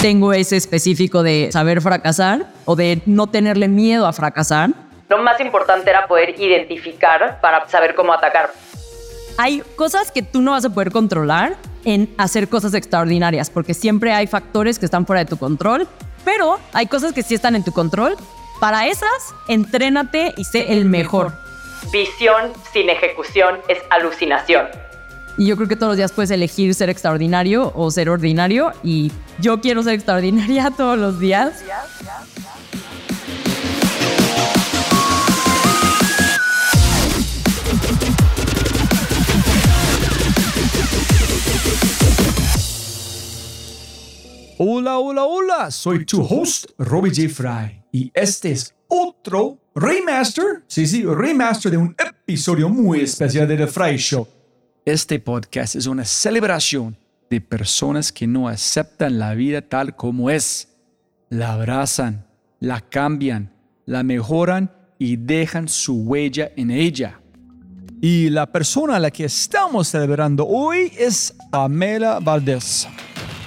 Tengo 0.00 0.32
ese 0.32 0.56
específico 0.56 1.22
de 1.22 1.50
saber 1.52 1.80
fracasar 1.80 2.46
o 2.64 2.76
de 2.76 3.00
no 3.06 3.26
tenerle 3.26 3.68
miedo 3.68 4.06
a 4.06 4.12
fracasar. 4.12 4.70
Lo 5.08 5.18
más 5.22 5.40
importante 5.40 5.90
era 5.90 6.06
poder 6.06 6.38
identificar 6.40 7.40
para 7.40 7.68
saber 7.68 7.94
cómo 7.94 8.12
atacar. 8.12 8.52
Hay 9.36 9.62
cosas 9.76 10.10
que 10.10 10.22
tú 10.22 10.40
no 10.40 10.52
vas 10.52 10.64
a 10.64 10.70
poder 10.70 10.90
controlar 10.90 11.56
en 11.84 12.12
hacer 12.18 12.48
cosas 12.48 12.72
extraordinarias, 12.74 13.50
porque 13.50 13.74
siempre 13.74 14.12
hay 14.12 14.26
factores 14.26 14.78
que 14.78 14.86
están 14.86 15.06
fuera 15.06 15.20
de 15.24 15.26
tu 15.26 15.36
control, 15.36 15.88
pero 16.24 16.58
hay 16.72 16.86
cosas 16.86 17.12
que 17.12 17.22
sí 17.22 17.34
están 17.34 17.56
en 17.56 17.64
tu 17.64 17.72
control. 17.72 18.16
Para 18.60 18.86
esas, 18.86 19.34
entrénate 19.48 20.32
y 20.36 20.44
sé 20.44 20.72
el 20.72 20.84
mejor. 20.84 21.32
Visión 21.92 22.52
sin 22.72 22.88
ejecución 22.88 23.58
es 23.68 23.78
alucinación. 23.90 24.66
Y 25.36 25.46
yo 25.46 25.56
creo 25.56 25.68
que 25.68 25.76
todos 25.76 25.90
los 25.90 25.96
días 25.96 26.12
puedes 26.12 26.30
elegir 26.30 26.74
ser 26.74 26.90
extraordinario 26.90 27.72
o 27.74 27.90
ser 27.90 28.08
ordinario. 28.08 28.72
Y 28.84 29.10
yo 29.40 29.60
quiero 29.60 29.82
ser 29.82 29.94
extraordinaria 29.94 30.70
todos 30.76 30.98
los 30.98 31.18
días. 31.18 31.64
Hola, 44.56 44.98
hola, 44.98 45.24
hola. 45.24 45.70
Soy 45.72 46.04
tu 46.04 46.22
host, 46.22 46.66
Robbie 46.78 47.10
J. 47.10 47.28
Fry. 47.28 47.82
Y 47.90 48.12
este 48.14 48.52
es 48.52 48.72
otro 48.86 49.58
remaster, 49.74 50.62
sí, 50.68 50.86
sí, 50.86 51.04
remaster 51.04 51.72
de 51.72 51.76
un 51.76 51.96
episodio 51.98 52.68
muy 52.68 53.00
especial 53.00 53.48
de 53.48 53.56
The 53.56 53.66
Fry 53.66 53.96
Show. 53.96 54.28
Este 54.86 55.18
podcast 55.18 55.76
es 55.76 55.86
una 55.86 56.04
celebración 56.04 56.98
de 57.30 57.40
personas 57.40 58.12
que 58.12 58.26
no 58.26 58.48
aceptan 58.48 59.18
la 59.18 59.32
vida 59.32 59.62
tal 59.62 59.96
como 59.96 60.28
es. 60.28 60.76
La 61.30 61.54
abrazan, 61.54 62.26
la 62.60 62.82
cambian, 62.82 63.50
la 63.86 64.02
mejoran 64.02 64.70
y 64.98 65.16
dejan 65.16 65.68
su 65.68 66.02
huella 66.02 66.52
en 66.56 66.70
ella. 66.70 67.18
Y 68.02 68.28
la 68.28 68.52
persona 68.52 68.96
a 68.96 69.00
la 69.00 69.10
que 69.10 69.24
estamos 69.24 69.88
celebrando 69.88 70.46
hoy 70.46 70.92
es 70.98 71.34
Pamela 71.50 72.20
Valdez. 72.20 72.86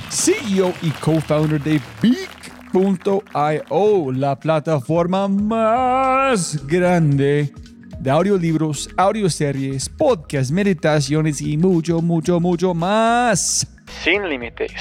CEO 0.10 0.74
y 0.82 0.90
co-founder 0.90 1.62
de 1.62 1.80
Beak.io, 2.02 3.12
la 4.12 4.40
plataforma 4.40 5.28
más 5.28 6.66
grande 6.66 7.54
de 8.08 8.12
audiolibros, 8.12 8.90
audioseries, 8.96 9.90
podcasts, 9.90 10.50
meditaciones 10.50 11.42
y 11.42 11.58
mucho, 11.58 12.02
mucho, 12.02 12.40
mucho 12.40 12.74
más. 12.74 13.68
Sin 14.02 14.30
límites. 14.30 14.72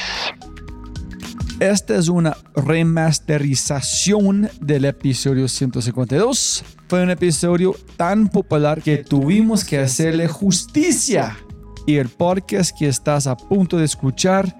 Esta 1.59 1.97
es 1.97 2.07
una 2.07 2.37
remasterización 2.55 4.49
del 4.61 4.85
episodio 4.85 5.49
152. 5.49 6.65
Fue 6.87 7.03
un 7.03 7.11
episodio 7.11 7.75
tan 7.97 8.29
popular 8.29 8.81
que 8.81 8.99
tuvimos 8.99 9.65
que 9.65 9.81
hacerle 9.81 10.29
justicia. 10.29 11.37
Y 11.85 11.97
el 11.97 12.09
podcast 12.09 12.79
que 12.79 12.87
estás 12.87 13.27
a 13.27 13.37
punto 13.37 13.77
de 13.77 13.87
escuchar 13.87 14.57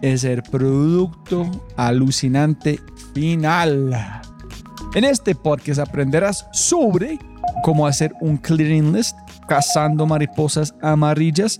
es 0.00 0.24
el 0.24 0.42
producto 0.42 1.50
alucinante 1.76 2.80
final. 3.12 4.22
En 4.94 5.04
este 5.04 5.34
podcast 5.34 5.80
aprenderás 5.80 6.46
sobre 6.54 7.18
cómo 7.62 7.86
hacer 7.86 8.12
un 8.20 8.36
clearing 8.36 8.92
list 8.92 9.16
cazando 9.48 10.06
mariposas 10.06 10.74
amarillas. 10.82 11.58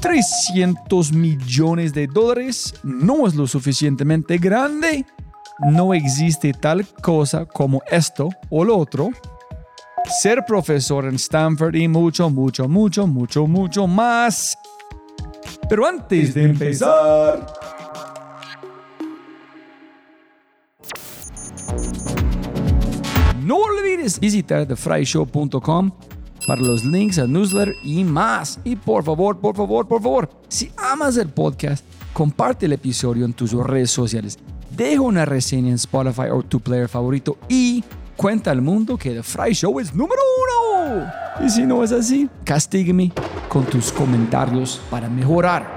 300 0.00 1.12
millones 1.12 1.92
de 1.92 2.06
dólares 2.06 2.74
no 2.82 3.26
es 3.26 3.34
lo 3.34 3.46
suficientemente 3.46 4.38
grande. 4.38 5.06
No 5.58 5.94
existe 5.94 6.52
tal 6.52 6.86
cosa 7.02 7.46
como 7.46 7.82
esto 7.90 8.28
o 8.50 8.64
lo 8.64 8.76
otro. 8.76 9.10
Ser 10.22 10.44
profesor 10.46 11.06
en 11.06 11.16
Stanford 11.16 11.74
y 11.74 11.88
mucho, 11.88 12.30
mucho, 12.30 12.68
mucho, 12.68 13.06
mucho, 13.06 13.46
mucho 13.46 13.86
más. 13.86 14.56
Pero 15.68 15.86
antes 15.86 16.34
de 16.34 16.44
empezar... 16.44 17.46
No 23.46 23.58
olvides 23.58 24.18
visitar 24.18 24.66
thefryshow.com 24.66 25.92
para 26.48 26.60
los 26.60 26.84
links 26.84 27.16
al 27.20 27.32
newsletter 27.32 27.76
y 27.84 28.02
más. 28.02 28.58
Y 28.64 28.74
por 28.74 29.04
favor, 29.04 29.38
por 29.38 29.54
favor, 29.54 29.86
por 29.86 30.02
favor, 30.02 30.28
si 30.48 30.72
amas 30.76 31.16
el 31.16 31.28
podcast, 31.28 31.84
comparte 32.12 32.66
el 32.66 32.72
episodio 32.72 33.24
en 33.24 33.32
tus 33.32 33.52
redes 33.52 33.92
sociales. 33.92 34.36
Deja 34.76 35.00
una 35.00 35.24
reseña 35.24 35.68
en 35.68 35.76
Spotify 35.76 36.28
o 36.32 36.42
tu 36.42 36.58
player 36.58 36.88
favorito 36.88 37.38
y 37.48 37.84
cuenta 38.16 38.50
al 38.50 38.62
mundo 38.62 38.96
que 38.96 39.12
The 39.12 39.22
Fry 39.22 39.52
Show 39.52 39.78
es 39.78 39.94
número 39.94 40.22
uno. 40.42 41.06
Y 41.46 41.48
si 41.48 41.62
no 41.62 41.84
es 41.84 41.92
así, 41.92 42.28
castígueme 42.42 43.12
con 43.48 43.64
tus 43.64 43.92
comentarios 43.92 44.80
para 44.90 45.08
mejorar. 45.08 45.70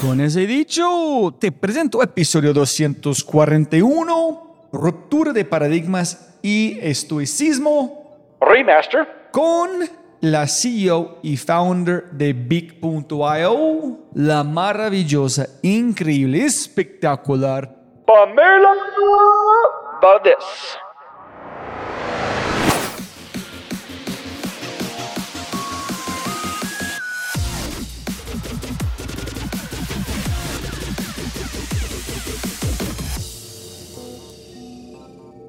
Con 0.00 0.20
ese 0.20 0.48
dicho, 0.48 1.32
te 1.38 1.52
presento 1.52 2.02
episodio 2.02 2.52
241 2.52 4.43
ruptura 4.74 5.32
de 5.32 5.44
paradigmas 5.44 6.36
y 6.42 6.78
estoicismo. 6.80 8.36
Remaster. 8.40 9.30
Con 9.30 9.70
la 10.20 10.46
CEO 10.46 11.18
y 11.22 11.36
founder 11.36 12.10
de 12.12 12.32
Big.io, 12.32 13.98
la 14.14 14.44
maravillosa, 14.44 15.46
increíble, 15.62 16.44
espectacular 16.44 17.84
Pamela 18.06 18.74
Valdez. 20.02 20.78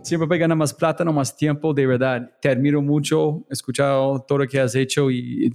Siempre 0.06 0.38
gana 0.38 0.56
más 0.56 0.74
plata, 0.74 1.04
no 1.04 1.12
más 1.12 1.36
tiempo, 1.36 1.74
de 1.74 1.86
verdad. 1.86 2.32
Te 2.42 2.50
admiro 2.50 2.82
mucho, 2.82 3.46
he 3.50 3.54
escuchado 3.54 4.24
todo 4.28 4.40
lo 4.40 4.48
que 4.48 4.60
has 4.60 4.76
hecho 4.76 5.10
y 5.12 5.52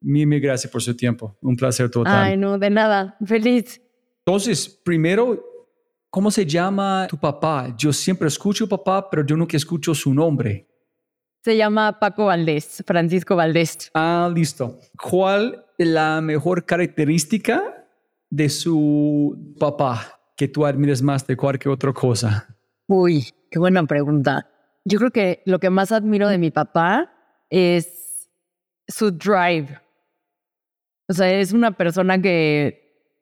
mil, 0.00 0.26
mil 0.26 0.40
gracias 0.40 0.72
por 0.72 0.82
su 0.82 0.96
tiempo. 0.96 1.36
Un 1.40 1.56
placer 1.56 1.90
total. 1.90 2.24
Ay, 2.24 2.36
no, 2.36 2.58
de 2.58 2.70
nada. 2.70 3.16
Feliz. 3.24 3.80
Entonces, 4.24 4.68
primero, 4.68 5.42
¿cómo 6.08 6.30
se 6.30 6.46
llama 6.46 7.06
tu 7.08 7.18
papá? 7.18 7.74
Yo 7.76 7.92
siempre 7.92 8.28
escucho 8.28 8.68
papá, 8.68 9.08
pero 9.08 9.24
yo 9.24 9.36
nunca 9.36 9.56
escucho 9.56 9.94
su 9.94 10.12
nombre. 10.14 10.66
Se 11.42 11.56
llama 11.56 11.98
Paco 11.98 12.26
Valdés, 12.26 12.82
Francisco 12.86 13.34
Valdés. 13.34 13.90
Ah, 13.94 14.30
listo. 14.34 14.78
¿Cuál 15.00 15.64
es 15.78 15.86
la 15.86 16.20
mejor 16.20 16.66
característica 16.66 17.86
de 18.28 18.48
su 18.50 19.54
papá 19.58 20.20
que 20.36 20.48
tú 20.48 20.66
admires 20.66 21.00
más 21.00 21.26
de 21.26 21.36
cualquier 21.36 21.72
otra 21.72 21.92
cosa? 21.94 22.59
Uy, 22.92 23.32
qué 23.52 23.60
buena 23.60 23.84
pregunta. 23.84 24.50
Yo 24.84 24.98
creo 24.98 25.12
que 25.12 25.42
lo 25.46 25.60
que 25.60 25.70
más 25.70 25.92
admiro 25.92 26.28
de 26.28 26.38
mi 26.38 26.50
papá 26.50 27.12
es 27.48 28.28
su 28.88 29.12
drive. 29.12 29.80
O 31.08 31.12
sea, 31.12 31.30
es 31.30 31.52
una 31.52 31.70
persona 31.70 32.20
que 32.20 33.14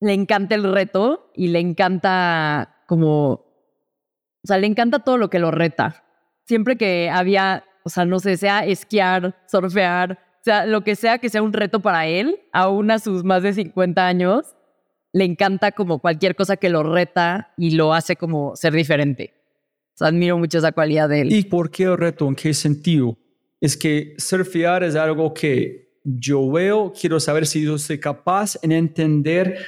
le 0.00 0.14
encanta 0.14 0.54
el 0.54 0.72
reto 0.72 1.30
y 1.34 1.48
le 1.48 1.58
encanta 1.58 2.82
como, 2.86 3.32
o 3.32 4.44
sea, 4.44 4.56
le 4.56 4.66
encanta 4.66 5.00
todo 5.00 5.18
lo 5.18 5.28
que 5.28 5.38
lo 5.38 5.50
reta. 5.50 6.02
Siempre 6.46 6.78
que 6.78 7.10
había, 7.10 7.64
o 7.84 7.90
sea, 7.90 8.06
no 8.06 8.20
sé, 8.20 8.38
sea 8.38 8.64
esquiar, 8.64 9.36
surfear, 9.46 10.12
o 10.12 10.44
sea, 10.44 10.64
lo 10.64 10.82
que 10.82 10.96
sea 10.96 11.18
que 11.18 11.28
sea 11.28 11.42
un 11.42 11.52
reto 11.52 11.80
para 11.80 12.06
él, 12.06 12.40
aún 12.54 12.90
a 12.90 12.98
sus 12.98 13.22
más 13.22 13.42
de 13.42 13.52
50 13.52 14.06
años, 14.06 14.56
le 15.12 15.24
encanta 15.24 15.72
como 15.72 15.98
cualquier 15.98 16.36
cosa 16.36 16.56
que 16.56 16.68
lo 16.68 16.82
reta 16.82 17.52
y 17.56 17.72
lo 17.72 17.92
hace 17.92 18.16
como 18.16 18.54
ser 18.56 18.72
diferente. 18.72 19.34
O 19.94 19.98
sea, 19.98 20.08
admiro 20.08 20.38
mucho 20.38 20.58
esa 20.58 20.72
cualidad 20.72 21.08
de 21.08 21.22
él. 21.22 21.32
¿Y 21.32 21.44
por 21.44 21.70
qué 21.70 21.84
el 21.84 21.98
reto? 21.98 22.28
¿En 22.28 22.34
qué 22.34 22.54
sentido? 22.54 23.18
Es 23.60 23.76
que 23.76 24.14
surfear 24.18 24.82
es 24.84 24.94
algo 24.94 25.34
que 25.34 25.90
yo 26.04 26.50
veo, 26.50 26.92
quiero 26.98 27.20
saber 27.20 27.46
si 27.46 27.62
yo 27.62 27.76
soy 27.76 27.98
capaz 27.98 28.56
en 28.62 28.72
entender 28.72 29.58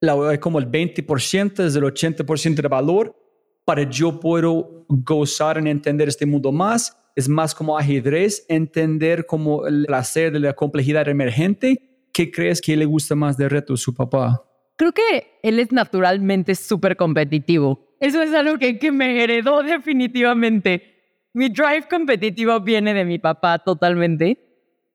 la, 0.00 0.38
como 0.38 0.58
el 0.58 0.70
20% 0.70 1.54
desde 1.54 1.78
el 1.78 1.84
80% 1.84 2.60
de 2.60 2.68
valor 2.68 3.16
para 3.64 3.88
yo 3.88 4.20
puedo 4.20 4.84
gozar 4.88 5.56
en 5.56 5.66
entender 5.66 6.08
este 6.08 6.26
mundo 6.26 6.52
más. 6.52 6.96
Es 7.16 7.28
más 7.28 7.54
como 7.54 7.78
ajedrez, 7.78 8.44
entender 8.48 9.24
como 9.24 9.66
el 9.66 9.86
placer 9.86 10.32
de 10.32 10.40
la 10.40 10.52
complejidad 10.52 11.08
emergente. 11.08 12.08
¿Qué 12.12 12.30
crees 12.30 12.60
que 12.60 12.76
le 12.76 12.84
gusta 12.84 13.14
más 13.14 13.36
de 13.36 13.48
reto 13.48 13.76
su 13.76 13.94
papá? 13.94 14.44
Creo 14.76 14.92
que 14.92 15.38
él 15.42 15.58
es 15.58 15.72
naturalmente 15.72 16.54
súper 16.54 16.96
competitivo. 16.96 17.80
Eso 18.00 18.22
es 18.22 18.34
algo 18.34 18.58
que, 18.58 18.78
que 18.78 18.90
me 18.90 19.22
heredó 19.22 19.62
definitivamente. 19.62 20.94
Mi 21.32 21.48
drive 21.48 21.86
competitivo 21.88 22.60
viene 22.60 22.92
de 22.94 23.04
mi 23.04 23.18
papá 23.18 23.58
totalmente. 23.58 24.38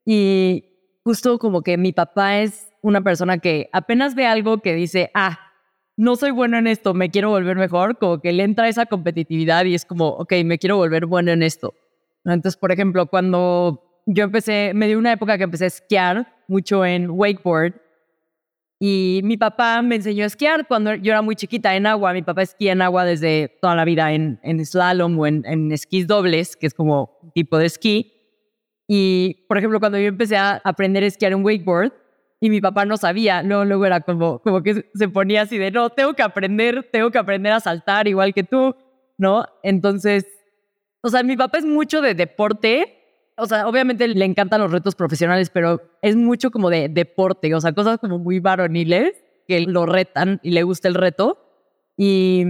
Y 0.05 0.65
justo 1.03 1.39
como 1.39 1.61
que 1.61 1.77
mi 1.77 1.93
papá 1.93 2.39
es 2.39 2.67
una 2.81 3.01
persona 3.01 3.39
que 3.39 3.69
apenas 3.73 4.15
ve 4.15 4.25
algo 4.25 4.59
que 4.59 4.73
dice, 4.73 5.11
ah, 5.13 5.39
no 5.97 6.15
soy 6.15 6.31
bueno 6.31 6.57
en 6.57 6.67
esto, 6.67 6.93
me 6.93 7.09
quiero 7.09 7.29
volver 7.29 7.57
mejor, 7.57 7.97
como 7.97 8.21
que 8.21 8.31
le 8.31 8.43
entra 8.43 8.69
esa 8.69 8.85
competitividad 8.85 9.65
y 9.65 9.75
es 9.75 9.85
como, 9.85 10.07
ok, 10.07 10.33
me 10.45 10.57
quiero 10.57 10.77
volver 10.77 11.05
bueno 11.05 11.31
en 11.31 11.43
esto. 11.43 11.73
Entonces, 12.23 12.57
por 12.57 12.71
ejemplo, 12.71 13.07
cuando 13.07 14.01
yo 14.05 14.23
empecé, 14.23 14.71
me 14.73 14.87
dio 14.87 14.97
una 14.97 15.11
época 15.11 15.37
que 15.37 15.43
empecé 15.43 15.65
a 15.65 15.67
esquiar 15.67 16.33
mucho 16.47 16.85
en 16.85 17.09
wakeboard 17.09 17.73
y 18.79 19.19
mi 19.25 19.35
papá 19.35 19.81
me 19.81 19.95
enseñó 19.95 20.23
a 20.23 20.27
esquiar 20.27 20.65
cuando 20.65 20.95
yo 20.95 21.11
era 21.11 21.21
muy 21.21 21.35
chiquita 21.35 21.75
en 21.75 21.85
agua. 21.85 22.13
Mi 22.13 22.21
papá 22.21 22.43
esquía 22.43 22.71
en 22.71 22.81
agua 22.81 23.03
desde 23.03 23.57
toda 23.61 23.75
la 23.75 23.83
vida 23.83 24.13
en, 24.13 24.39
en 24.41 24.65
slalom 24.65 25.19
o 25.19 25.27
en, 25.27 25.43
en 25.45 25.71
esquís 25.73 26.07
dobles, 26.07 26.55
que 26.55 26.67
es 26.67 26.73
como 26.73 27.19
un 27.21 27.31
tipo 27.31 27.57
de 27.57 27.65
esquí. 27.65 28.13
Y, 28.87 29.45
por 29.49 29.57
ejemplo, 29.57 29.81
cuando 29.81 29.99
yo 29.99 30.07
empecé 30.07 30.37
a 30.37 30.61
aprender 30.63 31.03
a 31.03 31.07
esquiar 31.07 31.33
en 31.33 31.43
wakeboard 31.43 31.91
y 32.39 32.49
mi 32.49 32.61
papá 32.61 32.85
no 32.85 32.95
sabía, 32.95 33.43
luego, 33.43 33.65
luego 33.65 33.85
era 33.85 33.99
como, 33.99 34.39
como 34.39 34.63
que 34.63 34.89
se 34.93 35.09
ponía 35.09 35.41
así 35.41 35.57
de, 35.57 35.71
no, 35.71 35.89
tengo 35.89 36.13
que 36.13 36.23
aprender, 36.23 36.89
tengo 36.89 37.11
que 37.11 37.17
aprender 37.17 37.51
a 37.51 37.59
saltar 37.59 38.07
igual 38.07 38.33
que 38.33 38.43
tú, 38.43 38.75
¿no? 39.17 39.45
Entonces, 39.61 40.25
o 41.01 41.09
sea, 41.09 41.21
mi 41.21 41.35
papá 41.35 41.57
es 41.57 41.65
mucho 41.65 42.01
de 42.01 42.15
deporte, 42.15 42.98
o 43.39 43.45
sea, 43.45 43.67
obviamente 43.67 44.07
le 44.07 44.25
encantan 44.25 44.61
los 44.61 44.71
retos 44.71 44.95
profesionales, 44.95 45.49
pero 45.49 45.81
es 46.01 46.15
mucho 46.15 46.51
como 46.51 46.69
de 46.69 46.89
deporte, 46.89 47.53
o 47.53 47.61
sea, 47.61 47.73
cosas 47.73 47.97
como 47.97 48.19
muy 48.19 48.39
varoniles 48.39 49.23
que 49.47 49.61
lo 49.61 49.85
retan 49.85 50.39
y 50.43 50.51
le 50.51 50.63
gusta 50.63 50.87
el 50.87 50.95
reto. 50.95 51.39
Y 51.97 52.45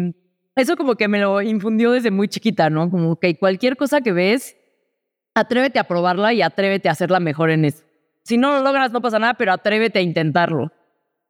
eso 0.56 0.76
como 0.76 0.96
que 0.96 1.08
me 1.08 1.20
lo 1.20 1.42
infundió 1.42 1.92
desde 1.92 2.12
muy 2.12 2.28
chiquita, 2.28 2.70
¿no? 2.70 2.90
Como 2.90 3.20
que 3.20 3.38
cualquier 3.38 3.78
cosa 3.78 4.02
que 4.02 4.12
ves, 4.12 4.58
atrévete 5.34 5.80
a 5.80 5.86
probarla 5.86 6.34
y 6.34 6.42
atrévete 6.42 6.90
a 6.90 6.92
hacerla 6.92 7.20
mejor 7.20 7.50
en 7.50 7.66
eso. 7.66 7.84
Si 8.24 8.38
no 8.38 8.52
lo 8.52 8.64
logras, 8.64 8.92
no 8.92 9.02
pasa 9.02 9.20
nada, 9.20 9.36
pero 9.36 9.54
atrévete 9.54 10.00
a 10.00 10.02
intentarlo. 10.02 10.72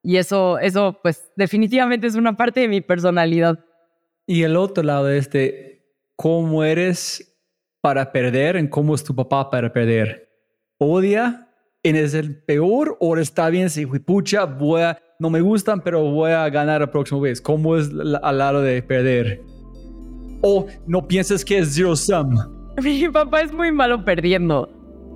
Y 0.02 0.18
eso, 0.18 0.60
eso, 0.60 1.00
pues, 1.04 1.32
definitivamente 1.36 2.08
es 2.08 2.16
una 2.16 2.36
parte 2.36 2.62
de 2.62 2.68
mi 2.68 2.82
personalidad. 2.82 3.60
Y 4.26 4.44
el 4.44 4.56
otro 4.56 4.84
lado 4.84 5.06
de 5.06 5.18
este, 5.18 5.94
¿cómo 6.16 6.64
eres 6.64 7.29
para 7.82 8.12
perder 8.12 8.56
en 8.56 8.68
cómo 8.68 8.96
es 8.96 9.04
tu 9.04 9.16
papá 9.16 9.50
para 9.50 9.72
perder. 9.72 10.30
Odia, 10.78 11.48
en 11.84 11.96
es 11.96 12.14
el 12.14 12.44
peor 12.44 12.98
o 13.00 13.18
está 13.18 13.50
bien 13.50 13.70
si 13.70 13.86
pucha, 13.86 14.46
voy 14.46 14.82
a, 14.82 14.98
no 15.20 15.30
me 15.30 15.42
gustan, 15.42 15.82
pero 15.82 16.04
voy 16.04 16.32
a 16.32 16.50
ganar 16.50 16.82
la 16.82 16.92
próxima 16.92 17.22
vez. 17.22 17.42
¿Cómo 17.42 17.78
es 17.78 17.90
al 18.22 18.38
lado 18.38 18.62
de 18.62 18.82
perder? 18.82 19.42
O 20.42 20.68
no 20.88 21.08
piensas 21.08 21.44
que 21.44 21.60
es 21.60 21.74
zero 21.74 21.96
sum. 21.96 22.36
Mi 22.84 23.10
papá 23.10 23.42
es 23.42 23.54
muy 23.54 23.72
malo 23.72 24.04
perdiendo. 24.04 24.70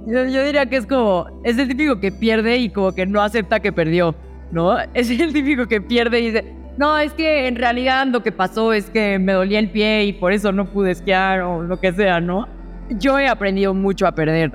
Yo, 0.06 0.26
yo, 0.26 0.44
diría 0.44 0.66
que 0.66 0.78
es 0.78 0.86
como, 0.86 1.28
es 1.46 1.58
el 1.58 1.70
típico 1.70 2.00
que 2.00 2.12
pierde 2.12 2.58
y 2.58 2.70
como 2.70 2.94
que 2.94 3.06
no 3.06 3.22
acepta 3.22 3.62
que 3.62 3.72
perdió, 3.72 4.14
¿no? 4.52 4.78
Es 4.94 5.10
el 5.10 5.32
típico 5.32 5.66
que 5.68 5.80
pierde 5.80 6.20
y 6.20 6.26
dice, 6.26 6.63
no, 6.78 6.98
es 6.98 7.14
que 7.14 7.48
en 7.48 7.56
realidad 7.56 8.08
lo 8.08 8.24
que 8.24 8.32
pasó 8.32 8.74
es 8.74 8.90
que 8.90 9.20
me 9.20 9.34
dolía 9.34 9.60
el 9.60 9.70
pie 9.70 10.06
y 10.06 10.14
por 10.14 10.32
eso 10.34 10.52
no 10.52 10.66
pude 10.66 10.92
esquiar 10.92 11.42
o 11.42 11.62
lo 11.62 11.80
que 11.80 11.94
sea, 11.94 12.20
¿no? 12.20 12.48
Yo 12.90 13.20
he 13.20 13.28
aprendido 13.28 13.74
mucho 13.74 14.08
a 14.08 14.14
perder. 14.14 14.54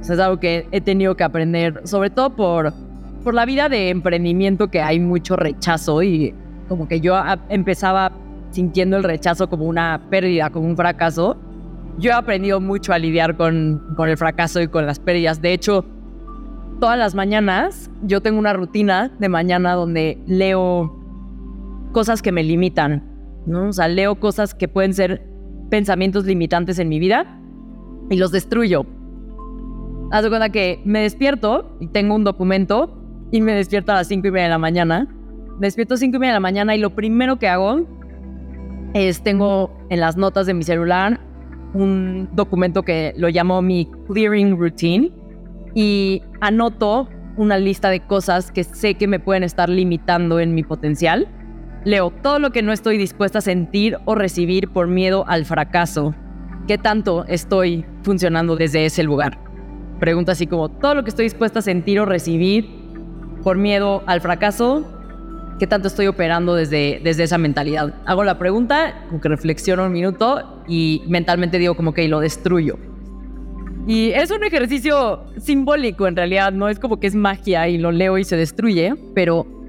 O 0.00 0.04
sea, 0.04 0.14
es 0.14 0.20
algo 0.20 0.40
que 0.40 0.66
he 0.72 0.80
tenido 0.80 1.14
que 1.14 1.24
aprender, 1.24 1.82
sobre 1.84 2.08
todo 2.10 2.34
por, 2.34 2.72
por 3.22 3.34
la 3.34 3.44
vida 3.44 3.68
de 3.68 3.90
emprendimiento 3.90 4.68
que 4.68 4.80
hay 4.80 4.98
mucho 4.98 5.36
rechazo 5.36 6.02
y 6.02 6.34
como 6.68 6.88
que 6.88 7.00
yo 7.00 7.16
empezaba 7.50 8.12
sintiendo 8.50 8.96
el 8.96 9.04
rechazo 9.04 9.48
como 9.48 9.66
una 9.66 10.00
pérdida, 10.08 10.48
como 10.50 10.66
un 10.66 10.76
fracaso. 10.76 11.36
Yo 11.98 12.10
he 12.10 12.14
aprendido 12.14 12.60
mucho 12.60 12.94
a 12.94 12.98
lidiar 12.98 13.36
con, 13.36 13.94
con 13.96 14.08
el 14.08 14.16
fracaso 14.16 14.60
y 14.62 14.68
con 14.68 14.86
las 14.86 14.98
pérdidas. 14.98 15.42
De 15.42 15.52
hecho, 15.52 15.84
todas 16.80 16.98
las 16.98 17.14
mañanas 17.14 17.90
yo 18.02 18.22
tengo 18.22 18.38
una 18.38 18.54
rutina 18.54 19.12
de 19.18 19.28
mañana 19.28 19.74
donde 19.74 20.18
leo 20.26 21.01
cosas 21.92 22.22
que 22.22 22.32
me 22.32 22.42
limitan, 22.42 23.04
¿no? 23.46 23.68
O 23.68 23.72
sea, 23.72 23.88
leo 23.88 24.18
cosas 24.18 24.54
que 24.54 24.68
pueden 24.68 24.94
ser 24.94 25.26
pensamientos 25.70 26.24
limitantes 26.24 26.78
en 26.78 26.88
mi 26.88 26.98
vida 26.98 27.40
y 28.10 28.16
los 28.16 28.32
destruyo. 28.32 28.84
Haz 30.10 30.24
de 30.24 30.28
cuenta 30.28 30.50
que 30.50 30.80
me 30.84 31.00
despierto 31.00 31.76
y 31.80 31.86
tengo 31.86 32.14
un 32.14 32.24
documento 32.24 32.98
y 33.30 33.40
me 33.40 33.54
despierto 33.54 33.92
a 33.92 33.96
las 33.96 34.08
5 34.08 34.26
y 34.26 34.30
media 34.30 34.44
de 34.44 34.50
la 34.50 34.58
mañana. 34.58 35.08
Me 35.58 35.66
despierto 35.66 35.94
a 35.94 35.96
5 35.96 36.16
y 36.16 36.18
media 36.18 36.32
de 36.32 36.36
la 36.36 36.40
mañana 36.40 36.74
y 36.76 36.78
lo 36.78 36.94
primero 36.94 37.38
que 37.38 37.48
hago 37.48 37.86
es 38.94 39.22
tengo 39.22 39.74
en 39.88 40.00
las 40.00 40.16
notas 40.16 40.46
de 40.46 40.54
mi 40.54 40.64
celular 40.64 41.20
un 41.72 42.28
documento 42.32 42.82
que 42.82 43.14
lo 43.16 43.28
llamo 43.28 43.62
mi 43.62 43.88
clearing 44.06 44.58
routine 44.58 45.10
y 45.74 46.22
anoto 46.40 47.08
una 47.38 47.56
lista 47.58 47.88
de 47.88 48.00
cosas 48.00 48.52
que 48.52 48.64
sé 48.64 48.94
que 48.94 49.06
me 49.06 49.18
pueden 49.18 49.42
estar 49.42 49.70
limitando 49.70 50.38
en 50.38 50.54
mi 50.54 50.62
potencial 50.62 51.26
Leo, 51.84 52.12
todo 52.22 52.38
lo 52.38 52.52
que 52.52 52.62
no 52.62 52.72
estoy 52.72 52.96
dispuesta 52.96 53.38
a 53.38 53.42
sentir 53.42 53.98
o 54.04 54.14
recibir 54.14 54.68
por 54.68 54.86
miedo 54.86 55.24
al 55.26 55.44
fracaso. 55.44 56.14
¿Qué 56.68 56.78
tanto 56.78 57.24
estoy 57.26 57.84
funcionando 58.02 58.54
desde 58.54 58.84
ese 58.84 59.02
lugar? 59.02 59.36
Pregunta 59.98 60.30
así 60.30 60.46
como, 60.46 60.68
todo 60.68 60.94
lo 60.94 61.02
que 61.02 61.10
estoy 61.10 61.24
dispuesta 61.24 61.58
a 61.58 61.62
sentir 61.62 61.98
o 61.98 62.04
recibir 62.04 62.68
por 63.42 63.56
miedo 63.56 64.04
al 64.06 64.20
fracaso, 64.20 64.84
¿qué 65.58 65.66
tanto 65.66 65.88
estoy 65.88 66.06
operando 66.06 66.54
desde, 66.54 67.00
desde 67.02 67.24
esa 67.24 67.36
mentalidad? 67.36 67.94
Hago 68.06 68.22
la 68.22 68.38
pregunta, 68.38 69.02
como 69.08 69.20
que 69.20 69.28
reflexiono 69.28 69.84
un 69.84 69.92
minuto 69.92 70.62
y 70.68 71.02
mentalmente 71.08 71.58
digo 71.58 71.74
como 71.74 71.92
que 71.92 72.06
lo 72.06 72.20
destruyo. 72.20 72.78
Y 73.88 74.10
es 74.10 74.30
un 74.30 74.44
ejercicio 74.44 75.24
simbólico 75.38 76.06
en 76.06 76.14
realidad, 76.14 76.52
no 76.52 76.68
es 76.68 76.78
como 76.78 77.00
que 77.00 77.08
es 77.08 77.16
magia 77.16 77.66
y 77.68 77.76
lo 77.76 77.90
leo 77.90 78.18
y 78.18 78.22
se 78.22 78.36
destruye, 78.36 78.94
pero 79.16 79.61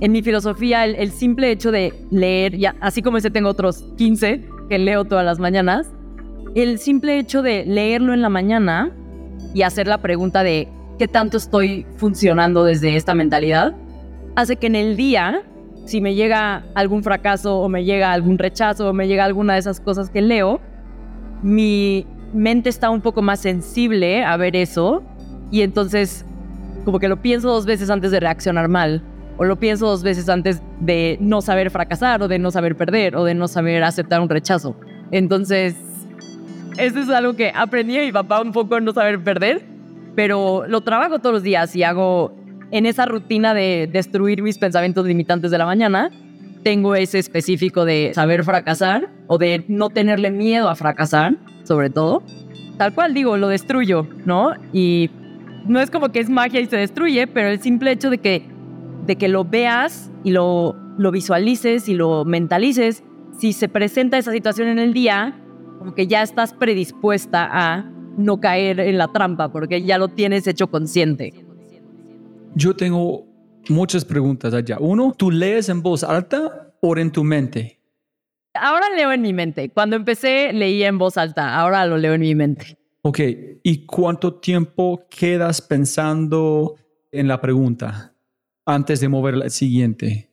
en 0.00 0.12
mi 0.12 0.22
filosofía, 0.22 0.84
el, 0.84 1.10
simple 1.10 1.50
hecho 1.50 1.72
de 1.72 1.92
leer, 2.10 2.56
ya, 2.56 2.76
así 2.80 3.02
como 3.02 3.16
ese 3.16 3.30
tengo 3.30 3.48
otros 3.48 3.84
15 3.96 4.44
que 4.68 4.78
leo 4.78 5.04
todas 5.04 5.24
las 5.24 5.40
mañanas, 5.40 5.92
el 6.54 6.78
simple 6.78 7.18
hecho 7.18 7.42
de 7.42 7.64
leerlo 7.66 8.14
en 8.14 8.22
la 8.22 8.28
mañana 8.28 8.92
y 9.54 9.62
hacer 9.62 9.88
la 9.88 9.98
pregunta 9.98 10.42
de 10.42 10.68
qué 10.98 11.08
tanto 11.08 11.36
estoy 11.36 11.84
funcionando 11.96 12.64
desde 12.64 12.96
esta 12.96 13.14
mentalidad, 13.14 13.74
hace 14.36 14.56
que 14.56 14.68
en 14.68 14.76
el 14.76 14.96
día, 14.96 15.42
si 15.84 16.00
me 16.00 16.14
llega 16.14 16.64
algún 16.74 17.02
fracaso 17.02 17.58
o 17.58 17.68
me 17.68 17.84
llega 17.84 18.12
algún 18.12 18.38
rechazo 18.38 18.90
o 18.90 18.92
me 18.92 19.08
llega 19.08 19.24
alguna 19.24 19.54
de 19.54 19.60
esas 19.60 19.80
cosas 19.80 20.10
que 20.10 20.22
leo, 20.22 20.60
mi 21.42 22.06
mente 22.32 22.68
está 22.68 22.90
un 22.90 23.00
poco 23.00 23.22
más 23.22 23.40
sensible 23.40 24.22
a 24.22 24.36
ver 24.36 24.54
eso 24.54 25.02
y 25.50 25.62
entonces 25.62 26.24
como 26.84 26.98
que 26.98 27.08
lo 27.08 27.20
pienso 27.20 27.48
dos 27.48 27.66
veces 27.66 27.90
antes 27.90 28.10
de 28.10 28.20
reaccionar 28.20 28.68
mal 28.68 29.02
o 29.38 29.44
lo 29.44 29.56
pienso 29.56 29.86
dos 29.86 30.02
veces 30.02 30.28
antes 30.28 30.60
de 30.80 31.16
no 31.20 31.40
saber 31.40 31.70
fracasar 31.70 32.20
o 32.22 32.28
de 32.28 32.38
no 32.38 32.50
saber 32.50 32.76
perder 32.76 33.16
o 33.16 33.24
de 33.24 33.34
no 33.34 33.48
saber 33.48 33.82
aceptar 33.84 34.20
un 34.20 34.28
rechazo. 34.28 34.76
Entonces, 35.12 35.76
eso 36.76 36.98
es 36.98 37.08
algo 37.08 37.34
que 37.34 37.52
aprendí 37.54 37.96
a 37.98 38.02
mi 38.02 38.12
papá 38.12 38.42
un 38.42 38.52
poco 38.52 38.80
no 38.80 38.92
saber 38.92 39.22
perder, 39.22 39.62
pero 40.14 40.66
lo 40.66 40.80
trabajo 40.80 41.20
todos 41.20 41.34
los 41.34 41.42
días 41.42 41.74
y 41.76 41.84
hago 41.84 42.36
en 42.72 42.84
esa 42.84 43.06
rutina 43.06 43.54
de 43.54 43.88
destruir 43.90 44.42
mis 44.42 44.58
pensamientos 44.58 45.06
limitantes 45.06 45.50
de 45.50 45.58
la 45.58 45.64
mañana, 45.64 46.10
tengo 46.62 46.94
ese 46.96 47.18
específico 47.18 47.84
de 47.84 48.10
saber 48.14 48.44
fracasar 48.44 49.08
o 49.28 49.38
de 49.38 49.64
no 49.68 49.88
tenerle 49.90 50.30
miedo 50.30 50.68
a 50.68 50.74
fracasar, 50.74 51.36
sobre 51.62 51.90
todo. 51.90 52.22
Tal 52.76 52.92
cual 52.92 53.14
digo, 53.14 53.36
lo 53.36 53.48
destruyo, 53.48 54.06
¿no? 54.24 54.52
Y 54.72 55.10
no 55.66 55.80
es 55.80 55.90
como 55.90 56.10
que 56.10 56.20
es 56.20 56.28
magia 56.28 56.60
y 56.60 56.66
se 56.66 56.76
destruye, 56.76 57.26
pero 57.26 57.48
el 57.48 57.60
simple 57.60 57.92
hecho 57.92 58.10
de 58.10 58.18
que 58.18 58.57
de 59.08 59.16
que 59.16 59.26
lo 59.26 59.44
veas 59.46 60.12
y 60.22 60.30
lo, 60.30 60.76
lo 60.98 61.10
visualices 61.10 61.88
y 61.88 61.94
lo 61.94 62.26
mentalices, 62.26 63.02
si 63.38 63.54
se 63.54 63.68
presenta 63.68 64.18
esa 64.18 64.32
situación 64.32 64.68
en 64.68 64.78
el 64.78 64.92
día, 64.92 65.42
como 65.78 65.94
que 65.94 66.06
ya 66.06 66.22
estás 66.22 66.52
predispuesta 66.52 67.48
a 67.50 67.90
no 68.18 68.38
caer 68.38 68.80
en 68.80 68.98
la 68.98 69.08
trampa, 69.08 69.50
porque 69.50 69.82
ya 69.82 69.96
lo 69.96 70.08
tienes 70.08 70.46
hecho 70.46 70.66
consciente. 70.66 71.32
Yo 72.54 72.76
tengo 72.76 73.24
muchas 73.70 74.04
preguntas 74.04 74.52
allá. 74.52 74.76
Uno, 74.78 75.14
¿tú 75.16 75.30
lees 75.30 75.70
en 75.70 75.80
voz 75.80 76.04
alta 76.04 76.74
o 76.82 76.94
en 76.98 77.10
tu 77.10 77.24
mente? 77.24 77.80
Ahora 78.52 78.90
leo 78.94 79.10
en 79.10 79.22
mi 79.22 79.32
mente. 79.32 79.70
Cuando 79.70 79.96
empecé 79.96 80.52
leía 80.52 80.88
en 80.88 80.98
voz 80.98 81.16
alta, 81.16 81.56
ahora 81.56 81.86
lo 81.86 81.96
leo 81.96 82.12
en 82.12 82.20
mi 82.20 82.34
mente. 82.34 82.76
Ok, 83.00 83.20
¿y 83.62 83.86
cuánto 83.86 84.34
tiempo 84.34 85.06
quedas 85.08 85.62
pensando 85.62 86.74
en 87.10 87.26
la 87.26 87.40
pregunta? 87.40 88.12
Antes 88.68 89.00
de 89.00 89.08
mover 89.08 89.34
la 89.36 89.50
siguiente? 89.50 90.30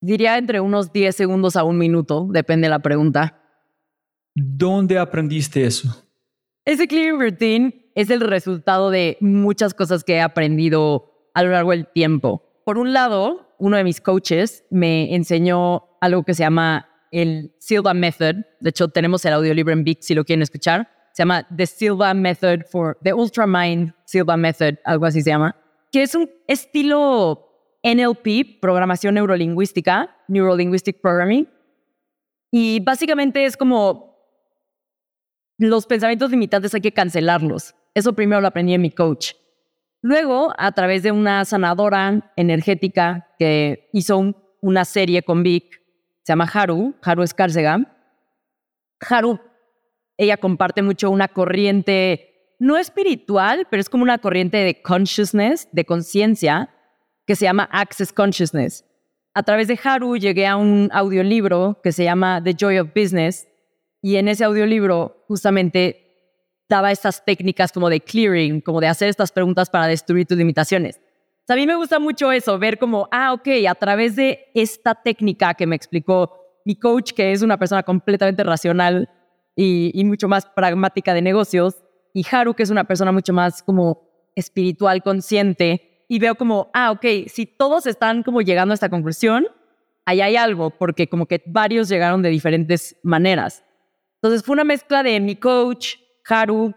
Diría 0.00 0.36
entre 0.36 0.60
unos 0.60 0.92
10 0.92 1.16
segundos 1.16 1.56
a 1.56 1.64
un 1.64 1.78
minuto, 1.78 2.28
depende 2.30 2.66
de 2.66 2.70
la 2.70 2.80
pregunta. 2.80 3.42
¿Dónde 4.34 4.98
aprendiste 4.98 5.64
eso? 5.64 6.04
Ese 6.66 6.86
clearing 6.86 7.18
routine 7.18 7.90
es 7.94 8.10
el 8.10 8.20
resultado 8.20 8.90
de 8.90 9.16
muchas 9.20 9.72
cosas 9.72 10.04
que 10.04 10.16
he 10.16 10.20
aprendido 10.20 11.30
a 11.32 11.42
lo 11.42 11.50
largo 11.50 11.70
del 11.70 11.86
tiempo. 11.86 12.42
Por 12.64 12.76
un 12.76 12.92
lado, 12.92 13.54
uno 13.58 13.78
de 13.78 13.84
mis 13.84 14.02
coaches 14.02 14.64
me 14.70 15.14
enseñó 15.14 15.84
algo 16.02 16.24
que 16.24 16.34
se 16.34 16.42
llama 16.42 16.88
el 17.10 17.54
Silva 17.58 17.94
Method. 17.94 18.36
De 18.60 18.70
hecho, 18.70 18.88
tenemos 18.88 19.24
el 19.24 19.32
audiolibro 19.32 19.72
en 19.72 19.84
Vic 19.84 20.02
si 20.02 20.14
lo 20.14 20.24
quieren 20.24 20.42
escuchar. 20.42 20.90
Se 21.14 21.22
llama 21.22 21.46
The 21.56 21.64
Silva 21.64 22.12
Method 22.12 22.66
for 22.70 22.98
The 23.02 23.14
Ultra 23.14 23.46
Mind 23.46 23.94
Silva 24.04 24.36
Method, 24.36 24.74
algo 24.84 25.06
así 25.06 25.22
se 25.22 25.30
llama 25.30 25.56
que 25.96 26.02
es 26.02 26.14
un 26.14 26.30
estilo 26.46 27.45
NLP, 27.86 28.58
programación 28.60 29.14
neurolingüística, 29.14 30.16
Neuro 30.26 30.56
Linguistic 30.56 31.00
Programming. 31.00 31.48
Y 32.50 32.80
básicamente 32.80 33.44
es 33.44 33.56
como 33.56 34.16
los 35.58 35.86
pensamientos 35.86 36.30
limitantes 36.30 36.74
hay 36.74 36.80
que 36.80 36.92
cancelarlos. 36.92 37.74
Eso 37.94 38.12
primero 38.12 38.40
lo 38.40 38.48
aprendí 38.48 38.74
en 38.74 38.82
mi 38.82 38.90
coach. 38.90 39.34
Luego, 40.02 40.52
a 40.58 40.72
través 40.72 41.02
de 41.02 41.12
una 41.12 41.44
sanadora 41.44 42.32
energética 42.36 43.28
que 43.38 43.88
hizo 43.92 44.18
un- 44.18 44.36
una 44.60 44.84
serie 44.84 45.22
con 45.22 45.42
Vic, 45.42 45.80
se 46.22 46.32
llama 46.32 46.50
Haru, 46.52 46.94
Haru 47.02 47.22
Escárcega. 47.22 47.78
Haru, 49.08 49.38
ella 50.16 50.36
comparte 50.36 50.82
mucho 50.82 51.10
una 51.10 51.28
corriente, 51.28 52.54
no 52.58 52.76
espiritual, 52.78 53.66
pero 53.70 53.80
es 53.80 53.88
como 53.88 54.02
una 54.02 54.18
corriente 54.18 54.56
de 54.58 54.82
consciousness, 54.82 55.68
de 55.72 55.84
conciencia, 55.84 56.70
que 57.26 57.36
se 57.36 57.44
llama 57.44 57.68
Access 57.72 58.12
Consciousness. 58.12 58.84
A 59.34 59.42
través 59.42 59.68
de 59.68 59.78
Haru 59.82 60.16
llegué 60.16 60.46
a 60.46 60.56
un 60.56 60.88
audiolibro 60.92 61.80
que 61.82 61.92
se 61.92 62.04
llama 62.04 62.42
The 62.42 62.54
Joy 62.54 62.78
of 62.78 62.90
Business 62.94 63.46
y 64.00 64.16
en 64.16 64.28
ese 64.28 64.44
audiolibro 64.44 65.24
justamente 65.28 66.06
daba 66.68 66.90
estas 66.90 67.24
técnicas 67.24 67.72
como 67.72 67.90
de 67.90 68.00
clearing, 68.00 68.60
como 68.60 68.80
de 68.80 68.88
hacer 68.88 69.08
estas 69.08 69.32
preguntas 69.32 69.68
para 69.68 69.86
destruir 69.86 70.26
tus 70.26 70.38
limitaciones. 70.38 70.96
O 70.96 71.46
sea, 71.46 71.54
a 71.54 71.56
mí 71.56 71.66
me 71.66 71.76
gusta 71.76 71.98
mucho 71.98 72.32
eso, 72.32 72.58
ver 72.58 72.78
como, 72.78 73.08
ah, 73.12 73.32
ok, 73.32 73.48
a 73.68 73.74
través 73.74 74.16
de 74.16 74.46
esta 74.54 74.94
técnica 74.94 75.54
que 75.54 75.66
me 75.66 75.76
explicó 75.76 76.32
mi 76.64 76.74
coach, 76.74 77.12
que 77.12 77.32
es 77.32 77.42
una 77.42 77.58
persona 77.58 77.82
completamente 77.82 78.42
racional 78.42 79.08
y, 79.54 79.92
y 79.94 80.04
mucho 80.04 80.28
más 80.28 80.46
pragmática 80.46 81.14
de 81.14 81.22
negocios, 81.22 81.76
y 82.12 82.26
Haru, 82.28 82.54
que 82.54 82.62
es 82.62 82.70
una 82.70 82.84
persona 82.84 83.12
mucho 83.12 83.32
más 83.32 83.62
como 83.62 84.08
espiritual, 84.34 85.02
consciente, 85.02 85.95
y 86.08 86.18
veo 86.18 86.34
como, 86.36 86.70
ah, 86.72 86.92
ok, 86.92 87.04
si 87.28 87.46
todos 87.46 87.86
están 87.86 88.22
como 88.22 88.40
llegando 88.42 88.72
a 88.72 88.74
esta 88.76 88.88
conclusión, 88.88 89.48
ahí 90.04 90.20
hay 90.20 90.36
algo, 90.36 90.70
porque 90.70 91.08
como 91.08 91.26
que 91.26 91.42
varios 91.46 91.88
llegaron 91.88 92.22
de 92.22 92.30
diferentes 92.30 92.96
maneras. 93.02 93.64
Entonces 94.22 94.44
fue 94.44 94.54
una 94.54 94.64
mezcla 94.64 95.02
de 95.02 95.18
mi 95.20 95.36
coach, 95.36 95.96
Haru, 96.28 96.74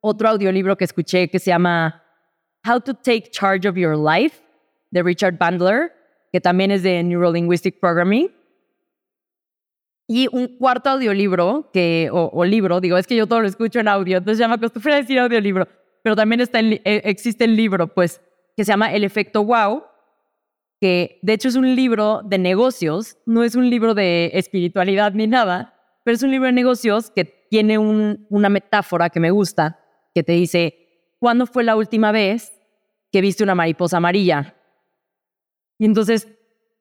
otro 0.00 0.28
audiolibro 0.28 0.76
que 0.76 0.84
escuché 0.84 1.28
que 1.28 1.38
se 1.38 1.50
llama 1.50 2.02
How 2.66 2.80
to 2.80 2.94
Take 2.94 3.30
Charge 3.30 3.68
of 3.68 3.76
Your 3.76 3.96
Life, 3.96 4.42
de 4.90 5.02
Richard 5.02 5.38
Bandler, 5.38 5.92
que 6.32 6.40
también 6.40 6.70
es 6.70 6.82
de 6.82 7.02
Neurolinguistic 7.02 7.78
Programming. 7.78 8.30
Y 10.08 10.28
un 10.32 10.58
cuarto 10.58 10.90
audiolibro, 10.90 11.70
que, 11.72 12.10
o, 12.12 12.30
o 12.32 12.44
libro, 12.44 12.80
digo, 12.80 12.98
es 12.98 13.06
que 13.06 13.16
yo 13.16 13.26
todo 13.26 13.40
lo 13.40 13.48
escucho 13.48 13.80
en 13.80 13.88
audio, 13.88 14.18
entonces 14.18 14.38
ya 14.38 14.48
me 14.48 14.54
acostumbré 14.54 14.94
a 14.94 14.96
decir 14.96 15.18
audiolibro, 15.18 15.68
pero 16.02 16.16
también 16.16 16.40
está 16.40 16.58
en 16.58 16.72
eh, 16.72 17.02
existe 17.04 17.44
el 17.44 17.56
libro, 17.56 17.86
pues, 17.88 18.20
que 18.56 18.64
se 18.64 18.72
llama 18.72 18.92
El 18.92 19.04
Efecto 19.04 19.44
Wow, 19.44 19.84
que 20.80 21.18
de 21.22 21.32
hecho 21.32 21.48
es 21.48 21.56
un 21.56 21.74
libro 21.76 22.22
de 22.24 22.38
negocios, 22.38 23.16
no 23.26 23.44
es 23.44 23.54
un 23.54 23.70
libro 23.70 23.94
de 23.94 24.30
espiritualidad 24.34 25.12
ni 25.12 25.26
nada, 25.26 25.78
pero 26.04 26.14
es 26.16 26.22
un 26.22 26.30
libro 26.30 26.46
de 26.46 26.52
negocios 26.52 27.10
que 27.10 27.24
tiene 27.24 27.78
un- 27.78 28.26
una 28.30 28.48
metáfora 28.48 29.08
que 29.10 29.20
me 29.20 29.30
gusta, 29.30 29.78
que 30.14 30.22
te 30.22 30.32
dice, 30.32 31.14
¿cuándo 31.20 31.46
fue 31.46 31.62
la 31.64 31.76
última 31.76 32.10
vez 32.12 32.52
que 33.12 33.20
viste 33.20 33.44
una 33.44 33.54
mariposa 33.54 33.98
amarilla? 33.98 34.56
Y 35.78 35.84
entonces 35.84 36.28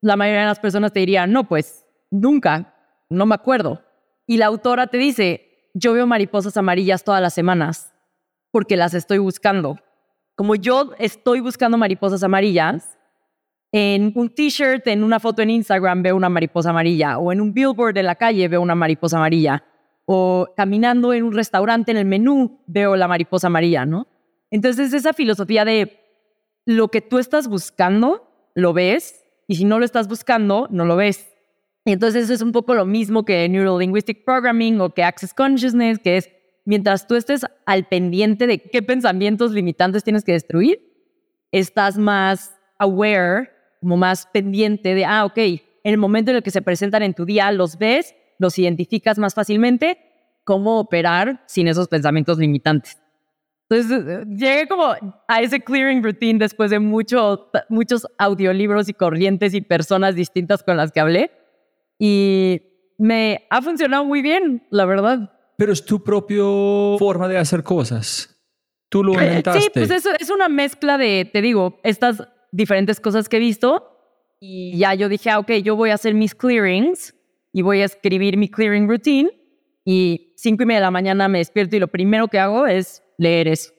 la 0.01 0.15
mayoría 0.15 0.41
de 0.41 0.47
las 0.47 0.59
personas 0.59 0.91
te 0.93 0.99
dirían, 1.01 1.31
no, 1.31 1.47
pues 1.47 1.85
nunca, 2.09 2.73
no 3.09 3.25
me 3.25 3.35
acuerdo. 3.35 3.83
Y 4.25 4.37
la 4.37 4.47
autora 4.47 4.87
te 4.87 4.97
dice, 4.97 5.69
yo 5.73 5.93
veo 5.93 6.07
mariposas 6.07 6.57
amarillas 6.57 7.03
todas 7.03 7.21
las 7.21 7.33
semanas 7.33 7.93
porque 8.51 8.77
las 8.77 8.93
estoy 8.93 9.19
buscando. 9.19 9.77
Como 10.41 10.55
yo 10.55 10.89
estoy 10.97 11.39
buscando 11.39 11.77
mariposas 11.77 12.23
amarillas, 12.23 12.97
en 13.71 14.11
un 14.15 14.27
t-shirt, 14.27 14.87
en 14.87 15.03
una 15.03 15.19
foto 15.19 15.43
en 15.43 15.51
Instagram 15.51 16.01
veo 16.01 16.15
una 16.15 16.29
mariposa 16.29 16.71
amarilla, 16.71 17.19
o 17.19 17.31
en 17.31 17.41
un 17.41 17.53
billboard 17.53 17.93
de 17.93 18.01
la 18.01 18.15
calle 18.15 18.47
veo 18.47 18.59
una 18.59 18.73
mariposa 18.73 19.17
amarilla, 19.17 19.63
o 20.05 20.47
caminando 20.57 21.13
en 21.13 21.25
un 21.25 21.33
restaurante 21.33 21.91
en 21.91 21.97
el 21.97 22.05
menú 22.05 22.59
veo 22.65 22.95
la 22.95 23.07
mariposa 23.07 23.45
amarilla, 23.45 23.85
¿no? 23.85 24.07
Entonces 24.49 24.91
esa 24.93 25.13
filosofía 25.13 25.63
de 25.63 25.99
lo 26.65 26.87
que 26.87 27.01
tú 27.01 27.19
estás 27.19 27.47
buscando, 27.47 28.27
lo 28.55 28.73
ves, 28.73 29.23
y 29.47 29.57
si 29.57 29.63
no 29.63 29.77
lo 29.77 29.85
estás 29.85 30.07
buscando, 30.07 30.67
no 30.71 30.85
lo 30.85 30.95
ves. 30.95 31.31
Y 31.85 31.91
entonces 31.91 32.31
es 32.31 32.41
un 32.41 32.51
poco 32.51 32.73
lo 32.73 32.87
mismo 32.87 33.25
que 33.25 33.47
Neurolinguistic 33.47 34.25
Programming 34.25 34.81
o 34.81 34.89
que 34.89 35.03
Access 35.03 35.35
Consciousness, 35.35 35.99
que 35.99 36.17
es 36.17 36.31
mientras 36.65 37.07
tú 37.07 37.15
estés 37.15 37.45
al 37.65 37.87
pendiente 37.87 38.47
de 38.47 38.59
qué 38.59 38.81
pensamientos 38.81 39.51
limitantes 39.51 40.03
tienes 40.03 40.23
que 40.23 40.33
destruir, 40.33 40.79
estás 41.51 41.97
más 41.97 42.55
aware, 42.77 43.49
como 43.79 43.97
más 43.97 44.27
pendiente 44.27 44.95
de, 44.95 45.05
ah, 45.05 45.25
ok, 45.25 45.37
en 45.37 45.61
el 45.83 45.97
momento 45.97 46.31
en 46.31 46.37
el 46.37 46.43
que 46.43 46.51
se 46.51 46.61
presentan 46.61 47.03
en 47.03 47.13
tu 47.13 47.25
día, 47.25 47.51
los 47.51 47.77
ves, 47.77 48.15
los 48.37 48.57
identificas 48.59 49.17
más 49.17 49.33
fácilmente, 49.33 49.97
cómo 50.43 50.79
operar 50.79 51.43
sin 51.47 51.67
esos 51.67 51.87
pensamientos 51.87 52.37
limitantes. 52.37 53.01
Entonces, 53.69 54.03
eh, 54.05 54.25
llegué 54.27 54.67
como 54.67 54.93
a 55.27 55.41
ese 55.41 55.61
clearing 55.61 56.03
routine 56.03 56.39
después 56.39 56.71
de 56.71 56.79
mucho, 56.79 57.49
muchos 57.69 58.05
audiolibros 58.17 58.89
y 58.89 58.93
corrientes 58.93 59.53
y 59.53 59.61
personas 59.61 60.15
distintas 60.15 60.61
con 60.61 60.75
las 60.75 60.91
que 60.91 60.99
hablé. 60.99 61.31
Y 61.97 62.61
me 62.97 63.47
ha 63.49 63.61
funcionado 63.61 64.03
muy 64.03 64.21
bien, 64.21 64.67
la 64.71 64.85
verdad. 64.85 65.31
Pero 65.61 65.73
es 65.73 65.85
tu 65.85 66.03
propia 66.03 66.41
forma 66.97 67.27
de 67.27 67.37
hacer 67.37 67.61
cosas. 67.61 68.35
Tú 68.89 69.03
lo 69.03 69.13
inventaste. 69.13 69.61
Sí, 69.61 69.69
pues 69.71 69.91
eso 69.91 70.09
es 70.19 70.31
una 70.31 70.49
mezcla 70.49 70.97
de, 70.97 71.29
te 71.31 71.39
digo, 71.39 71.79
estas 71.83 72.27
diferentes 72.51 72.99
cosas 72.99 73.29
que 73.29 73.37
he 73.37 73.39
visto. 73.39 73.87
Y 74.39 74.75
ya 74.79 74.95
yo 74.95 75.07
dije, 75.07 75.29
ah, 75.29 75.37
ok, 75.37 75.51
yo 75.63 75.75
voy 75.75 75.91
a 75.91 75.93
hacer 75.93 76.15
mis 76.15 76.33
clearings 76.33 77.13
y 77.53 77.61
voy 77.61 77.81
a 77.81 77.85
escribir 77.85 78.37
mi 78.37 78.49
clearing 78.49 78.89
routine. 78.89 79.29
Y 79.85 80.33
cinco 80.35 80.63
y 80.63 80.65
media 80.65 80.79
de 80.79 80.85
la 80.85 80.89
mañana 80.89 81.27
me 81.27 81.37
despierto 81.37 81.75
y 81.75 81.79
lo 81.79 81.89
primero 81.89 82.27
que 82.27 82.39
hago 82.39 82.65
es 82.65 83.03
leer 83.19 83.47
eso. 83.47 83.71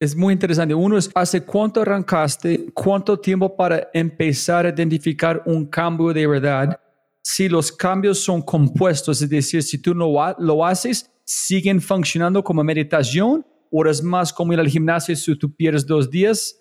Es 0.00 0.16
muy 0.16 0.32
interesante. 0.32 0.72
Uno 0.72 0.96
es, 0.96 1.10
¿hace 1.14 1.42
cuánto 1.42 1.82
arrancaste? 1.82 2.72
¿Cuánto 2.72 3.20
tiempo 3.20 3.54
para 3.54 3.90
empezar 3.92 4.64
a 4.64 4.70
identificar 4.70 5.42
un 5.44 5.66
cambio 5.66 6.14
de 6.14 6.26
verdad? 6.26 6.79
Si 7.22 7.48
los 7.48 7.70
cambios 7.70 8.18
son 8.20 8.42
compuestos, 8.42 9.20
es 9.22 9.28
decir, 9.28 9.62
si 9.62 9.80
tú 9.80 9.94
no 9.94 10.34
lo 10.38 10.64
haces, 10.64 11.10
siguen 11.24 11.80
funcionando 11.80 12.42
como 12.42 12.64
meditación, 12.64 13.46
o 13.70 13.86
es 13.86 14.02
más 14.02 14.32
como 14.32 14.52
ir 14.52 14.60
al 14.60 14.68
gimnasio 14.68 15.14
si 15.14 15.36
tú 15.36 15.54
pierdes 15.54 15.86
dos 15.86 16.10
días, 16.10 16.60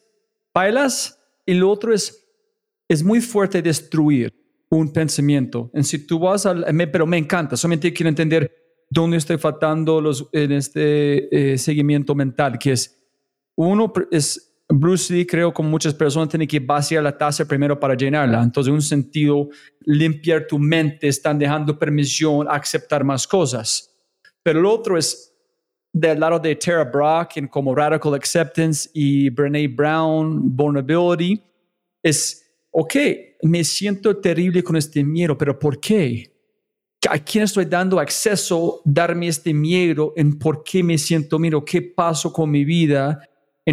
bailas. 0.54 1.20
Y 1.46 1.56
lo 1.56 1.70
otro 1.70 1.94
es, 1.94 2.28
es 2.88 3.04
muy 3.04 3.22
fuerte 3.22 3.62
destruir 3.62 4.34
un 4.70 4.94
pensamiento. 4.94 5.72
En 5.74 5.84
si 5.84 6.06
tú 6.06 6.20
vas 6.20 6.46
al, 6.46 6.66
pero 6.92 7.08
me 7.08 7.18
encanta, 7.18 7.58
solamente 7.58 7.92
quiero 7.92 8.10
entender 8.10 8.52
dónde 8.90 9.18
estoy 9.18 9.38
faltando 9.38 10.02
los, 10.02 10.30
en 10.32 10.52
este 10.52 11.54
eh, 11.54 11.58
seguimiento 11.58 12.14
mental, 12.16 12.58
que 12.60 12.74
es 12.74 12.96
uno 13.56 13.92
es 14.12 14.49
Bruce 14.72 15.12
Lee, 15.12 15.26
creo, 15.26 15.52
como 15.52 15.70
muchas 15.70 15.96
personas, 15.96 16.30
tiene 16.30 16.48
que 16.48 16.60
vaciar 16.60 17.02
la 17.02 17.18
taza 17.18 17.46
primero 17.46 17.80
para 17.80 17.96
llenarla. 17.96 18.44
Entonces, 18.44 18.70
en 18.70 18.76
un 18.76 18.82
sentido, 18.84 19.50
limpiar 19.82 20.46
tu 20.46 20.60
mente, 20.60 21.08
están 21.08 21.40
dejando 21.40 21.78
permisión 21.78 22.48
a 22.48 22.54
aceptar 22.54 23.04
más 23.04 23.28
cosas. 23.28 23.96
Pero 24.44 24.60
el 24.60 24.66
otro 24.66 24.98
es 24.98 25.34
del 25.92 26.20
lado 26.20 26.40
de 26.40 26.56
Tara 26.56 26.84
Brock, 26.84 27.38
en 27.38 27.48
como 27.48 27.74
Radical 27.74 28.14
Acceptance 28.14 28.90
y 28.94 29.30
Brene 29.32 29.68
Brown, 29.68 30.56
Vulnerability, 30.56 31.42
es, 32.04 32.46
ok, 32.72 32.96
me 33.44 33.64
siento 33.64 34.18
terrible 34.18 34.64
con 34.64 34.76
este 34.76 35.04
miedo, 35.04 35.38
pero 35.38 35.58
¿por 35.58 35.80
qué? 35.80 36.32
¿A 37.10 37.18
quién 37.18 37.46
estoy 37.46 37.66
dando 37.66 38.00
acceso, 38.00 38.82
darme 38.86 39.28
este 39.28 39.54
miedo 39.54 40.14
en 40.16 40.38
por 40.38 40.64
qué 40.64 40.84
me 40.84 40.98
siento 40.98 41.40
miedo? 41.40 41.64
¿Qué 41.64 41.82
pasó 41.82 42.32
con 42.32 42.52
mi 42.52 42.66
vida? 42.66 43.20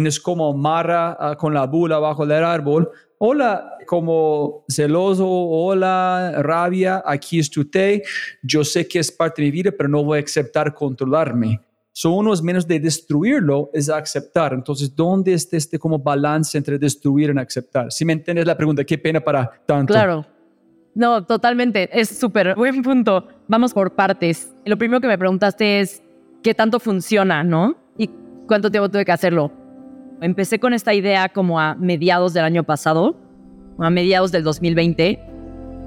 Es 0.05 0.19
como 0.19 0.53
Mara 0.53 1.17
ah, 1.19 1.35
con 1.35 1.53
la 1.53 1.65
bula 1.65 1.97
bajo 1.97 2.23
el 2.23 2.31
árbol. 2.31 2.89
Hola, 3.19 3.77
como 3.87 4.63
celoso, 4.67 5.27
hola, 5.27 6.33
rabia, 6.43 7.01
aquí 7.03 7.39
estoy. 7.39 8.03
Yo 8.43 8.63
sé 8.63 8.87
que 8.87 8.99
es 8.99 9.11
parte 9.11 9.41
de 9.41 9.47
mi 9.47 9.51
vida, 9.51 9.71
pero 9.75 9.89
no 9.89 10.03
voy 10.03 10.19
a 10.19 10.21
aceptar 10.21 10.73
controlarme. 10.73 11.59
So 11.91 12.11
uno 12.11 12.31
es 12.31 12.43
menos 12.43 12.67
de 12.67 12.79
destruirlo, 12.79 13.71
es 13.73 13.89
aceptar. 13.89 14.53
Entonces, 14.53 14.95
¿dónde 14.95 15.33
está 15.33 15.57
este 15.57 15.79
como 15.79 15.97
balance 15.97 16.55
entre 16.55 16.77
destruir 16.77 17.33
y 17.35 17.39
aceptar? 17.39 17.91
Si 17.91 18.05
me 18.05 18.13
entiendes 18.13 18.45
la 18.45 18.55
pregunta, 18.55 18.83
qué 18.83 18.99
pena 18.99 19.19
para 19.19 19.49
tanto. 19.65 19.93
Claro. 19.93 20.23
No, 20.93 21.25
totalmente. 21.25 21.89
Es 21.91 22.09
súper 22.09 22.53
buen 22.55 22.83
punto. 22.83 23.27
Vamos 23.47 23.73
por 23.73 23.95
partes. 23.95 24.53
Lo 24.65 24.77
primero 24.77 25.01
que 25.01 25.07
me 25.07 25.17
preguntaste 25.17 25.79
es 25.79 26.03
qué 26.43 26.53
tanto 26.53 26.79
funciona, 26.79 27.43
¿no? 27.43 27.75
Y 27.97 28.11
cuánto 28.47 28.69
tiempo 28.69 28.89
tuve 28.89 29.03
que 29.03 29.11
hacerlo. 29.11 29.51
Empecé 30.19 30.59
con 30.59 30.73
esta 30.73 30.93
idea 30.95 31.29
como 31.29 31.59
a 31.59 31.75
mediados 31.75 32.33
del 32.33 32.43
año 32.43 32.63
pasado, 32.63 33.15
a 33.77 33.89
mediados 33.91 34.31
del 34.31 34.43
2020. 34.43 35.19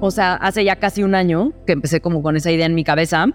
O 0.00 0.10
sea, 0.12 0.34
hace 0.34 0.64
ya 0.64 0.76
casi 0.76 1.02
un 1.02 1.16
año 1.16 1.52
que 1.66 1.72
empecé 1.72 2.00
como 2.00 2.22
con 2.22 2.36
esa 2.36 2.52
idea 2.52 2.66
en 2.66 2.74
mi 2.74 2.84
cabeza. 2.84 3.26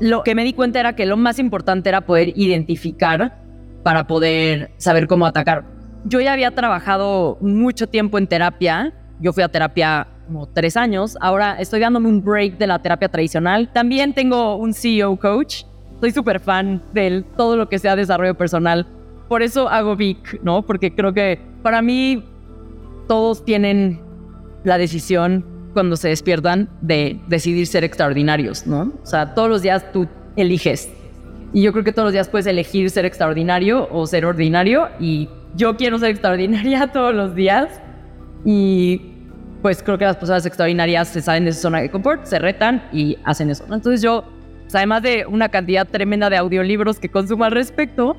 Lo 0.00 0.22
que 0.22 0.34
me 0.34 0.44
di 0.44 0.52
cuenta 0.52 0.78
era 0.78 0.94
que 0.94 1.06
lo 1.06 1.16
más 1.16 1.38
importante 1.38 1.88
era 1.88 2.02
poder 2.02 2.34
identificar 2.36 3.38
para 3.82 4.06
poder 4.06 4.72
saber 4.76 5.06
cómo 5.06 5.26
atacar. 5.26 5.64
yo 6.04 6.20
ya 6.20 6.34
había 6.34 6.50
trabajado 6.54 7.38
mucho 7.40 7.86
tiempo 7.88 8.18
en 8.18 8.26
terapia. 8.26 8.92
Yo 9.20 9.32
fui 9.32 9.42
a 9.42 9.48
terapia 9.48 10.06
como 10.26 10.46
tres 10.46 10.76
años. 10.76 11.16
Ahora 11.20 11.56
estoy 11.58 11.80
dándome 11.80 12.08
un 12.08 12.22
break 12.22 12.58
de 12.58 12.66
la 12.66 12.78
terapia 12.78 13.08
tradicional. 13.08 13.70
También 13.72 14.12
tengo 14.12 14.56
un 14.56 14.74
CEO 14.74 15.16
coach. 15.16 15.62
Soy 15.98 16.10
súper 16.10 16.40
fan 16.40 16.82
de 16.92 17.24
todo 17.38 17.56
lo 17.56 17.70
que 17.70 17.78
sea 17.78 17.96
desarrollo 17.96 18.34
personal. 18.34 18.86
Por 19.28 19.42
eso 19.42 19.68
hago 19.68 19.96
Vic, 19.96 20.40
¿no? 20.42 20.62
Porque 20.62 20.94
creo 20.94 21.12
que 21.12 21.40
para 21.62 21.82
mí 21.82 22.24
todos 23.08 23.44
tienen 23.44 24.00
la 24.64 24.78
decisión 24.78 25.44
cuando 25.72 25.96
se 25.96 26.08
despiertan 26.08 26.68
de 26.80 27.20
decidir 27.28 27.66
ser 27.66 27.84
extraordinarios, 27.84 28.66
¿no? 28.66 28.92
O 29.02 29.06
sea, 29.06 29.34
todos 29.34 29.48
los 29.48 29.62
días 29.62 29.92
tú 29.92 30.08
eliges. 30.36 30.90
Y 31.52 31.62
yo 31.62 31.72
creo 31.72 31.84
que 31.84 31.92
todos 31.92 32.06
los 32.06 32.12
días 32.12 32.28
puedes 32.28 32.46
elegir 32.46 32.90
ser 32.90 33.04
extraordinario 33.04 33.88
o 33.90 34.06
ser 34.06 34.24
ordinario. 34.24 34.88
Y 35.00 35.28
yo 35.54 35.76
quiero 35.76 35.98
ser 35.98 36.10
extraordinaria 36.10 36.86
todos 36.92 37.14
los 37.14 37.34
días. 37.34 37.80
Y 38.44 39.12
pues 39.62 39.82
creo 39.82 39.98
que 39.98 40.04
las 40.04 40.16
personas 40.16 40.46
extraordinarias 40.46 41.08
se 41.08 41.20
salen 41.20 41.44
de 41.44 41.52
su 41.52 41.60
zona 41.60 41.80
de 41.80 41.90
confort, 41.90 42.24
se 42.24 42.38
retan 42.38 42.82
y 42.92 43.16
hacen 43.24 43.50
eso. 43.50 43.64
Entonces 43.64 44.02
yo, 44.02 44.24
pues, 44.62 44.74
además 44.74 45.02
de 45.02 45.26
una 45.26 45.48
cantidad 45.48 45.86
tremenda 45.88 46.30
de 46.30 46.36
audiolibros 46.36 46.98
que 46.98 47.08
consumo 47.08 47.44
al 47.44 47.52
respecto, 47.52 48.16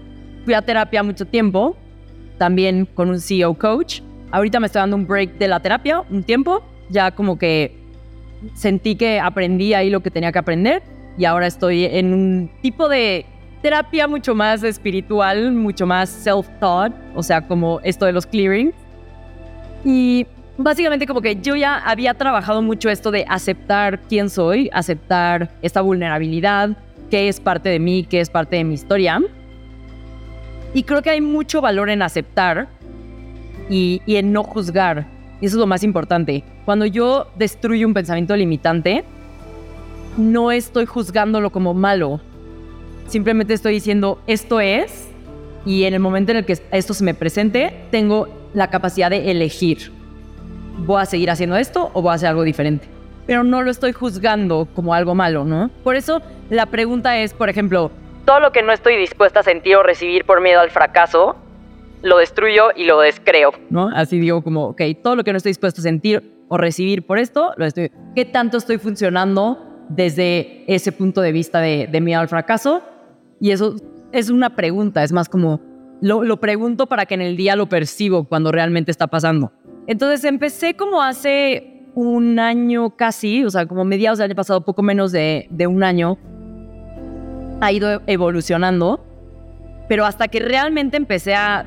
fui 0.48 0.54
a 0.54 0.62
terapia 0.62 1.04
mucho 1.04 1.26
tiempo, 1.26 1.76
también 2.38 2.86
con 2.86 3.10
un 3.10 3.20
CEO 3.20 3.54
coach. 3.56 4.00
Ahorita 4.32 4.62
me 4.62 4.68
estoy 4.68 4.80
dando 4.80 4.96
un 4.96 5.06
break 5.06 5.38
de 5.38 5.50
la 5.50 5.60
terapia, 5.60 6.06
un 6.10 6.24
tiempo, 6.24 6.64
ya 6.90 7.12
como 7.12 7.38
que 7.38 7.76
sentí 8.54 8.96
que 8.96 9.20
aprendí 9.20 9.74
ahí 9.74 9.90
lo 9.90 10.00
que 10.00 10.10
tenía 10.10 10.32
que 10.32 10.40
aprender 10.40 10.82
y 11.18 11.26
ahora 11.26 11.48
estoy 11.48 11.84
en 11.84 12.14
un 12.14 12.50
tipo 12.62 12.88
de 12.88 13.26
terapia 13.62 14.08
mucho 14.08 14.36
más 14.36 14.64
espiritual, 14.64 15.52
mucho 15.52 15.86
más 15.86 16.08
self-taught, 16.26 16.94
o 17.14 17.22
sea, 17.22 17.46
como 17.46 17.82
esto 17.84 18.06
de 18.06 18.14
los 18.14 18.26
clearings. 18.26 18.74
Y 19.84 20.28
básicamente 20.58 21.06
como 21.06 21.20
que 21.20 21.36
yo 21.42 21.58
ya 21.58 21.76
había 21.76 22.14
trabajado 22.14 22.62
mucho 22.62 22.90
esto 22.90 23.12
de 23.12 23.26
aceptar 23.28 24.00
quién 24.08 24.30
soy, 24.30 24.70
aceptar 24.72 25.52
esta 25.62 25.82
vulnerabilidad, 25.82 26.70
qué 27.12 27.28
es 27.28 27.42
parte 27.42 27.68
de 27.68 27.80
mí, 27.80 28.08
qué 28.10 28.22
es 28.22 28.30
parte 28.30 28.56
de 28.56 28.64
mi 28.64 28.76
historia. 28.76 29.20
Y 30.74 30.84
creo 30.84 31.02
que 31.02 31.10
hay 31.10 31.22
mucho 31.22 31.62
valor 31.62 31.90
en 31.90 32.02
aceptar 32.02 32.68
y, 33.70 34.02
en 34.08 34.32
no 34.32 34.44
juzgar. 34.44 35.08
Y 35.42 35.46
eso 35.46 35.56
es 35.56 35.60
lo 35.60 35.68
más 35.68 35.84
importante. 35.84 36.44
Cuando 36.66 36.86
yo 36.86 37.28
destruyo 37.38 37.88
un 37.88 37.94
pensamiento 37.94 38.36
limitante, 38.36 39.04
no 40.18 40.52
estoy 40.52 40.86
juzgándolo 40.86 41.52
como 41.52 41.74
malo. 41.74 42.20
Simplemente 43.08 43.54
estoy 43.54 43.74
diciendo, 43.74 44.20
esto 44.28 44.60
es, 44.60 45.08
y 45.66 45.84
en 45.84 45.94
el 45.94 46.00
momento 46.00 46.32
en 46.32 46.38
el 46.38 46.46
que 46.46 46.58
esto 46.72 46.94
se 46.94 47.04
me 47.04 47.14
presente, 47.14 47.74
tengo 47.92 48.28
la 48.54 48.70
capacidad 48.70 49.10
de 49.10 49.32
elegir. 49.32 49.92
¿Voy 50.80 51.02
a 51.02 51.06
seguir 51.06 51.30
haciendo 51.30 51.56
esto 51.56 51.92
o 51.94 52.02
voy 52.02 52.12
a 52.12 52.16
hacer 52.16 52.30
algo 52.30 52.44
diferente? 52.44 52.88
Pero 53.26 53.44
no 53.44 53.62
lo 53.62 53.72
estoy 53.72 53.92
juzgando 53.92 54.68
como 54.74 54.94
algo 54.94 55.16
malo, 55.16 55.44
¿no? 55.44 55.70
Por 55.84 55.96
eso 55.96 56.22
la 56.50 56.66
pregunta 56.68 57.18
es, 57.18 57.34
por 57.34 57.50
ejemplo, 57.50 57.92
Todo 58.28 58.42
lo 58.42 58.52
que 58.52 58.62
no 58.62 58.74
estoy 58.74 58.98
dispuesta 58.98 59.40
a 59.40 59.44
sentir 59.44 59.78
o 59.78 59.84
recibir 59.84 60.26
por 60.26 60.42
miedo 60.42 60.60
al 60.60 60.70
fracaso, 60.70 61.38
lo 62.02 62.18
destruyo 62.18 62.72
y 62.76 62.84
lo 62.84 63.00
descreo. 63.00 63.54
¿no? 63.70 63.88
Así 63.96 64.20
digo 64.20 64.44
como, 64.44 64.66
ok, 64.66 64.82
todo 65.02 65.16
lo 65.16 65.24
que 65.24 65.32
no 65.32 65.38
estoy 65.38 65.52
dispuesto 65.52 65.80
a 65.80 65.84
sentir 65.84 66.34
o 66.50 66.58
recibir 66.58 67.06
por 67.08 67.20
esto, 67.20 67.54
lo 67.56 67.64
estoy... 67.64 67.90
¿Qué 68.16 68.26
tanto 68.26 68.58
estoy 68.58 68.80
funcionando 68.80 69.66
desde 69.88 70.66
ese 70.68 70.92
punto 70.92 71.22
de 71.22 71.32
vista 71.32 71.62
de, 71.62 71.88
de 71.90 72.02
miedo 72.02 72.20
al 72.20 72.28
fracaso? 72.28 72.82
Y 73.40 73.52
eso 73.52 73.78
es 74.12 74.30
una 74.30 74.58
pregunta, 74.58 75.06
es 75.06 75.14
más 75.14 75.30
como, 75.30 75.62
lo, 76.02 76.38
pregunto 76.42 76.88
para 76.88 77.06
que 77.06 77.14
en 77.14 77.22
el 77.22 77.38
día 77.38 77.56
lo 77.56 77.70
percibo 77.70 78.26
cuando 78.26 78.52
realmente 78.52 78.92
está 78.92 79.08
pasando. 79.08 79.54
Entonces 79.88 80.26
empecé 80.26 80.76
como 80.76 81.02
hace 81.02 81.86
un 81.96 82.40
año 82.40 82.90
casi, 82.90 83.46
o 83.46 83.50
sea, 83.50 83.66
como 83.68 83.86
mediados 83.86 84.20
del 84.20 84.26
año 84.26 84.36
pasado, 84.36 84.66
poco 84.66 84.84
menos 84.84 85.14
de 85.14 85.48
un 85.66 85.82
año, 85.82 86.18
ha 87.62 87.72
ido 87.72 88.02
evolucionando, 88.08 89.04
pero 89.90 90.06
hasta 90.06 90.28
que 90.28 90.40
realmente 90.40 90.98
empecé 90.98 91.36
a 91.36 91.66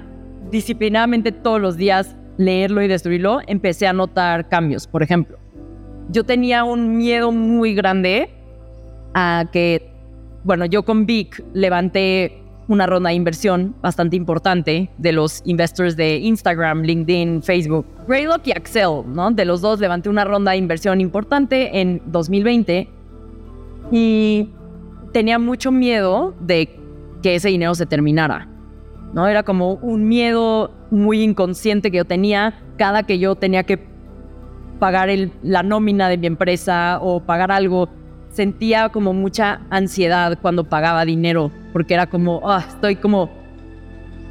disciplinadamente 0.50 1.33
todos 1.33 1.61
los 1.61 1.76
días 1.76 2.16
leerlo 2.37 2.83
y 2.83 2.88
destruirlo, 2.88 3.40
empecé 3.46 3.87
a 3.87 3.92
notar 3.92 4.48
cambios. 4.48 4.87
Por 4.87 5.03
ejemplo, 5.03 5.38
yo 6.11 6.24
tenía 6.24 6.64
un 6.64 6.96
miedo 6.96 7.33
muy 7.33 7.74
grande 7.74 8.31
a 9.14 9.46
que, 9.53 9.90
bueno, 10.44 10.64
yo 10.64 10.85
con 10.85 11.07
Vic 11.07 11.44
levanté 11.53 12.40
una 12.68 12.87
ronda 12.87 13.11
de 13.11 13.16
inversión 13.16 13.74
bastante 13.83 14.16
importante 14.16 14.90
de 14.96 15.12
los 15.12 15.42
investors 15.44 15.96
de 15.96 16.18
Instagram, 16.18 16.83
LinkedIn, 16.83 17.42
Facebook. 17.42 17.85
Greylock 18.07 18.46
y 18.46 18.53
Axel, 18.53 19.03
¿no? 19.07 19.31
De 19.33 19.44
los 19.44 19.61
dos 19.61 19.81
levanté 19.81 20.09
una 20.09 20.24
ronda 20.24 20.53
de 20.53 20.59
inversión 20.59 21.00
importante 21.00 21.81
en 21.81 22.00
2020 22.07 22.88
y 23.90 24.50
tenía 25.12 25.38
mucho 25.38 25.70
miedo 25.70 26.34
de 26.40 26.78
que 27.22 27.34
ese 27.34 27.48
dinero 27.48 27.74
se 27.74 27.86
terminara. 27.86 28.48
¿no? 29.12 29.26
Era 29.26 29.42
como 29.42 29.74
un 29.74 30.08
miedo 30.08 30.70
muy 30.90 31.22
inconsciente 31.22 31.90
que 31.90 31.98
yo 31.98 32.04
tenía 32.04 32.60
cada 32.76 33.02
que 33.02 33.18
yo 33.18 33.34
tenía 33.34 33.64
que 33.64 33.78
pagar 34.78 35.10
la 35.42 35.62
nómina 35.62 36.08
de 36.08 36.16
mi 36.16 36.26
empresa 36.26 36.98
o 37.00 37.20
pagar 37.20 37.52
algo. 37.52 37.88
Sentía 38.30 38.88
como 38.90 39.12
mucha 39.12 39.60
ansiedad 39.70 40.38
cuando 40.40 40.64
pagaba 40.64 41.04
dinero, 41.04 41.50
porque 41.72 41.94
era 41.94 42.06
como, 42.06 42.40
ah, 42.44 42.64
estoy 42.66 42.96
como 42.96 43.28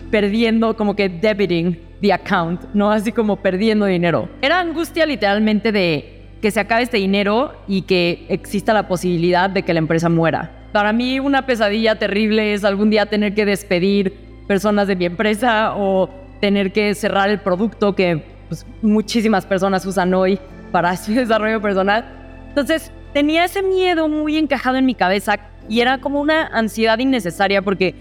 perdiendo, 0.09 0.75
como 0.75 0.95
que 0.95 1.09
debiting 1.09 1.79
the 2.01 2.13
account, 2.13 2.63
¿no? 2.73 2.91
Así 2.91 3.11
como 3.11 3.35
perdiendo 3.35 3.85
dinero. 3.85 4.29
Era 4.41 4.59
angustia 4.59 5.05
literalmente 5.05 5.71
de 5.71 6.19
que 6.41 6.49
se 6.49 6.59
acabe 6.61 6.83
este 6.83 6.97
dinero 6.97 7.53
y 7.67 7.81
que 7.83 8.25
exista 8.29 8.73
la 8.73 8.87
posibilidad 8.87 9.49
de 9.49 9.63
que 9.63 9.73
la 9.73 9.79
empresa 9.79 10.07
muera. 10.07 10.59
Para 10.71 10.93
mí 10.93 11.19
una 11.19 11.45
pesadilla 11.45 11.95
terrible 11.95 12.53
es 12.53 12.63
algún 12.63 12.89
día 12.89 13.08
tener 13.08 13.34
que 13.34 13.45
despedir 13.45 14.13
personas 14.47 14.88
de 14.88 14.95
mi 14.95 15.05
empresa 15.05 15.73
o 15.75 16.10
tener 16.41 16.71
que 16.71 16.93
cerrar 16.93 17.29
el 17.29 17.39
producto 17.39 17.95
que 17.95 18.23
pues, 18.47 18.65
muchísimas 18.82 19.45
personas 19.45 19.86
usan 19.86 20.13
hoy 20.13 20.39
para 20.71 20.95
su 20.97 21.13
desarrollo 21.13 21.62
personal. 21.62 22.05
Entonces 22.49 22.91
tenía 23.13 23.45
ese 23.45 23.63
miedo 23.63 24.08
muy 24.08 24.38
encajado 24.38 24.77
en 24.77 24.86
mi 24.86 24.93
cabeza 24.93 25.38
y 25.67 25.82
era 25.82 25.97
como 25.99 26.21
una 26.21 26.47
ansiedad 26.47 26.99
innecesaria 26.99 27.62
porque, 27.63 27.95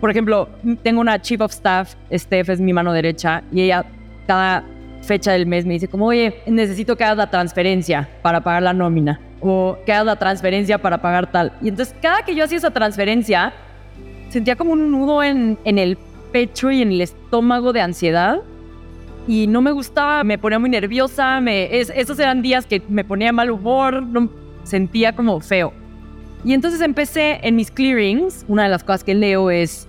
por 0.00 0.10
ejemplo, 0.10 0.48
tengo 0.82 1.00
una 1.00 1.20
chief 1.20 1.40
of 1.40 1.52
staff, 1.52 1.94
Steph 2.12 2.50
es 2.50 2.60
mi 2.60 2.72
mano 2.72 2.92
derecha 2.92 3.42
y 3.50 3.62
ella 3.62 3.84
cada 4.26 4.64
fecha 5.02 5.32
del 5.32 5.46
mes 5.46 5.64
me 5.64 5.74
dice 5.74 5.88
como, 5.88 6.06
oye, 6.06 6.42
necesito 6.46 6.96
que 6.96 7.04
hagas 7.04 7.16
la 7.16 7.30
transferencia 7.30 8.08
para 8.22 8.42
pagar 8.42 8.62
la 8.62 8.74
nómina 8.74 9.20
o 9.40 9.78
la 9.86 10.16
transferencia 10.16 10.78
para 10.78 10.98
pagar 11.00 11.30
tal. 11.30 11.52
Y 11.62 11.68
entonces 11.68 11.94
cada 12.02 12.22
que 12.24 12.34
yo 12.34 12.44
hacía 12.44 12.58
esa 12.58 12.70
transferencia, 12.70 13.52
sentía 14.28 14.56
como 14.56 14.72
un 14.72 14.90
nudo 14.90 15.22
en, 15.22 15.58
en 15.64 15.78
el 15.78 15.96
pecho 16.32 16.70
y 16.70 16.82
en 16.82 16.92
el 16.92 17.00
estómago 17.00 17.72
de 17.72 17.80
ansiedad 17.80 18.40
y 19.26 19.46
no 19.46 19.60
me 19.62 19.72
gustaba, 19.72 20.24
me 20.24 20.38
ponía 20.38 20.58
muy 20.58 20.70
nerviosa, 20.70 21.40
me, 21.40 21.78
es- 21.78 21.92
esos 21.94 22.18
eran 22.18 22.42
días 22.42 22.66
que 22.66 22.82
me 22.88 23.04
ponía 23.04 23.32
mal 23.32 23.50
humor, 23.50 24.02
no- 24.02 24.30
sentía 24.64 25.14
como 25.14 25.40
feo. 25.40 25.72
Y 26.44 26.54
entonces 26.54 26.80
empecé 26.80 27.38
en 27.42 27.56
mis 27.56 27.70
clearings, 27.70 28.44
una 28.48 28.62
de 28.64 28.68
las 28.70 28.82
cosas 28.82 29.04
que 29.04 29.14
leo 29.14 29.50
es, 29.50 29.86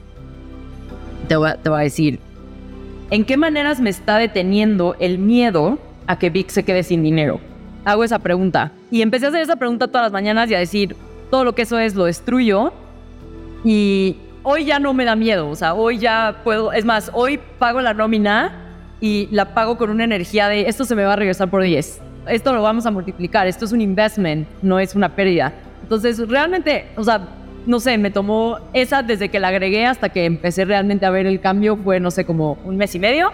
te 1.27 1.35
voy 1.35 1.49
a, 1.49 1.55
te 1.55 1.69
voy 1.69 1.79
a 1.79 1.83
decir, 1.83 2.19
¿en 3.09 3.23
qué 3.25 3.37
maneras 3.37 3.79
me 3.79 3.89
está 3.89 4.17
deteniendo 4.17 4.95
el 4.99 5.17
miedo 5.17 5.79
a 6.07 6.19
que 6.19 6.29
Vic 6.29 6.49
se 6.49 6.63
quede 6.63 6.83
sin 6.83 7.03
dinero? 7.03 7.39
Hago 7.85 8.03
esa 8.03 8.19
pregunta. 8.19 8.71
Y 8.89 9.01
empecé 9.01 9.25
a 9.25 9.29
hacer 9.29 9.41
esa 9.41 9.55
pregunta 9.55 9.87
todas 9.87 10.05
las 10.05 10.11
mañanas 10.11 10.49
y 10.49 10.55
a 10.55 10.59
decir, 10.59 10.95
todo 11.29 11.43
lo 11.43 11.55
que 11.55 11.63
eso 11.63 11.79
es 11.79 11.95
lo 11.95 12.05
destruyo 12.05 12.73
y 13.63 14.17
hoy 14.43 14.65
ya 14.65 14.79
no 14.79 14.93
me 14.93 15.05
da 15.05 15.15
miedo, 15.15 15.49
o 15.49 15.55
sea, 15.55 15.73
hoy 15.73 15.97
ya 15.97 16.41
puedo, 16.43 16.73
es 16.73 16.85
más, 16.85 17.11
hoy 17.13 17.39
pago 17.59 17.81
la 17.81 17.93
nómina 17.93 18.53
y 18.99 19.27
la 19.31 19.53
pago 19.53 19.77
con 19.77 19.89
una 19.89 20.03
energía 20.03 20.47
de 20.47 20.67
esto 20.67 20.85
se 20.85 20.95
me 20.95 21.03
va 21.03 21.13
a 21.13 21.15
regresar 21.15 21.49
por 21.49 21.63
10. 21.63 22.01
Esto 22.27 22.53
lo 22.53 22.61
vamos 22.61 22.85
a 22.85 22.91
multiplicar, 22.91 23.47
esto 23.47 23.65
es 23.65 23.71
un 23.71 23.81
investment, 23.81 24.47
no 24.61 24.79
es 24.79 24.93
una 24.93 25.15
pérdida. 25.15 25.53
Entonces, 25.81 26.19
realmente, 26.27 26.87
o 26.95 27.03
sea, 27.03 27.27
no 27.65 27.79
sé, 27.79 27.97
me 27.97 28.11
tomó 28.11 28.59
esa 28.73 29.01
desde 29.01 29.29
que 29.29 29.39
la 29.39 29.47
agregué 29.47 29.85
hasta 29.85 30.09
que 30.09 30.25
empecé 30.25 30.65
realmente 30.65 31.05
a 31.05 31.09
ver 31.09 31.25
el 31.25 31.41
cambio, 31.41 31.75
fue, 31.77 31.99
no 31.99 32.11
sé, 32.11 32.25
como 32.25 32.59
un 32.63 32.77
mes 32.77 32.93
y 32.93 32.99
medio. 32.99 33.31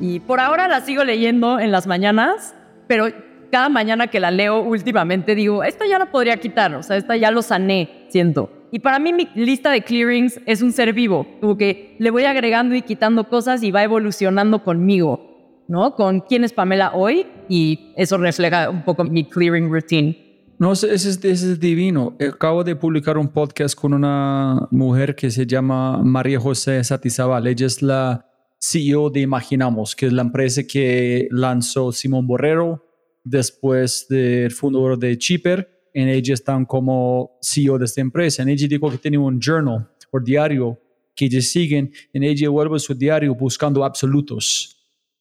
Y 0.00 0.20
por 0.20 0.38
ahora 0.38 0.68
la 0.68 0.80
sigo 0.80 1.02
leyendo 1.02 1.58
en 1.58 1.72
las 1.72 1.86
mañanas, 1.86 2.54
pero 2.86 3.08
cada 3.52 3.68
mañana 3.68 4.06
que 4.06 4.18
la 4.18 4.30
leo 4.30 4.62
últimamente 4.62 5.34
digo, 5.34 5.62
esta 5.62 5.86
ya 5.86 5.98
la 5.98 6.10
podría 6.10 6.38
quitar, 6.38 6.74
o 6.74 6.82
sea, 6.82 6.96
esta 6.96 7.18
ya 7.18 7.30
lo 7.30 7.42
sané, 7.42 8.06
siento. 8.08 8.50
Y 8.72 8.78
para 8.78 8.98
mí 8.98 9.12
mi 9.12 9.28
lista 9.34 9.70
de 9.70 9.82
clearings 9.82 10.40
es 10.46 10.62
un 10.62 10.72
ser 10.72 10.94
vivo, 10.94 11.26
como 11.38 11.58
que 11.58 11.94
le 11.98 12.10
voy 12.10 12.24
agregando 12.24 12.74
y 12.74 12.80
quitando 12.80 13.28
cosas 13.28 13.62
y 13.62 13.70
va 13.70 13.84
evolucionando 13.84 14.64
conmigo, 14.64 15.64
¿no? 15.68 15.94
Con 15.94 16.20
quién 16.20 16.44
es 16.44 16.54
Pamela 16.54 16.92
hoy 16.94 17.26
y 17.50 17.92
eso 17.94 18.16
refleja 18.16 18.70
un 18.70 18.84
poco 18.84 19.04
mi 19.04 19.28
clearing 19.28 19.70
routine. 19.70 20.16
No, 20.58 20.72
ese 20.72 20.94
es, 20.94 21.04
ese 21.06 21.30
es 21.30 21.60
divino. 21.60 22.16
Acabo 22.26 22.64
de 22.64 22.74
publicar 22.74 23.18
un 23.18 23.28
podcast 23.28 23.78
con 23.78 23.92
una 23.92 24.66
mujer 24.70 25.14
que 25.14 25.30
se 25.30 25.46
llama 25.46 25.98
María 26.02 26.40
José 26.40 26.82
Satizabal. 26.82 27.46
Ella 27.46 27.66
es 27.66 27.82
la 27.82 28.24
CEO 28.58 29.10
de 29.10 29.20
Imaginamos, 29.20 29.94
que 29.94 30.06
es 30.06 30.12
la 30.14 30.22
empresa 30.22 30.62
que 30.62 31.28
lanzó 31.30 31.92
Simón 31.92 32.26
Borrero 32.26 32.91
después 33.24 34.06
del 34.08 34.50
fundador 34.50 34.98
de 34.98 35.16
Chipper. 35.16 35.68
En 35.94 36.08
ella 36.08 36.34
están 36.34 36.64
como 36.64 37.38
CEO 37.42 37.78
de 37.78 37.84
esta 37.84 38.00
empresa. 38.00 38.42
En 38.42 38.48
ella 38.48 38.66
dijo 38.68 38.90
que 38.90 38.98
tiene 38.98 39.18
un 39.18 39.38
journal 39.40 39.88
o 40.10 40.20
diario 40.20 40.78
que 41.14 41.26
ellos 41.26 41.46
siguen. 41.46 41.92
En 42.12 42.22
ella 42.22 42.48
vuelve 42.48 42.78
su 42.78 42.94
diario 42.94 43.34
buscando 43.34 43.84
absolutos. 43.84 44.76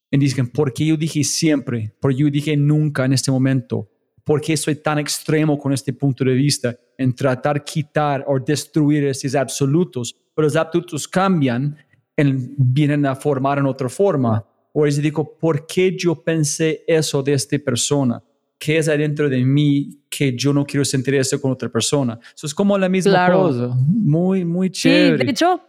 Y 0.10 0.18
dicen, 0.18 0.50
¿por 0.50 0.74
qué 0.74 0.86
yo 0.86 0.98
dije 0.98 1.24
siempre? 1.24 1.94
¿Por 2.00 2.12
qué 2.12 2.18
yo 2.18 2.30
dije 2.30 2.56
nunca 2.58 3.06
en 3.06 3.14
este 3.14 3.32
momento? 3.32 3.90
¿Por 4.24 4.42
qué 4.42 4.56
soy 4.56 4.76
tan 4.76 5.00
extremo 5.00 5.58
con 5.58 5.74
este 5.74 5.94
punto 5.94 6.24
de 6.24 6.34
vista 6.34 6.76
en 6.98 7.16
tratar 7.16 7.64
quitar 7.64 8.24
o 8.28 8.40
destruir 8.40 9.06
esos 9.06 9.36
absolutos? 9.36 10.16
Pero 10.36 10.46
los 10.46 10.56
absolutos 10.56 11.08
cambian, 11.08 11.78
en, 12.16 12.54
vienen 12.58 13.06
a 13.06 13.16
formar 13.16 13.60
en 13.60 13.66
otra 13.66 13.90
forma. 13.90 14.46
O 14.74 14.86
les 14.86 15.02
digo, 15.02 15.38
¿por 15.38 15.66
qué 15.68 15.96
yo 15.98 16.16
pensé 16.24 16.84
eso 16.88 17.22
de 17.22 17.34
esta 17.34 17.58
persona? 17.60 18.24
¿Qué 18.58 18.78
es 18.78 18.88
adentro 18.88 19.28
de 19.28 19.44
mí 19.44 19.90
que 20.10 20.36
yo 20.36 20.54
no 20.54 20.66
quiero 20.66 20.86
sentir 20.86 21.16
eso 21.16 21.42
con 21.42 21.52
otra 21.52 21.68
persona? 21.70 22.20
Eso 22.36 22.46
es 22.48 22.54
como 22.54 22.78
la 22.78 22.88
misma 22.88 23.12
Claro. 23.14 23.42
cosa. 23.44 23.76
Muy, 23.88 24.46
muy 24.46 24.68
Sí, 24.68 24.74
chévere. 24.82 25.24
de 25.26 25.32
hecho, 25.32 25.62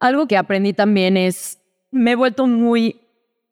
algo 0.00 0.26
que 0.26 0.36
aprendí 0.36 0.72
también 0.72 1.16
es, 1.16 1.60
me 1.90 2.12
he 2.12 2.14
vuelto 2.16 2.46
muy 2.46 3.00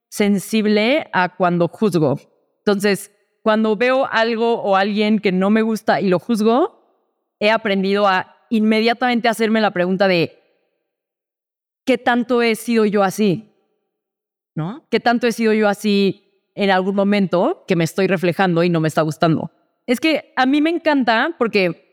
sensible 0.08 1.08
a 1.12 1.36
cuando 1.36 1.68
juzgo. 1.68 2.18
Entonces, 2.58 3.12
cuando 3.42 3.76
veo 3.76 4.06
algo 4.10 4.60
o 4.62 4.74
alguien 4.76 5.18
que 5.20 5.30
no 5.30 5.50
me 5.50 5.62
gusta 5.62 6.00
y 6.00 6.08
lo 6.08 6.18
juzgo, 6.18 6.82
he 7.38 7.50
aprendido 7.50 8.08
a 8.08 8.34
inmediatamente 8.50 9.28
hacerme 9.28 9.60
la 9.60 9.72
pregunta 9.72 10.08
de, 10.08 10.38
¿qué 11.84 11.98
tanto 11.98 12.42
he 12.42 12.54
sido 12.54 12.86
yo 12.86 13.02
así? 13.02 13.50
¿No? 14.56 14.84
¿Qué 14.90 14.98
tanto 14.98 15.28
he 15.28 15.32
sido 15.32 15.52
yo 15.52 15.68
así 15.68 16.50
en 16.56 16.70
algún 16.70 16.96
momento 16.96 17.64
que 17.68 17.76
me 17.76 17.84
estoy 17.84 18.08
reflejando 18.08 18.64
y 18.64 18.70
no 18.70 18.80
me 18.80 18.88
está 18.88 19.02
gustando? 19.02 19.52
Es 19.86 20.00
que 20.00 20.32
a 20.34 20.46
mí 20.46 20.60
me 20.60 20.70
encanta 20.70 21.36
porque 21.38 21.86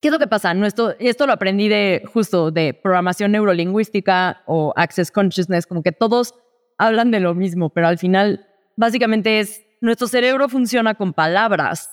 ¿Qué 0.00 0.08
es 0.08 0.12
lo 0.12 0.20
que 0.20 0.28
pasa? 0.28 0.54
Nuestro, 0.54 0.94
esto 1.00 1.26
lo 1.26 1.32
aprendí 1.32 1.68
de 1.68 2.04
justo 2.12 2.52
de 2.52 2.72
programación 2.72 3.32
neurolingüística 3.32 4.42
o 4.46 4.72
access 4.76 5.10
consciousness, 5.10 5.66
como 5.66 5.82
que 5.82 5.90
todos 5.90 6.34
hablan 6.78 7.10
de 7.10 7.18
lo 7.18 7.34
mismo, 7.34 7.70
pero 7.70 7.88
al 7.88 7.98
final 7.98 8.46
básicamente 8.76 9.40
es 9.40 9.64
nuestro 9.80 10.06
cerebro 10.06 10.48
funciona 10.48 10.94
con 10.94 11.12
palabras, 11.12 11.90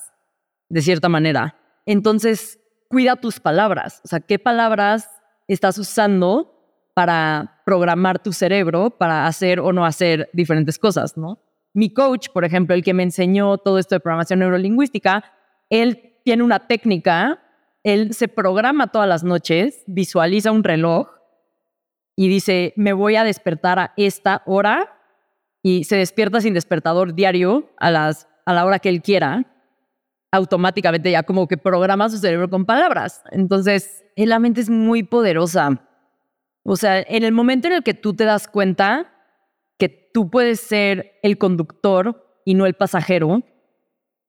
de 0.69 0.81
cierta 0.81 1.09
manera. 1.09 1.57
Entonces, 1.87 2.59
cuida 2.89 3.15
tus 3.15 3.39
palabras. 3.39 4.01
O 4.03 4.07
sea, 4.07 4.19
¿qué 4.19 4.37
palabras 4.37 5.09
estás 5.47 5.77
usando 5.79 6.91
para 6.93 7.54
programar 7.65 8.19
tu 8.19 8.31
cerebro 8.31 8.91
para 8.91 9.27
hacer 9.27 9.59
o 9.59 9.73
no 9.73 9.85
hacer 9.85 10.29
diferentes 10.31 10.79
cosas, 10.79 11.17
¿no? 11.17 11.41
Mi 11.73 11.93
coach, 11.93 12.29
por 12.33 12.45
ejemplo, 12.45 12.73
el 12.73 12.83
que 12.83 12.93
me 12.93 13.03
enseñó 13.03 13.57
todo 13.57 13.79
esto 13.79 13.95
de 13.95 13.99
programación 13.99 14.39
neurolingüística, 14.39 15.25
él 15.69 16.13
tiene 16.23 16.43
una 16.43 16.67
técnica 16.67 17.41
él 17.85 18.15
se 18.15 18.27
programa 18.27 18.87
todas 18.87 19.07
las 19.07 19.23
noches, 19.23 19.83
visualiza 19.85 20.51
un 20.51 20.63
reloj 20.63 21.07
y 22.15 22.27
dice, 22.27 22.73
me 22.75 22.93
voy 22.93 23.15
a 23.15 23.23
despertar 23.23 23.77
a 23.77 23.93
esta 23.95 24.41
hora 24.47 24.97
y 25.61 25.83
se 25.83 25.95
despierta 25.95 26.41
sin 26.41 26.55
despertador 26.55 27.13
diario 27.13 27.69
a, 27.77 27.91
las, 27.91 28.27
a 28.47 28.53
la 28.53 28.65
hora 28.65 28.79
que 28.79 28.89
él 28.89 29.03
quiera, 29.03 29.45
automáticamente 30.31 31.11
ya 31.11 31.21
como 31.21 31.47
que 31.47 31.57
programa 31.57 32.09
su 32.09 32.17
cerebro 32.17 32.49
con 32.49 32.65
palabras. 32.65 33.23
Entonces, 33.29 34.03
la 34.15 34.39
mente 34.39 34.61
es 34.61 34.69
muy 34.71 35.03
poderosa. 35.03 35.79
O 36.67 36.75
sea, 36.77 36.99
en 36.99 37.23
el 37.23 37.31
momento 37.31 37.67
en 37.67 37.75
el 37.75 37.83
que 37.83 37.93
tú 37.93 38.15
te 38.15 38.23
das 38.25 38.47
cuenta 38.47 39.13
que 39.77 39.87
tú 39.87 40.31
puedes 40.31 40.59
ser 40.59 41.19
el 41.21 41.37
conductor 41.37 42.41
y 42.43 42.55
no 42.55 42.65
el 42.65 42.73
pasajero 42.73 43.43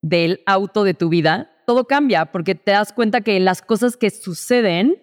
del 0.03 0.43
auto 0.45 0.85
de 0.85 0.93
tu 0.93 1.09
vida, 1.09 1.51
todo 1.67 1.87
cambia 1.87 2.27
porque 2.27 2.55
te 2.55 2.73
das 2.73 2.93
cuenta 2.93 3.23
que 3.23 3.41
las 3.41 3.63
cosas 3.63 3.97
que 3.97 4.11
suceden, 4.11 5.03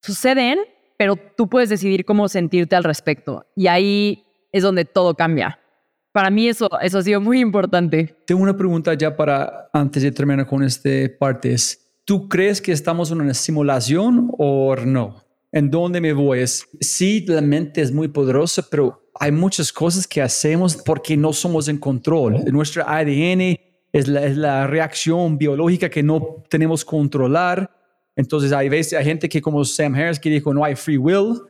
suceden, 0.00 0.58
pero 0.96 1.16
tú 1.16 1.50
puedes 1.50 1.68
decidir 1.68 2.06
cómo 2.06 2.28
sentirte 2.28 2.76
al 2.76 2.84
respecto. 2.84 3.44
Y 3.54 3.66
ahí 3.66 4.24
es 4.52 4.62
donde 4.62 4.86
todo 4.86 5.14
cambia. 5.14 5.60
Para 6.12 6.30
mí 6.30 6.48
eso, 6.48 6.70
eso 6.80 6.96
ha 6.96 7.02
sido 7.02 7.20
muy 7.20 7.40
importante. 7.40 8.16
Tengo 8.24 8.42
una 8.42 8.56
pregunta 8.56 8.94
ya 8.94 9.14
para 9.14 9.68
antes 9.70 10.02
de 10.02 10.12
terminar 10.12 10.46
con 10.46 10.62
este 10.62 11.10
parte. 11.10 11.54
¿Tú 12.06 12.26
crees 12.26 12.62
que 12.62 12.72
estamos 12.72 13.10
en 13.10 13.20
una 13.20 13.34
simulación 13.34 14.30
o 14.38 14.74
no? 14.76 15.25
¿En 15.56 15.70
dónde 15.70 16.02
me 16.02 16.12
voy? 16.12 16.40
Es, 16.40 16.68
sí, 16.82 17.24
la 17.26 17.40
mente 17.40 17.80
es 17.80 17.90
muy 17.90 18.08
poderosa, 18.08 18.62
pero 18.70 19.08
hay 19.14 19.32
muchas 19.32 19.72
cosas 19.72 20.06
que 20.06 20.20
hacemos 20.20 20.76
porque 20.76 21.16
no 21.16 21.32
somos 21.32 21.68
en 21.68 21.78
control. 21.78 22.44
Nuestro 22.52 22.86
ADN 22.86 23.58
es 23.90 24.06
la, 24.06 24.26
es 24.26 24.36
la 24.36 24.66
reacción 24.66 25.38
biológica 25.38 25.88
que 25.88 26.02
no 26.02 26.44
tenemos 26.50 26.84
controlar. 26.84 27.70
Entonces 28.14 28.52
hay 28.52 28.68
veces, 28.68 28.98
hay 28.98 29.06
gente 29.06 29.30
que 29.30 29.40
como 29.40 29.64
Sam 29.64 29.94
Harris 29.94 30.20
que 30.20 30.28
dijo 30.28 30.52
no 30.52 30.62
hay 30.62 30.74
free 30.74 30.98
will. 30.98 31.40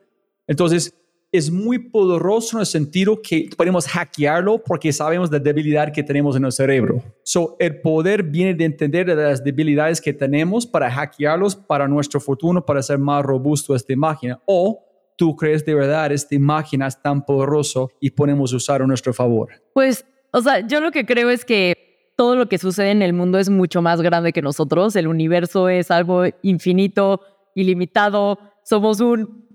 Entonces 0.46 0.94
es 1.36 1.50
muy 1.50 1.78
poderoso 1.78 2.56
en 2.56 2.60
el 2.60 2.66
sentido 2.66 3.20
que 3.20 3.50
podemos 3.56 3.86
hackearlo 3.86 4.62
porque 4.62 4.92
sabemos 4.92 5.30
la 5.30 5.38
debilidad 5.38 5.92
que 5.92 6.02
tenemos 6.02 6.36
en 6.36 6.44
el 6.44 6.52
cerebro. 6.52 7.02
So, 7.22 7.56
el 7.58 7.80
poder 7.80 8.22
viene 8.22 8.54
de 8.54 8.64
entender 8.64 9.08
las 9.08 9.42
debilidades 9.42 10.00
que 10.00 10.12
tenemos 10.12 10.66
para 10.66 10.90
hackearlos 10.90 11.54
para 11.54 11.86
nuestro 11.88 12.20
futuro, 12.20 12.64
para 12.64 12.82
ser 12.82 12.98
más 12.98 13.24
robusto 13.24 13.74
esta 13.74 13.94
máquina. 13.96 14.40
O 14.46 14.82
tú 15.16 15.34
crees 15.34 15.64
de 15.64 15.74
verdad 15.74 16.12
esta 16.12 16.38
máquina 16.38 16.86
es 16.86 17.00
tan 17.00 17.24
poderoso 17.24 17.90
y 18.00 18.10
podemos 18.10 18.52
usar 18.52 18.82
a 18.82 18.86
nuestro 18.86 19.12
favor. 19.12 19.50
Pues, 19.72 20.04
o 20.30 20.40
sea, 20.40 20.66
yo 20.66 20.80
lo 20.80 20.90
que 20.90 21.06
creo 21.06 21.30
es 21.30 21.44
que 21.44 21.74
todo 22.16 22.34
lo 22.34 22.48
que 22.48 22.58
sucede 22.58 22.90
en 22.90 23.02
el 23.02 23.12
mundo 23.12 23.38
es 23.38 23.50
mucho 23.50 23.82
más 23.82 24.00
grande 24.00 24.32
que 24.32 24.42
nosotros. 24.42 24.96
El 24.96 25.06
universo 25.06 25.68
es 25.68 25.90
algo 25.90 26.24
infinito, 26.42 27.20
ilimitado. 27.54 28.38
Somos 28.64 29.00
un 29.00 29.45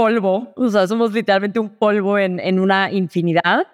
polvo, 0.00 0.50
o 0.56 0.70
sea, 0.70 0.86
somos 0.86 1.12
literalmente 1.12 1.60
un 1.60 1.68
polvo 1.68 2.16
en, 2.16 2.40
en 2.40 2.58
una 2.58 2.90
infinidad. 2.90 3.66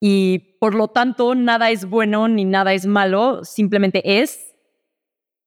Y 0.00 0.56
por 0.60 0.72
lo 0.72 0.86
tanto, 0.86 1.34
nada 1.34 1.68
es 1.72 1.84
bueno 1.84 2.28
ni 2.28 2.44
nada 2.44 2.72
es 2.74 2.86
malo, 2.86 3.42
simplemente 3.42 4.20
es. 4.20 4.54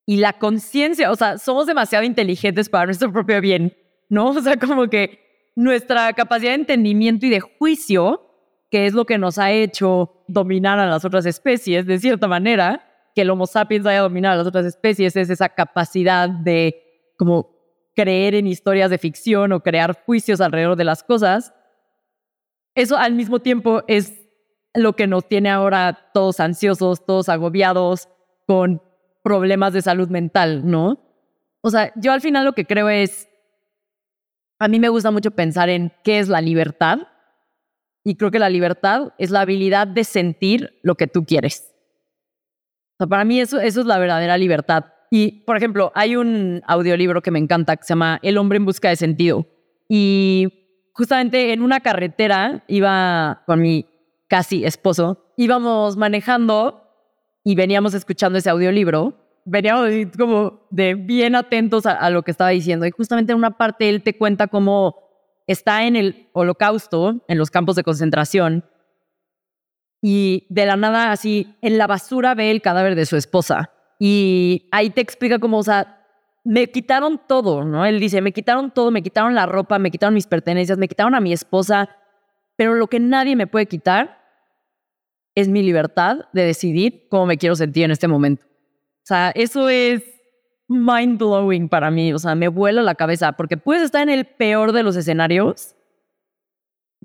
Y 0.04 0.18
la 0.18 0.34
conciencia, 0.34 1.10
o 1.10 1.16
sea, 1.16 1.38
somos 1.38 1.66
demasiado 1.66 2.04
inteligentes 2.04 2.68
para 2.68 2.84
nuestro 2.84 3.10
propio 3.14 3.40
bien, 3.40 3.74
¿no? 4.10 4.28
O 4.28 4.40
sea, 4.42 4.58
como 4.58 4.88
que 4.90 5.18
nuestra 5.56 6.12
capacidad 6.12 6.50
de 6.50 6.56
entendimiento 6.56 7.24
y 7.24 7.30
de 7.30 7.40
juicio, 7.40 8.20
que 8.70 8.84
es 8.84 8.92
lo 8.92 9.06
que 9.06 9.16
nos 9.16 9.38
ha 9.38 9.50
hecho 9.50 10.24
dominar 10.28 10.78
a 10.78 10.90
las 10.90 11.06
otras 11.06 11.24
especies, 11.24 11.86
de 11.86 11.98
cierta 11.98 12.28
manera, 12.28 12.86
que 13.14 13.22
el 13.22 13.30
Homo 13.30 13.46
sapiens 13.46 13.86
haya 13.86 14.00
dominado 14.00 14.34
a 14.34 14.38
las 14.38 14.46
otras 14.46 14.66
especies, 14.66 15.16
es 15.16 15.30
esa 15.30 15.48
capacidad 15.48 16.28
de 16.28 17.14
como 17.16 17.59
creer 18.00 18.34
en 18.34 18.46
historias 18.46 18.88
de 18.88 18.96
ficción 18.96 19.52
o 19.52 19.60
crear 19.60 20.04
juicios 20.06 20.40
alrededor 20.40 20.76
de 20.76 20.84
las 20.84 21.02
cosas. 21.02 21.52
Eso 22.74 22.96
al 22.96 23.12
mismo 23.12 23.40
tiempo 23.40 23.82
es 23.88 24.26
lo 24.72 24.94
que 24.96 25.06
nos 25.06 25.28
tiene 25.28 25.50
ahora 25.50 26.10
todos 26.14 26.40
ansiosos, 26.40 27.04
todos 27.04 27.28
agobiados, 27.28 28.08
con 28.46 28.82
problemas 29.22 29.74
de 29.74 29.82
salud 29.82 30.08
mental, 30.08 30.62
¿no? 30.64 30.98
O 31.60 31.68
sea, 31.68 31.92
yo 31.94 32.12
al 32.12 32.22
final 32.22 32.46
lo 32.46 32.54
que 32.54 32.64
creo 32.64 32.88
es, 32.88 33.28
a 34.58 34.66
mí 34.66 34.80
me 34.80 34.88
gusta 34.88 35.10
mucho 35.10 35.32
pensar 35.32 35.68
en 35.68 35.92
qué 36.02 36.20
es 36.20 36.28
la 36.28 36.40
libertad 36.40 37.00
y 38.02 38.14
creo 38.16 38.30
que 38.30 38.38
la 38.38 38.48
libertad 38.48 39.12
es 39.18 39.30
la 39.30 39.42
habilidad 39.42 39.86
de 39.86 40.04
sentir 40.04 40.80
lo 40.82 40.94
que 40.94 41.06
tú 41.06 41.26
quieres. 41.26 41.70
O 42.94 42.96
sea, 42.98 43.06
para 43.08 43.26
mí 43.26 43.40
eso, 43.40 43.60
eso 43.60 43.80
es 43.80 43.86
la 43.86 43.98
verdadera 43.98 44.38
libertad. 44.38 44.86
Y, 45.10 45.42
por 45.44 45.56
ejemplo, 45.56 45.90
hay 45.94 46.16
un 46.16 46.62
audiolibro 46.66 47.20
que 47.20 47.32
me 47.32 47.40
encanta 47.40 47.76
que 47.76 47.82
se 47.82 47.90
llama 47.90 48.20
El 48.22 48.38
hombre 48.38 48.56
en 48.56 48.64
busca 48.64 48.88
de 48.88 48.96
sentido. 48.96 49.46
Y 49.88 50.88
justamente 50.92 51.52
en 51.52 51.62
una 51.62 51.80
carretera 51.80 52.64
iba 52.68 53.42
con 53.46 53.60
mi 53.60 53.86
casi 54.28 54.64
esposo, 54.64 55.32
íbamos 55.36 55.96
manejando 55.96 56.84
y 57.42 57.56
veníamos 57.56 57.94
escuchando 57.94 58.38
ese 58.38 58.50
audiolibro. 58.50 59.14
Veníamos 59.44 59.90
como 60.16 60.68
de 60.70 60.94
bien 60.94 61.34
atentos 61.34 61.86
a, 61.86 61.92
a 61.92 62.10
lo 62.10 62.22
que 62.22 62.30
estaba 62.30 62.50
diciendo. 62.50 62.86
Y 62.86 62.92
justamente 62.92 63.32
en 63.32 63.38
una 63.38 63.56
parte 63.56 63.88
él 63.88 64.02
te 64.02 64.16
cuenta 64.16 64.46
cómo 64.46 64.94
está 65.48 65.84
en 65.84 65.96
el 65.96 66.28
holocausto, 66.32 67.24
en 67.26 67.36
los 67.36 67.50
campos 67.50 67.74
de 67.74 67.82
concentración, 67.82 68.64
y 70.02 70.46
de 70.48 70.66
la 70.66 70.76
nada 70.76 71.12
así, 71.12 71.56
en 71.60 71.76
la 71.76 71.86
basura 71.86 72.34
ve 72.34 72.50
el 72.50 72.62
cadáver 72.62 72.94
de 72.94 73.06
su 73.06 73.16
esposa. 73.16 73.72
Y 74.00 74.68
ahí 74.72 74.90
te 74.90 75.00
explica 75.00 75.38
cómo, 75.38 75.58
o 75.58 75.62
sea, 75.62 76.04
me 76.42 76.68
quitaron 76.68 77.20
todo, 77.28 77.64
¿no? 77.64 77.86
Él 77.86 78.00
dice, 78.00 78.20
me 78.20 78.32
quitaron 78.32 78.72
todo, 78.72 78.90
me 78.90 79.02
quitaron 79.02 79.36
la 79.36 79.46
ropa, 79.46 79.78
me 79.78 79.92
quitaron 79.92 80.14
mis 80.14 80.26
pertenencias, 80.26 80.76
me 80.76 80.88
quitaron 80.88 81.14
a 81.14 81.20
mi 81.20 81.32
esposa, 81.32 81.88
pero 82.56 82.74
lo 82.74 82.88
que 82.88 82.98
nadie 82.98 83.36
me 83.36 83.46
puede 83.46 83.66
quitar 83.66 84.18
es 85.36 85.46
mi 85.48 85.62
libertad 85.62 86.22
de 86.32 86.42
decidir 86.42 87.06
cómo 87.08 87.26
me 87.26 87.36
quiero 87.36 87.54
sentir 87.54 87.84
en 87.84 87.92
este 87.92 88.08
momento. 88.08 88.44
O 88.46 89.06
sea, 89.06 89.30
eso 89.36 89.68
es 89.68 90.02
mind 90.66 91.18
blowing 91.18 91.68
para 91.68 91.92
mí, 91.92 92.12
o 92.12 92.18
sea, 92.18 92.34
me 92.34 92.48
vuela 92.48 92.82
la 92.82 92.96
cabeza, 92.96 93.32
porque 93.32 93.56
puedes 93.56 93.84
estar 93.84 94.02
en 94.02 94.08
el 94.08 94.24
peor 94.24 94.72
de 94.72 94.82
los 94.82 94.96
escenarios 94.96 95.76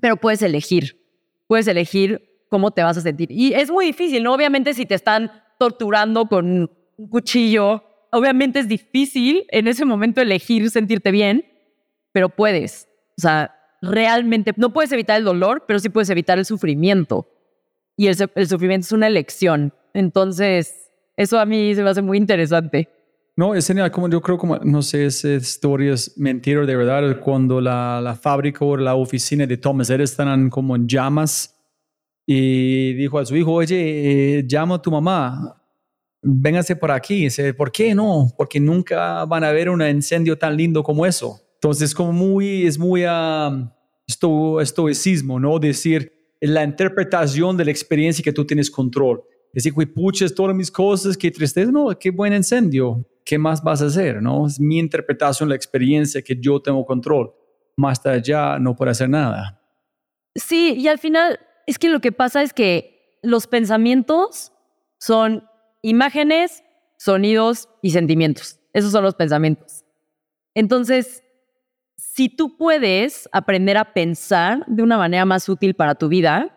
pero 0.00 0.16
puedes 0.16 0.42
elegir, 0.42 1.02
puedes 1.46 1.66
elegir 1.66 2.46
cómo 2.48 2.70
te 2.70 2.82
vas 2.82 2.96
a 2.96 3.00
sentir. 3.00 3.30
Y 3.30 3.54
es 3.54 3.70
muy 3.70 3.86
difícil, 3.86 4.22
¿no? 4.22 4.34
Obviamente 4.34 4.74
si 4.74 4.86
te 4.86 4.94
están 4.94 5.30
torturando 5.58 6.26
con 6.26 6.70
un 6.96 7.08
cuchillo, 7.08 7.82
obviamente 8.12 8.58
es 8.58 8.68
difícil 8.68 9.46
en 9.50 9.68
ese 9.68 9.84
momento 9.84 10.20
elegir 10.20 10.70
sentirte 10.70 11.10
bien, 11.10 11.44
pero 12.12 12.28
puedes. 12.28 12.88
O 13.18 13.20
sea, 13.20 13.54
realmente 13.82 14.52
no 14.56 14.72
puedes 14.72 14.92
evitar 14.92 15.18
el 15.18 15.24
dolor, 15.24 15.64
pero 15.66 15.78
sí 15.78 15.88
puedes 15.88 16.10
evitar 16.10 16.38
el 16.38 16.44
sufrimiento. 16.44 17.28
Y 17.96 18.08
el, 18.08 18.16
el 18.34 18.48
sufrimiento 18.48 18.84
es 18.84 18.92
una 18.92 19.06
elección. 19.06 19.72
Entonces, 19.94 20.90
eso 21.16 21.38
a 21.38 21.46
mí 21.46 21.74
se 21.74 21.82
me 21.82 21.90
hace 21.90 22.02
muy 22.02 22.18
interesante. 22.18 22.88
No, 23.38 23.54
es 23.54 23.66
genial, 23.66 23.90
como 23.90 24.08
yo 24.08 24.22
creo 24.22 24.38
como, 24.38 24.56
no 24.56 24.80
sé, 24.80 25.04
esa 25.04 25.34
historia 25.34 25.92
es 25.92 26.16
mentira 26.16 26.64
de 26.64 26.74
verdad, 26.74 27.20
cuando 27.20 27.60
la, 27.60 28.00
la 28.00 28.14
fábrica 28.14 28.64
o 28.64 28.78
la 28.78 28.94
oficina 28.94 29.46
de 29.46 29.58
Thomas 29.58 29.90
Edison 29.90 30.48
como 30.48 30.74
en 30.74 30.88
llamas 30.88 31.54
y 32.26 32.94
dijo 32.94 33.18
a 33.18 33.26
su 33.26 33.36
hijo, 33.36 33.52
oye, 33.52 34.38
eh, 34.38 34.44
llama 34.46 34.76
a 34.76 34.82
tu 34.82 34.90
mamá, 34.90 35.55
véngase 36.26 36.76
por 36.76 36.90
aquí. 36.90 37.24
dice, 37.24 37.54
¿por 37.54 37.70
qué 37.70 37.94
no? 37.94 38.28
Porque 38.36 38.58
nunca 38.58 39.24
van 39.24 39.44
a 39.44 39.52
ver 39.52 39.70
un 39.70 39.82
incendio 39.82 40.36
tan 40.36 40.56
lindo 40.56 40.82
como 40.82 41.06
eso. 41.06 41.40
Entonces, 41.54 41.94
como 41.94 42.12
muy, 42.12 42.66
es 42.66 42.78
muy 42.78 43.04
um, 43.04 43.70
esto, 44.06 44.60
estoicismo, 44.60 45.38
¿no? 45.38 45.58
Decir, 45.58 46.12
la 46.40 46.64
interpretación 46.64 47.56
de 47.56 47.64
la 47.64 47.70
experiencia 47.70 48.22
que 48.22 48.32
tú 48.32 48.44
tienes 48.44 48.70
control. 48.70 49.22
Decir, 49.52 49.72
puches 49.94 50.34
todas 50.34 50.54
mis 50.54 50.70
cosas, 50.70 51.16
qué 51.16 51.30
tristeza, 51.30 51.70
no, 51.70 51.96
qué 51.98 52.10
buen 52.10 52.34
incendio, 52.34 53.06
¿qué 53.24 53.38
más 53.38 53.62
vas 53.62 53.80
a 53.80 53.86
hacer? 53.86 54.20
¿no? 54.20 54.46
Es 54.46 54.60
mi 54.60 54.78
interpretación, 54.78 55.48
la 55.48 55.54
experiencia 55.54 56.20
que 56.20 56.36
yo 56.38 56.60
tengo 56.60 56.84
control. 56.84 57.32
Más 57.76 58.04
allá 58.04 58.58
no 58.58 58.76
puedo 58.76 58.90
hacer 58.90 59.08
nada. 59.08 59.62
Sí, 60.34 60.74
y 60.76 60.88
al 60.88 60.98
final 60.98 61.38
es 61.66 61.78
que 61.78 61.88
lo 61.88 62.00
que 62.00 62.12
pasa 62.12 62.42
es 62.42 62.52
que 62.52 63.18
los 63.22 63.46
pensamientos 63.46 64.52
son 64.98 65.44
imágenes, 65.86 66.64
sonidos 66.96 67.68
y 67.80 67.90
sentimientos. 67.90 68.58
Esos 68.72 68.90
son 68.90 69.04
los 69.04 69.14
pensamientos. 69.14 69.84
Entonces, 70.52 71.22
si 71.96 72.28
tú 72.28 72.56
puedes 72.56 73.28
aprender 73.30 73.76
a 73.76 73.92
pensar 73.92 74.64
de 74.66 74.82
una 74.82 74.98
manera 74.98 75.24
más 75.24 75.48
útil 75.48 75.74
para 75.74 75.94
tu 75.94 76.08
vida, 76.08 76.50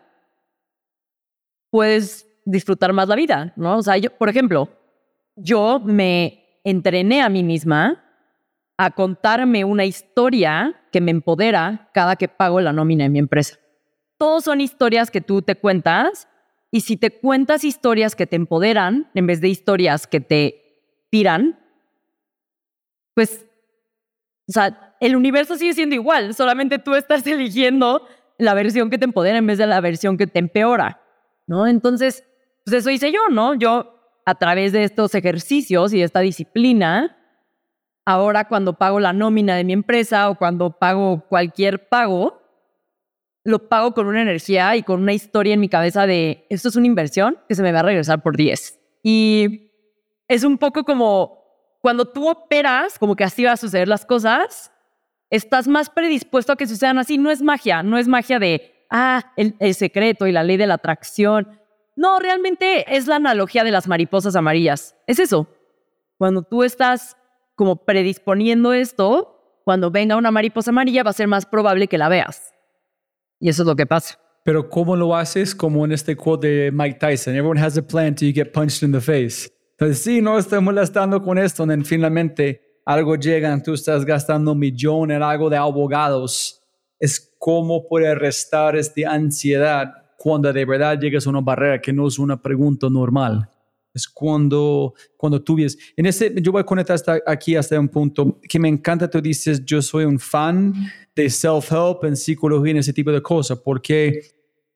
puedes 1.70 2.26
disfrutar 2.44 2.92
más 2.92 3.06
la 3.06 3.14
vida, 3.14 3.52
¿no? 3.54 3.76
O 3.78 3.82
sea, 3.82 3.96
yo, 3.98 4.10
por 4.10 4.28
ejemplo, 4.28 4.68
yo 5.36 5.78
me 5.78 6.60
entrené 6.64 7.22
a 7.22 7.28
mí 7.28 7.44
misma 7.44 8.02
a 8.76 8.90
contarme 8.90 9.64
una 9.64 9.84
historia 9.84 10.74
que 10.90 11.00
me 11.00 11.12
empodera 11.12 11.88
cada 11.94 12.16
que 12.16 12.26
pago 12.26 12.60
la 12.60 12.72
nómina 12.72 13.04
en 13.04 13.12
mi 13.12 13.20
empresa. 13.20 13.58
Todos 14.18 14.42
son 14.42 14.60
historias 14.60 15.08
que 15.08 15.20
tú 15.20 15.40
te 15.40 15.54
cuentas 15.54 16.26
y 16.70 16.82
si 16.82 16.96
te 16.96 17.10
cuentas 17.10 17.64
historias 17.64 18.14
que 18.14 18.26
te 18.26 18.36
empoderan 18.36 19.10
en 19.14 19.26
vez 19.26 19.40
de 19.40 19.48
historias 19.48 20.06
que 20.06 20.20
te 20.20 21.06
tiran, 21.10 21.58
pues, 23.14 23.46
o 24.48 24.52
sea, 24.52 24.96
el 25.00 25.16
universo 25.16 25.56
sigue 25.56 25.74
siendo 25.74 25.94
igual, 25.94 26.34
solamente 26.34 26.78
tú 26.78 26.94
estás 26.94 27.26
eligiendo 27.26 28.06
la 28.38 28.54
versión 28.54 28.88
que 28.88 28.98
te 28.98 29.04
empodera 29.04 29.38
en 29.38 29.46
vez 29.46 29.58
de 29.58 29.66
la 29.66 29.80
versión 29.80 30.16
que 30.16 30.26
te 30.26 30.38
empeora, 30.38 31.02
¿no? 31.46 31.66
Entonces, 31.66 32.24
pues 32.64 32.76
eso 32.76 32.90
hice 32.90 33.12
yo, 33.12 33.28
¿no? 33.30 33.54
Yo, 33.54 33.96
a 34.24 34.34
través 34.36 34.72
de 34.72 34.84
estos 34.84 35.14
ejercicios 35.14 35.92
y 35.92 35.98
de 35.98 36.04
esta 36.04 36.20
disciplina, 36.20 37.16
ahora 38.06 38.46
cuando 38.46 38.74
pago 38.74 39.00
la 39.00 39.12
nómina 39.12 39.56
de 39.56 39.64
mi 39.64 39.72
empresa 39.72 40.30
o 40.30 40.36
cuando 40.36 40.78
pago 40.78 41.26
cualquier 41.28 41.88
pago, 41.88 42.39
lo 43.44 43.68
pago 43.68 43.94
con 43.94 44.06
una 44.06 44.22
energía 44.22 44.76
y 44.76 44.82
con 44.82 45.02
una 45.02 45.12
historia 45.12 45.54
en 45.54 45.60
mi 45.60 45.68
cabeza 45.68 46.06
de 46.06 46.46
esto 46.50 46.68
es 46.68 46.76
una 46.76 46.86
inversión 46.86 47.38
que 47.48 47.54
se 47.54 47.62
me 47.62 47.72
va 47.72 47.80
a 47.80 47.84
regresar 47.84 48.22
por 48.22 48.36
10. 48.36 48.78
Y 49.02 49.70
es 50.28 50.44
un 50.44 50.58
poco 50.58 50.84
como 50.84 51.40
cuando 51.80 52.04
tú 52.04 52.28
operas, 52.28 52.98
como 52.98 53.16
que 53.16 53.24
así 53.24 53.44
va 53.44 53.52
a 53.52 53.56
suceder 53.56 53.88
las 53.88 54.04
cosas, 54.04 54.72
estás 55.30 55.66
más 55.66 55.88
predispuesto 55.88 56.52
a 56.52 56.56
que 56.56 56.66
sucedan 56.66 56.98
así. 56.98 57.16
No 57.16 57.30
es 57.30 57.40
magia, 57.40 57.82
no 57.82 57.96
es 57.96 58.08
magia 58.08 58.38
de, 58.38 58.86
ah, 58.90 59.32
el, 59.36 59.54
el 59.58 59.74
secreto 59.74 60.26
y 60.26 60.32
la 60.32 60.44
ley 60.44 60.56
de 60.56 60.66
la 60.66 60.74
atracción. 60.74 61.58
No, 61.96 62.18
realmente 62.18 62.94
es 62.94 63.06
la 63.06 63.16
analogía 63.16 63.64
de 63.64 63.70
las 63.70 63.88
mariposas 63.88 64.36
amarillas. 64.36 64.96
Es 65.06 65.18
eso. 65.18 65.48
Cuando 66.18 66.42
tú 66.42 66.62
estás 66.62 67.16
como 67.54 67.84
predisponiendo 67.84 68.72
esto, 68.72 69.60
cuando 69.64 69.90
venga 69.90 70.16
una 70.16 70.30
mariposa 70.30 70.70
amarilla 70.70 71.02
va 71.02 71.10
a 71.10 71.14
ser 71.14 71.28
más 71.28 71.46
probable 71.46 71.88
que 71.88 71.98
la 71.98 72.08
veas. 72.08 72.49
Y 73.40 73.48
eso 73.48 73.62
es 73.62 73.66
lo 73.66 73.74
que 73.74 73.86
pasa. 73.86 74.18
Pero 74.44 74.68
¿cómo 74.68 74.94
lo 74.94 75.16
haces? 75.16 75.54
Como 75.54 75.84
en 75.84 75.92
este 75.92 76.14
quote 76.14 76.46
de 76.46 76.70
Mike 76.70 76.98
Tyson, 77.00 77.34
everyone 77.34 77.60
has 77.60 77.76
a 77.76 77.82
plan 77.82 78.14
till 78.14 78.28
you 78.28 78.34
get 78.34 78.52
punched 78.52 78.82
in 78.82 78.92
the 78.92 79.00
face. 79.00 79.50
Entonces, 79.72 80.02
sí, 80.02 80.20
no 80.20 80.38
estoy 80.38 80.60
molestando 80.60 81.22
con 81.22 81.38
esto, 81.38 81.64
y 81.64 81.84
finalmente 81.84 82.60
algo 82.84 83.16
llega, 83.16 83.62
tú 83.62 83.74
estás 83.74 84.04
gastando 84.04 84.54
millones 84.54 85.16
en 85.16 85.22
algo 85.22 85.48
de 85.48 85.56
abogados. 85.56 86.60
Es 86.98 87.34
cómo 87.38 87.88
puede 87.88 88.14
restar 88.14 88.76
esta 88.76 89.10
ansiedad 89.10 89.92
cuando 90.18 90.52
de 90.52 90.64
verdad 90.66 90.98
llegas 91.00 91.26
a 91.26 91.30
una 91.30 91.40
barrera 91.40 91.80
que 91.80 91.92
no 91.92 92.06
es 92.06 92.18
una 92.18 92.40
pregunta 92.40 92.88
normal. 92.90 93.48
Es 93.92 94.06
cuando, 94.06 94.94
cuando 95.16 95.42
tú 95.42 95.56
ves. 95.56 95.76
En 95.96 96.06
ese, 96.06 96.32
yo 96.40 96.52
voy 96.52 96.60
a 96.60 96.64
conectar 96.64 96.94
hasta 96.94 97.18
aquí 97.26 97.56
hasta 97.56 97.80
un 97.80 97.88
punto 97.88 98.38
que 98.48 98.58
me 98.58 98.68
encanta. 98.68 99.08
Tú 99.08 99.20
dices, 99.20 99.64
yo 99.64 99.80
soy 99.82 100.04
un 100.04 100.18
fan 100.18 100.74
de 101.22 101.30
self-help 101.30 102.04
en 102.04 102.16
psicología 102.16 102.72
en 102.72 102.78
ese 102.78 102.92
tipo 102.92 103.10
de 103.10 103.20
cosas, 103.20 103.58
porque 103.58 104.22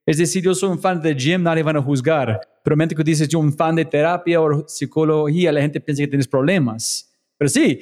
es 0.07 0.19
decir, 0.19 0.43
yo 0.43 0.55
soy 0.55 0.71
un 0.71 0.79
fan 0.79 1.01
de 1.01 1.15
gym, 1.15 1.43
nadie 1.43 1.63
van 1.63 1.77
a 1.77 1.83
juzgar. 1.83 2.41
Pero 2.63 2.77
mente 2.77 2.95
que 2.95 3.03
dices, 3.03 3.29
yo 3.29 3.39
un 3.39 3.53
fan 3.53 3.75
de 3.77 3.85
terapia 3.85 4.41
o 4.41 4.69
psicología, 4.69 5.53
la 5.53 5.61
gente 5.61 5.81
piensa 5.81 6.03
que 6.03 6.09
tienes 6.09 6.29
problemas. 6.29 7.11
Pero 7.39 7.49
sí, 7.49 7.81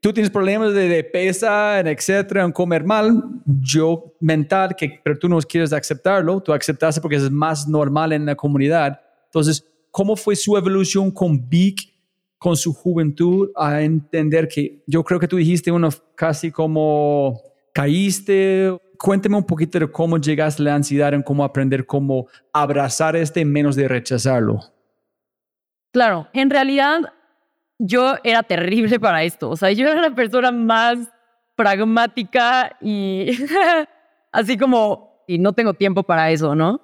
tú 0.00 0.12
tienes 0.12 0.30
problemas 0.30 0.74
de, 0.74 0.88
de 0.88 1.04
pesa, 1.04 1.80
etcétera, 1.80 2.44
en 2.44 2.52
comer 2.52 2.84
mal, 2.84 3.22
yo 3.46 4.14
mental, 4.20 4.74
que, 4.76 5.00
pero 5.02 5.18
tú 5.18 5.28
no 5.28 5.38
quieres 5.40 5.72
aceptarlo, 5.72 6.40
tú 6.40 6.52
aceptaste 6.52 7.00
porque 7.00 7.16
es 7.16 7.30
más 7.30 7.66
normal 7.66 8.12
en 8.12 8.26
la 8.26 8.34
comunidad. 8.34 9.00
Entonces, 9.26 9.66
¿Cómo 9.92 10.16
fue 10.16 10.34
su 10.34 10.56
evolución 10.56 11.10
con 11.10 11.50
Vic, 11.50 11.92
con 12.38 12.56
su 12.56 12.72
juventud, 12.72 13.50
a 13.54 13.82
entender 13.82 14.48
que 14.48 14.82
yo 14.86 15.04
creo 15.04 15.20
que 15.20 15.28
tú 15.28 15.36
dijiste 15.36 15.70
uno 15.70 15.90
casi 16.14 16.50
como 16.50 17.38
caíste? 17.72 18.76
Cuénteme 18.98 19.36
un 19.36 19.44
poquito 19.44 19.78
de 19.78 19.90
cómo 19.90 20.18
llegaste 20.18 20.62
a 20.62 20.66
la 20.66 20.74
ansiedad, 20.74 21.14
en 21.14 21.22
cómo 21.22 21.44
aprender 21.44 21.86
cómo 21.86 22.26
abrazar 22.52 23.16
este 23.16 23.44
menos 23.44 23.76
de 23.76 23.88
rechazarlo. 23.88 24.60
Claro, 25.92 26.28
en 26.32 26.50
realidad 26.50 27.12
yo 27.78 28.14
era 28.22 28.42
terrible 28.42 29.00
para 29.00 29.24
esto. 29.24 29.50
O 29.50 29.56
sea, 29.56 29.72
yo 29.72 29.88
era 29.88 30.00
la 30.00 30.14
persona 30.14 30.52
más 30.52 30.98
pragmática 31.56 32.76
y 32.80 33.26
así 34.32 34.56
como, 34.56 35.24
y 35.26 35.38
no 35.38 35.52
tengo 35.52 35.74
tiempo 35.74 36.02
para 36.02 36.30
eso, 36.30 36.54
¿no? 36.54 36.80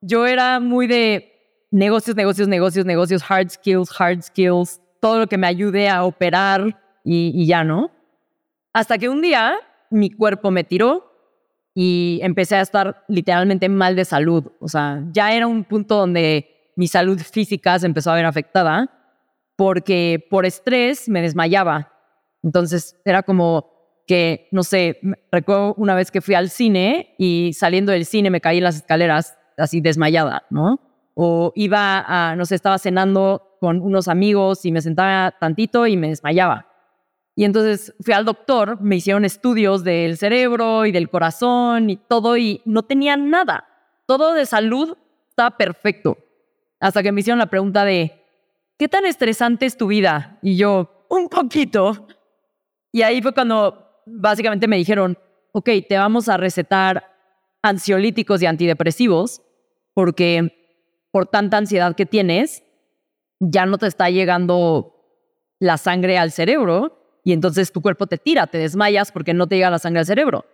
Yo 0.00 0.26
era 0.26 0.60
muy 0.60 0.86
de, 0.86 1.30
negocios, 1.70 2.16
negocios, 2.16 2.48
negocios, 2.48 2.84
negocios, 2.84 3.22
hard 3.28 3.50
skills, 3.50 3.90
hard 3.98 4.22
skills, 4.22 4.80
todo 5.00 5.20
lo 5.20 5.26
que 5.26 5.38
me 5.38 5.46
ayude 5.46 5.88
a 5.88 6.04
operar 6.04 6.76
y, 7.04 7.46
ya, 7.46 7.64
¿no? 7.64 7.90
Hasta 8.72 8.98
que 8.98 9.08
un 9.08 9.22
día 9.22 9.58
mi 9.90 10.10
cuerpo 10.10 10.50
me 10.50 10.64
tiró 10.64 11.10
y 11.74 12.20
empecé 12.22 12.56
a 12.56 12.60
estar 12.60 13.04
literalmente 13.08 13.68
mal 13.68 13.96
de 13.96 14.04
salud. 14.04 14.52
O 14.60 14.68
sea, 14.68 15.04
ya 15.12 15.32
era 15.32 15.46
un 15.46 15.64
punto 15.64 15.96
donde 15.96 16.72
mi 16.76 16.86
salud 16.86 17.18
física 17.18 17.78
se 17.78 17.86
empezó 17.86 18.10
a 18.10 18.16
ver 18.16 18.24
afectada 18.24 18.90
porque 19.56 20.26
por 20.30 20.46
estrés 20.46 21.08
me 21.08 21.22
desmayaba. 21.22 21.92
Entonces 22.42 22.96
era 23.04 23.22
como 23.22 24.02
que, 24.06 24.48
no 24.50 24.62
sé, 24.62 24.98
recuerdo 25.30 25.74
una 25.76 25.94
vez 25.94 26.10
que 26.10 26.20
fui 26.20 26.34
al 26.34 26.50
cine 26.50 27.14
y 27.18 27.52
saliendo 27.52 27.92
del 27.92 28.06
cine 28.06 28.30
me 28.30 28.40
caí 28.40 28.58
en 28.58 28.64
las 28.64 28.76
escaleras 28.76 29.36
así 29.56 29.80
desmayada, 29.80 30.44
¿no? 30.50 30.80
o 31.22 31.52
iba 31.54 32.04
a, 32.06 32.34
no 32.34 32.46
sé, 32.46 32.54
estaba 32.54 32.78
cenando 32.78 33.56
con 33.60 33.82
unos 33.82 34.08
amigos 34.08 34.64
y 34.64 34.72
me 34.72 34.80
sentaba 34.80 35.32
tantito 35.38 35.86
y 35.86 35.96
me 35.98 36.08
desmayaba. 36.08 36.66
Y 37.40 37.46
entonces 37.46 37.94
fui 38.02 38.12
al 38.12 38.26
doctor, 38.26 38.82
me 38.82 38.96
hicieron 38.96 39.24
estudios 39.24 39.82
del 39.82 40.18
cerebro 40.18 40.84
y 40.84 40.92
del 40.92 41.08
corazón 41.08 41.88
y 41.88 41.96
todo 41.96 42.36
y 42.36 42.60
no 42.66 42.82
tenía 42.82 43.16
nada. 43.16 43.66
Todo 44.04 44.34
de 44.34 44.44
salud 44.44 44.94
estaba 45.26 45.56
perfecto. 45.56 46.18
Hasta 46.80 47.02
que 47.02 47.12
me 47.12 47.22
hicieron 47.22 47.38
la 47.38 47.48
pregunta 47.48 47.86
de, 47.86 48.26
¿qué 48.76 48.88
tan 48.88 49.06
estresante 49.06 49.64
es 49.64 49.78
tu 49.78 49.86
vida? 49.86 50.38
Y 50.42 50.58
yo, 50.58 51.06
un 51.08 51.30
poquito. 51.30 52.08
Y 52.92 53.00
ahí 53.00 53.22
fue 53.22 53.32
cuando 53.32 53.88
básicamente 54.04 54.68
me 54.68 54.76
dijeron, 54.76 55.16
ok, 55.52 55.70
te 55.88 55.96
vamos 55.96 56.28
a 56.28 56.36
recetar 56.36 57.10
ansiolíticos 57.62 58.42
y 58.42 58.46
antidepresivos 58.46 59.40
porque 59.94 60.76
por 61.10 61.26
tanta 61.26 61.56
ansiedad 61.56 61.96
que 61.96 62.04
tienes, 62.04 62.64
ya 63.38 63.64
no 63.64 63.78
te 63.78 63.86
está 63.86 64.10
llegando 64.10 64.94
la 65.58 65.78
sangre 65.78 66.18
al 66.18 66.32
cerebro 66.32 66.99
y 67.24 67.32
entonces 67.32 67.72
tu 67.72 67.80
cuerpo 67.80 68.06
te 68.06 68.18
tira, 68.18 68.46
te 68.46 68.58
desmayas 68.58 69.12
porque 69.12 69.34
no 69.34 69.46
te 69.46 69.56
llega 69.56 69.70
la 69.70 69.78
sangre 69.78 70.00
al 70.00 70.06
cerebro. 70.06 70.44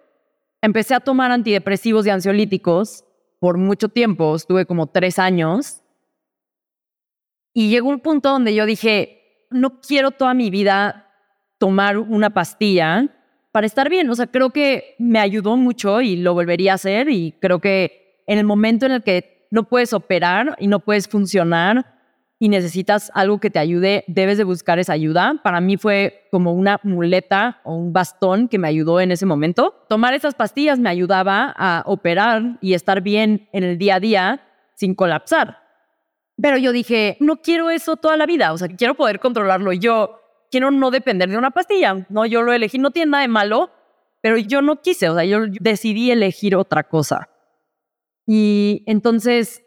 empecé 0.63 0.95
a 0.95 1.01
tomar 1.01 1.31
antidepresivos 1.31 2.07
y 2.07 2.11
ansiolíticos 2.11 3.05
por 3.39 3.59
mucho 3.59 3.89
tiempo, 3.89 4.35
estuve 4.35 4.67
como 4.67 4.87
tres 4.89 5.19
años, 5.19 5.83
y 7.59 7.71
llegó 7.71 7.89
un 7.89 8.01
punto 8.01 8.29
donde 8.29 8.55
yo 8.55 8.67
dije, 8.67 9.47
no 9.51 9.81
quiero 9.81 10.11
toda 10.11 10.35
mi 10.35 10.51
vida 10.51 11.11
tomar 11.57 11.97
una 11.97 12.29
pastilla 12.29 13.09
para 13.51 13.67
estar 13.67 13.89
bien. 13.89 14.11
O 14.11 14.15
sea, 14.15 14.27
creo 14.27 14.51
que 14.51 14.95
me 14.99 15.19
ayudó 15.19 15.57
mucho 15.57 16.03
y 16.03 16.17
lo 16.17 16.35
volvería 16.35 16.73
a 16.73 16.75
hacer 16.75 17.09
y 17.09 17.33
creo 17.41 17.59
que 17.59 18.23
en 18.27 18.39
el 18.39 18.45
momento 18.45 18.85
en 18.85 18.93
el 18.93 19.03
que 19.03 19.49
no 19.51 19.65
puedes 19.65 19.95
operar 19.95 20.55
y 20.61 20.67
no 20.67 20.81
puedes 20.81 21.09
funcionar 21.09 21.96
y 22.39 22.49
necesitas 22.51 23.11
algo 23.15 23.41
que 23.41 23.51
te 23.51 23.59
ayude, 23.59 24.05
debes 24.09 24.37
de 24.37 24.45
buscar 24.45 24.79
esa 24.79 24.93
ayuda. 24.93 25.41
Para 25.43 25.61
mí 25.61 25.77
fue 25.77 26.29
como 26.31 26.53
una 26.53 26.81
muleta 26.83 27.61
o 27.65 27.75
un 27.75 27.93
bastón 27.93 28.49
que 28.49 28.59
me 28.59 28.69
ayudó 28.69 29.01
en 29.01 29.11
ese 29.11 29.25
momento. 29.25 29.87
Tomar 29.89 30.13
esas 30.13 30.35
pastillas 30.35 30.79
me 30.79 30.91
ayudaba 30.91 31.55
a 31.57 31.83
operar 31.87 32.59
y 32.61 32.75
estar 32.75 33.01
bien 33.01 33.49
en 33.53 33.65
el 33.65 33.79
día 33.79 33.97
a 33.97 34.01
día 34.01 34.43
sin 34.75 34.95
colapsar. 34.95 35.63
Pero 36.41 36.59
yo 36.59 36.73
dije, 36.73 37.17
no 37.21 37.41
quiero 37.41 37.71
eso 37.71 37.97
toda 37.97 38.19
la 38.19 38.27
vida, 38.27 38.53
o 38.53 38.59
sea, 38.59 38.69
quiero 38.69 38.95
poder 38.95 39.21
controlarlo 39.21 39.73
yo, 39.73 40.21
quiero 40.51 40.71
no 40.71 40.91
depender 40.91 41.31
de 41.31 41.39
una 41.39 41.51
pastilla, 41.51 42.07
no, 42.11 42.27
yo 42.27 42.43
lo 42.43 42.53
elegí, 42.53 42.79
no 42.79 42.91
tiene 42.91 43.13
nada 43.13 43.23
de 43.23 43.29
malo, 43.29 43.71
pero 44.21 44.37
yo 44.37 44.61
no 44.61 44.83
quise, 44.83 45.09
o 45.09 45.15
sea, 45.15 45.25
yo 45.25 45.47
decidí 45.61 46.11
elegir 46.11 46.55
otra 46.55 46.85
cosa. 46.85 47.31
Y 48.27 48.83
entonces 48.87 49.63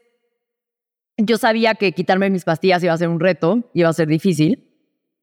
yo 1.26 1.38
sabía 1.38 1.76
que 1.76 1.92
quitarme 1.92 2.30
mis 2.30 2.46
pastillas 2.46 2.84
iba 2.84 2.94
a 2.94 2.98
ser 2.98 3.10
un 3.10 3.20
reto, 3.20 3.70
iba 3.74 3.90
a 3.90 3.94
ser 3.94 4.08
difícil. 4.08 4.66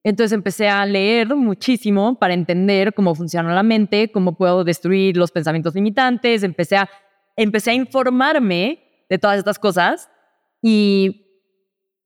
Entonces 0.04 0.32
empecé 0.32 0.68
a 0.68 0.86
leer 0.86 1.34
muchísimo 1.34 2.18
para 2.18 2.34
entender 2.34 2.94
cómo 2.94 3.14
funciona 3.14 3.54
la 3.54 3.62
mente, 3.62 4.12
cómo 4.12 4.36
puedo 4.36 4.62
destruir 4.62 5.16
los 5.16 5.32
pensamientos 5.32 5.74
limitantes, 5.74 6.42
empecé 6.42 6.76
a, 6.76 6.88
empecé 7.34 7.72
a 7.72 7.74
informarme 7.74 9.04
de 9.08 9.18
todas 9.18 9.38
estas 9.38 9.58
cosas 9.58 10.08
y 10.62 11.26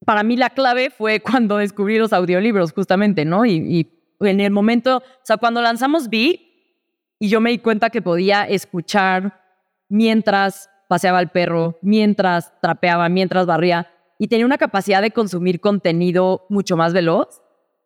para 0.04 0.22
mí 0.22 0.36
la 0.36 0.50
clave 0.50 0.90
fue 0.90 1.20
cuando 1.22 1.58
descubrí 1.58 1.98
los 1.98 2.12
audiolibros, 2.12 2.72
justamente, 2.72 3.24
¿no? 3.24 3.44
Y, 3.44 3.96
en 4.22 4.40
el 4.40 4.50
momento, 4.50 4.98
o 4.98 5.02
sea, 5.22 5.38
cuando 5.38 5.62
lanzamos 5.62 6.10
Vi, 6.10 6.46
y 7.18 7.28
yo 7.30 7.40
me 7.40 7.50
di 7.50 7.58
cuenta 7.58 7.88
que 7.88 8.02
podía 8.02 8.44
escuchar 8.44 9.40
mientras 9.88 10.68
paseaba 10.90 11.20
el 11.20 11.28
perro, 11.28 11.78
mientras 11.82 12.52
trapeaba, 12.60 13.08
mientras 13.08 13.46
barría, 13.46 13.86
y 14.18 14.26
tenía 14.26 14.44
una 14.44 14.58
capacidad 14.58 15.00
de 15.00 15.12
consumir 15.12 15.60
contenido 15.60 16.46
mucho 16.48 16.76
más 16.76 16.92
veloz, 16.92 17.42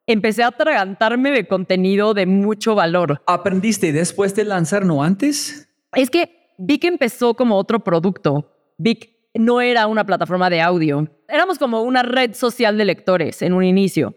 empecé 0.07 0.43
a 0.43 0.47
atragantarme 0.47 1.31
de 1.31 1.47
contenido 1.47 2.15
de 2.15 2.25
mucho 2.25 2.75
valor. 2.75 3.21
¿Aprendiste 3.27 3.93
después 3.93 4.35
de 4.35 4.45
lanzar, 4.45 4.87
no 4.87 5.03
antes? 5.03 5.69
Es 5.93 6.09
que 6.09 6.55
Vic 6.57 6.85
empezó 6.85 7.35
como 7.35 7.59
otro 7.59 7.81
producto. 7.81 8.51
Vic 8.79 9.11
no 9.35 9.61
era 9.61 9.87
una 9.87 10.07
plataforma 10.07 10.49
de 10.49 10.63
audio. 10.63 11.07
Éramos 11.29 11.59
como 11.59 11.83
una 11.83 12.03
red 12.03 12.33
social 12.33 12.79
de 12.79 12.87
lectores 12.87 13.43
en 13.43 13.53
un 13.53 13.65
inicio. 13.65 14.15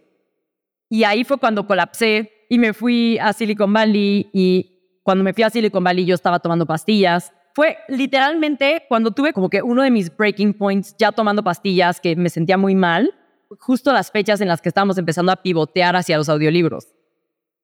Y 0.90 1.04
ahí 1.04 1.26
fue 1.26 1.40
cuando 1.40 1.68
colapsé 1.68 2.32
y 2.50 2.58
me 2.58 2.72
fui 2.72 3.18
a 3.20 3.34
Silicon 3.34 3.74
Valley 3.74 4.30
y 4.32 5.02
cuando 5.04 5.26
me 5.26 5.34
fui 5.34 5.44
a 5.44 5.50
Silicon 5.50 5.84
Valley 5.84 6.06
yo 6.06 6.16
estaba 6.16 6.40
tomando 6.40 6.66
pastillas. 6.66 7.34
Fue 7.58 7.80
literalmente 7.88 8.84
cuando 8.88 9.10
tuve 9.10 9.34
como 9.34 9.50
que 9.50 9.64
uno 9.64 9.82
de 9.82 9.90
mis 9.90 10.16
breaking 10.16 10.54
points 10.54 10.96
ya 10.96 11.12
tomando 11.12 11.44
pastillas 11.44 12.00
que 12.00 12.16
me 12.16 12.30
sentía 12.30 12.56
muy 12.56 12.76
mal, 12.76 13.16
justo 13.58 13.92
las 13.92 14.12
fechas 14.12 14.42
en 14.42 14.48
las 14.48 14.62
que 14.62 14.70
estábamos 14.70 15.00
empezando 15.00 15.32
a 15.32 15.38
pivotear 15.38 15.96
hacia 15.96 16.18
los 16.18 16.30
audiolibros. 16.30 16.94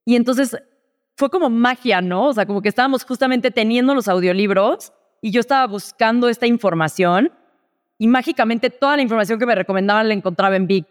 Y 0.04 0.16
entonces 0.16 0.58
fue 1.16 1.30
como 1.30 1.52
magia, 1.52 2.02
¿no? 2.02 2.30
O 2.30 2.34
sea, 2.34 2.48
como 2.48 2.64
que 2.64 2.70
estábamos 2.70 3.04
justamente 3.04 3.52
teniendo 3.52 3.94
los 3.94 4.08
audiolibros 4.08 4.94
y 5.22 5.30
yo 5.30 5.40
estaba 5.40 5.68
buscando 5.68 6.28
esta 6.28 6.48
información 6.48 7.32
y 8.00 8.08
mágicamente 8.08 8.72
toda 8.72 8.96
la 8.96 9.04
información 9.04 9.38
que 9.38 9.46
me 9.46 9.54
recomendaban 9.54 10.08
la 10.08 10.16
encontraba 10.16 10.56
en 10.56 10.66
Vic 10.66 10.88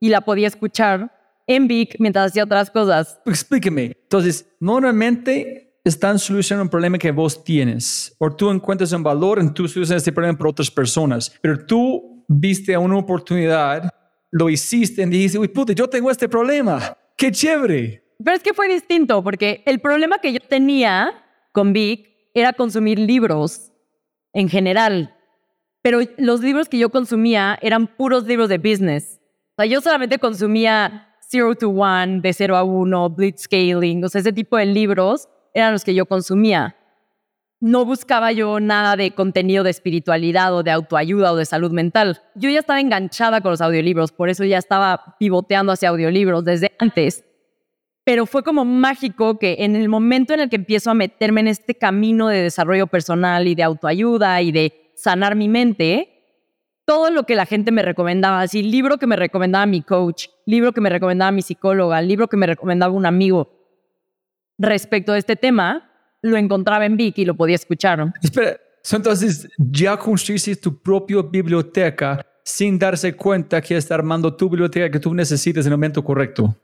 y 0.00 0.08
la 0.08 0.22
podía 0.22 0.46
escuchar 0.46 1.12
en 1.46 1.68
Vic 1.68 1.96
mientras 1.98 2.28
hacía 2.28 2.44
otras 2.44 2.70
cosas. 2.70 3.20
Explíqueme. 3.26 3.98
Entonces, 4.04 4.46
normalmente 4.60 5.65
están 5.88 6.18
solucionando 6.18 6.64
un 6.64 6.68
problema 6.68 6.98
que 6.98 7.10
vos 7.10 7.42
tienes 7.42 8.14
o 8.18 8.30
tú 8.30 8.50
encuentras 8.50 8.92
un 8.92 9.02
valor 9.02 9.38
en 9.38 9.52
tu 9.52 9.68
solución 9.68 9.96
este 9.96 10.12
problema 10.12 10.36
para 10.36 10.50
otras 10.50 10.70
personas, 10.70 11.32
pero 11.40 11.64
tú 11.64 12.24
viste 12.28 12.76
una 12.76 12.98
oportunidad, 12.98 13.88
lo 14.30 14.50
hiciste 14.50 15.02
y 15.02 15.06
dijiste, 15.06 15.38
uy, 15.38 15.48
puta, 15.48 15.72
yo 15.72 15.88
tengo 15.88 16.10
este 16.10 16.28
problema. 16.28 16.96
¡Qué 17.16 17.30
chévere! 17.30 18.02
Pero 18.22 18.36
es 18.36 18.42
que 18.42 18.54
fue 18.54 18.68
distinto 18.68 19.22
porque 19.22 19.62
el 19.66 19.80
problema 19.80 20.18
que 20.18 20.32
yo 20.32 20.40
tenía 20.40 21.12
con 21.52 21.72
Vic 21.72 22.08
era 22.34 22.52
consumir 22.52 22.98
libros 22.98 23.72
en 24.32 24.48
general 24.48 25.16
pero 25.86 26.00
los 26.18 26.40
libros 26.40 26.68
que 26.68 26.78
yo 26.78 26.90
consumía 26.90 27.56
eran 27.62 27.86
puros 27.86 28.26
libros 28.26 28.48
de 28.48 28.58
business. 28.58 29.20
O 29.52 29.62
sea, 29.62 29.66
yo 29.66 29.80
solamente 29.80 30.18
consumía 30.18 31.14
Zero 31.30 31.54
to 31.54 31.70
One, 31.70 32.22
de 32.22 32.32
0 32.32 32.56
a 32.56 32.64
1, 32.64 33.10
Blitzscaling, 33.10 34.04
o 34.04 34.08
sea, 34.08 34.20
ese 34.20 34.32
tipo 34.32 34.56
de 34.56 34.66
libros 34.66 35.28
eran 35.56 35.72
los 35.72 35.84
que 35.84 35.94
yo 35.94 36.04
consumía. 36.04 36.76
No 37.60 37.86
buscaba 37.86 38.30
yo 38.30 38.60
nada 38.60 38.94
de 38.96 39.12
contenido 39.12 39.64
de 39.64 39.70
espiritualidad 39.70 40.54
o 40.54 40.62
de 40.62 40.70
autoayuda 40.70 41.32
o 41.32 41.36
de 41.36 41.46
salud 41.46 41.70
mental. 41.70 42.20
Yo 42.34 42.50
ya 42.50 42.58
estaba 42.58 42.78
enganchada 42.78 43.40
con 43.40 43.52
los 43.52 43.62
audiolibros, 43.62 44.12
por 44.12 44.28
eso 44.28 44.44
ya 44.44 44.58
estaba 44.58 45.16
pivoteando 45.18 45.72
hacia 45.72 45.88
audiolibros 45.88 46.44
desde 46.44 46.72
antes. 46.78 47.24
Pero 48.04 48.26
fue 48.26 48.42
como 48.42 48.66
mágico 48.66 49.38
que 49.38 49.56
en 49.60 49.76
el 49.76 49.88
momento 49.88 50.34
en 50.34 50.40
el 50.40 50.50
que 50.50 50.56
empiezo 50.56 50.90
a 50.90 50.94
meterme 50.94 51.40
en 51.40 51.48
este 51.48 51.74
camino 51.74 52.28
de 52.28 52.42
desarrollo 52.42 52.86
personal 52.86 53.48
y 53.48 53.54
de 53.54 53.62
autoayuda 53.62 54.42
y 54.42 54.52
de 54.52 54.92
sanar 54.94 55.36
mi 55.36 55.48
mente, 55.48 56.12
todo 56.84 57.10
lo 57.10 57.24
que 57.24 57.34
la 57.34 57.46
gente 57.46 57.72
me 57.72 57.80
recomendaba, 57.80 58.42
así, 58.42 58.62
libro 58.62 58.98
que 58.98 59.06
me 59.06 59.16
recomendaba 59.16 59.64
mi 59.64 59.80
coach, 59.80 60.26
libro 60.44 60.72
que 60.72 60.82
me 60.82 60.90
recomendaba 60.90 61.32
mi 61.32 61.40
psicóloga, 61.40 62.02
libro 62.02 62.28
que 62.28 62.36
me 62.36 62.46
recomendaba 62.46 62.92
un 62.92 63.06
amigo 63.06 63.55
respecto 64.58 65.12
a 65.12 65.18
este 65.18 65.36
tema, 65.36 65.90
lo 66.22 66.36
encontraba 66.36 66.84
en 66.86 66.96
Vic 66.96 67.18
y 67.18 67.24
lo 67.24 67.34
podía 67.34 67.56
escuchar. 67.56 68.12
Espera, 68.22 68.56
entonces 68.90 69.48
ya 69.58 69.96
construiste 69.96 70.56
tu 70.56 70.80
propia 70.80 71.22
biblioteca 71.22 72.24
sin 72.44 72.78
darse 72.78 73.14
cuenta 73.14 73.60
que 73.60 73.76
está 73.76 73.96
armando 73.96 74.34
tu 74.34 74.48
biblioteca 74.48 74.90
que 74.90 75.00
tú 75.00 75.12
necesitas 75.12 75.66
en 75.66 75.72
el 75.72 75.78
momento 75.78 76.02
correcto. 76.04 76.56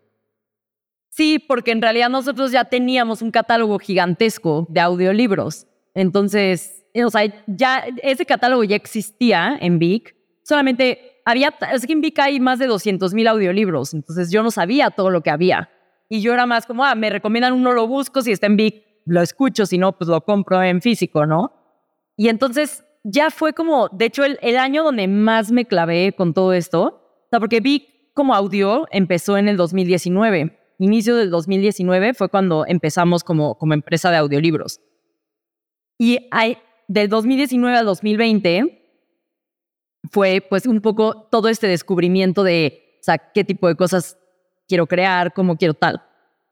Sí, 1.10 1.38
porque 1.38 1.72
en 1.72 1.82
realidad 1.82 2.08
nosotros 2.08 2.52
ya 2.52 2.64
teníamos 2.64 3.20
un 3.20 3.30
catálogo 3.30 3.78
gigantesco 3.78 4.66
de 4.70 4.80
audiolibros. 4.80 5.66
Entonces, 5.94 6.84
o 6.94 7.10
sea, 7.10 7.22
ya 7.46 7.84
ese 8.02 8.24
catálogo 8.24 8.64
ya 8.64 8.76
existía 8.76 9.58
en 9.60 9.78
Vic, 9.78 10.16
solamente 10.42 11.20
había, 11.24 11.54
es 11.72 11.86
que 11.86 11.92
en 11.92 12.00
Vic 12.00 12.18
hay 12.18 12.40
más 12.40 12.58
de 12.58 12.66
200 12.66 13.12
mil 13.14 13.26
audiolibros, 13.26 13.92
entonces 13.94 14.30
yo 14.30 14.42
no 14.42 14.50
sabía 14.50 14.90
todo 14.90 15.10
lo 15.10 15.22
que 15.22 15.30
había. 15.30 15.70
Y 16.12 16.20
yo 16.20 16.34
era 16.34 16.44
más 16.44 16.66
como, 16.66 16.84
ah, 16.84 16.94
me 16.94 17.08
recomiendan 17.08 17.54
uno, 17.54 17.72
lo 17.72 17.86
busco, 17.86 18.20
si 18.20 18.32
está 18.32 18.46
en 18.46 18.58
Vic, 18.58 18.84
lo 19.06 19.22
escucho, 19.22 19.64
si 19.64 19.78
no, 19.78 19.96
pues 19.96 20.08
lo 20.08 20.20
compro 20.20 20.62
en 20.62 20.82
físico, 20.82 21.24
¿no? 21.24 21.54
Y 22.18 22.28
entonces 22.28 22.84
ya 23.02 23.30
fue 23.30 23.54
como, 23.54 23.88
de 23.88 24.04
hecho, 24.04 24.22
el, 24.22 24.38
el 24.42 24.58
año 24.58 24.84
donde 24.84 25.08
más 25.08 25.50
me 25.50 25.64
clavé 25.64 26.12
con 26.12 26.34
todo 26.34 26.52
esto, 26.52 26.82
o 26.82 27.28
sea, 27.30 27.40
porque 27.40 27.60
Vic 27.60 28.12
como 28.12 28.34
audio 28.34 28.86
empezó 28.90 29.38
en 29.38 29.48
el 29.48 29.56
2019. 29.56 30.74
Inicio 30.78 31.16
del 31.16 31.30
2019 31.30 32.12
fue 32.12 32.28
cuando 32.28 32.66
empezamos 32.66 33.24
como, 33.24 33.56
como 33.56 33.72
empresa 33.72 34.10
de 34.10 34.18
audiolibros. 34.18 34.82
Y 35.96 36.28
hay, 36.30 36.58
del 36.88 37.08
2019 37.08 37.74
al 37.74 37.86
2020 37.86 39.00
fue 40.10 40.46
pues 40.46 40.66
un 40.66 40.82
poco 40.82 41.26
todo 41.30 41.48
este 41.48 41.68
descubrimiento 41.68 42.42
de, 42.44 42.98
o 43.00 43.02
sea, 43.02 43.16
qué 43.16 43.44
tipo 43.44 43.66
de 43.66 43.76
cosas 43.76 44.18
quiero 44.68 44.86
crear, 44.86 45.32
cómo 45.32 45.56
quiero 45.56 45.74
tal. 45.74 46.02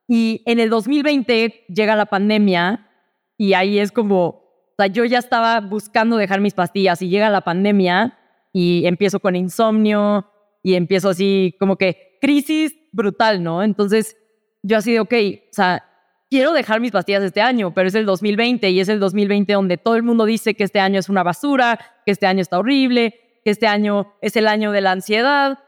Y 0.08 0.42
en 0.46 0.58
el 0.58 0.70
2020 0.70 1.66
llega 1.68 1.94
la 1.96 2.06
pandemia 2.06 2.88
y 3.36 3.54
ahí 3.54 3.78
es 3.78 3.92
como, 3.92 4.26
o 4.26 4.74
sea, 4.76 4.88
yo 4.88 5.04
ya 5.04 5.18
estaba 5.18 5.60
buscando 5.60 6.16
dejar 6.16 6.40
mis 6.40 6.54
pastillas 6.54 7.00
y 7.02 7.08
llega 7.08 7.30
la 7.30 7.42
pandemia 7.42 8.18
y 8.52 8.86
empiezo 8.86 9.20
con 9.20 9.36
insomnio 9.36 10.30
y 10.62 10.74
empiezo 10.74 11.10
así 11.10 11.56
como 11.58 11.76
que 11.76 12.18
crisis 12.20 12.74
brutal, 12.92 13.42
¿no? 13.42 13.62
Entonces 13.62 14.16
yo 14.62 14.76
así 14.76 14.92
de, 14.92 15.00
ok, 15.00 15.14
o 15.50 15.52
sea, 15.52 15.84
quiero 16.28 16.52
dejar 16.52 16.80
mis 16.80 16.92
pastillas 16.92 17.22
este 17.22 17.40
año, 17.40 17.72
pero 17.74 17.88
es 17.88 17.94
el 17.94 18.06
2020 18.06 18.70
y 18.70 18.80
es 18.80 18.88
el 18.88 19.00
2020 19.00 19.52
donde 19.52 19.76
todo 19.78 19.96
el 19.96 20.02
mundo 20.02 20.24
dice 20.24 20.54
que 20.54 20.64
este 20.64 20.80
año 20.80 20.98
es 20.98 21.08
una 21.08 21.22
basura, 21.22 21.78
que 22.04 22.12
este 22.12 22.26
año 22.26 22.40
está 22.40 22.58
horrible, 22.58 23.40
que 23.44 23.50
este 23.50 23.66
año 23.66 24.14
es 24.20 24.36
el 24.36 24.46
año 24.46 24.70
de 24.72 24.80
la 24.80 24.92
ansiedad. 24.92 25.58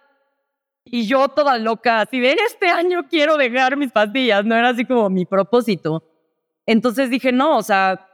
Y 0.84 1.06
yo 1.06 1.28
toda 1.28 1.58
loca, 1.58 2.00
así 2.00 2.18
de 2.20 2.32
este 2.46 2.66
año 2.68 3.06
quiero 3.08 3.36
dejar 3.36 3.76
mis 3.76 3.92
pastillas, 3.92 4.44
no 4.44 4.54
era 4.56 4.70
así 4.70 4.84
como 4.84 5.08
mi 5.10 5.24
propósito. 5.24 6.02
Entonces 6.66 7.08
dije, 7.10 7.30
no, 7.32 7.58
o 7.58 7.62
sea, 7.62 8.08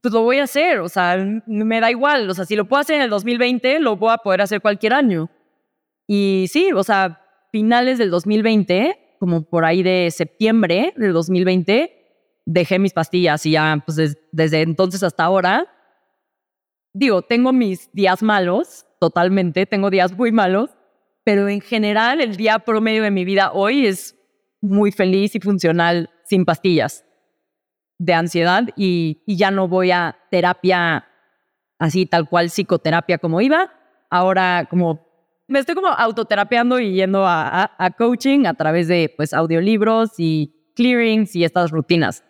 pues 0.00 0.12
lo 0.12 0.22
voy 0.22 0.38
a 0.38 0.44
hacer, 0.44 0.78
o 0.80 0.88
sea, 0.88 1.16
me 1.46 1.80
da 1.80 1.90
igual, 1.90 2.28
o 2.30 2.34
sea, 2.34 2.44
si 2.44 2.56
lo 2.56 2.66
puedo 2.66 2.80
hacer 2.80 2.96
en 2.96 3.02
el 3.02 3.10
2020, 3.10 3.78
lo 3.80 3.96
voy 3.96 4.12
a 4.12 4.18
poder 4.18 4.40
hacer 4.42 4.60
cualquier 4.60 4.94
año. 4.94 5.30
Y 6.06 6.46
sí, 6.50 6.72
o 6.72 6.82
sea, 6.82 7.20
finales 7.52 7.98
del 7.98 8.10
2020 8.10 8.98
como 9.18 9.42
por 9.44 9.64
ahí 9.64 9.84
de 9.84 10.10
septiembre 10.10 10.94
del 10.96 11.12
2020, 11.12 12.40
dejé 12.44 12.80
mis 12.80 12.92
pastillas 12.92 13.46
y 13.46 13.52
ya, 13.52 13.80
pues 13.86 13.94
des- 13.96 14.18
desde 14.32 14.62
entonces 14.62 15.02
hasta 15.04 15.22
ahora, 15.22 15.68
digo, 16.92 17.22
tengo 17.22 17.52
mis 17.52 17.92
días 17.92 18.22
malos, 18.22 18.84
totalmente, 18.98 19.64
tengo 19.66 19.90
días 19.90 20.12
muy 20.16 20.32
malos, 20.32 20.70
pero 21.24 21.48
en 21.48 21.60
general 21.60 22.20
el 22.20 22.36
día 22.36 22.58
promedio 22.60 23.02
de 23.02 23.10
mi 23.10 23.24
vida 23.24 23.52
hoy 23.52 23.86
es 23.86 24.16
muy 24.60 24.92
feliz 24.92 25.34
y 25.34 25.40
funcional 25.40 26.10
sin 26.24 26.44
pastillas 26.44 27.04
de 27.98 28.14
ansiedad 28.14 28.64
y, 28.76 29.22
ya 29.26 29.50
no 29.50 29.68
voy 29.68 29.90
a 29.92 30.16
terapia 30.30 31.06
así 31.78 32.06
tal 32.06 32.28
cual 32.28 32.46
psicoterapia 32.50 33.18
como 33.18 33.40
iba. 33.40 33.72
Ahora 34.10 34.66
como 34.68 35.06
me 35.48 35.58
estoy 35.58 35.74
como 35.74 35.88
autoterapeando 35.88 36.80
y 36.80 36.94
yendo 36.94 37.26
a, 37.26 37.62
a- 37.64 37.76
a 37.78 37.90
coaching 37.90 38.46
a 38.46 38.54
través 38.54 38.88
de 38.88 39.12
pues 39.16 39.32
audiolibros 39.34 40.12
y 40.18 40.72
clearings 40.74 41.36
y 41.36 41.44
estas 41.44 41.70
rutinas. 41.70 42.24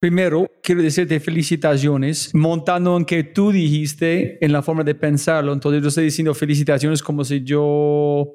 Primero, 0.00 0.50
quiero 0.62 0.80
decirte 0.82 1.20
felicitaciones, 1.20 2.34
montando 2.34 2.96
en 2.96 3.04
que 3.04 3.22
tú 3.22 3.52
dijiste 3.52 4.42
en 4.42 4.50
la 4.50 4.62
forma 4.62 4.82
de 4.82 4.94
pensarlo. 4.94 5.52
Entonces, 5.52 5.82
yo 5.82 5.88
estoy 5.88 6.04
diciendo 6.04 6.32
felicitaciones 6.32 7.02
como 7.02 7.22
si 7.22 7.42
yo 7.44 8.26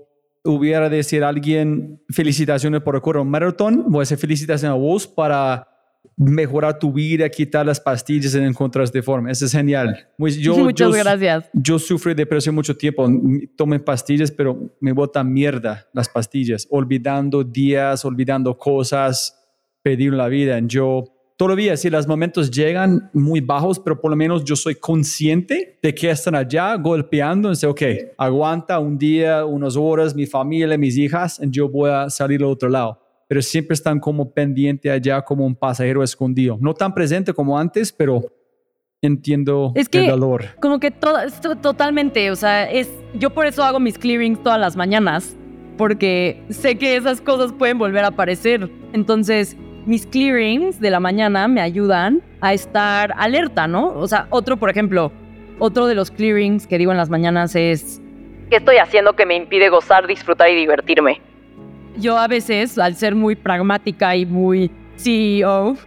hubiera 0.44 0.90
de 0.90 0.98
decir 0.98 1.24
a 1.24 1.30
alguien 1.30 2.00
felicitaciones 2.10 2.82
por 2.82 3.02
correr 3.02 3.22
un 3.24 3.32
maratón. 3.32 3.84
Voy 3.88 3.98
a 3.98 4.02
decir 4.02 4.20
felicitaciones 4.20 4.72
a 4.76 4.78
vos 4.78 5.08
para 5.08 5.68
mejorar 6.16 6.78
tu 6.78 6.94
vida, 6.94 7.28
quitar 7.30 7.66
las 7.66 7.80
pastillas 7.80 8.36
en 8.36 8.44
encontrar 8.44 8.88
de 8.92 9.02
forma. 9.02 9.32
Eso 9.32 9.46
es 9.46 9.52
genial. 9.52 10.08
Yo, 10.20 10.56
Muchas 10.58 10.92
yo- 10.92 11.04
gracias. 11.04 11.50
Yo 11.52 11.80
sufrí 11.80 12.14
depresión 12.14 12.54
mucho 12.54 12.78
tiempo. 12.78 13.10
Tomé 13.58 13.80
pastillas, 13.80 14.30
pero 14.30 14.78
me 14.80 14.92
botan 14.92 15.34
mierda 15.34 15.88
las 15.94 16.08
pastillas. 16.10 16.68
Olvidando 16.70 17.44
días, 17.44 18.06
olvidando 18.06 18.56
cosas, 18.56 19.36
pedir 19.82 20.14
la 20.14 20.28
vida. 20.28 20.60
Yo 20.60 21.06
todavía, 21.38 21.76
si 21.78 21.90
los 21.90 22.08
momentos 22.08 22.50
llegan 22.50 23.10
muy 23.14 23.42
bajos, 23.42 23.80
pero 23.80 24.00
por 24.00 24.12
lo 24.12 24.16
menos 24.18 24.44
yo 24.44 24.56
soy 24.56 24.76
consciente 24.76 25.78
de 25.82 25.94
que 25.94 26.10
están 26.10 26.36
allá 26.36 26.76
golpeando. 26.76 27.54
Sé, 27.56 27.68
ok, 27.68 27.82
aguanta 28.18 28.80
un 28.80 28.98
día, 28.98 29.46
unas 29.46 29.76
horas, 29.76 30.16
mi 30.16 30.26
familia, 30.26 30.78
mis 30.78 30.98
hijas, 30.98 31.40
y 31.44 31.50
yo 31.50 31.70
voy 31.70 31.90
a 31.92 32.10
salir 32.10 32.42
al 32.42 32.48
otro 32.50 32.70
lado. 32.70 33.00
Pero 33.28 33.42
siempre 33.42 33.74
están 33.74 34.00
como 34.00 34.32
pendiente 34.32 34.90
allá, 34.92 35.22
como 35.22 35.46
un 35.46 35.56
pasajero 35.56 36.04
escondido. 36.04 36.58
No 36.62 36.74
tan 36.74 36.94
presente 36.94 37.34
como 37.34 37.58
antes, 37.58 37.92
pero 37.92 38.22
entiendo 39.02 39.72
Es 39.76 39.90
que- 39.90 40.00
el 40.06 40.08
dolor. 40.12 40.46
Como 40.62 40.80
que 40.80 40.92
todo, 40.92 41.18
totalmente, 41.62 42.32
o 42.32 42.36
sea, 42.36 42.70
es, 42.70 42.90
yo 43.20 43.30
por 43.32 43.46
eso 43.46 43.64
hago 43.64 43.80
mis 43.80 43.98
clearings 43.98 44.42
todas 44.42 44.60
las 44.60 44.76
mañanas, 44.76 45.36
porque 45.78 46.44
sé 46.50 46.78
que 46.78 46.96
esas 46.96 47.20
cosas 47.22 47.52
pueden 47.52 47.78
volver 47.78 48.04
a 48.06 48.08
aparecer. 48.08 48.70
Entonces, 48.94 49.58
mis 49.86 50.06
clearings 50.06 50.80
de 50.80 50.90
la 50.90 51.00
mañana 51.00 51.48
me 51.48 51.62
ayudan 51.62 52.22
a 52.42 52.54
estar 52.54 53.14
alerta, 53.18 53.68
¿no? 53.68 53.90
O 53.90 54.08
sea, 54.08 54.28
otro, 54.30 54.58
por 54.58 54.70
ejemplo, 54.70 55.12
otro 55.60 55.88
de 55.88 55.96
los 55.96 56.12
clearings 56.12 56.68
que 56.68 56.78
digo 56.78 56.92
en 56.92 56.98
las 56.98 57.10
mañanas 57.10 57.56
es, 57.56 58.02
¿Qué 58.50 58.58
estoy 58.58 58.78
haciendo 58.78 59.14
que 59.14 59.26
me 59.26 59.36
impide 59.36 59.70
gozar, 59.70 60.06
disfrutar 60.08 60.50
y 60.50 60.56
divertirme? 60.56 61.22
yo 61.98 62.18
a 62.18 62.28
veces, 62.28 62.78
al 62.78 62.96
ser 62.96 63.16
muy 63.16 63.36
pragmática 63.36 64.16
y 64.16 64.26
muy 64.26 64.70
CEO, 64.98 65.78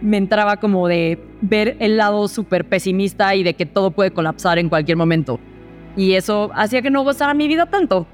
me 0.00 0.16
entraba 0.16 0.56
como 0.56 0.88
de 0.88 1.18
ver 1.40 1.76
el 1.80 1.96
lado 1.96 2.28
súper 2.28 2.64
pesimista 2.64 3.34
y 3.34 3.42
de 3.42 3.54
que 3.54 3.66
todo 3.66 3.90
puede 3.90 4.10
colapsar 4.10 4.58
en 4.58 4.68
cualquier 4.68 4.96
momento. 4.96 5.38
Y 5.96 6.14
eso 6.14 6.50
hacía 6.54 6.82
que 6.82 6.90
no 6.90 7.04
gozara 7.04 7.34
mi 7.34 7.46
vida 7.46 7.66
tanto, 7.66 8.06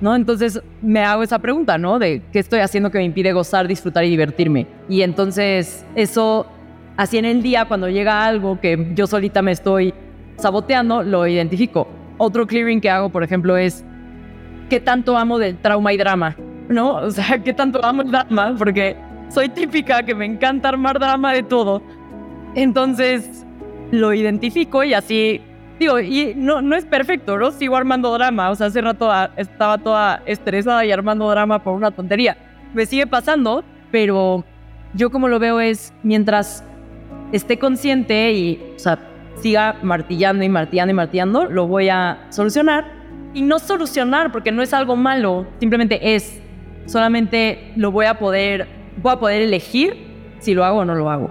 ¿no? 0.00 0.14
Entonces 0.14 0.60
me 0.82 1.00
hago 1.00 1.22
esa 1.22 1.38
pregunta, 1.38 1.78
¿no? 1.78 1.98
De 1.98 2.22
qué 2.32 2.38
estoy 2.38 2.60
haciendo 2.60 2.90
que 2.90 2.98
me 2.98 3.04
impide 3.04 3.32
gozar, 3.32 3.66
disfrutar 3.66 4.04
y 4.04 4.10
divertirme. 4.10 4.66
Y 4.88 5.02
entonces 5.02 5.84
eso, 5.94 6.46
así 6.96 7.18
en 7.18 7.24
el 7.24 7.42
día, 7.42 7.66
cuando 7.66 7.88
llega 7.88 8.24
algo 8.26 8.60
que 8.60 8.92
yo 8.94 9.06
solita 9.06 9.42
me 9.42 9.52
estoy 9.52 9.94
saboteando, 10.36 11.02
lo 11.02 11.26
identifico. 11.26 11.88
Otro 12.18 12.46
clearing 12.46 12.80
que 12.80 12.90
hago, 12.90 13.08
por 13.08 13.22
ejemplo, 13.22 13.56
es 13.56 13.84
qué 14.68 14.80
tanto 14.80 15.16
amo 15.16 15.38
del 15.38 15.56
trauma 15.56 15.92
y 15.92 15.96
drama, 15.96 16.36
¿no? 16.68 16.96
O 16.96 17.10
sea, 17.10 17.38
qué 17.42 17.52
tanto 17.52 17.84
amo 17.84 18.02
el 18.02 18.10
drama, 18.10 18.54
porque 18.58 18.96
soy 19.28 19.48
típica 19.48 20.02
que 20.02 20.14
me 20.14 20.24
encanta 20.24 20.68
armar 20.68 20.98
drama 20.98 21.32
de 21.32 21.42
todo. 21.42 21.82
Entonces, 22.54 23.44
lo 23.90 24.12
identifico 24.12 24.82
y 24.82 24.94
así, 24.94 25.40
digo, 25.78 26.00
y 26.00 26.34
no, 26.36 26.62
no 26.62 26.76
es 26.76 26.84
perfecto, 26.84 27.36
¿no? 27.38 27.50
Sigo 27.50 27.76
armando 27.76 28.12
drama, 28.12 28.50
o 28.50 28.54
sea, 28.54 28.68
hace 28.68 28.80
rato 28.80 29.10
ah, 29.10 29.30
estaba 29.36 29.78
toda 29.78 30.22
estresada 30.26 30.84
y 30.84 30.92
armando 30.92 31.28
drama 31.30 31.62
por 31.62 31.74
una 31.74 31.90
tontería. 31.90 32.36
Me 32.74 32.86
sigue 32.86 33.06
pasando, 33.06 33.64
pero 33.90 34.44
yo 34.94 35.10
como 35.10 35.28
lo 35.28 35.38
veo 35.38 35.60
es, 35.60 35.92
mientras 36.02 36.64
esté 37.32 37.58
consciente 37.58 38.32
y, 38.32 38.74
o 38.76 38.78
sea, 38.78 38.98
siga 39.36 39.76
martillando 39.82 40.44
y 40.44 40.48
martillando 40.48 40.92
y 40.92 40.94
martillando, 40.94 41.44
lo 41.46 41.66
voy 41.66 41.88
a 41.88 42.26
solucionar. 42.30 42.96
Y 43.34 43.42
no 43.42 43.58
solucionar, 43.58 44.32
porque 44.32 44.50
no 44.50 44.62
es 44.62 44.72
algo 44.72 44.96
malo, 44.96 45.46
simplemente 45.60 46.14
es. 46.14 46.40
Solamente 46.86 47.72
lo 47.76 47.90
voy 47.90 48.06
a 48.06 48.18
poder, 48.18 48.66
voy 49.02 49.12
a 49.12 49.16
poder 49.18 49.42
elegir 49.42 50.06
si 50.38 50.54
lo 50.54 50.64
hago 50.64 50.78
o 50.78 50.84
no 50.86 50.94
lo 50.94 51.10
hago. 51.10 51.30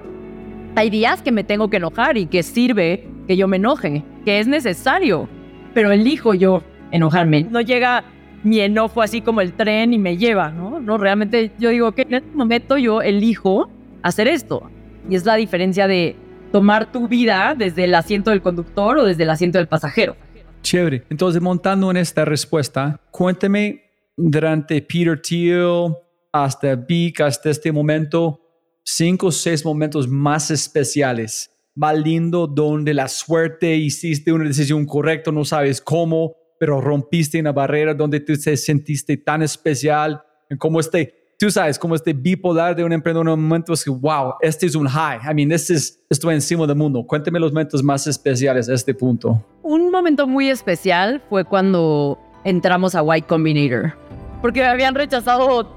Hay 0.75 0.89
días 0.89 1.23
que 1.23 1.31
me 1.31 1.43
tengo 1.43 1.69
que 1.69 1.77
enojar 1.77 2.17
y 2.17 2.27
que 2.27 2.43
sirve 2.43 3.07
que 3.27 3.37
yo 3.37 3.47
me 3.47 3.57
enoje, 3.57 4.03
que 4.25 4.39
es 4.39 4.47
necesario, 4.47 5.29
pero 5.73 5.91
elijo 5.91 6.33
yo 6.33 6.63
enojarme. 6.91 7.43
No 7.43 7.61
llega 7.61 8.03
mi 8.43 8.59
enojo 8.59 9.01
así 9.01 9.21
como 9.21 9.41
el 9.41 9.53
tren 9.53 9.93
y 9.93 9.97
me 9.97 10.17
lleva, 10.17 10.51
¿no? 10.51 10.79
No, 10.79 10.97
realmente 10.97 11.51
yo 11.57 11.69
digo 11.69 11.93
que 11.93 12.03
en 12.03 12.15
este 12.15 12.35
momento 12.35 12.77
yo 12.77 13.01
elijo 13.01 13.69
hacer 14.01 14.27
esto. 14.27 14.69
Y 15.09 15.15
es 15.15 15.25
la 15.25 15.35
diferencia 15.35 15.87
de 15.87 16.15
tomar 16.51 16.91
tu 16.91 17.07
vida 17.07 17.55
desde 17.57 17.85
el 17.85 17.95
asiento 17.95 18.31
del 18.31 18.41
conductor 18.41 18.97
o 18.97 19.05
desde 19.05 19.23
el 19.23 19.29
asiento 19.29 19.57
del 19.57 19.67
pasajero. 19.67 20.15
Chévere. 20.61 21.03
Entonces, 21.09 21.41
montando 21.41 21.91
en 21.91 21.97
esta 21.97 22.25
respuesta, 22.25 22.99
cuéntame 23.11 23.83
durante 24.17 24.81
Peter 24.81 25.21
Thiel 25.21 25.93
hasta 26.31 26.75
Vic, 26.75 27.21
hasta 27.21 27.49
este 27.49 27.71
momento, 27.71 28.41
cinco 28.83 29.27
o 29.27 29.31
seis 29.31 29.63
momentos 29.63 30.07
más 30.07 30.51
especiales, 30.51 31.51
más 31.75 31.97
lindo, 31.97 32.47
donde 32.47 32.93
la 32.93 33.07
suerte 33.07 33.75
hiciste 33.75 34.31
una 34.31 34.45
decisión 34.45 34.85
correcta, 34.85 35.31
no 35.31 35.43
sabes 35.43 35.81
cómo, 35.81 36.35
pero 36.59 36.79
rompiste 36.79 37.39
una 37.39 37.51
barrera 37.51 37.93
donde 37.93 38.21
tú 38.21 38.33
te 38.33 38.55
sentiste 38.55 39.17
tan 39.17 39.41
especial, 39.43 40.23
en 40.49 40.57
como 40.57 40.79
este, 40.79 41.13
tú 41.37 41.51
sabes, 41.51 41.77
como 41.77 41.95
este 41.95 42.13
bipolar 42.13 42.75
de 42.75 42.83
un 42.83 42.93
emprendedor 42.93 43.27
en 43.27 43.33
un 43.33 43.43
momento 43.43 43.73
es 43.73 43.83
que, 43.83 43.89
wow, 43.89 44.35
este 44.41 44.65
es 44.65 44.75
un 44.75 44.87
high. 44.87 45.19
I 45.29 45.33
mean, 45.33 45.49
this 45.49 45.69
is, 45.69 45.99
estoy 46.09 46.35
encima 46.35 46.65
del 46.65 46.77
mundo. 46.77 47.05
Cuéntame 47.05 47.39
los 47.39 47.51
momentos 47.51 47.83
más 47.83 48.07
especiales 48.07 48.69
a 48.69 48.73
este 48.73 48.93
punto. 48.93 49.43
Un 49.61 49.91
momento 49.91 50.27
muy 50.27 50.49
especial 50.49 51.21
fue 51.29 51.43
cuando 51.43 52.17
entramos 52.45 52.95
a 52.95 53.01
White 53.01 53.27
Combinator, 53.27 53.93
porque 54.41 54.61
me 54.61 54.67
habían 54.67 54.95
rechazado 54.95 55.75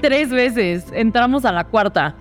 tres 0.00 0.30
veces. 0.30 0.86
Entramos 0.92 1.44
a 1.44 1.52
la 1.52 1.64
cuarta. 1.64 2.16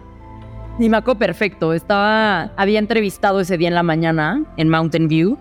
Y 0.80 0.90
me 0.90 0.98
acuerdo 0.98 1.20
perfecto. 1.20 1.74
Estaba, 1.74 2.52
había 2.56 2.80
entrevistado 2.80 3.40
ese 3.40 3.58
día 3.58 3.68
en 3.68 3.76
la 3.76 3.84
mañana 3.84 4.44
en 4.58 4.70
Mountain 4.70 5.08
View, 5.08 5.38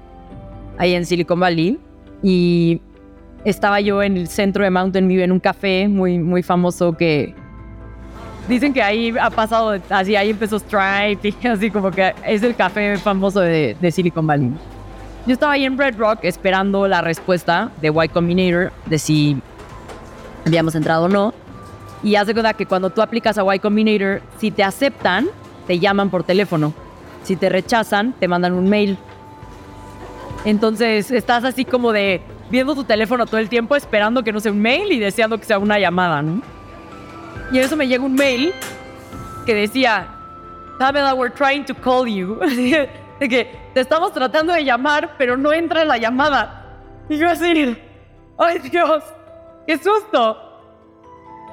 ahí 0.78 0.94
en 0.94 1.04
Silicon 1.04 1.40
Valley, 1.40 1.78
y 2.22 2.80
estaba 3.44 3.80
yo 3.80 4.02
en 4.02 4.16
el 4.16 4.28
centro 4.28 4.64
de 4.64 4.70
Mountain 4.70 5.06
View 5.08 5.22
en 5.22 5.32
un 5.32 5.40
café 5.40 5.88
muy, 5.88 6.18
muy 6.18 6.42
famoso 6.42 6.96
que 6.96 7.34
dicen 8.48 8.72
que 8.72 8.82
ahí 8.82 9.14
ha 9.20 9.30
pasado, 9.30 9.78
así 9.90 10.16
ahí 10.16 10.30
empezó 10.30 10.58
Stripe 10.58 11.28
y 11.28 11.46
así 11.48 11.70
como 11.70 11.90
que 11.90 12.14
es 12.26 12.42
el 12.42 12.54
café 12.56 12.96
famoso 12.96 13.40
de, 13.40 13.76
de 13.80 13.90
Silicon 13.90 14.26
Valley. 14.26 14.52
Yo 15.26 15.32
estaba 15.32 15.52
ahí 15.52 15.64
en 15.64 15.76
Red 15.76 15.96
Rock 15.98 16.20
esperando 16.22 16.86
la 16.86 17.00
respuesta 17.00 17.70
de 17.82 17.88
Y 17.88 18.08
Combinator 18.08 18.72
de 18.86 18.98
si 18.98 19.36
habíamos 20.46 20.74
entrado 20.76 21.06
o 21.06 21.08
no. 21.08 21.34
Y 22.02 22.16
haz 22.16 22.26
de 22.26 22.34
cuenta 22.34 22.54
que 22.54 22.66
cuando 22.66 22.90
tú 22.90 23.02
aplicas 23.02 23.38
a 23.38 23.54
Y 23.54 23.58
Combinator, 23.58 24.22
si 24.38 24.50
te 24.50 24.62
aceptan, 24.62 25.28
te 25.66 25.78
llaman 25.78 26.10
por 26.10 26.24
teléfono. 26.24 26.72
Si 27.24 27.36
te 27.36 27.48
rechazan, 27.48 28.12
te 28.12 28.28
mandan 28.28 28.52
un 28.52 28.68
mail. 28.68 28.98
Entonces 30.44 31.10
estás 31.10 31.44
así 31.44 31.64
como 31.64 31.92
de 31.92 32.20
viendo 32.50 32.74
tu 32.74 32.84
teléfono 32.84 33.26
todo 33.26 33.38
el 33.38 33.48
tiempo, 33.48 33.74
esperando 33.74 34.22
que 34.22 34.32
no 34.32 34.40
sea 34.40 34.52
un 34.52 34.60
mail 34.60 34.92
y 34.92 35.00
deseando 35.00 35.38
que 35.38 35.44
sea 35.44 35.58
una 35.58 35.78
llamada, 35.78 36.22
¿no? 36.22 36.40
Y 37.50 37.58
eso 37.58 37.76
me 37.76 37.88
llega 37.88 38.04
un 38.04 38.14
mail 38.14 38.52
que 39.44 39.54
decía, 39.54 40.08
Pamela, 40.78 41.14
we're 41.14 41.34
trying 41.34 41.64
to 41.64 41.74
call 41.74 42.06
you. 42.06 42.38
de 43.20 43.28
que 43.28 43.50
te 43.74 43.80
estamos 43.80 44.12
tratando 44.12 44.52
de 44.52 44.64
llamar, 44.64 45.14
pero 45.18 45.36
no 45.36 45.52
entra 45.52 45.84
la 45.84 45.96
llamada. 45.96 46.78
Y 47.08 47.18
yo 47.18 47.28
así, 47.28 47.76
¡ay 48.38 48.58
Dios! 48.58 49.02
¡Qué 49.66 49.78
susto! 49.78 50.45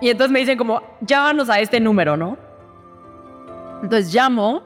Y 0.04 0.10
entonces 0.10 0.34
me 0.34 0.40
dicen 0.40 0.58
como, 0.58 0.82
llámanos 1.00 1.50
a 1.50 1.62
este 1.62 1.80
número, 1.80 2.18
¿no? 2.18 2.38
Entonces 3.82 4.14
llamo 4.14 4.62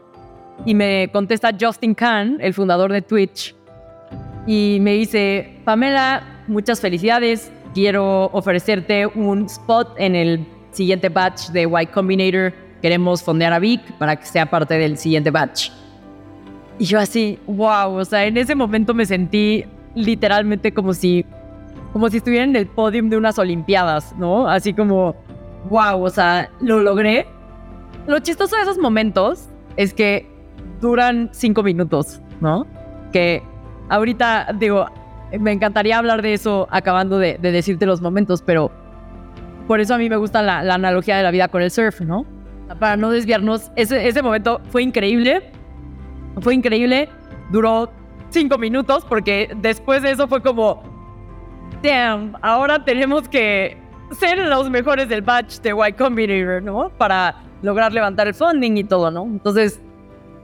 y 0.66 0.74
me 0.74 1.12
contesta 1.14 1.52
Justin 1.58 1.94
Khan, 1.94 2.40
el 2.42 2.56
fundador 2.56 2.92
de 2.92 3.04
Twitch, 3.04 3.56
y 4.48 4.80
me 4.82 4.94
dice, 4.94 5.60
Pamela, 5.64 6.24
muchas 6.48 6.82
felicidades, 6.82 7.52
quiero 7.76 8.32
ofrecerte 8.34 9.06
un 9.06 9.46
spot 9.46 9.94
en 10.00 10.16
el 10.16 10.48
siguiente 10.72 11.08
batch 11.10 11.50
de 11.50 11.70
Y 11.84 11.86
Combinator 11.86 12.52
queremos 12.82 13.22
fondear 13.22 13.54
a 13.54 13.60
Vic 13.60 13.82
para 14.00 14.16
que 14.16 14.26
sea 14.26 14.48
parte 14.48 14.74
del 14.74 14.98
siguiente 14.98 15.30
batch. 15.30 15.70
Y 16.80 16.86
yo 16.86 17.00
así, 17.00 17.38
wow, 17.46 17.94
o 17.94 18.06
sea, 18.06 18.26
en 18.26 18.38
ese 18.38 18.56
momento 18.56 18.92
me 18.96 19.06
sentí 19.06 19.66
literalmente 19.94 20.74
como 20.74 20.96
si, 20.96 21.28
como 21.94 22.10
si 22.10 22.18
estuviera 22.18 22.44
en 22.44 22.56
el 22.56 22.66
podium 22.66 23.08
de 23.08 23.18
unas 23.18 23.38
olimpiadas, 23.38 24.16
¿no? 24.18 24.48
Así 24.48 24.74
como, 24.74 25.16
wow, 25.70 26.04
o 26.04 26.10
sea, 26.10 26.50
lo 26.60 26.80
logré. 26.80 27.28
Lo 28.08 28.20
chistoso 28.20 28.56
de 28.56 28.62
esos 28.62 28.78
momentos 28.78 29.50
es 29.76 29.94
que 29.94 30.30
duran 30.82 31.30
cinco 31.32 31.64
minutos, 31.64 32.22
¿no? 32.42 32.66
Que 33.12 33.42
ahorita, 33.90 34.54
digo, 34.60 34.86
me 35.40 35.52
encantaría 35.52 35.98
hablar 35.98 36.22
de 36.22 36.34
eso 36.34 36.68
acabando 36.72 37.20
de, 37.20 37.38
de 37.38 37.52
decirte 37.52 37.86
los 37.86 38.02
momentos, 38.02 38.42
pero 38.42 38.72
por 39.68 39.82
eso 39.82 39.96
a 39.96 39.98
mí 39.98 40.10
me 40.10 40.16
gusta 40.16 40.42
la, 40.42 40.64
la, 40.64 40.76
analogía 40.76 41.18
de 41.18 41.24
la 41.24 41.32
vida 41.32 41.48
con 41.50 41.62
el 41.62 41.72
surf, 41.72 42.02
¿no? 42.02 42.26
Para 42.80 42.96
no 42.98 43.12
desviarnos, 43.12 43.72
ese, 43.76 44.08
ese 44.08 44.22
momento 44.22 44.62
fue 44.70 44.84
increíble, 44.84 45.52
fue 46.42 46.56
increíble, 46.56 47.10
duró 47.52 47.92
cinco 48.30 48.58
minutos 48.58 49.06
porque 49.06 49.50
después 49.58 50.02
de 50.02 50.12
eso 50.12 50.28
fue 50.28 50.42
como, 50.42 50.84
damn, 51.84 52.36
ahora 52.42 52.84
tenemos 52.84 53.28
que 53.28 53.78
ser 54.20 54.38
los 54.38 54.70
mejores 54.70 55.10
del 55.10 55.22
batch 55.22 55.60
de 55.60 55.70
Y 55.72 55.94
Combinator, 55.94 56.62
¿no? 56.62 56.90
Para 56.98 57.44
lograr 57.62 57.92
levantar 57.94 58.28
el 58.28 58.34
funding 58.34 58.78
y 58.78 58.84
todo, 58.84 59.12
¿no? 59.12 59.24
Entonces, 59.24 59.80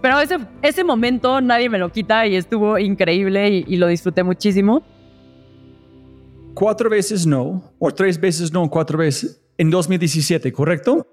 pero 0.01 0.20
ese, 0.20 0.38
ese 0.61 0.84
momento 0.84 1.39
nadie 1.41 1.70
me 1.70 1.78
lo 1.78 1.91
quita 1.91 2.28
y 2.28 2.36
estuvo 2.36 2.78
increíble 2.78 3.49
y, 3.49 3.66
y 3.68 3.78
lo 3.78 3.88
disfruté 3.88 4.24
muchísimo. 4.24 4.84
Cuatro 6.53 6.89
veces 6.89 7.26
no, 7.26 7.74
o 7.80 7.91
tres 7.91 8.20
veces 8.20 8.51
no, 8.51 8.70
cuatro 8.70 8.97
veces 8.97 9.41
en 9.57 9.70
2017, 9.70 10.51
¿correcto? 10.51 11.07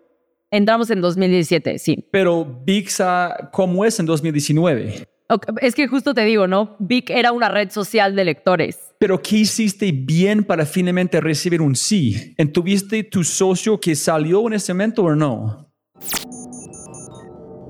Entramos 0.51 0.91
en 0.91 1.01
2017, 1.01 1.79
sí. 1.79 2.09
Pero 2.11 2.45
VIXA, 2.65 3.51
¿cómo 3.53 3.85
es 3.85 4.01
en 4.01 4.07
2019? 4.07 5.07
Okay, 5.29 5.55
es 5.61 5.77
que 5.77 5.87
justo 5.87 6.13
te 6.13 6.25
digo, 6.25 6.49
¿no? 6.49 6.75
Vic 6.81 7.11
era 7.11 7.31
una 7.31 7.49
red 7.49 7.71
social 7.71 8.17
de 8.17 8.25
lectores. 8.25 8.90
Pero 9.01 9.23
¿qué 9.23 9.39
hiciste 9.39 9.93
bien 9.93 10.45
para 10.45 10.67
finalmente 10.67 11.23
recibir 11.23 11.63
un 11.63 11.75
sí? 11.75 12.35
¿Tuviste 12.53 13.03
tu 13.03 13.25
socio 13.25 13.81
que 13.81 13.97
salió 13.97 14.47
en 14.47 14.53
ese 14.53 14.75
momento 14.75 15.05
o 15.05 15.15
no? 15.15 15.73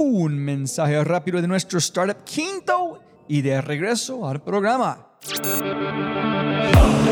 Un 0.01 0.37
mensaje 0.37 1.05
rápido 1.05 1.41
de 1.41 1.47
nuestro 1.47 1.79
startup 1.79 2.25
quinto 2.25 3.01
y 3.29 3.43
de 3.43 3.61
regreso 3.61 4.27
al 4.27 4.43
programa. 4.43 5.07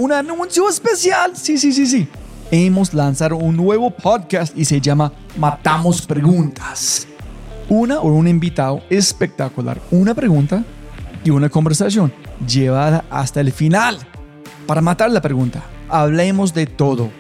Un 0.01 0.11
anuncio 0.11 0.69
especial. 0.69 1.37
Sí, 1.37 1.57
sí, 1.57 1.73
sí, 1.73 1.87
sí. 1.87 2.09
Hemos 2.51 2.95
lanzado 2.95 3.37
un 3.37 3.57
nuevo 3.57 3.89
podcast 3.89 4.59
y 4.59 4.64
se 4.64 4.81
llama 4.81 5.12
Matamos 5.37 6.05
Preguntas. 6.05 7.07
Una 7.69 8.01
o 8.01 8.09
un 8.09 8.27
invitado 8.27 8.83
espectacular, 8.91 9.81
una 9.93 10.12
pregunta 10.12 10.64
y 11.23 11.31
una 11.31 11.49
conversación 11.49 12.12
llevada 12.47 13.05
hasta 13.11 13.41
el 13.41 13.53
final. 13.53 13.99
Para 14.66 14.80
matar 14.80 15.11
la 15.11 15.20
pregunta, 15.20 15.62
hablemos 15.89 16.53
de 16.55 16.66
todo. 16.66 17.11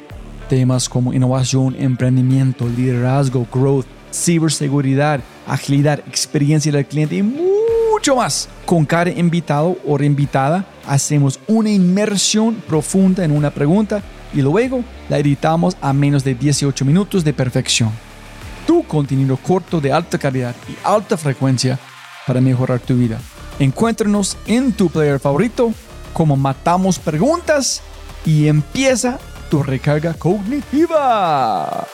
Temas 0.48 0.88
como 0.88 1.12
innovación, 1.12 1.76
emprendimiento, 1.78 2.68
liderazgo, 2.68 3.46
growth, 3.52 3.86
ciberseguridad, 4.12 5.20
agilidad, 5.46 6.00
experiencia 6.00 6.72
del 6.72 6.86
cliente 6.86 7.16
y 7.16 7.22
mucho 7.22 8.16
más. 8.16 8.48
Con 8.64 8.84
cada 8.84 9.10
invitado 9.10 9.76
o 9.86 9.98
reinvitada 9.98 10.64
hacemos 10.86 11.38
una 11.46 11.70
inmersión 11.70 12.54
profunda 12.66 13.24
en 13.24 13.32
una 13.32 13.50
pregunta 13.50 14.02
y 14.32 14.42
luego 14.42 14.84
la 15.08 15.18
editamos 15.18 15.76
a 15.80 15.92
menos 15.92 16.24
de 16.24 16.34
18 16.34 16.84
minutos 16.84 17.24
de 17.24 17.32
perfección. 17.32 17.90
Tu 18.66 18.82
contenido 18.84 19.36
corto 19.38 19.80
de 19.80 19.92
alta 19.92 20.18
calidad 20.18 20.54
y 20.68 20.74
alta 20.84 21.16
frecuencia 21.16 21.78
para 22.26 22.40
mejorar 22.40 22.80
tu 22.80 22.94
vida. 22.94 23.18
Encuéntranos 23.60 24.36
en 24.46 24.72
tu 24.72 24.88
player 24.88 25.18
favorito 25.18 25.72
como 26.12 26.36
Matamos 26.36 27.00
Preguntas 27.00 27.82
y 28.24 28.46
empieza 28.46 29.18
tu 29.50 29.64
recarga 29.64 30.14
cognitiva. 30.14 31.84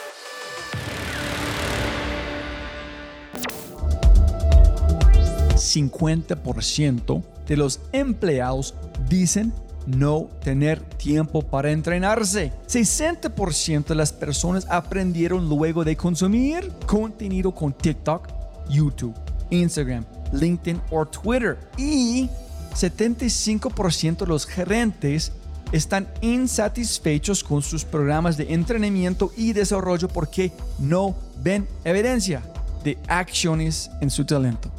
¿50% 5.57 7.23
de 7.47 7.57
los 7.57 7.81
empleados 7.93 8.75
dicen 9.09 9.53
no 9.87 10.29
tener 10.43 10.81
tiempo 10.81 11.41
para 11.41 11.71
entrenarse. 11.71 12.53
60% 12.69 13.87
de 13.87 13.95
las 13.95 14.13
personas 14.13 14.67
aprendieron 14.69 15.49
luego 15.49 15.83
de 15.83 15.97
consumir 15.97 16.71
contenido 16.87 17.55
con 17.55 17.73
TikTok, 17.73 18.29
YouTube, 18.69 19.15
Instagram, 19.51 20.05
LinkedIn 20.35 20.81
o 20.91 21.07
Twitter. 21.07 21.59
Y 21.77 22.29
75% 22.75 24.19
de 24.19 24.27
los 24.27 24.47
gerentes 24.47 25.33
están 25.73 26.09
insatisfechos 26.21 27.43
con 27.43 27.63
sus 27.63 27.85
programas 27.85 28.37
de 28.37 28.53
entrenamiento 28.53 29.33
y 29.37 29.53
desarrollo 29.53 30.09
porque 30.09 30.53
no 30.79 31.15
ven 31.43 31.67
evidencia 31.85 32.43
de 32.85 32.99
acciones 33.09 33.91
en 34.01 34.11
su 34.11 34.25
talento. 34.25 34.71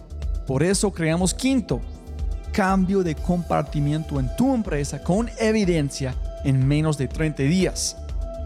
Por 0.48 0.64
eso 0.64 0.92
creamos 0.92 1.34
Quinto, 1.34 1.82
cambio 2.54 3.04
de 3.04 3.16
compartimiento 3.16 4.20
en 4.20 4.34
tu 4.36 4.54
empresa 4.54 5.04
con 5.04 5.30
evidencia 5.40 6.16
en 6.44 6.66
menos 6.66 6.98
de 6.98 7.08
30 7.08 7.44
días. 7.44 7.98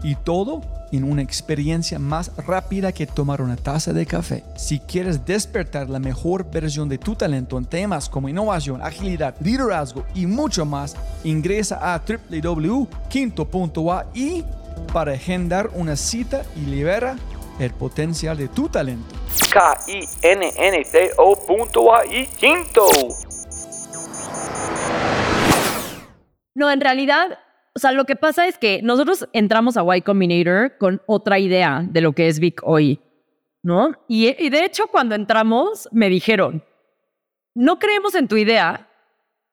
Y 0.02 0.14
todo 0.14 0.62
en 0.92 1.04
una 1.04 1.22
experiencia 1.22 1.98
más 1.98 2.30
rápida 2.46 2.92
que 2.92 3.06
tomar 3.06 3.40
una 3.42 3.56
taza 3.56 3.92
de 3.92 4.06
café. 4.06 4.44
Si 4.56 4.80
quieres 4.80 5.24
despertar 5.24 5.88
la 5.88 5.98
mejor 5.98 6.50
versión 6.50 6.88
de 6.88 6.98
tu 6.98 7.14
talento 7.14 7.58
en 7.58 7.66
temas 7.66 8.08
como 8.08 8.28
innovación, 8.28 8.82
agilidad, 8.82 9.34
liderazgo 9.40 10.04
y 10.14 10.26
mucho 10.26 10.64
más, 10.64 10.96
ingresa 11.24 11.94
a 11.94 12.00
www.quinto.ai 12.00 12.90
para 14.92 15.12
agendar 15.12 15.70
una 15.74 15.96
cita 15.96 16.42
y 16.56 16.60
libera 16.60 17.16
el 17.58 17.72
potencial 17.72 18.36
de 18.36 18.48
tu 18.48 18.68
talento. 18.68 19.14
K-I-N-N-T-O.ai 19.52 20.00
Quinto. 22.38 22.86
No, 26.54 26.70
en 26.70 26.80
realidad, 26.80 27.38
sea, 27.80 27.92
lo 27.92 28.04
que 28.04 28.16
pasa 28.16 28.46
es 28.46 28.58
que 28.58 28.80
nosotros 28.82 29.28
entramos 29.32 29.76
a 29.76 29.96
Y 29.96 30.02
Combinator 30.02 30.76
con 30.78 31.02
otra 31.06 31.38
idea 31.38 31.84
de 31.88 32.00
lo 32.00 32.12
que 32.12 32.28
es 32.28 32.38
Vic 32.38 32.60
hoy, 32.62 33.00
¿no? 33.62 33.92
Y, 34.06 34.28
y 34.42 34.50
de 34.50 34.64
hecho, 34.64 34.86
cuando 34.86 35.14
entramos, 35.14 35.88
me 35.90 36.08
dijeron, 36.08 36.62
no 37.54 37.78
creemos 37.78 38.14
en 38.14 38.28
tu 38.28 38.36
idea, 38.36 38.88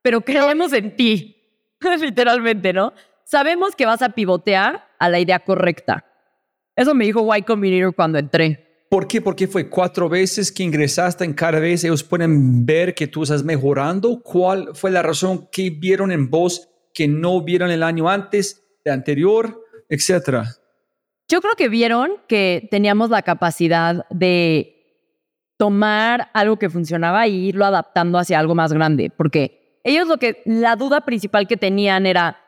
pero 0.01 0.21
creemos 0.21 0.73
en 0.73 0.95
ti. 0.95 1.33
Literalmente, 2.01 2.73
¿no? 2.73 2.93
Sabemos 3.23 3.75
que 3.75 3.85
vas 3.85 4.01
a 4.01 4.09
pivotear 4.09 4.87
a 4.99 5.09
la 5.09 5.19
idea 5.19 5.39
correcta. 5.39 6.05
Eso 6.75 6.93
me 6.93 7.05
dijo 7.05 7.35
Y 7.35 7.41
Combinator 7.41 7.93
cuando 7.95 8.19
entré. 8.19 8.85
¿Por 8.89 9.07
qué? 9.07 9.19
Porque 9.19 9.47
fue 9.47 9.69
cuatro 9.69 10.07
veces 10.07 10.51
que 10.51 10.63
ingresaste 10.63 11.25
en 11.25 11.33
cada 11.33 11.59
vez 11.59 11.83
ellos 11.83 12.03
pueden 12.03 12.65
ver 12.65 12.95
que 12.95 13.07
tú 13.07 13.23
estás 13.23 13.43
mejorando. 13.43 14.21
¿Cuál 14.21 14.69
fue 14.73 14.91
la 14.91 15.01
razón 15.01 15.49
que 15.51 15.69
vieron 15.69 16.11
en 16.11 16.29
vos 16.29 16.69
que 16.97 17.07
no 17.07 17.43
vieron 17.43 17.69
el 17.69 17.83
año 17.83 18.09
antes, 18.09 18.67
el 18.83 18.91
anterior, 18.91 19.63
etcétera? 19.87 20.45
Yo 21.27 21.41
creo 21.41 21.53
que 21.55 21.69
vieron 21.69 22.13
que 22.27 22.67
teníamos 22.71 23.11
la 23.11 23.21
capacidad 23.21 24.07
de 24.09 24.73
tomar 25.57 26.31
algo 26.33 26.57
que 26.57 26.71
funcionaba 26.71 27.23
e 27.27 27.29
irlo 27.29 27.65
adaptando 27.65 28.17
hacia 28.17 28.39
algo 28.39 28.55
más 28.55 28.73
grande, 28.73 29.11
porque 29.15 29.79
ellos 29.83 30.07
lo 30.07 30.17
que 30.17 30.41
la 30.45 30.75
duda 30.75 31.01
principal 31.01 31.47
que 31.47 31.55
tenían 31.55 32.07
era 32.07 32.41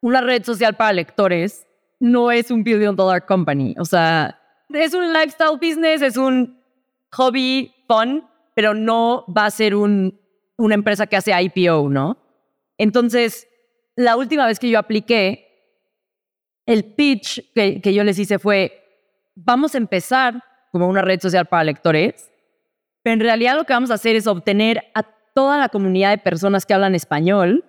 una 0.00 0.20
red 0.20 0.44
social 0.44 0.76
para 0.76 0.92
lectores 0.92 1.66
no 1.98 2.30
es 2.30 2.52
un 2.52 2.62
billion 2.62 2.94
dollar 2.94 3.26
company, 3.26 3.74
o 3.80 3.84
sea, 3.84 4.40
es 4.68 4.94
un 4.94 5.12
lifestyle 5.12 5.58
business, 5.60 6.02
es 6.02 6.16
un 6.16 6.62
hobby 7.10 7.74
fun, 7.88 8.24
pero 8.54 8.74
no 8.74 9.24
va 9.36 9.46
a 9.46 9.50
ser 9.50 9.74
un, 9.74 10.20
una 10.56 10.76
empresa 10.76 11.08
que 11.08 11.16
hace 11.16 11.32
IPO, 11.42 11.88
¿no? 11.88 12.16
Entonces, 12.76 13.48
la 13.98 14.16
última 14.16 14.46
vez 14.46 14.60
que 14.60 14.70
yo 14.70 14.78
apliqué, 14.78 15.44
el 16.66 16.84
pitch 16.84 17.52
que, 17.52 17.92
yo 17.92 18.04
les 18.04 18.16
hice 18.16 18.38
fue, 18.38 18.84
vamos 19.34 19.74
a 19.74 19.78
empezar 19.78 20.40
como 20.70 20.86
una 20.86 21.02
red 21.02 21.20
social 21.20 21.46
para 21.46 21.64
lectores, 21.64 22.30
pero 23.02 23.14
en 23.14 23.20
realidad 23.20 23.56
lo 23.56 23.64
que 23.64 23.72
vamos 23.72 23.90
a 23.90 23.94
hacer 23.94 24.14
es 24.14 24.28
obtener 24.28 24.84
a 24.94 25.02
toda 25.34 25.58
la 25.58 25.68
comunidad 25.68 26.10
de 26.10 26.18
personas 26.18 26.64
que 26.64 26.74
hablan 26.74 26.94
español 26.94 27.64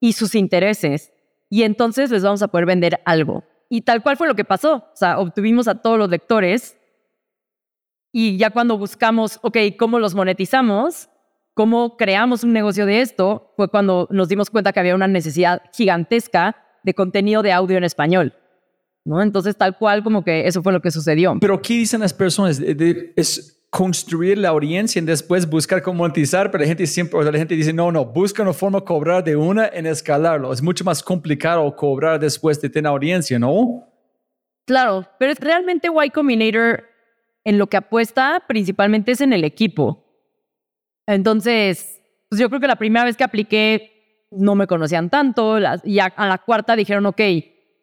y 0.00 0.12
sus 0.12 0.34
intereses, 0.34 1.14
y 1.48 1.62
entonces 1.62 2.10
les 2.10 2.22
vamos 2.22 2.42
a 2.42 2.48
poder 2.48 2.66
vender 2.66 3.00
algo. 3.06 3.42
Y 3.70 3.80
tal 3.80 4.02
cual 4.02 4.18
fue 4.18 4.28
lo 4.28 4.34
que 4.34 4.44
pasó. 4.44 4.74
O 4.92 4.96
sea, 4.96 5.18
obtuvimos 5.18 5.66
a 5.66 5.76
todos 5.76 5.98
los 5.98 6.10
lectores 6.10 6.76
y 8.12 8.36
ya 8.36 8.50
cuando 8.50 8.76
buscamos, 8.76 9.38
ok, 9.42 9.56
¿cómo 9.78 9.98
los 9.98 10.14
monetizamos? 10.14 11.08
¿Cómo 11.54 11.96
creamos 11.96 12.42
un 12.44 12.52
negocio 12.52 12.84
de 12.84 13.00
esto? 13.00 13.52
Fue 13.56 13.68
cuando 13.68 14.08
nos 14.10 14.28
dimos 14.28 14.50
cuenta 14.50 14.72
que 14.72 14.80
había 14.80 14.94
una 14.94 15.06
necesidad 15.06 15.62
gigantesca 15.72 16.56
de 16.82 16.94
contenido 16.94 17.42
de 17.42 17.52
audio 17.52 17.78
en 17.78 17.84
español. 17.84 18.34
¿no? 19.04 19.22
Entonces, 19.22 19.56
tal 19.56 19.76
cual 19.78 20.02
como 20.02 20.24
que 20.24 20.46
eso 20.46 20.62
fue 20.62 20.72
lo 20.72 20.80
que 20.80 20.90
sucedió. 20.90 21.36
Pero 21.40 21.60
¿qué 21.60 21.74
dicen 21.74 22.00
las 22.00 22.14
personas? 22.14 22.58
De- 22.58 22.74
de- 22.74 23.12
es 23.16 23.60
construir 23.70 24.38
la 24.38 24.50
audiencia 24.50 25.02
y 25.02 25.04
después 25.04 25.48
buscar 25.50 25.82
cómo 25.82 25.98
monetizar, 25.98 26.50
pero 26.50 26.62
la 26.62 26.68
gente 26.68 26.86
siempre, 26.86 27.18
o 27.18 27.22
sea, 27.22 27.32
la 27.32 27.38
gente 27.38 27.54
dice, 27.56 27.72
no, 27.72 27.90
no, 27.92 28.04
busca 28.04 28.42
una 28.42 28.52
forma 28.52 28.78
de 28.78 28.84
cobrar 28.84 29.22
de 29.24 29.34
una 29.36 29.66
en 29.66 29.86
escalarlo. 29.86 30.52
Es 30.52 30.62
mucho 30.62 30.84
más 30.84 31.02
complicado 31.02 31.74
cobrar 31.76 32.18
después 32.20 32.60
de 32.60 32.70
tener 32.70 32.88
audiencia, 32.88 33.38
¿no? 33.38 33.84
Claro, 34.64 35.04
pero 35.18 35.34
realmente 35.40 35.88
Y 36.04 36.10
Combinator 36.10 36.84
en 37.44 37.58
lo 37.58 37.66
que 37.66 37.76
apuesta 37.76 38.42
principalmente 38.48 39.12
es 39.12 39.20
en 39.20 39.32
el 39.32 39.44
equipo. 39.44 40.03
Entonces, 41.06 42.00
pues 42.28 42.40
yo 42.40 42.48
creo 42.48 42.60
que 42.60 42.66
la 42.66 42.76
primera 42.76 43.04
vez 43.04 43.16
que 43.16 43.24
apliqué 43.24 44.26
no 44.30 44.54
me 44.54 44.66
conocían 44.66 45.10
tanto 45.10 45.58
y 45.84 45.98
a, 45.98 46.12
la 46.16 46.38
cuarta 46.38 46.76
dijeron, 46.76 47.06
ok, 47.06 47.20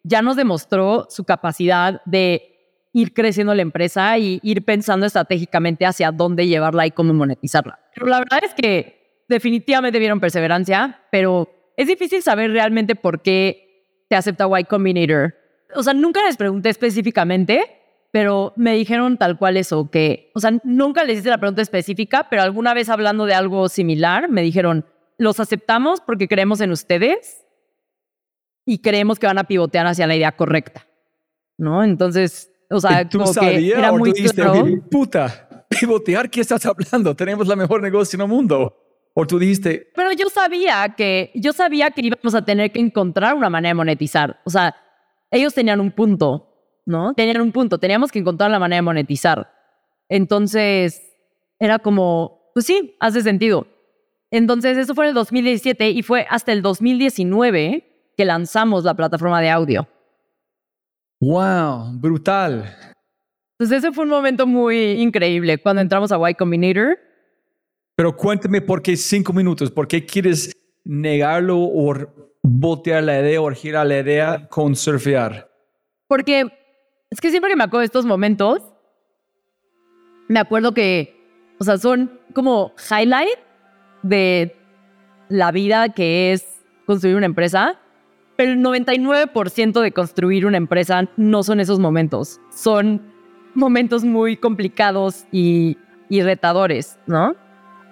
ya 0.04 0.22
nos 0.22 0.36
demostró 0.36 1.08
su 1.10 1.24
capacidad 1.24 2.02
de 2.06 2.48
ir 2.94 3.14
creciendo 3.14 3.54
la 3.54 3.62
empresa 3.62 4.18
y 4.18 4.40
ir 4.44 4.66
pensando 4.66 5.06
estratégicamente 5.06 5.86
hacia 5.86 6.12
dónde 6.12 6.48
llevarla 6.48 6.86
y 6.86 6.92
cómo 6.92 7.14
monetizarla. 7.14 7.80
Pero 7.94 8.08
la 8.08 8.20
verdad 8.20 8.42
es 8.44 8.54
que 8.54 9.24
definitivamente 9.30 10.00
vieron 10.00 10.20
perseverancia, 10.20 11.00
pero 11.10 11.50
es 11.78 11.88
difícil 11.88 12.22
saber 12.22 12.52
realmente 12.52 12.96
por 12.96 13.22
qué 13.22 14.06
te 14.10 14.16
acepta 14.16 14.48
Y 14.60 14.66
Combinator. 14.66 15.36
O 15.74 15.84
sea, 15.84 15.94
nunca 15.94 16.22
les 16.26 16.36
pregunté 16.36 16.70
específicamente, 16.70 17.81
pero 18.12 18.54
me 18.58 18.76
dijeron 18.76 19.18
tal 19.18 19.38
cual 19.38 19.58
eso, 19.58 19.90
que, 19.90 20.32
o 20.36 20.40
sea, 20.40 20.52
nunca 20.64 21.04
les 21.04 21.20
hice 21.20 21.30
la 21.30 21.38
pregunta 21.38 21.62
específica, 21.62 22.28
pero 22.30 22.42
alguna 22.42 22.74
vez 22.74 22.90
hablando 22.90 23.26
de 23.26 23.34
algo 23.34 23.70
similar, 23.70 24.30
me 24.30 24.42
dijeron, 24.42 24.86
los 25.18 25.40
aceptamos 25.40 26.02
porque 26.02 26.28
creemos 26.28 26.62
en 26.62 26.72
ustedes 26.72 27.46
y 28.66 28.80
creemos 28.80 29.18
que 29.18 29.28
van 29.28 29.38
a 29.38 29.46
pivotear 29.46 29.88
hacia 29.88 30.08
la 30.08 30.16
idea 30.16 30.32
correcta, 30.34 30.88
¿no? 31.58 31.84
Entonces, 31.84 32.52
o 32.70 32.80
sea, 32.80 33.02
¿Y 33.02 33.06
¿Tú 33.10 33.20
como 33.20 33.34
que 33.34 33.70
era 33.70 33.92
o 33.92 33.98
muy 33.98 34.12
tú 34.12 34.16
dijiste, 34.16 34.42
claro. 34.42 34.64
"Oye, 34.64 34.82
puta, 34.90 35.66
pivotear, 35.70 36.30
¿qué 36.30 36.42
estás 36.42 36.66
hablando? 36.66 37.16
Tenemos 37.16 37.48
la 37.48 37.56
mejor 37.56 37.82
negocio 37.82 38.18
en 38.18 38.22
el 38.22 38.28
mundo. 38.28 38.78
O 39.14 39.28
tú 39.28 39.38
dijiste, 39.40 39.92
Pero 39.94 40.14
yo 40.14 40.30
sabía 40.30 40.96
que, 40.96 41.32
yo 41.36 41.52
sabía 41.52 41.92
que 41.92 42.02
íbamos 42.02 42.34
a 42.34 42.46
tener 42.46 42.72
que 42.72 42.80
encontrar 42.80 43.36
una 43.36 43.50
manera 43.50 43.72
de 43.72 43.76
monetizar. 43.76 44.40
O 44.46 44.50
sea, 44.50 44.74
ellos 45.30 45.54
tenían 45.54 45.82
un 45.82 45.92
punto, 45.92 46.51
¿no? 46.86 47.14
Tenían 47.14 47.42
un 47.42 47.52
punto, 47.52 47.78
teníamos 47.78 48.12
que 48.12 48.20
encontrar 48.20 48.52
la 48.52 48.60
manera 48.60 48.78
de 48.78 48.82
monetizar. 48.84 49.52
Entonces, 50.10 51.02
era 51.60 51.80
como, 51.80 52.52
pues 52.54 52.66
sí, 52.66 52.96
hace 53.00 53.22
sentido. 53.22 53.68
Entonces, 54.32 54.78
eso 54.78 54.96
fue 54.96 55.06
en 55.06 55.10
el 55.10 55.16
2017 55.16 55.90
y 55.92 56.04
fue 56.04 56.26
hasta 56.30 56.52
el 56.52 56.62
2019 56.62 58.14
que 58.18 58.26
lanzamos 58.26 58.84
la 58.84 58.94
plataforma 58.94 59.42
de 59.42 59.50
audio. 59.50 59.88
wow, 61.20 61.92
brutal. 61.94 62.76
Entonces, 63.58 63.84
ese 63.84 63.92
fue 63.92 64.06
un 64.06 64.10
momento 64.10 64.48
muy 64.48 64.94
increíble 65.02 65.58
cuando 65.60 65.82
entramos 65.82 66.12
a 66.12 66.30
Y 66.30 66.34
Combinator. 66.34 66.98
Pero 67.96 68.16
cuéntame 68.16 68.62
por 68.62 68.82
qué 68.82 68.98
cinco 68.98 69.32
minutos, 69.34 69.70
por 69.70 69.88
qué 69.88 70.06
quieres 70.06 70.52
negarlo 70.84 71.60
o 71.60 71.94
botear 72.42 73.04
la 73.04 73.20
idea 73.20 73.42
o 73.42 73.52
girar 73.52 73.86
la 73.86 74.00
idea 74.00 74.48
con 74.50 74.76
surfear. 74.76 75.48
Porque 76.08 76.50
es 77.12 77.20
que 77.20 77.30
siempre 77.30 77.52
que 77.52 77.58
me 77.58 77.66
acuerdo 77.66 77.82
de 77.82 77.86
estos 77.86 78.06
momentos, 78.06 78.62
me 80.30 80.40
acuerdo 80.40 80.74
que, 80.74 81.22
o 81.60 81.64
sea, 81.64 81.78
son 81.78 82.20
como 82.34 82.74
highlight 82.90 83.38
de 84.02 84.56
la 85.28 85.52
vida 85.52 85.90
que 85.90 86.32
es 86.32 86.64
construir 86.86 87.18
una 87.18 87.26
empresa, 87.26 87.78
pero 88.38 88.54
el 88.54 88.60
99% 88.60 89.82
de 89.82 89.92
construir 89.92 90.46
una 90.46 90.56
empresa 90.56 91.10
no 91.18 91.44
son 91.44 91.60
esos 91.60 91.80
momentos, 91.80 92.40
son 92.50 93.02
momentos 93.56 94.06
muy 94.06 94.38
complicados 94.38 95.26
y, 95.34 95.78
y 96.10 96.22
retadores, 96.22 96.98
¿no? 97.08 97.36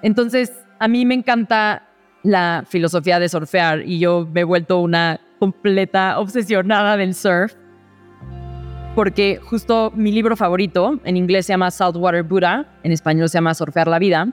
Entonces, 0.02 0.54
a 0.80 0.88
mí 0.88 1.06
me 1.06 1.16
encanta 1.16 1.90
la 2.24 2.64
filosofía 2.66 3.20
de 3.20 3.28
surfear 3.28 3.82
y 3.86 4.00
yo 4.00 4.26
me 4.34 4.42
he 4.42 4.46
vuelto 4.46 4.80
una 4.80 5.20
completa 5.40 6.20
obsesionada 6.20 6.96
del 6.96 7.14
surf 7.14 7.54
porque 9.00 9.40
justo 9.42 9.94
mi 9.96 10.12
libro 10.12 10.36
favorito, 10.36 11.00
en 11.06 11.16
inglés 11.16 11.46
se 11.46 11.54
llama 11.54 11.72
Saltwater 11.72 12.22
Buddha, 12.22 12.66
en 12.84 12.92
español 12.92 13.30
se 13.30 13.38
llama 13.38 13.54
Surfear 13.54 13.88
la 13.88 13.98
Vida. 13.98 14.28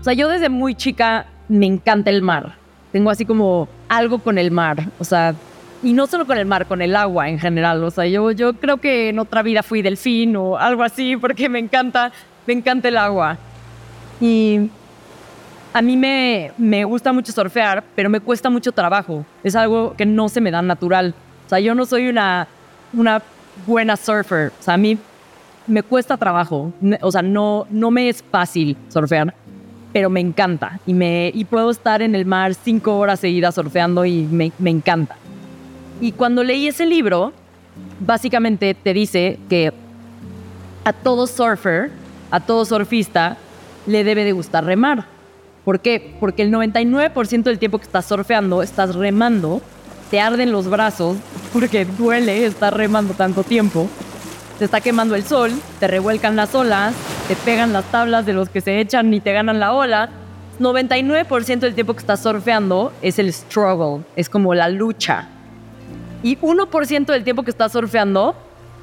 O 0.00 0.02
sea, 0.02 0.14
yo 0.14 0.26
desde 0.30 0.48
muy 0.48 0.74
chica 0.74 1.26
me 1.50 1.66
encanta 1.66 2.08
el 2.08 2.22
mar. 2.22 2.54
Tengo 2.92 3.10
así 3.10 3.26
como 3.26 3.68
algo 3.90 4.20
con 4.20 4.38
el 4.38 4.50
mar, 4.50 4.88
o 4.98 5.04
sea, 5.04 5.34
y 5.82 5.92
no 5.92 6.06
solo 6.06 6.26
con 6.26 6.38
el 6.38 6.46
mar, 6.46 6.64
con 6.64 6.80
el 6.80 6.96
agua 6.96 7.28
en 7.28 7.38
general. 7.38 7.84
O 7.84 7.90
sea, 7.90 8.06
yo, 8.06 8.30
yo 8.30 8.54
creo 8.54 8.78
que 8.78 9.10
en 9.10 9.18
otra 9.18 9.42
vida 9.42 9.62
fui 9.62 9.82
delfín 9.82 10.34
o 10.34 10.56
algo 10.56 10.82
así, 10.82 11.18
porque 11.18 11.50
me 11.50 11.58
encanta, 11.58 12.10
me 12.46 12.54
encanta 12.54 12.88
el 12.88 12.96
agua. 12.96 13.36
Y 14.18 14.70
a 15.74 15.82
mí 15.82 15.98
me, 15.98 16.52
me 16.56 16.86
gusta 16.86 17.12
mucho 17.12 17.32
surfear, 17.32 17.84
pero 17.94 18.08
me 18.08 18.20
cuesta 18.20 18.48
mucho 18.48 18.72
trabajo. 18.72 19.26
Es 19.42 19.54
algo 19.54 19.94
que 19.94 20.06
no 20.06 20.30
se 20.30 20.40
me 20.40 20.50
da 20.50 20.62
natural. 20.62 21.14
O 21.44 21.48
sea, 21.50 21.60
yo 21.60 21.74
no 21.74 21.84
soy 21.84 22.08
una, 22.08 22.48
una 22.94 23.20
buena 23.66 23.96
surfer. 23.96 24.52
O 24.58 24.62
sea, 24.62 24.74
a 24.74 24.78
mí 24.78 24.98
me 25.66 25.82
cuesta 25.82 26.16
trabajo. 26.16 26.72
O 27.00 27.12
sea, 27.12 27.22
no, 27.22 27.66
no 27.70 27.90
me 27.90 28.08
es 28.08 28.22
fácil 28.30 28.76
surfear, 28.88 29.34
pero 29.92 30.10
me 30.10 30.20
encanta. 30.20 30.80
Y, 30.86 30.94
me, 30.94 31.30
y 31.34 31.44
puedo 31.44 31.70
estar 31.70 32.02
en 32.02 32.14
el 32.14 32.26
mar 32.26 32.54
cinco 32.54 32.98
horas 32.98 33.20
seguidas 33.20 33.54
surfeando 33.54 34.04
y 34.04 34.22
me, 34.22 34.52
me 34.58 34.70
encanta. 34.70 35.16
Y 36.00 36.12
cuando 36.12 36.42
leí 36.42 36.66
ese 36.66 36.86
libro, 36.86 37.32
básicamente 38.00 38.74
te 38.74 38.92
dice 38.92 39.38
que 39.48 39.72
a 40.84 40.92
todo 40.92 41.26
surfer, 41.26 41.90
a 42.30 42.40
todo 42.40 42.64
surfista, 42.64 43.36
le 43.86 44.04
debe 44.04 44.24
de 44.24 44.32
gustar 44.32 44.64
remar. 44.64 45.06
¿Por 45.64 45.80
qué? 45.80 46.14
Porque 46.20 46.42
el 46.42 46.52
99% 46.52 47.42
del 47.42 47.58
tiempo 47.58 47.78
que 47.78 47.84
estás 47.84 48.04
surfeando, 48.06 48.62
estás 48.62 48.94
remando, 48.94 49.62
te 50.14 50.20
arden 50.20 50.52
los 50.52 50.70
brazos, 50.70 51.16
porque 51.52 51.84
duele 51.84 52.46
estar 52.46 52.72
remando 52.72 53.14
tanto 53.14 53.42
tiempo, 53.42 53.88
te 54.60 54.64
está 54.64 54.80
quemando 54.80 55.16
el 55.16 55.24
sol, 55.24 55.50
te 55.80 55.88
revuelcan 55.88 56.36
las 56.36 56.54
olas, 56.54 56.94
te 57.26 57.34
pegan 57.34 57.72
las 57.72 57.84
tablas 57.86 58.24
de 58.24 58.32
los 58.32 58.48
que 58.48 58.60
se 58.60 58.78
echan 58.78 59.12
y 59.12 59.18
te 59.18 59.32
ganan 59.32 59.58
la 59.58 59.72
ola. 59.72 60.10
99% 60.60 61.58
del 61.58 61.74
tiempo 61.74 61.94
que 61.94 61.98
estás 61.98 62.20
surfeando 62.20 62.92
es 63.02 63.18
el 63.18 63.32
struggle, 63.32 64.04
es 64.14 64.28
como 64.28 64.54
la 64.54 64.68
lucha. 64.68 65.26
Y 66.22 66.36
1% 66.36 67.06
del 67.06 67.24
tiempo 67.24 67.42
que 67.42 67.50
estás 67.50 67.72
surfeando, 67.72 68.36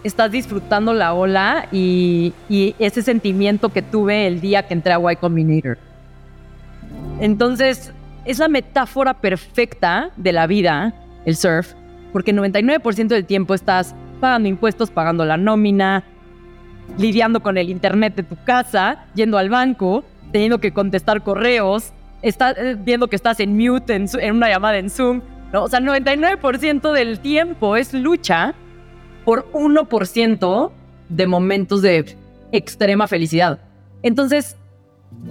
estás 0.04 0.32
disfrutando 0.32 0.94
la 0.94 1.14
ola 1.14 1.70
y, 1.72 2.34
y 2.50 2.76
ese 2.78 3.04
sentimiento 3.04 3.70
que 3.70 3.82
tuve 3.82 4.28
el 4.28 4.42
día 4.42 4.68
que 4.68 4.74
entré 4.74 4.92
a 4.92 5.00
Y 5.14 5.16
Combinator. 5.16 5.78
Entonces, 7.22 7.94
es 8.26 8.40
la 8.40 8.50
metáfora 8.50 9.14
perfecta 9.14 10.12
de 10.18 10.34
la 10.34 10.46
vida, 10.46 10.94
el 11.26 11.36
surf, 11.36 11.74
porque 12.14 12.34
99% 12.34 13.08
del 13.08 13.26
tiempo 13.26 13.54
estás 13.54 13.96
pagando 14.20 14.50
impuestos, 14.50 14.92
pagando 14.92 15.26
la 15.26 15.38
nómina, 15.38 16.04
lidiando 16.98 17.42
con 17.42 17.58
el 17.58 17.70
internet 17.70 18.16
de 18.16 18.24
tu 18.24 18.36
casa, 18.44 19.06
yendo 19.16 19.38
al 19.38 19.50
banco, 19.50 20.04
teniendo 20.32 20.60
que 20.60 20.72
contestar 20.72 21.24
correos, 21.24 21.94
está, 22.22 22.52
eh, 22.52 22.76
viendo 22.80 23.08
que 23.08 23.16
estás 23.16 23.40
en 23.40 23.58
mute 23.58 23.96
en, 23.96 24.08
en 24.20 24.36
una 24.36 24.50
llamada 24.50 24.78
en 24.78 24.90
Zoom. 24.90 25.22
¿no? 25.52 25.64
O 25.64 25.68
sea, 25.68 25.80
99% 25.80 26.92
del 26.94 27.20
tiempo 27.20 27.76
es 27.76 27.94
lucha 27.94 28.54
por 29.26 29.52
1% 29.52 30.72
de 31.10 31.28
momentos 31.28 31.82
de 31.82 32.18
extrema 32.52 33.08
felicidad. 33.08 33.60
Entonces, 34.04 34.58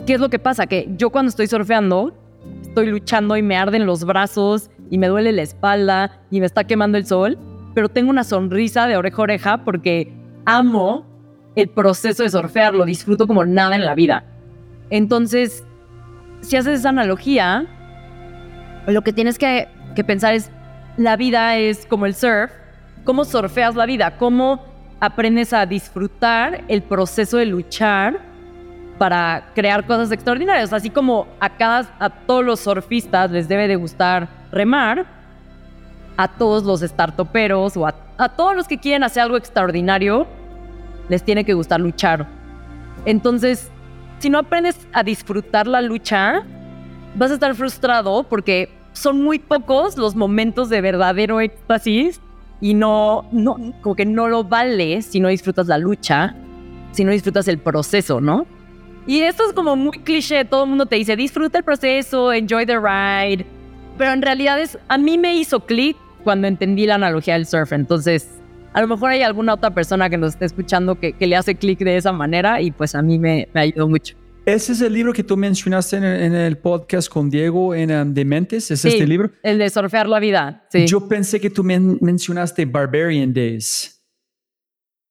¿qué 0.06 0.14
es 0.14 0.20
lo 0.20 0.28
que 0.28 0.38
pasa? 0.38 0.66
Que 0.66 0.88
yo 0.96 1.10
cuando 1.10 1.30
estoy 1.30 1.46
surfeando, 1.46 2.14
estoy 2.62 2.86
luchando 2.86 3.36
y 3.36 3.42
me 3.42 3.56
arden 3.56 3.86
los 3.86 4.04
brazos 4.04 4.70
y 4.90 4.98
me 4.98 5.06
duele 5.06 5.32
la 5.32 5.42
espalda 5.42 6.20
y 6.30 6.40
me 6.40 6.46
está 6.46 6.64
quemando 6.64 6.98
el 6.98 7.06
sol, 7.06 7.38
pero 7.74 7.88
tengo 7.88 8.10
una 8.10 8.24
sonrisa 8.24 8.86
de 8.86 8.96
oreja 8.96 9.18
a 9.18 9.22
oreja 9.22 9.64
porque 9.64 10.12
amo 10.44 11.06
el 11.54 11.68
proceso 11.68 12.24
de 12.24 12.30
surfear, 12.30 12.74
lo 12.74 12.84
disfruto 12.84 13.26
como 13.26 13.44
nada 13.44 13.76
en 13.76 13.84
la 13.84 13.94
vida. 13.94 14.24
Entonces, 14.90 15.64
si 16.40 16.56
haces 16.56 16.80
esa 16.80 16.88
analogía, 16.88 17.66
lo 18.86 19.02
que 19.02 19.12
tienes 19.12 19.38
que, 19.38 19.68
que 19.94 20.04
pensar 20.04 20.34
es, 20.34 20.50
la 20.96 21.16
vida 21.16 21.56
es 21.56 21.86
como 21.86 22.06
el 22.06 22.14
surf, 22.14 22.50
¿cómo 23.04 23.24
surfeas 23.24 23.76
la 23.76 23.86
vida? 23.86 24.16
¿Cómo 24.18 24.64
aprendes 24.98 25.52
a 25.52 25.66
disfrutar 25.66 26.64
el 26.68 26.82
proceso 26.82 27.38
de 27.38 27.46
luchar 27.46 28.29
para 29.00 29.46
crear 29.54 29.86
cosas 29.86 30.12
extraordinarias? 30.12 30.74
Así 30.74 30.90
como 30.90 31.26
a, 31.40 32.10
todos 32.26 32.44
los 32.44 32.60
surfistas 32.60 33.30
les 33.30 33.48
debe 33.48 33.66
de 33.66 33.76
gustar 33.76 34.28
remar, 34.52 35.06
a 36.18 36.28
todos 36.28 36.64
los 36.64 36.82
startuperos 36.82 37.78
o 37.78 37.86
a, 37.86 37.94
a 38.18 38.28
todos 38.28 38.54
los 38.54 38.68
que 38.68 38.76
quieren 38.76 39.02
hacer 39.02 39.22
algo 39.22 39.38
extraordinario, 39.38 40.26
les 41.08 41.22
tiene 41.24 41.46
que 41.46 41.54
gustar 41.54 41.80
luchar. 41.80 42.26
Entonces, 43.06 43.70
si 44.18 44.28
no 44.28 44.38
aprendes 44.38 44.86
a 44.92 45.02
disfrutar 45.02 45.66
la 45.66 45.80
lucha, 45.80 46.42
vas 47.14 47.30
a 47.30 47.34
estar 47.34 47.54
frustrado 47.54 48.24
porque 48.24 48.68
son 48.92 49.22
muy 49.22 49.38
pocos 49.38 49.96
los 49.96 50.14
momentos 50.14 50.68
de 50.68 50.82
verdadero 50.82 51.40
éxtasis 51.40 52.20
y 52.60 52.74
no, 52.74 53.26
no, 53.32 53.56
como 53.80 53.96
que 53.96 54.04
no 54.04 54.28
lo 54.28 54.44
vale 54.44 55.00
si 55.00 55.20
no 55.20 55.28
disfrutas 55.28 55.68
la 55.68 55.78
lucha, 55.78 56.34
si 56.92 57.02
no 57.02 57.12
disfrutas 57.12 57.48
el 57.48 57.56
proceso, 57.56 58.20
¿no? 58.20 58.59
Y 59.06 59.20
esto 59.20 59.44
es 59.46 59.52
como 59.52 59.76
muy 59.76 59.98
cliché, 59.98 60.44
todo 60.44 60.64
el 60.64 60.70
mundo 60.70 60.86
te 60.86 60.96
dice, 60.96 61.16
disfruta 61.16 61.58
el 61.58 61.64
proceso, 61.64 62.32
enjoy 62.32 62.66
the 62.66 62.78
ride, 62.78 63.46
pero 63.98 64.12
en 64.12 64.22
realidad 64.22 64.60
es, 64.60 64.78
a 64.88 64.98
mí 64.98 65.18
me 65.18 65.36
hizo 65.36 65.60
clic 65.60 65.96
cuando 66.22 66.46
entendí 66.46 66.86
la 66.86 66.96
analogía 66.96 67.34
del 67.34 67.46
surf, 67.46 67.72
entonces 67.72 68.28
a 68.72 68.80
lo 68.80 68.86
mejor 68.86 69.10
hay 69.10 69.22
alguna 69.22 69.54
otra 69.54 69.70
persona 69.74 70.08
que 70.10 70.16
nos 70.16 70.34
esté 70.34 70.44
escuchando 70.44 71.00
que, 71.00 71.12
que 71.12 71.26
le 71.26 71.34
hace 71.36 71.54
clic 71.56 71.78
de 71.80 71.96
esa 71.96 72.12
manera 72.12 72.60
y 72.60 72.70
pues 72.70 72.94
a 72.94 73.02
mí 73.02 73.18
me, 73.18 73.48
me 73.52 73.60
ayudó 73.62 73.88
mucho. 73.88 74.16
Ese 74.46 74.72
es 74.72 74.80
el 74.80 74.92
libro 74.92 75.12
que 75.12 75.22
tú 75.22 75.36
mencionaste 75.36 75.96
en 75.96 76.04
el, 76.04 76.22
en 76.22 76.34
el 76.34 76.58
podcast 76.58 77.08
con 77.08 77.28
Diego 77.28 77.74
en 77.74 77.90
um, 77.90 78.14
Dementes. 78.14 78.70
¿Es 78.70 78.84
este 78.84 79.06
libro? 79.06 79.30
El 79.42 79.58
de 79.58 79.68
surfear 79.68 80.08
la 80.08 80.18
vida. 80.18 80.66
Sí. 80.70 80.86
Yo 80.86 81.06
pensé 81.06 81.40
que 81.40 81.50
tú 81.50 81.62
men 81.62 81.98
mencionaste 82.00 82.64
Barbarian 82.64 83.32
Days. 83.32 84.02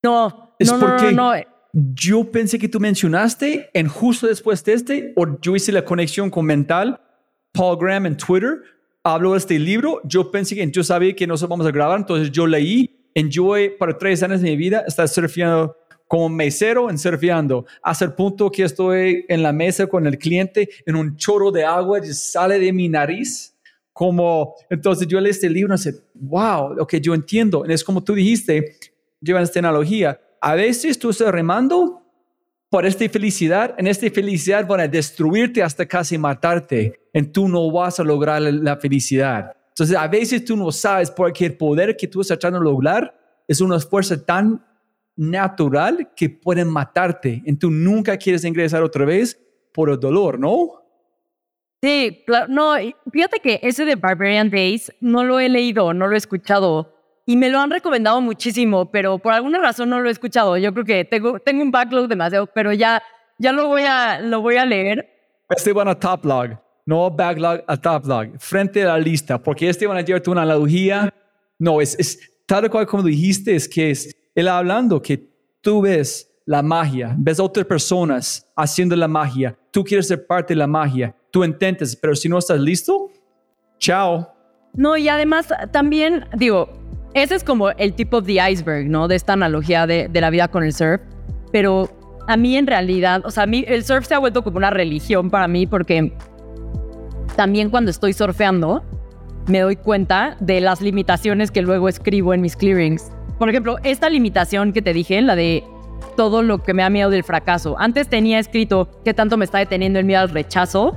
No, 0.04 0.56
Es 0.58 0.72
no, 0.72 0.78
no, 0.78 0.80
porque 0.80 1.12
no, 1.12 1.36
no. 1.36 1.44
Yo 1.74 2.32
pensé 2.32 2.58
que 2.58 2.70
tú 2.70 2.80
mencionaste 2.80 3.70
en 3.74 3.88
justo 3.88 4.28
después 4.28 4.64
de 4.64 4.74
este, 4.74 5.14
o 5.16 5.40
yo 5.40 5.56
hice 5.56 5.72
la 5.72 5.86
conexión 5.86 6.30
con 6.30 6.46
mental, 6.46 7.02
Paul 7.52 7.78
Graham 7.80 8.08
en 8.08 8.18
Twitter, 8.18 8.62
habló 9.04 9.34
de 9.34 9.40
este 9.40 9.60
libro, 9.60 10.02
yo 10.04 10.32
pensé 10.32 10.56
que 10.56 10.70
yo 10.72 10.84
sabía 10.84 11.16
que 11.16 11.28
nosotros 11.28 11.50
vamos 11.50 11.68
a 11.68 11.72
grabar, 11.72 12.00
entonces 12.00 12.32
yo 12.32 12.48
leí, 12.48 13.10
enjoy 13.14 13.72
para 13.78 13.98
tres 13.98 14.24
años 14.24 14.42
de 14.42 14.50
mi 14.50 14.58
vida, 14.58 14.84
estar 14.88 15.08
surfeando 15.08 15.76
como 16.08 16.28
mesero 16.28 16.90
en 16.90 16.98
surfeando, 16.98 17.68
hasta 17.84 18.06
el 18.06 18.14
punto 18.14 18.50
que 18.50 18.64
estoy 18.64 19.26
en 19.30 19.44
la 19.44 19.54
mesa 19.54 19.86
con 19.86 20.08
el 20.08 20.18
cliente 20.18 20.68
en 20.88 20.96
un 20.96 21.16
chorro 21.16 21.52
de 21.52 21.64
agua 21.64 22.02
sale 22.04 22.58
de 22.58 22.74
mi 22.74 22.90
nariz. 22.90 23.56
Como, 23.94 24.56
entonces 24.70 25.08
yo 25.08 25.20
leí 25.20 25.32
este 25.32 25.50
libro 25.50 25.76
y 25.76 25.78
dije, 25.78 25.98
wow, 26.16 26.82
ok, 26.82 26.96
yo 26.96 27.14
entiendo. 27.14 27.64
Es 27.66 27.84
como 27.84 28.04
tú 28.04 28.16
dijiste, 28.16 28.78
llevan 29.22 29.44
esta 29.44 29.60
analogía. 29.60 30.20
A 30.42 30.56
veces 30.56 30.98
tú 30.98 31.10
estás 31.10 31.32
remando 31.32 32.02
por 32.70 32.86
esta 32.86 33.08
felicidad, 33.10 33.74
en 33.78 33.88
esta 33.88 34.10
felicidad 34.12 34.66
van 34.68 34.82
a 34.82 34.88
destruirte 34.88 35.64
hasta 35.64 35.86
casi 35.86 36.18
matarte, 36.18 37.00
y 37.14 37.22
tú 37.24 37.48
no 37.48 37.72
vas 37.72 38.00
a 38.00 38.04
lograr 38.04 38.42
la- 38.42 38.78
felicidad. 38.78 39.56
Entonces, 39.70 39.96
a 39.96 40.08
veces 40.08 40.46
tú 40.46 40.56
no 40.56 40.72
sabes 40.72 41.10
porque 41.10 41.46
el 41.48 41.58
poder 41.58 41.96
que 41.98 42.08
tú 42.08 42.22
estás 42.22 42.38
tratando 42.38 42.60
de 42.60 42.72
lograr 42.72 43.14
es 43.48 43.60
una 43.62 43.80
fuerza 43.80 44.24
tan 44.24 44.64
natural 45.16 46.12
que 46.16 46.30
pueden 46.30 46.68
matarte, 46.70 47.42
y 47.46 47.56
tú 47.56 47.72
nunca 47.72 48.16
quieres 48.18 48.44
ingresar 48.46 48.84
otra 48.84 49.04
vez 49.06 49.40
por 49.74 49.90
el 49.90 50.00
dolor, 50.00 50.40
¿no? 50.40 50.70
Sí. 51.82 52.24
No, 52.50 52.74
fíjate 53.12 53.40
que 53.40 53.60
ese 53.64 53.86
de 53.86 53.96
Barbarian 53.96 54.50
Days 54.50 54.92
no 55.00 55.24
lo 55.24 55.40
he 55.40 55.50
leído, 55.50 55.94
no 55.94 56.08
lo 56.08 56.14
he 56.14 56.18
escuchado. 56.18 56.94
Y 57.30 57.38
me 57.38 57.48
lo 57.52 57.60
han 57.60 57.70
recomendado 57.70 58.20
muchísimo, 58.22 58.90
pero 58.90 59.20
por 59.20 59.34
alguna 59.34 59.60
razón 59.60 59.88
no 59.88 60.00
lo 60.00 60.10
he 60.10 60.12
escuchado. 60.12 60.58
Yo 60.58 60.74
creo 60.74 60.84
que 60.84 61.06
tengo, 61.06 61.38
tengo 61.40 61.62
un 61.62 61.70
backlog 61.70 62.08
demasiado, 62.08 62.48
pero 62.48 62.74
ya, 62.74 63.04
ya 63.38 63.52
lo, 63.52 63.68
voy 63.68 63.84
a, 63.84 64.20
lo 64.20 64.42
voy 64.42 64.56
a 64.56 64.66
leer. 64.66 65.08
Este 65.48 65.72
van 65.72 65.90
a 65.90 65.94
top 65.94 66.26
log, 66.26 66.60
no 66.88 67.12
backlog, 67.12 67.62
a 67.68 67.78
top 67.78 68.08
log, 68.08 68.30
frente 68.40 68.82
a 68.82 68.88
la 68.88 68.98
lista, 68.98 69.38
porque 69.38 69.70
este 69.70 69.86
van 69.86 69.98
a 69.98 70.02
llevarte 70.02 70.28
una 70.32 70.42
analogía. 70.42 71.14
No, 71.60 71.80
es, 71.80 71.96
es 72.00 72.20
tal 72.48 72.68
cual 72.68 72.88
como 72.88 73.04
dijiste, 73.04 73.56
es 73.56 73.70
que 73.70 73.92
es 73.92 74.16
él 74.34 74.48
hablando 74.48 75.00
que 75.00 75.24
tú 75.62 75.82
ves 75.82 76.32
la 76.48 76.64
magia, 76.64 77.14
ves 77.16 77.40
a 77.40 77.44
otras 77.44 77.68
personas 77.68 78.52
haciendo 78.56 78.96
la 78.96 79.08
magia, 79.08 79.56
tú 79.70 79.84
quieres 79.84 80.08
ser 80.08 80.26
parte 80.26 80.56
de 80.56 80.58
la 80.58 80.66
magia, 80.66 81.16
tú 81.30 81.44
intentas, 81.44 81.96
pero 81.96 82.16
si 82.16 82.28
no 82.28 82.40
estás 82.40 82.60
listo, 82.60 83.12
chao. 83.78 84.34
No, 84.74 84.98
y 84.98 85.08
además 85.10 85.50
también, 85.72 86.26
digo, 86.36 86.70
ese 87.14 87.36
es 87.36 87.44
como 87.44 87.72
el 87.72 87.94
tip 87.94 88.14
of 88.14 88.26
the 88.26 88.40
iceberg, 88.52 88.88
¿no? 88.88 89.08
De 89.08 89.16
esta 89.16 89.34
analogía 89.34 89.88
de, 89.88 90.10
la 90.14 90.30
vida 90.30 90.48
con 90.48 90.64
el 90.64 90.74
surf. 90.74 91.02
Pero 91.52 91.90
a 92.28 92.38
mí 92.38 92.56
en 92.58 92.68
realidad, 92.68 93.26
o 93.26 93.32
sea, 93.32 93.44
a 93.44 93.48
mí 93.48 93.66
el 93.68 93.84
surf 93.84 94.06
se 94.06 94.14
ha 94.14 94.20
vuelto 94.20 94.44
como 94.44 94.58
una 94.58 94.70
religión 94.70 95.30
para 95.30 95.48
mí 95.48 95.66
porque 95.66 96.14
también 97.36 97.70
cuando 97.70 97.90
estoy 97.90 98.14
surfeando 98.14 98.84
me 99.48 99.62
doy 99.62 99.76
cuenta 99.76 100.38
de 100.40 100.62
las 100.62 100.82
limitaciones 100.82 101.50
que 101.50 101.62
luego 101.62 101.90
escribo 101.90 102.34
en 102.34 102.42
mis 102.42 102.56
clearings. 102.56 103.12
Por 103.40 103.50
ejemplo, 103.50 103.78
esta 103.84 104.10
limitación 104.10 104.74
que 104.74 104.82
te 104.82 104.94
dije, 104.94 105.20
la 105.22 105.36
de 105.36 105.64
todo 106.16 106.44
lo 106.44 106.62
que 106.62 106.74
me 106.74 106.84
da 106.84 106.90
miedo 106.90 107.10
del 107.10 107.24
fracaso. 107.24 107.76
Antes 107.80 108.08
tenía 108.08 108.40
escrito 108.40 108.90
qué 109.04 109.14
tanto 109.14 109.38
me 109.38 109.46
está 109.46 109.58
deteniendo 109.58 109.98
el 110.00 110.06
miedo 110.06 110.22
al 110.22 110.30
rechazo 110.30 110.96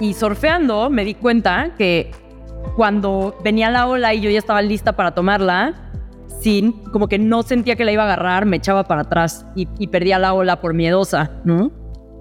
y 0.00 0.12
surfeando 0.12 0.90
me 0.90 1.04
di 1.04 1.14
cuenta 1.14 1.70
que 1.78 2.10
cuando 2.76 3.34
venía 3.42 3.70
la 3.70 3.86
ola 3.88 4.14
y 4.14 4.20
yo 4.20 4.30
ya 4.30 4.38
estaba 4.38 4.62
lista 4.62 4.92
para 4.94 5.12
tomarla, 5.14 5.90
sin, 6.40 6.72
como 6.92 7.08
que 7.08 7.18
no 7.18 7.42
sentía 7.42 7.74
que 7.76 7.84
la 7.84 7.92
iba 7.92 8.02
a 8.02 8.06
agarrar, 8.06 8.44
me 8.46 8.58
echaba 8.58 8.84
para 8.84 9.00
atrás 9.02 9.46
y, 9.56 9.66
y 9.78 9.88
perdía 9.88 10.18
la 10.18 10.34
ola 10.34 10.60
por 10.60 10.74
miedosa, 10.74 11.30
¿no? 11.44 11.72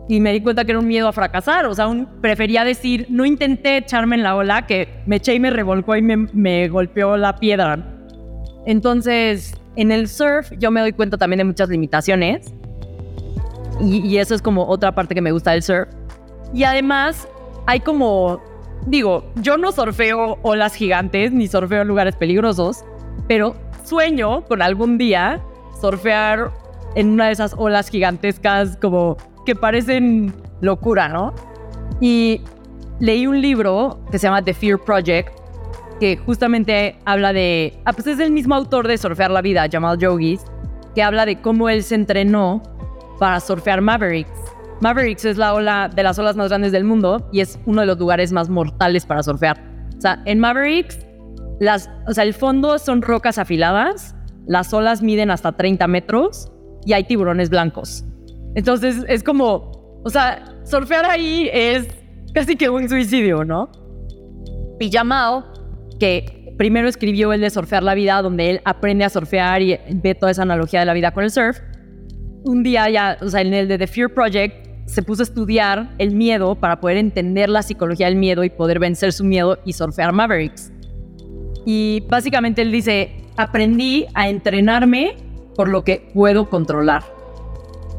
Y 0.08 0.20
me 0.20 0.32
di 0.32 0.42
cuenta 0.42 0.64
que 0.66 0.72
era 0.72 0.80
un 0.80 0.88
miedo 0.88 1.08
a 1.08 1.12
fracasar, 1.14 1.66
o 1.66 1.74
sea, 1.76 1.88
un- 1.88 2.08
prefería 2.22 2.64
decir, 2.64 3.08
no 3.10 3.26
intenté 3.26 3.78
echarme 3.78 4.16
en 4.16 4.24
la 4.24 4.36
ola, 4.36 4.66
que 4.66 4.88
me 5.06 5.18
eché 5.18 5.34
y 5.34 5.40
me 5.40 5.50
revolcó 5.50 5.96
y 5.96 6.02
me, 6.02 6.16
me 6.16 6.70
golpeó 6.70 7.18
la 7.18 7.36
piedra. 7.36 7.78
Entonces, 8.66 9.54
en 9.76 9.92
el 9.92 10.08
surf 10.08 10.52
yo 10.58 10.72
me 10.72 10.80
doy 10.82 10.94
cuenta 10.94 11.18
también 11.18 11.40
de 11.40 11.44
muchas 11.44 11.70
limitaciones 11.70 12.54
y, 13.82 13.98
y 14.08 14.18
eso 14.20 14.34
es 14.36 14.42
como 14.42 14.66
otra 14.68 14.94
parte 14.94 15.14
que 15.16 15.22
me 15.22 15.32
gusta 15.32 15.52
del 15.52 15.64
surf. 15.64 15.90
Y 16.54 16.64
además 16.64 17.28
hay 17.66 17.80
como, 17.82 18.40
digo, 18.86 19.26
yo 19.36 19.58
no 19.58 19.72
surfeo 19.72 20.38
olas 20.42 20.76
gigantes 20.76 21.32
ni 21.32 21.48
surfeo 21.48 21.84
lugares 21.84 22.16
peligrosos, 22.16 22.84
pero 23.28 23.56
sueño 23.84 24.44
con 24.46 24.62
algún 24.62 24.98
día 24.98 25.42
surfear 25.80 26.52
en 26.96 27.10
una 27.10 27.28
de 27.28 27.34
esas 27.34 27.54
olas 27.58 27.90
gigantescas 27.90 28.78
como 28.78 29.18
que 29.46 29.56
parecen 29.56 30.34
locura, 30.62 31.08
¿no? 31.10 31.34
Y 32.02 32.42
leí 33.00 33.28
un 33.28 33.42
libro 33.42 34.00
que 34.12 34.20
se 34.20 34.28
llama 34.28 34.42
The 34.42 34.54
Fear 34.54 34.80
Project, 34.80 35.30
que 36.00 36.18
justamente 36.18 36.98
habla 37.06 37.34
de, 37.34 37.80
ah, 37.86 37.94
pues 37.94 38.08
es 38.08 38.20
el 38.20 38.32
mismo 38.32 38.56
autor 38.56 38.88
de 38.88 38.98
Surfear 38.98 39.32
la 39.32 39.42
Vida, 39.42 39.68
Jamal 39.72 39.98
Yogis, 39.98 40.42
que 40.94 41.04
habla 41.04 41.26
de 41.26 41.42
cómo 41.42 41.70
él 41.70 41.84
se 41.84 41.96
entrenó 41.96 42.62
para 43.20 43.40
surfear 43.40 43.82
Mavericks. 43.82 44.55
Mavericks 44.82 45.26
es 45.26 45.38
la 45.38 45.54
ola 45.54 45.90
de 45.94 46.04
las 46.04 46.20
olas 46.20 46.36
más 46.36 46.50
grandes 46.50 46.72
del 46.72 46.84
mundo 46.84 47.30
y 47.32 47.40
es 47.40 47.60
uno 47.66 47.82
de 47.82 47.88
los 47.88 47.98
lugares 47.98 48.32
más 48.32 48.50
mortales 48.50 49.06
para 49.06 49.24
surfear. 49.24 49.58
O 49.98 50.02
sea, 50.02 50.22
en 50.26 50.40
Mavericks, 50.40 51.06
las, 51.60 51.90
o 52.08 52.14
sea, 52.14 52.24
el 52.24 52.34
fondo 52.34 52.78
son 52.78 53.02
rocas 53.02 53.38
afiladas, 53.38 54.16
las 54.46 54.74
olas 54.74 55.02
miden 55.02 55.32
hasta 55.32 55.54
30 55.54 55.88
metros 55.88 56.52
y 56.86 56.94
hay 56.94 57.06
tiburones 57.06 57.50
blancos. 57.50 58.06
Entonces 58.56 59.04
es 59.08 59.24
como, 59.24 60.02
o 60.04 60.10
sea, 60.10 60.44
surfear 60.66 61.06
ahí 61.06 61.50
es 61.52 61.88
casi 62.34 62.56
que 62.56 62.70
un 62.70 62.88
suicidio, 62.88 63.44
¿no? 63.44 63.70
Y 64.80 64.92
que 66.00 66.54
primero 66.58 66.88
escribió 66.88 67.34
el 67.34 67.42
de 67.42 67.50
Surfear 67.50 67.84
la 67.84 67.96
Vida, 67.96 68.22
donde 68.22 68.50
él 68.50 68.62
aprende 68.66 69.06
a 69.06 69.10
surfear 69.10 69.62
y 69.62 69.80
ve 69.90 70.16
toda 70.16 70.32
esa 70.32 70.44
analogía 70.44 70.82
de 70.82 70.86
la 70.86 70.94
vida 70.94 71.12
con 71.12 71.24
el 71.24 71.32
surf, 71.32 71.58
un 72.44 72.64
día 72.64 72.90
ya, 72.90 73.18
o 73.22 73.28
sea, 73.28 73.42
en 73.42 73.54
el 73.54 73.68
de 73.68 73.78
The 73.78 73.88
Fear 73.88 74.14
Project, 74.14 74.65
se 74.86 75.02
puso 75.02 75.24
a 75.24 75.26
estudiar 75.26 75.90
el 75.98 76.12
miedo 76.12 76.56
para 76.56 76.80
poder 76.80 76.98
entender 76.98 77.50
la 77.50 77.64
psicología 77.64 78.08
del 78.08 78.16
miedo 78.16 78.44
y 78.44 78.50
poder 78.50 78.80
vencer 78.80 79.14
su 79.14 79.24
miedo 79.24 79.58
y 79.66 79.74
surfear 79.74 80.14
Mavericks. 80.14 80.72
Y 81.66 82.04
básicamente 82.08 82.62
él 82.62 82.72
dice, 82.72 83.12
aprendí 83.38 84.06
a 84.14 84.30
entrenarme 84.30 85.18
por 85.56 85.68
lo 85.68 85.84
que 85.84 86.10
puedo 86.14 86.50
controlar. 86.50 87.04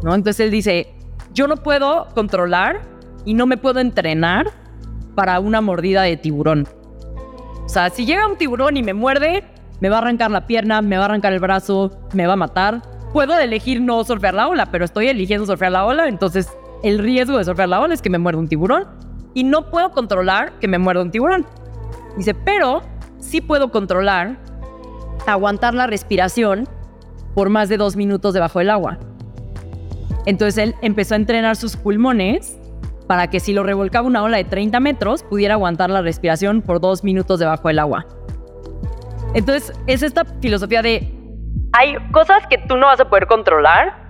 ¿No? 0.03 0.15
Entonces 0.15 0.41
él 0.47 0.51
dice, 0.51 0.89
yo 1.35 1.49
no 1.49 1.57
puedo 1.57 2.07
controlar 2.15 2.83
y 3.25 3.35
no 3.35 3.47
me 3.47 3.57
puedo 3.57 3.81
entrenar 3.81 4.47
para 5.15 5.41
una 5.41 5.61
mordida 5.61 6.03
de 6.03 6.17
tiburón. 6.17 6.69
O 7.65 7.69
sea, 7.69 7.91
si 7.91 8.07
llega 8.07 8.29
un 8.29 8.37
tiburón 8.37 8.77
y 8.77 8.83
me 8.83 8.95
muerde, 8.95 9.43
me 9.81 9.89
va 9.89 9.97
a 9.97 10.01
arrancar 10.01 10.31
la 10.31 10.47
pierna, 10.47 10.83
me 10.83 10.97
va 10.97 11.03
a 11.03 11.07
arrancar 11.07 11.33
el 11.33 11.41
brazo, 11.41 11.91
me 12.13 12.27
va 12.27 12.35
a 12.35 12.37
matar. 12.37 12.83
Puedo 13.13 13.37
elegir 13.39 13.81
no 13.81 14.05
surfear 14.05 14.35
la 14.35 14.49
ola, 14.49 14.67
pero 14.67 14.85
estoy 14.85 15.09
eligiendo 15.09 15.47
surfear 15.47 15.73
la 15.73 15.85
ola, 15.87 16.07
entonces 16.07 16.49
el 16.89 16.99
riesgo 16.99 17.39
de 17.39 17.45
surfear 17.45 17.69
la 17.69 17.81
ola 17.81 17.95
es 17.95 18.03
que 18.03 18.11
me 18.11 18.19
muerda 18.19 18.41
un 18.41 18.49
tiburón. 18.49 18.85
Y 19.35 19.45
no 19.45 19.71
puedo 19.71 19.91
controlar 19.91 20.59
que 20.61 20.69
me 20.69 20.79
muerda 20.79 21.03
un 21.03 21.11
tiburón. 21.11 21.45
Dice, 22.17 22.35
pero 22.35 22.83
sí 23.19 23.41
puedo 23.41 23.71
controlar 23.71 24.39
aguantar 25.27 25.75
la 25.75 25.87
respiración 25.87 26.69
por 27.35 27.51
más 27.51 27.69
de 27.69 27.77
dos 27.77 27.97
minutos 27.97 28.33
debajo 28.35 28.61
del 28.61 28.71
agua. 28.71 28.99
Entonces 30.25 30.59
él 30.59 30.75
empezó 30.83 31.15
a 31.15 31.17
entrenar 31.17 31.57
sus 31.57 31.77
pulmones 31.77 32.59
para 33.07 33.29
que 33.29 33.41
si 33.41 33.53
lo 33.53 33.63
revolcaba 33.63 34.07
una 34.07 34.23
ola 34.23 34.39
de 34.39 34.45
30 34.45 34.81
metros, 34.81 35.23
pudiera 35.23 35.55
aguantar 35.55 35.91
la 35.91 36.03
respiración 36.03 36.63
por 36.63 36.81
dos 36.81 37.05
minutos 37.05 37.39
debajo 37.39 37.69
del 37.69 37.79
agua. 37.79 38.07
Entonces 39.35 39.73
es 39.87 40.03
esta 40.03 40.25
filosofía 40.25 40.83
de 40.83 41.13
Hay 41.73 41.97
cosas 42.11 42.47
que 42.49 42.59
tú 42.59 42.77
no 42.77 42.87
vas 42.87 43.01
a 43.01 43.09
poder 43.09 43.27
controlar 43.27 44.06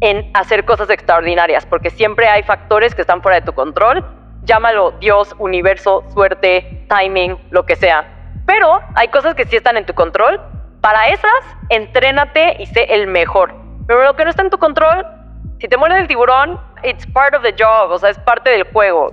en 0.00 0.30
hacer 0.34 0.64
cosas 0.64 0.90
extraordinarias, 0.90 1.66
porque 1.66 1.90
siempre 1.90 2.28
hay 2.28 2.42
factores 2.42 2.94
que 2.94 3.02
están 3.02 3.22
fuera 3.22 3.40
de 3.40 3.46
tu 3.46 3.52
control. 3.52 4.04
Llámalo 4.44 4.92
Dios, 4.92 5.34
universo, 5.38 6.04
suerte, 6.12 6.86
timing, 6.88 7.36
lo 7.50 7.66
que 7.66 7.76
sea. 7.76 8.42
Pero 8.46 8.80
hay 8.94 9.08
cosas 9.08 9.34
que 9.34 9.44
sí 9.44 9.56
están 9.56 9.76
en 9.76 9.86
tu 9.86 9.94
control 9.94 10.40
Para 10.80 11.08
esas, 11.08 11.44
entrénate 11.68 12.56
y 12.58 12.66
sé 12.66 12.84
el 12.88 13.06
mejor. 13.06 13.54
Pero 13.86 14.02
lo 14.02 14.16
que 14.16 14.24
no 14.24 14.30
está 14.30 14.42
en 14.42 14.50
tu 14.50 14.56
control, 14.56 15.04
si 15.58 15.68
te 15.68 15.76
muerde 15.76 16.00
el 16.00 16.08
tiburón, 16.08 16.58
it's 16.82 17.06
part 17.06 17.34
of 17.34 17.42
the 17.42 17.52
job, 17.52 17.90
o 17.90 17.98
sea, 17.98 18.08
es 18.08 18.18
parte 18.20 18.48
del 18.48 18.64
juego. 18.64 19.12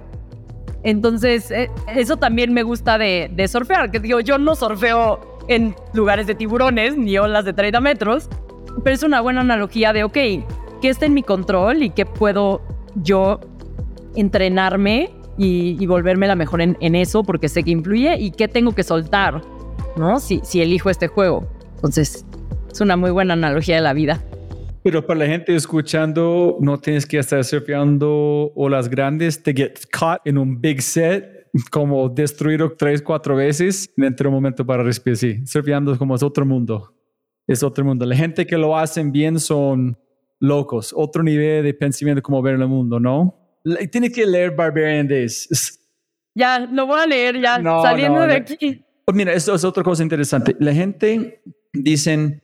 Entonces, 0.83 1.51
eh, 1.51 1.69
eso 1.93 2.15
también 2.15 2.53
me 2.53 2.63
gusta 2.63 2.97
de, 2.97 3.29
de 3.31 3.47
surfear, 3.49 3.91
que 3.91 3.99
digo, 3.99 4.21
yo 4.21 4.38
no 4.38 4.55
surfeo 4.55 5.19
en 5.49 5.75
lugares 5.93 6.25
de 6.27 6.35
tiburones 6.35 6.95
ni 6.95 7.17
olas 7.17 7.43
de 7.43 7.51
30 7.51 7.81
metros, 7.81 8.29
pero 8.83 8.93
es 8.93 9.03
una 9.03 9.19
buena 9.19 9.41
analogía 9.41 9.91
de, 9.91 10.05
ok, 10.05 10.17
¿qué 10.82 10.89
está 10.89 11.05
en 11.05 11.13
mi 11.13 11.23
control 11.23 11.84
y 11.84 11.89
qué 11.89 12.05
puedo 12.05 12.61
yo 12.95 13.39
entrenarme 14.15 15.11
y, 15.38 15.78
y 15.80 15.86
volverme 15.86 16.28
la 16.28 16.36
mejor 16.36 16.61
en, 16.61 16.78
en, 16.82 16.95
eso 16.95 17.23
porque 17.23 17.49
sé 17.49 17.63
que 17.63 17.71
influye 17.71 18.17
y 18.17 18.32
qué 18.32 18.47
tengo 18.47 18.73
que 18.73 18.84
soltar, 18.84 19.41
¿no? 19.95 20.19
Si, 20.19 20.41
si 20.43 20.61
elijo 20.61 20.89
este 20.89 21.07
juego. 21.07 21.47
Entonces, 21.75 22.25
es 22.71 22.82
una 22.82 22.97
muy 22.97 23.11
buena 23.11 23.34
analogía 23.34 23.75
de 23.75 23.82
la 23.82 23.93
vida. 23.93 24.23
Pero 24.84 25.05
para 25.05 25.19
la 25.19 25.25
gente 25.25 25.55
escuchando, 25.55 26.57
no 26.61 26.78
tienes 26.80 27.05
que 27.05 27.19
estar 27.19 27.43
surfeando 27.43 28.51
olas 28.55 28.89
grandes, 28.89 29.41
te 29.43 29.53
get 29.53 29.80
caught 29.91 30.21
en 30.25 30.38
un 30.38 30.59
big 30.61 30.82
set, 30.82 31.49
como 31.71 32.07
destruido 32.09 32.71
tres, 32.78 33.01
cuatro 33.01 33.36
veces, 33.36 33.91
dentro 33.95 34.25
de 34.25 34.30
un 34.30 34.36
momento 34.36 34.65
para 34.65 34.84
respirar. 34.84 35.17
Sí, 35.17 35.45
surfeando 35.45 35.97
como 35.97 36.15
es 36.15 36.23
otro 36.23 36.45
mundo. 36.45 36.93
Es 37.47 37.63
otro 37.63 37.84
mundo. 37.84 38.05
La 38.05 38.15
gente 38.15 38.45
que 38.45 38.57
lo 38.57 38.78
hacen 38.78 39.11
bien 39.11 39.39
son 39.39 39.97
locos, 40.39 40.93
otro 40.95 41.23
nivel 41.23 41.63
de 41.63 41.73
pensamiento 41.73 42.21
como 42.21 42.41
ver 42.41 42.55
el 42.55 42.67
mundo, 42.67 42.99
¿no? 42.99 43.35
Tiene 43.91 44.11
que 44.11 44.25
leer 44.25 44.51
Barbarian 44.55 45.07
Days. 45.07 45.79
Ya, 46.35 46.59
lo 46.59 46.85
voy 46.85 46.99
a 47.01 47.07
leer 47.07 47.41
ya, 47.41 47.57
No, 47.59 47.81
saliendo 47.81 48.19
no, 48.19 48.27
de 48.27 48.39
no. 48.39 48.45
aquí. 48.45 48.85
Pues 49.05 49.15
mira, 49.15 49.33
esto 49.33 49.55
es 49.55 49.63
otra 49.63 49.83
cosa 49.83 50.03
interesante. 50.03 50.55
La 50.59 50.73
gente 50.73 51.41
dicen, 51.73 52.41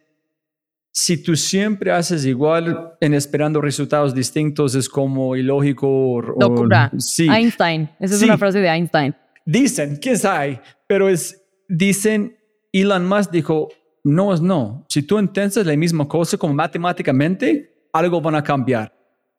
si 0.92 1.22
tú 1.22 1.36
siempre 1.36 1.92
haces 1.92 2.26
igual 2.26 2.94
en 3.02 3.14
esperando 3.14 3.62
resultados 3.62 4.14
distintos, 4.16 4.76
es 4.76 4.88
como 4.90 5.36
ilógico. 5.36 5.88
o- 5.88 6.18
o- 6.18 6.40
Locura. 6.40 6.92
sí. 6.98 7.28
Einstein. 7.30 7.90
Esa 8.00 8.14
es 8.16 8.20
Sí. 8.20 8.26
una 8.26 8.38
frase 8.38 8.60
de 8.60 8.68
Einstein. 8.68 9.16
Dicen, 9.46 9.98
quién 10.02 10.18
sabe, 10.18 10.62
pero 10.88 11.10
es, 11.10 11.42
dicen, 11.68 12.38
Elon 12.72 13.06
Musk 13.06 13.30
dijo, 13.32 13.70
no 14.04 14.34
es 14.34 14.42
no. 14.42 14.86
Si 14.90 15.04
tú 15.04 15.18
entiendes 15.20 15.66
la 15.66 15.76
misma 15.76 16.08
cosa 16.08 16.38
como 16.38 16.54
matemáticamente, 16.54 17.73
algo 17.94 18.20
van 18.20 18.36
a 18.36 18.44
cambiar. 18.44 18.92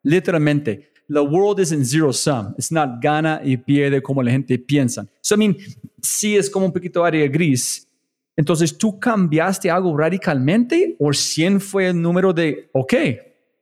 Literalmente. 0.03 0.91
The 1.07 1.19
world 1.21 1.59
is 1.59 1.71
in 1.71 1.85
zero 1.85 2.11
sum. 2.11 2.53
It's 2.57 2.71
not 2.71 2.99
gana 3.01 3.39
y 3.43 3.57
pierde 3.57 4.01
como 4.01 4.23
la 4.23 4.31
gente 4.31 4.57
piensa. 4.57 5.05
So, 5.21 5.35
I 5.35 5.37
mean, 5.37 5.57
sí 6.01 6.35
es 6.35 6.49
como 6.49 6.65
un 6.65 6.71
poquito 6.73 7.03
área 7.05 7.27
gris. 7.27 7.87
Entonces, 8.35 8.75
¿tú 8.77 8.99
cambiaste 8.99 9.69
algo 9.69 9.95
radicalmente 9.95 10.95
o 10.99 11.13
100 11.13 11.61
fue 11.61 11.89
el 11.89 12.01
número 12.01 12.33
de, 12.33 12.69
ok, 12.73 12.93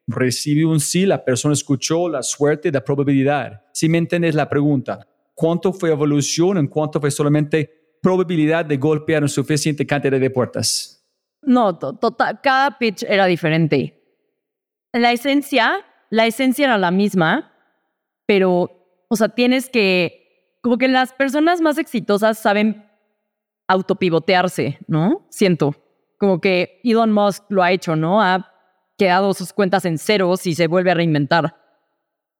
recibí 0.07 0.63
un 0.63 0.79
sí, 0.79 1.05
la 1.05 1.23
persona 1.23 1.53
escuchó, 1.53 2.07
la 2.09 2.23
suerte, 2.23 2.71
la 2.71 2.83
probabilidad? 2.83 3.61
Si 3.73 3.89
me 3.89 3.97
entiendes 3.97 4.35
la 4.35 4.49
pregunta, 4.49 5.05
¿cuánto 5.35 5.73
fue 5.73 5.91
evolución 5.91 6.57
en 6.57 6.67
cuánto 6.67 6.99
fue 7.01 7.11
solamente 7.11 7.97
probabilidad 8.01 8.65
de 8.65 8.77
golpear 8.77 9.21
una 9.21 9.27
suficiente 9.29 9.85
cantidad 9.85 10.19
de 10.19 10.29
puertas? 10.29 11.05
No, 11.41 11.77
to- 11.77 11.93
total, 11.93 12.39
cada 12.41 12.77
pitch 12.77 13.03
era 13.03 13.25
diferente. 13.25 13.99
La 14.93 15.11
esencia, 15.11 15.83
la 16.11 16.27
esencia 16.27 16.65
era 16.65 16.77
la 16.77 16.91
misma, 16.91 17.51
pero, 18.27 19.05
o 19.09 19.15
sea, 19.15 19.29
tienes 19.29 19.69
que, 19.69 20.57
como 20.61 20.77
que 20.77 20.87
las 20.87 21.13
personas 21.13 21.61
más 21.61 21.79
exitosas 21.79 22.37
saben 22.37 22.85
autopivotearse, 23.67 24.77
¿no? 24.87 25.25
Siento, 25.29 25.75
como 26.19 26.39
que 26.39 26.79
Elon 26.83 27.11
Musk 27.11 27.43
lo 27.49 27.63
ha 27.63 27.71
hecho, 27.71 27.95
¿no? 27.95 28.21
Ha 28.21 28.51
quedado 28.97 29.33
sus 29.33 29.51
cuentas 29.51 29.85
en 29.85 29.97
ceros 29.97 30.45
y 30.45 30.53
se 30.53 30.67
vuelve 30.67 30.91
a 30.91 30.95
reinventar. 30.95 31.55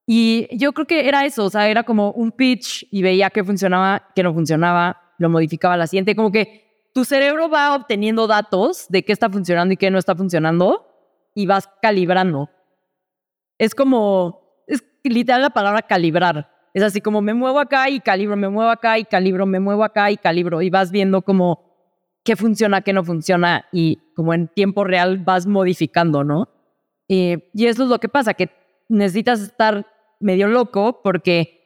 Y 0.06 0.46
yo 0.56 0.72
creo 0.72 0.86
que 0.86 1.08
era 1.08 1.24
eso, 1.24 1.46
o 1.46 1.50
sea, 1.50 1.68
era 1.68 1.82
como 1.82 2.12
un 2.12 2.30
pitch 2.30 2.86
y 2.90 3.02
veía 3.02 3.30
que 3.30 3.42
funcionaba, 3.42 4.10
que 4.14 4.22
no 4.22 4.32
funcionaba, 4.32 5.14
lo 5.18 5.28
modificaba 5.28 5.74
a 5.74 5.78
la 5.78 5.86
siguiente, 5.86 6.14
como 6.14 6.30
que 6.30 6.88
tu 6.94 7.04
cerebro 7.04 7.48
va 7.48 7.74
obteniendo 7.74 8.28
datos 8.28 8.86
de 8.88 9.04
qué 9.04 9.12
está 9.12 9.28
funcionando 9.28 9.74
y 9.74 9.76
qué 9.76 9.90
no 9.90 9.98
está 9.98 10.14
funcionando 10.14 10.93
y 11.34 11.46
vas 11.46 11.68
calibrando. 11.82 12.50
Es 13.58 13.74
como, 13.74 14.64
es 14.66 14.84
literal 15.02 15.42
la 15.42 15.50
palabra 15.50 15.82
calibrar. 15.82 16.50
Es 16.72 16.82
así 16.82 17.00
como 17.00 17.20
me 17.20 17.34
muevo 17.34 17.60
acá 17.60 17.88
y 17.88 18.00
calibro, 18.00 18.36
me 18.36 18.48
muevo 18.48 18.70
acá 18.70 18.98
y 18.98 19.04
calibro, 19.04 19.46
me 19.46 19.60
muevo 19.60 19.84
acá 19.84 20.10
y 20.10 20.16
calibro 20.16 20.60
y 20.62 20.70
vas 20.70 20.90
viendo 20.90 21.22
como 21.22 21.74
qué 22.24 22.36
funciona, 22.36 22.80
qué 22.80 22.92
no 22.92 23.04
funciona 23.04 23.66
y 23.70 23.98
como 24.16 24.34
en 24.34 24.48
tiempo 24.48 24.82
real 24.82 25.18
vas 25.18 25.46
modificando, 25.46 26.24
¿no? 26.24 26.48
Eh, 27.08 27.50
y 27.54 27.66
eso 27.66 27.84
es 27.84 27.88
lo 27.88 28.00
que 28.00 28.08
pasa, 28.08 28.34
que 28.34 28.50
necesitas 28.88 29.40
estar 29.40 29.86
medio 30.20 30.48
loco 30.48 31.00
porque 31.02 31.60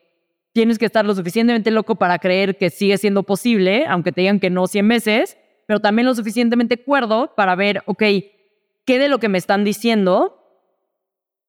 tienes 0.53 0.79
que 0.79 0.87
estar 0.87 1.07
lo 1.07 1.14
suficientemente 1.14 1.71
loco 1.71 1.95
para 1.95 2.19
creer 2.19 2.59
que 2.59 2.71
sigue 2.71 2.99
siendo 2.99 3.23
posible, 3.23 3.87
aunque 3.87 4.12
te 4.12 4.23
digan 4.23 4.41
que 4.41 4.51
no 4.51 4.66
100 4.66 4.89
veces, 4.89 5.39
pero 5.66 5.81
también 5.81 6.07
lo 6.07 6.14
suficientemente 6.14 6.83
cuerdo 6.83 7.33
para 7.37 7.55
ver, 7.55 7.83
ok, 7.87 8.03
qué 8.89 8.99
de 8.99 9.11
lo 9.11 9.18
que 9.18 9.28
me 9.28 9.36
están 9.36 9.64
diciendo 9.64 10.34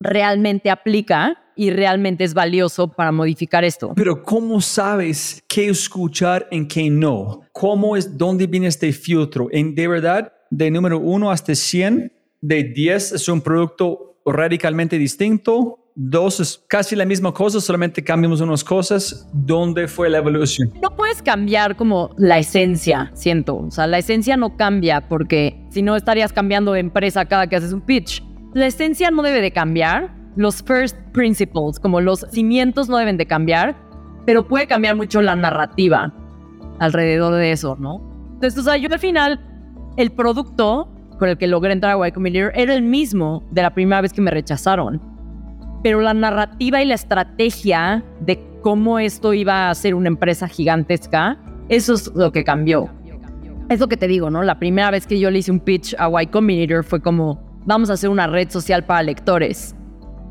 realmente 0.01 0.69
aplica 0.69 1.41
y 1.55 1.69
realmente 1.69 2.25
es 2.25 2.33
valioso 2.33 2.89
para 2.89 3.13
modificar 3.13 3.63
esto. 3.63 3.93
Pero 3.95 4.23
¿cómo 4.23 4.59
sabes 4.59 5.41
qué 5.47 5.69
escuchar 5.69 6.49
y 6.51 6.67
qué 6.67 6.89
no? 6.89 7.43
¿Cómo 7.53 7.95
es, 7.95 8.17
dónde 8.17 8.45
viene 8.45 8.67
este 8.67 8.91
filtro? 8.91 9.47
En 9.53 9.73
de 9.73 9.87
verdad, 9.87 10.33
de 10.49 10.69
número 10.69 10.99
1 10.99 11.31
hasta 11.31 11.55
100, 11.55 12.11
de 12.41 12.63
10 12.65 13.13
es 13.13 13.29
un 13.29 13.39
producto 13.39 14.19
radicalmente 14.25 14.97
distinto, 14.97 15.78
dos 16.01 16.39
es 16.39 16.63
casi 16.69 16.95
la 16.95 17.05
misma 17.05 17.33
cosa, 17.33 17.59
solamente 17.59 18.01
cambiamos 18.01 18.39
unas 18.39 18.63
cosas. 18.63 19.27
¿Dónde 19.33 19.85
fue 19.89 20.09
la 20.09 20.19
evolución? 20.19 20.71
No 20.81 20.95
puedes 20.95 21.21
cambiar 21.21 21.75
como 21.75 22.11
la 22.17 22.39
esencia, 22.39 23.11
siento. 23.13 23.57
O 23.57 23.69
sea, 23.69 23.85
la 23.85 23.97
esencia 23.97 24.37
no 24.37 24.55
cambia 24.55 25.09
porque 25.09 25.61
si 25.69 25.81
no 25.81 25.97
estarías 25.97 26.31
cambiando 26.31 26.71
de 26.71 26.79
empresa 26.79 27.25
cada 27.25 27.47
que 27.47 27.57
haces 27.57 27.73
un 27.73 27.81
pitch. 27.81 28.23
La 28.53 28.65
esencia 28.67 29.11
no 29.11 29.21
debe 29.23 29.41
de 29.41 29.51
cambiar. 29.51 30.17
Los 30.37 30.63
first 30.63 30.95
principles, 31.11 31.79
como 31.81 31.99
los 31.99 32.25
cimientos 32.31 32.87
no 32.87 32.95
deben 32.95 33.17
de 33.17 33.25
cambiar, 33.25 33.75
pero 34.25 34.47
puede 34.47 34.67
cambiar 34.67 34.95
mucho 34.95 35.21
la 35.21 35.35
narrativa 35.35 36.13
alrededor 36.79 37.33
de 37.33 37.51
eso, 37.51 37.75
¿no? 37.77 37.99
Entonces, 38.35 38.57
o 38.57 38.63
sea, 38.63 38.77
yo 38.77 38.87
al 38.89 38.99
final, 38.99 39.41
el 39.97 40.11
producto 40.11 40.87
con 41.17 41.27
el 41.27 41.37
que 41.37 41.47
logré 41.47 41.73
entrar 41.73 42.01
a 42.01 42.07
Y 42.07 42.11
Combinator 42.13 42.53
era 42.55 42.73
el 42.73 42.83
mismo 42.83 43.43
de 43.51 43.63
la 43.63 43.73
primera 43.73 43.99
vez 43.99 44.13
que 44.13 44.21
me 44.21 44.31
rechazaron. 44.31 45.08
Pero 45.83 46.01
la 46.01 46.13
narrativa 46.13 46.81
y 46.81 46.85
la 46.85 46.95
estrategia 46.95 48.03
de 48.19 48.39
cómo 48.61 48.99
esto 48.99 49.33
iba 49.33 49.69
a 49.69 49.75
ser 49.75 49.95
una 49.95 50.07
empresa 50.09 50.47
gigantesca, 50.47 51.37
eso 51.69 51.93
es 51.93 52.11
lo 52.13 52.31
que 52.31 52.43
cambió. 52.43 52.89
Es 53.69 53.79
lo 53.79 53.87
que 53.87 53.97
te 53.97 54.07
digo, 54.07 54.31
¿no? 54.31 54.41
La 54.41 54.57
primera 54.57 54.89
vez 54.89 55.05
que 55.05 55.19
yo 55.19 55.29
le 55.29 55.39
hice 55.39 55.51
un 55.51 55.59
pitch 55.59 55.95
a 55.99 56.09
Y 56.21 56.27
Combinator 56.27 56.83
fue 56.83 56.99
como, 57.01 57.39
vamos 57.65 57.91
a 57.91 57.93
hacer 57.93 58.09
una 58.09 58.25
red 58.25 58.49
social 58.49 58.83
para 58.83 59.03
lectores, 59.03 59.75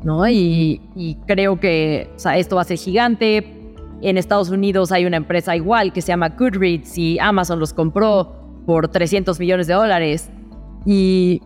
¿no? 0.03 0.27
Y, 0.27 0.81
creo 1.25 1.57
que 1.59 2.09
esto 2.35 2.57
va 2.57 2.63
a 2.63 2.65
ser 2.65 2.77
gigante. 2.77 3.55
En 4.01 4.17
Estados 4.17 4.49
Unidos 4.49 4.91
hay 4.91 5.05
una 5.05 5.17
empresa 5.17 5.55
igual 5.55 5.93
que 5.93 6.01
se 6.01 6.09
llama 6.09 6.29
Goodreads 6.29 6.97
y 6.97 7.17
Amazon 7.19 7.59
los 7.59 7.73
compró 7.73 8.33
por 8.65 8.89
300 8.89 9.39
millones 9.39 9.67
de 9.67 9.73
dólares. 9.73 10.29
Y, 10.85 11.41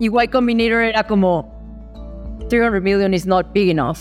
y 0.00 0.06
Y 0.06 0.28
Combinator 0.28 0.82
era 0.82 1.04
como, 1.04 1.51
300 2.48 2.82
million 2.82 3.14
is 3.14 3.26
not 3.26 3.52
big 3.52 3.68
enough. 3.70 3.98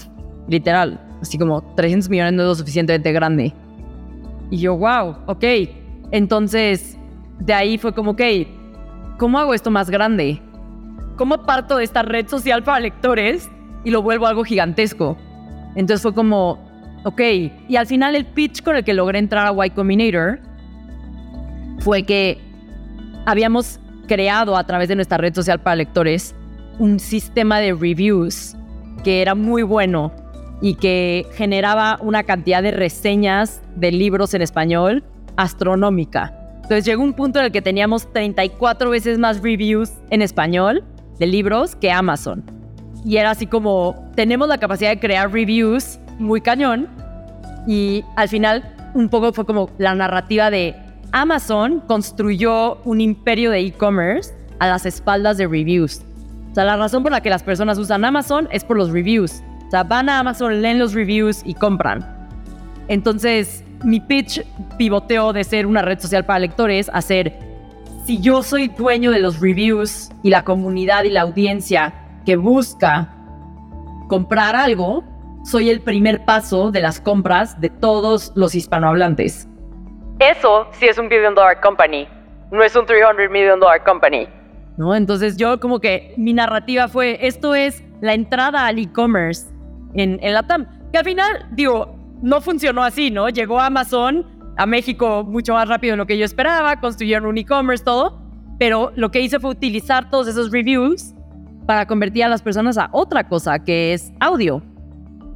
Literal. 0.47 0.99
Así 1.21 1.37
como 1.37 1.61
300 1.75 2.09
millones 2.09 2.33
no 2.33 2.41
es 2.43 2.47
lo 2.49 2.55
suficientemente 2.55 3.11
grande. 3.11 3.53
Y 4.49 4.57
yo, 4.57 4.75
wow, 4.75 5.15
ok. 5.27 5.43
Entonces, 6.11 6.97
de 7.39 7.53
ahí 7.53 7.77
fue 7.77 7.93
como, 7.93 8.11
ok, 8.11 8.21
¿cómo 9.17 9.39
hago 9.39 9.53
esto 9.53 9.71
más 9.71 9.89
grande? 9.89 10.41
¿Cómo 11.15 11.43
parto 11.45 11.77
de 11.77 11.83
esta 11.83 12.01
red 12.01 12.27
social 12.27 12.63
para 12.63 12.79
lectores 12.79 13.49
y 13.83 13.91
lo 13.91 14.01
vuelvo 14.01 14.27
algo 14.27 14.43
gigantesco? 14.43 15.17
Entonces 15.75 16.01
fue 16.01 16.13
como, 16.13 16.59
ok. 17.05 17.21
Y 17.69 17.75
al 17.75 17.87
final 17.87 18.15
el 18.15 18.25
pitch 18.25 18.63
con 18.63 18.75
el 18.75 18.83
que 18.83 18.93
logré 18.93 19.19
entrar 19.19 19.47
a 19.47 19.65
Y 19.65 19.69
Combinator 19.69 20.39
fue 21.79 22.03
que 22.03 22.39
habíamos 23.25 23.79
creado 24.07 24.57
a 24.57 24.65
través 24.65 24.89
de 24.89 24.95
nuestra 24.95 25.17
red 25.17 25.33
social 25.33 25.59
para 25.61 25.77
lectores 25.77 26.35
un 26.81 26.99
sistema 26.99 27.59
de 27.59 27.73
reviews 27.73 28.55
que 29.03 29.21
era 29.21 29.35
muy 29.35 29.61
bueno 29.61 30.11
y 30.61 30.73
que 30.73 31.27
generaba 31.33 31.99
una 32.01 32.23
cantidad 32.23 32.63
de 32.63 32.71
reseñas 32.71 33.61
de 33.75 33.91
libros 33.91 34.33
en 34.33 34.41
español 34.41 35.03
astronómica. 35.35 36.35
Entonces 36.55 36.83
llegó 36.85 37.03
un 37.03 37.13
punto 37.13 37.37
en 37.37 37.45
el 37.45 37.51
que 37.51 37.61
teníamos 37.61 38.11
34 38.11 38.89
veces 38.89 39.19
más 39.19 39.43
reviews 39.43 39.91
en 40.09 40.23
español 40.23 40.83
de 41.19 41.27
libros 41.27 41.75
que 41.75 41.91
Amazon. 41.91 42.43
Y 43.05 43.17
era 43.17 43.29
así 43.29 43.45
como, 43.45 44.09
tenemos 44.15 44.47
la 44.47 44.57
capacidad 44.57 44.89
de 44.89 44.99
crear 44.99 45.31
reviews 45.31 45.99
muy 46.17 46.41
cañón. 46.41 46.87
Y 47.67 48.03
al 48.15 48.27
final 48.27 48.75
un 48.95 49.07
poco 49.07 49.31
fue 49.33 49.45
como 49.45 49.69
la 49.77 49.93
narrativa 49.93 50.49
de 50.49 50.75
Amazon 51.11 51.79
construyó 51.81 52.77
un 52.85 53.01
imperio 53.01 53.51
de 53.51 53.59
e-commerce 53.59 54.33
a 54.57 54.67
las 54.67 54.87
espaldas 54.87 55.37
de 55.37 55.47
reviews. 55.47 56.01
O 56.51 56.53
sea, 56.53 56.65
la 56.65 56.75
razón 56.75 57.01
por 57.01 57.13
la 57.13 57.21
que 57.21 57.29
las 57.29 57.43
personas 57.43 57.77
usan 57.77 58.03
Amazon 58.03 58.49
es 58.51 58.65
por 58.65 58.77
los 58.77 58.91
reviews. 58.91 59.41
O 59.67 59.71
sea, 59.71 59.83
van 59.83 60.09
a 60.09 60.19
Amazon, 60.19 60.61
leen 60.61 60.79
los 60.79 60.93
reviews 60.93 61.41
y 61.45 61.53
compran. 61.53 62.05
Entonces, 62.89 63.63
mi 63.85 64.01
pitch 64.01 64.45
pivoteó 64.77 65.31
de 65.31 65.45
ser 65.45 65.65
una 65.65 65.81
red 65.81 65.99
social 65.99 66.25
para 66.25 66.39
lectores 66.39 66.89
a 66.93 67.01
ser, 67.01 67.39
si 68.05 68.19
yo 68.19 68.43
soy 68.43 68.67
dueño 68.67 69.11
de 69.11 69.19
los 69.19 69.39
reviews 69.39 70.09
y 70.23 70.29
la 70.29 70.43
comunidad 70.43 71.05
y 71.05 71.09
la 71.09 71.21
audiencia 71.21 71.93
que 72.25 72.35
busca 72.35 73.13
comprar 74.09 74.55
algo, 74.57 75.05
soy 75.45 75.69
el 75.69 75.79
primer 75.79 76.25
paso 76.25 76.69
de 76.71 76.81
las 76.81 76.99
compras 76.99 77.59
de 77.61 77.69
todos 77.69 78.33
los 78.35 78.53
hispanohablantes. 78.55 79.47
Eso 80.19 80.67
sí 80.73 80.85
es 80.85 80.97
un 80.97 81.07
billion 81.07 81.33
dollar 81.33 81.61
company. 81.61 82.07
No 82.51 82.61
es 82.61 82.75
un 82.75 82.85
300 82.85 83.29
million 83.31 83.59
dollar 83.59 83.83
company. 83.83 84.27
¿No? 84.77 84.95
Entonces 84.95 85.37
yo 85.37 85.59
como 85.59 85.79
que 85.79 86.13
mi 86.17 86.33
narrativa 86.33 86.87
fue, 86.87 87.25
esto 87.27 87.55
es 87.55 87.83
la 88.01 88.13
entrada 88.13 88.65
al 88.65 88.79
e-commerce 88.79 89.47
en, 89.93 90.19
en 90.21 90.33
la 90.33 90.43
TAM. 90.43 90.65
Que 90.91 90.99
al 90.99 91.05
final, 91.05 91.47
digo, 91.51 91.95
no 92.21 92.41
funcionó 92.41 92.83
así, 92.83 93.11
¿no? 93.11 93.29
Llegó 93.29 93.59
Amazon 93.59 94.25
a 94.57 94.65
México 94.65 95.23
mucho 95.23 95.53
más 95.53 95.67
rápido 95.67 95.93
de 95.93 95.97
lo 95.97 96.05
que 96.05 96.17
yo 96.17 96.25
esperaba, 96.25 96.79
construyeron 96.79 97.25
un 97.25 97.37
e-commerce, 97.37 97.83
todo, 97.83 98.21
pero 98.59 98.91
lo 98.95 99.11
que 99.11 99.21
hice 99.21 99.39
fue 99.39 99.51
utilizar 99.51 100.09
todos 100.09 100.27
esos 100.27 100.51
reviews 100.51 101.13
para 101.65 101.85
convertir 101.85 102.23
a 102.23 102.27
las 102.27 102.41
personas 102.41 102.77
a 102.77 102.89
otra 102.91 103.27
cosa, 103.27 103.59
que 103.59 103.93
es 103.93 104.11
audio. 104.19 104.61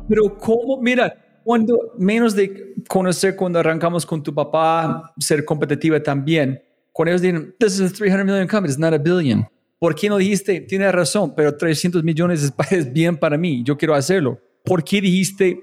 Pero 0.08 0.38
cómo, 0.38 0.80
mira, 0.82 1.16
cuando 1.44 1.94
menos 1.98 2.36
de 2.36 2.76
conocer 2.88 3.36
cuando 3.36 3.60
arrancamos 3.60 4.06
con 4.06 4.22
tu 4.22 4.34
papá, 4.34 5.14
ser 5.18 5.46
competitiva 5.46 6.02
también, 6.02 6.62
cuando 6.96 7.12
ellos 7.12 7.22
dicen, 7.24 7.54
this 7.60 7.74
is 7.74 7.92
a 7.92 7.94
300 7.94 8.26
million 8.26 8.48
company, 8.48 8.72
it's 8.72 8.80
not 8.80 8.94
a 8.94 8.98
billion. 8.98 9.46
¿Por 9.80 9.94
qué 9.96 10.08
no 10.08 10.18
dijiste, 10.18 10.62
tienes 10.62 10.94
razón, 10.94 11.36
pero 11.36 11.58
300 11.58 12.02
millones 12.06 12.42
es, 12.42 12.54
es 12.72 12.94
bien 12.94 13.18
para 13.18 13.38
mí, 13.38 13.62
yo 13.66 13.78
quiero 13.78 13.94
hacerlo? 13.94 14.40
¿Por 14.64 14.82
qué 14.82 15.02
dijiste, 15.02 15.60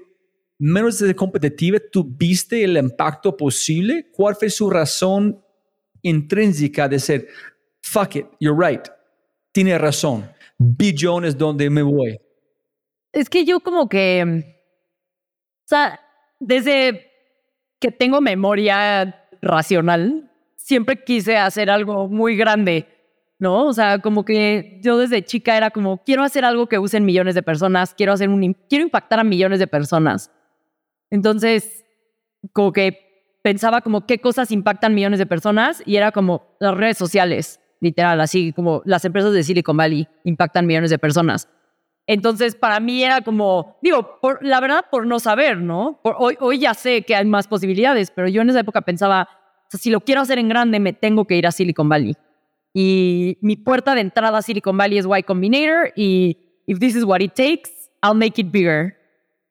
menos 0.59 0.99
de 0.99 1.15
competitiva, 1.15 1.79
tú 1.91 2.03
viste 2.03 2.63
el 2.63 2.77
impacto 2.77 3.35
posible? 3.35 4.11
¿Cuál 4.11 4.35
fue 4.35 4.51
su 4.51 4.69
razón 4.69 5.43
intrínseca 6.03 6.87
de 6.87 6.99
ser, 6.99 7.27
fuck 7.81 8.15
it, 8.15 8.27
you're 8.39 8.55
right, 8.55 8.87
tiene 9.51 9.75
razón, 9.79 10.29
billones 10.59 11.35
donde 11.35 11.67
me 11.67 11.81
voy? 11.81 12.15
Es 13.11 13.27
que 13.27 13.43
yo 13.43 13.59
como 13.59 13.89
que, 13.89 14.23
o 14.23 15.67
sea, 15.67 15.99
desde 16.39 17.07
que 17.79 17.91
tengo 17.91 18.21
memoria 18.21 19.27
racional, 19.41 20.29
siempre 20.63 21.03
quise 21.03 21.37
hacer 21.37 21.69
algo 21.69 22.07
muy 22.07 22.37
grande, 22.37 22.87
¿no? 23.37 23.65
O 23.65 23.73
sea, 23.73 23.99
como 23.99 24.23
que 24.23 24.79
yo 24.81 24.97
desde 24.97 25.23
chica 25.23 25.57
era 25.57 25.71
como, 25.71 26.01
quiero 26.03 26.23
hacer 26.23 26.45
algo 26.45 26.67
que 26.67 26.79
usen 26.79 27.03
millones 27.03 27.35
de 27.35 27.43
personas, 27.43 27.93
quiero 27.93 28.13
hacer 28.13 28.29
un, 28.29 28.55
quiero 28.69 28.85
impactar 28.85 29.19
a 29.19 29.25
millones 29.25 29.59
de 29.59 29.67
personas. 29.67 30.31
Entonces, 31.09 31.83
como 32.53 32.71
que 32.71 33.37
pensaba 33.41 33.81
como 33.81 34.05
qué 34.05 34.19
cosas 34.19 34.51
impactan 34.51 34.95
millones 34.95 35.19
de 35.19 35.25
personas 35.25 35.83
y 35.85 35.97
era 35.97 36.13
como 36.13 36.55
las 36.61 36.75
redes 36.75 36.97
sociales, 36.97 37.59
literal, 37.81 38.21
así 38.21 38.53
como 38.53 38.81
las 38.85 39.03
empresas 39.03 39.33
de 39.33 39.43
Silicon 39.43 39.75
Valley 39.75 40.07
impactan 40.23 40.65
millones 40.65 40.91
de 40.91 40.97
personas. 40.97 41.49
Entonces, 42.07 42.55
para 42.55 42.79
mí 42.79 43.03
era 43.03 43.19
como, 43.19 43.77
digo, 43.81 44.17
por, 44.21 44.41
la 44.45 44.61
verdad, 44.61 44.85
por 44.89 45.05
no 45.05 45.19
saber, 45.19 45.57
¿no? 45.57 45.99
Hoy, 46.03 46.37
hoy 46.39 46.59
ya 46.59 46.73
sé 46.73 47.01
que 47.01 47.17
hay 47.17 47.25
más 47.25 47.47
posibilidades, 47.47 48.11
pero 48.11 48.29
yo 48.29 48.41
en 48.41 48.49
esa 48.49 48.61
época 48.61 48.81
pensaba, 48.81 49.27
sea, 49.73 49.79
si 49.79 49.89
lo 49.89 50.01
quiero 50.01 50.21
hacer 50.21 50.39
en 50.39 50.49
grande, 50.49 50.79
me 50.79 50.93
tengo 50.93 51.25
que 51.25 51.35
ir 51.35 51.47
a 51.47 51.51
Silicon 51.51 51.89
Valley. 51.89 52.15
Y 52.73 53.37
mi 53.41 53.55
puerta 53.55 53.93
de 53.95 54.01
entrada 54.01 54.37
a 54.37 54.41
Silicon 54.41 54.77
Valley 54.77 54.97
es 54.97 55.05
Y 55.05 55.23
Combinator 55.23 55.93
y 55.95 56.37
if 56.65 56.79
this 56.79 56.95
is 56.95 57.03
what 57.03 57.19
it 57.19 57.33
takes, 57.33 57.69
I'll 58.01 58.15
make 58.15 58.39
it 58.39 58.51
bigger. 58.51 58.95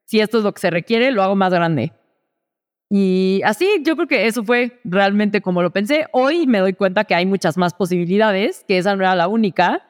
Si 0.05 0.21
esto 0.21 0.39
es 0.39 0.45
lo 0.45 0.53
que 0.53 0.61
se 0.61 0.71
requiere, 0.71 1.13
lo 1.13 1.23
hago 1.23 1.37
más 1.37 1.53
grande. 1.53 1.93
Y 2.91 3.41
así 3.45 3.83
yo 3.83 3.97
creo 3.97 4.07
que 4.07 4.27
eso 4.27 4.45
fue 4.45 4.81
realmente 4.85 5.41
como 5.41 5.63
lo 5.63 5.71
pensé. 5.71 6.07
Hoy 6.13 6.47
me 6.47 6.59
doy 6.59 6.75
cuenta 6.75 7.05
que 7.05 7.15
hay 7.15 7.25
muchas 7.25 7.57
más 7.57 7.73
posibilidades, 7.73 8.65
que 8.69 8.77
esa 8.77 8.95
no 8.95 9.03
era 9.03 9.15
la 9.15 9.29
única, 9.29 9.89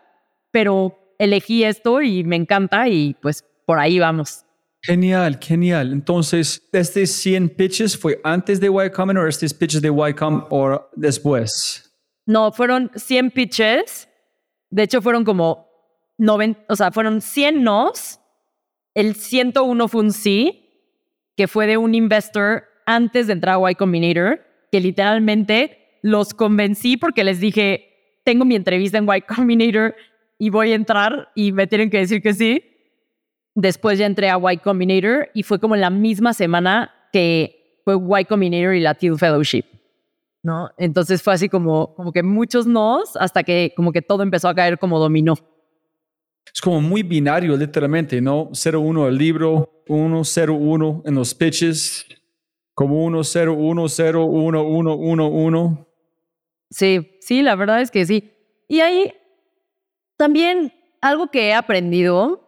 pero 0.52 0.96
elegí 1.18 1.64
esto 1.64 2.02
y 2.02 2.22
me 2.22 2.36
encanta 2.36 2.88
y 2.88 3.14
pues 3.20 3.44
por 3.66 3.80
ahí 3.80 3.98
vamos. 3.98 4.44
Genial, 4.82 5.38
genial. 5.40 5.92
Entonces, 5.92 6.68
¿este 6.72 7.06
100 7.06 7.50
pitches 7.50 7.96
fue 7.96 8.20
antes 8.24 8.60
de 8.60 8.66
Y 8.66 8.70
o 8.70 9.26
estos 9.28 9.54
pitches 9.54 9.80
de 9.80 9.88
Y 9.88 10.14
o 10.20 10.90
después? 10.96 11.94
No, 12.26 12.50
fueron 12.50 12.90
100 12.94 13.30
pitches. 13.30 14.08
De 14.70 14.82
hecho, 14.82 15.00
fueron 15.00 15.24
como 15.24 15.68
90, 16.18 16.64
o 16.68 16.74
sea, 16.74 16.90
fueron 16.90 17.20
100 17.20 17.62
nos. 17.62 18.18
El 18.94 19.14
101 19.14 19.88
fue 19.88 20.00
un 20.00 20.12
sí, 20.12 20.68
que 21.36 21.46
fue 21.46 21.66
de 21.66 21.76
un 21.76 21.94
investor 21.94 22.64
antes 22.84 23.28
de 23.28 23.34
entrar 23.34 23.58
a 23.62 23.70
Y 23.70 23.74
Combinator, 23.76 24.40
que 24.70 24.80
literalmente 24.80 25.98
los 26.02 26.34
convencí 26.34 26.96
porque 26.96 27.22
les 27.22 27.38
dije, 27.38 28.20
tengo 28.24 28.44
mi 28.44 28.56
entrevista 28.56 28.98
en 28.98 29.06
Y 29.08 29.20
Combinator 29.22 29.94
y 30.38 30.50
voy 30.50 30.72
a 30.72 30.74
entrar 30.74 31.30
y 31.36 31.52
me 31.52 31.68
tienen 31.68 31.88
que 31.88 31.98
decir 31.98 32.20
que 32.20 32.34
sí. 32.34 32.64
Después 33.54 33.98
ya 33.98 34.06
entré 34.06 34.30
a 34.30 34.38
Y 34.52 34.56
Combinator 34.58 35.28
y 35.34 35.42
fue 35.42 35.58
como 35.58 35.76
la 35.76 35.90
misma 35.90 36.32
semana 36.32 36.90
que 37.12 37.80
fue 37.84 37.96
Y 38.20 38.24
Combinator 38.24 38.74
y 38.74 38.80
la 38.80 38.94
Teal 38.94 39.18
Fellowship. 39.18 39.64
¿no? 40.42 40.70
Entonces 40.76 41.22
fue 41.22 41.34
así 41.34 41.48
como, 41.48 41.94
como 41.94 42.10
que 42.12 42.24
muchos 42.24 42.66
nos 42.66 43.16
hasta 43.16 43.44
que 43.44 43.72
como 43.76 43.92
que 43.92 44.02
todo 44.02 44.22
empezó 44.22 44.48
a 44.48 44.54
caer 44.54 44.78
como 44.78 44.98
dominó. 44.98 45.34
Es 46.52 46.60
como 46.60 46.80
muy 46.80 47.02
binario, 47.02 47.56
literalmente, 47.56 48.20
¿no? 48.20 48.50
0-1 48.50 49.08
el 49.08 49.16
libro, 49.16 49.84
1-0-1 49.86 51.02
en 51.06 51.14
los 51.14 51.34
pitches, 51.34 52.06
como 52.74 53.08
1-0-1-0-1-1-1-1. 53.08 55.86
Sí, 56.70 57.16
sí, 57.20 57.42
la 57.42 57.54
verdad 57.54 57.80
es 57.80 57.90
que 57.90 58.04
sí. 58.04 58.32
Y 58.68 58.80
ahí 58.80 59.14
también 60.16 60.72
algo 61.00 61.28
que 61.28 61.48
he 61.48 61.54
aprendido, 61.54 62.41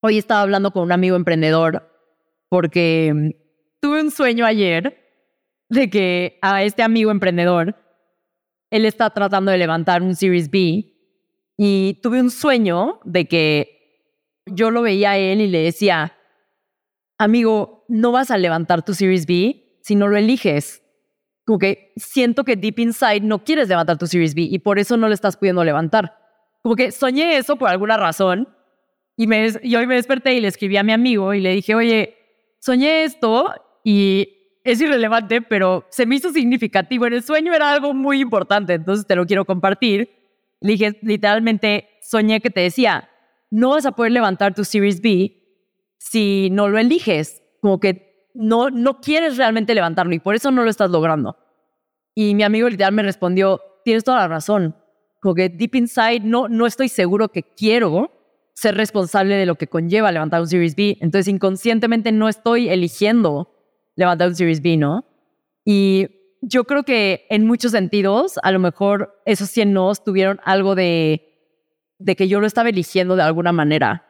hoy 0.00 0.18
estaba 0.18 0.42
hablando 0.42 0.72
con 0.72 0.84
un 0.84 0.92
amigo 0.92 1.16
emprendedor 1.16 1.90
porque 2.48 3.36
tuve 3.80 4.00
un 4.00 4.10
sueño 4.10 4.44
ayer 4.44 4.96
de 5.68 5.88
que 5.88 6.38
a 6.42 6.64
este 6.64 6.82
amigo 6.82 7.10
emprendedor, 7.10 7.76
él 8.70 8.84
está 8.84 9.10
tratando 9.10 9.52
de 9.52 9.58
levantar 9.58 10.02
un 10.02 10.16
Series 10.16 10.50
B 10.50 10.94
y 11.56 12.00
tuve 12.02 12.20
un 12.20 12.30
sueño 12.30 13.00
de 13.04 13.28
que 13.28 14.16
yo 14.46 14.70
lo 14.70 14.82
veía 14.82 15.12
a 15.12 15.18
él 15.18 15.40
y 15.40 15.46
le 15.46 15.62
decía, 15.62 16.16
amigo, 17.18 17.84
no 17.88 18.10
vas 18.10 18.30
a 18.30 18.38
levantar 18.38 18.84
tu 18.84 18.94
Series 18.94 19.26
B 19.26 19.78
si 19.82 19.94
no 19.94 20.08
lo 20.08 20.16
eliges. 20.16 20.82
Como 21.44 21.58
que 21.58 21.92
siento 21.96 22.44
que 22.44 22.56
deep 22.56 22.80
inside 22.80 23.20
no 23.20 23.44
quieres 23.44 23.68
levantar 23.68 23.98
tu 23.98 24.06
Series 24.06 24.34
B 24.34 24.42
y 24.42 24.58
por 24.58 24.78
eso 24.78 24.96
no 24.96 25.06
lo 25.06 25.14
estás 25.14 25.36
pudiendo 25.36 25.62
levantar. 25.62 26.16
Como 26.62 26.74
que 26.74 26.90
soñé 26.90 27.36
eso 27.36 27.56
por 27.56 27.68
alguna 27.68 27.96
razón 27.96 28.48
y, 29.20 29.26
me, 29.26 29.48
hoy 29.76 29.86
me 29.86 29.96
desperté 29.96 30.32
y 30.32 30.40
le 30.40 30.48
escribí 30.48 30.78
a 30.78 30.82
mi 30.82 30.92
amigo 30.92 31.34
y 31.34 31.40
le 31.40 31.52
dije, 31.52 31.74
oye, 31.74 32.16
soñé 32.58 33.04
esto 33.04 33.52
y 33.84 34.56
es 34.64 34.80
irrelevante, 34.80 35.42
pero 35.42 35.84
se 35.90 36.06
me 36.06 36.16
hizo 36.16 36.32
significativo. 36.32 37.04
En 37.04 37.12
el 37.12 37.22
sueño 37.22 37.52
era 37.52 37.70
algo 37.70 37.92
muy 37.92 38.22
importante, 38.22 38.72
entonces 38.72 39.06
te 39.06 39.14
lo 39.14 39.26
quiero 39.26 39.44
compartir. 39.44 40.08
Le 40.62 40.72
dije, 40.72 40.98
literalmente, 41.02 41.86
soñé 42.00 42.40
que 42.40 42.48
te 42.48 42.60
decía, 42.60 43.10
no 43.50 43.72
vas 43.72 43.84
a 43.84 43.92
poder 43.92 44.12
levantar 44.12 44.54
tu 44.54 44.64
Series 44.64 45.02
B 45.02 45.36
si 45.98 46.48
no 46.50 46.70
lo 46.70 46.78
eliges. 46.78 47.42
Como 47.60 47.78
que 47.78 48.30
no, 48.32 48.70
no 48.70 49.02
quieres 49.02 49.36
realmente 49.36 49.74
levantarlo 49.74 50.14
y 50.14 50.18
por 50.18 50.34
eso 50.34 50.50
no 50.50 50.64
lo 50.64 50.70
estás 50.70 50.90
logrando. 50.90 51.36
Y 52.14 52.34
mi 52.34 52.42
amigo 52.42 52.70
literal 52.70 52.94
me 52.94 53.02
respondió, 53.02 53.60
tienes 53.84 54.02
toda 54.02 54.20
la 54.20 54.28
razón. 54.28 54.74
Como 55.20 55.34
que 55.34 55.50
deep 55.50 55.74
inside 55.74 56.20
no, 56.20 56.48
no 56.48 56.64
estoy 56.64 56.88
seguro 56.88 57.28
que 57.28 57.42
quiero 57.42 58.16
ser 58.60 58.76
responsable 58.76 59.36
de 59.36 59.46
lo 59.46 59.54
que 59.54 59.68
conlleva 59.68 60.12
levantar 60.12 60.42
un 60.42 60.46
Series 60.46 60.76
B. 60.76 60.98
Entonces 61.00 61.28
inconscientemente 61.28 62.12
no 62.12 62.28
estoy 62.28 62.68
eligiendo 62.68 63.54
levantar 63.96 64.28
un 64.28 64.36
Series 64.36 64.60
B, 64.60 64.76
¿no? 64.76 65.06
Y 65.64 66.08
yo 66.42 66.64
creo 66.64 66.82
que 66.82 67.26
en 67.30 67.46
muchos 67.46 67.72
sentidos, 67.72 68.38
a 68.42 68.52
lo 68.52 68.58
mejor 68.58 69.18
esos 69.24 69.48
100 69.48 69.72
nos 69.72 70.04
tuvieron 70.04 70.40
algo 70.44 70.74
de, 70.74 71.26
de 71.98 72.16
que 72.16 72.28
yo 72.28 72.38
lo 72.38 72.46
estaba 72.46 72.68
eligiendo 72.68 73.16
de 73.16 73.22
alguna 73.22 73.52
manera. 73.52 74.04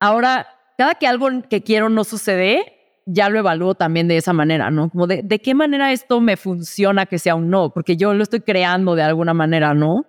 Ahora, 0.00 0.46
cada 0.78 0.94
que 0.94 1.06
algo 1.06 1.28
que 1.50 1.62
quiero 1.62 1.90
no 1.90 2.04
sucede, 2.04 3.02
ya 3.04 3.28
lo 3.28 3.38
evalúo 3.38 3.74
también 3.74 4.08
de 4.08 4.16
esa 4.16 4.32
manera, 4.32 4.70
¿no? 4.70 4.88
Como 4.88 5.06
de, 5.06 5.20
de 5.22 5.40
qué 5.40 5.52
manera 5.52 5.92
esto 5.92 6.22
me 6.22 6.38
funciona 6.38 7.04
que 7.04 7.18
sea 7.18 7.34
un 7.34 7.50
no, 7.50 7.68
porque 7.68 7.98
yo 7.98 8.14
lo 8.14 8.22
estoy 8.22 8.40
creando 8.40 8.94
de 8.94 9.02
alguna 9.02 9.34
manera, 9.34 9.74
¿no? 9.74 10.06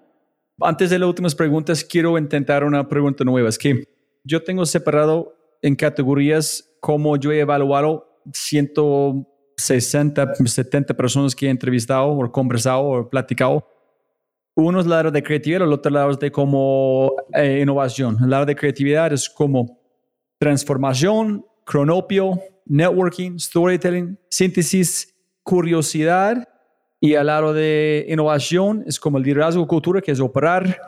Antes 0.60 0.90
de 0.90 1.00
las 1.00 1.08
últimas 1.08 1.36
preguntas, 1.36 1.84
quiero 1.84 2.18
intentar 2.18 2.64
una 2.64 2.88
pregunta 2.88 3.24
nueva. 3.24 3.50
Es 3.50 3.58
que 3.58 3.84
yo 4.24 4.44
tengo 4.44 4.66
separado 4.66 5.36
en 5.62 5.76
categorías 5.76 6.70
cómo 6.80 7.18
yo 7.18 7.32
he 7.32 7.40
evaluado 7.40 8.22
ciento 8.34 9.28
60, 9.58 10.36
70 10.46 10.94
personas 10.94 11.36
que 11.36 11.48
he 11.48 11.50
entrevistado 11.50 12.08
o 12.08 12.32
conversado 12.32 12.84
o 12.84 13.10
platicado, 13.10 13.68
uno 14.56 14.80
es 14.80 14.86
el 14.86 14.92
lado 14.92 15.12
de 15.12 15.22
creatividad, 15.22 15.64
el 15.64 15.74
otro 15.74 15.92
lado 15.92 16.12
es 16.12 16.20
de 16.20 16.32
como 16.32 17.12
eh, 17.34 17.60
innovación. 17.62 18.18
El 18.24 18.46
de 18.46 18.56
creatividad 18.56 19.12
es 19.12 19.30
como 19.30 19.80
transformación, 20.40 21.46
cronopio, 21.66 22.40
networking, 22.66 23.38
storytelling, 23.38 24.18
síntesis, 24.30 25.14
curiosidad. 25.44 26.48
Y 27.00 27.16
al 27.16 27.28
lado 27.28 27.54
de 27.54 28.06
innovación 28.10 28.84
es 28.88 29.00
como 29.00 29.18
el 29.18 29.24
liderazgo 29.24 29.68
cultura, 29.68 30.02
que 30.02 30.12
es 30.12 30.20
operar, 30.20 30.80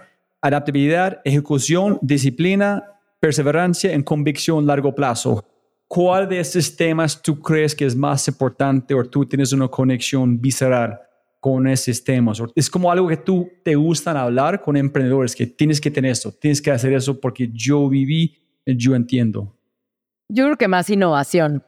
adaptabilidad, 0.41 1.22
ejecución, 1.24 1.99
disciplina, 2.01 2.84
perseverancia 3.20 3.93
en 3.93 4.03
convicción 4.03 4.64
a 4.64 4.68
largo 4.68 4.93
plazo. 4.93 5.45
¿Cuál 5.88 6.28
de 6.28 6.39
estos 6.39 6.76
temas 6.76 7.22
tú 7.22 7.39
crees 7.39 7.74
que 7.74 7.86
es 7.86 7.95
más 7.95 8.28
importante 8.28 8.93
o 8.93 9.03
tú 9.05 9.26
tienes 9.26 9.53
una 9.53 9.68
conexión 9.68 10.39
visceral 10.39 10.99
con 11.39 11.68
esos 11.68 12.03
temas? 12.03 12.41
Es 12.55 12.70
como 12.70 12.91
algo 12.91 13.08
que 13.08 13.18
tú 13.18 13.49
te 13.64 13.76
gustan 13.76 14.18
hablar 14.18 14.62
con 14.62 14.76
emprendedores, 14.76 15.36
que 15.36 15.47
tienes 15.47 15.80
que 15.80 15.89
tener 15.89 16.12
esto, 16.12 16.32
tienes 16.32 16.62
que 16.62 16.72
hacer 16.72 16.93
eso 16.93 17.20
porque 17.20 17.49
yo 17.53 17.88
viví, 17.88 18.38
yo 18.66 18.95
entiendo. 18.95 19.55
Yo 20.30 20.45
creo 20.45 20.58
que 20.58 20.68
más 20.68 20.89
innovación. 20.89 21.64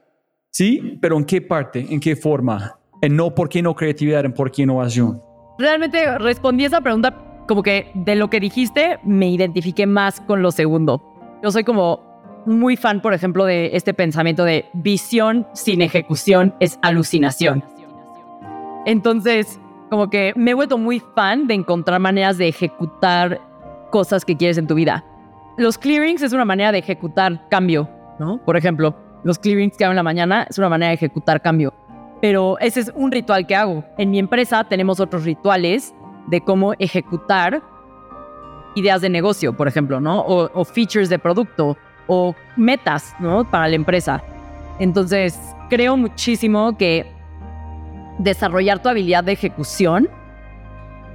Sí, 0.52 0.98
pero 1.02 1.18
¿en 1.18 1.24
qué 1.24 1.42
parte? 1.42 1.86
¿En 1.90 2.00
qué 2.00 2.16
forma? 2.16 2.79
En 3.02 3.16
no 3.16 3.34
por 3.34 3.50
qué 3.50 3.62
no 3.62 3.76
creatividad, 3.76 4.26
en 4.26 4.34
por 4.34 4.52
qué 4.52 4.64
innovación. 4.64 5.22
Realmente 5.58 6.18
respondí 6.18 6.66
esa 6.66 6.82
pregunta 6.82 7.16
como 7.48 7.64
que 7.64 7.92
de 7.94 8.16
lo 8.16 8.30
que 8.30 8.40
dijiste 8.40 9.00
me 9.04 9.30
identifiqué 9.30 9.86
más 9.88 10.22
con 10.22 10.42
lo 10.42 10.52
segundo. 10.52 11.02
Yo 11.42 11.52
soy 11.52 11.64
como 11.64 12.10
muy 12.46 12.78
fan, 12.78 13.02
por 13.02 13.14
ejemplo, 13.14 13.46
de 13.46 13.72
este 13.74 13.94
pensamiento 13.94 14.44
de 14.44 14.66
visión 14.74 15.48
sin 15.54 15.82
ejecución 15.82 16.56
es 16.60 16.80
alucinación. 16.82 17.64
Entonces, 18.86 19.60
como 19.90 20.10
que 20.10 20.34
me 20.36 20.52
he 20.52 20.54
vuelto 20.54 20.78
muy 20.78 21.00
fan 21.00 21.48
de 21.48 21.54
encontrar 21.54 22.00
maneras 22.00 22.38
de 22.38 22.48
ejecutar 22.48 23.42
cosas 23.92 24.26
que 24.26 24.38
quieres 24.38 24.58
en 24.58 24.68
tu 24.68 24.76
vida. 24.76 25.04
Los 25.58 25.78
clearings 25.78 26.22
es 26.22 26.34
una 26.34 26.46
manera 26.46 26.72
de 26.72 26.80
ejecutar 26.80 27.48
cambio, 27.50 27.90
¿no? 28.20 28.44
Por 28.46 28.56
ejemplo, 28.56 28.96
los 29.24 29.40
clearings 29.40 29.76
que 29.76 29.84
hago 29.84 29.92
en 29.92 29.98
la 29.98 30.04
mañana 30.04 30.46
es 30.50 30.58
una 30.58 30.70
manera 30.70 30.90
de 30.90 30.96
ejecutar 30.96 31.42
cambio. 31.42 31.74
Pero 32.22 32.58
ese 32.60 32.82
es 32.82 32.92
un 32.96 33.12
ritual 33.12 33.48
que 33.48 33.56
hago. 33.56 33.84
En 33.98 34.12
mi 34.12 34.20
empresa 34.20 34.64
tenemos 34.64 35.00
otros 35.00 35.24
rituales 35.24 35.94
de 36.28 36.42
cómo 36.42 36.74
ejecutar 36.80 37.62
ideas 38.76 39.02
de 39.02 39.10
negocio, 39.10 39.54
por 39.54 39.68
ejemplo, 39.68 40.00
¿no? 40.00 40.22
O, 40.22 40.66
features 40.66 41.10
de 41.10 41.20
producto 41.20 41.78
o 42.08 42.36
metas, 42.56 43.16
¿no? 43.20 43.50
Para 43.50 43.68
la 43.68 43.76
empresa. 43.76 44.22
Entonces, 44.80 45.40
creo 45.70 45.98
muchísimo 45.98 46.78
que 46.78 47.12
desarrollar 48.20 48.82
tu 48.82 48.90
habilidad 48.90 49.24
de 49.24 49.32
ejecución 49.32 50.10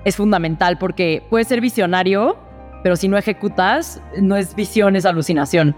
es 0.05 0.17
fundamental 0.17 0.79
porque 0.79 1.23
puedes 1.31 1.49
ser 1.49 1.61
visionario, 1.61 2.37
pero 2.83 2.97
si 2.97 3.09
no 3.09 3.17
ejecutas, 3.17 4.03
no 4.21 4.37
es 4.37 4.55
visión, 4.55 4.97
es 4.97 5.07
alucinación. 5.07 5.75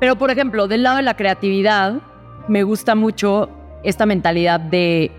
Pero, 0.00 0.16
por 0.16 0.30
ejemplo, 0.30 0.68
del 0.68 0.82
lado 0.82 0.96
de 0.96 1.02
la 1.02 1.14
creatividad, 1.14 2.00
me 2.48 2.62
gusta 2.62 2.94
mucho 2.94 3.48
esta 3.84 4.06
mentalidad 4.06 4.60
de 4.60 5.12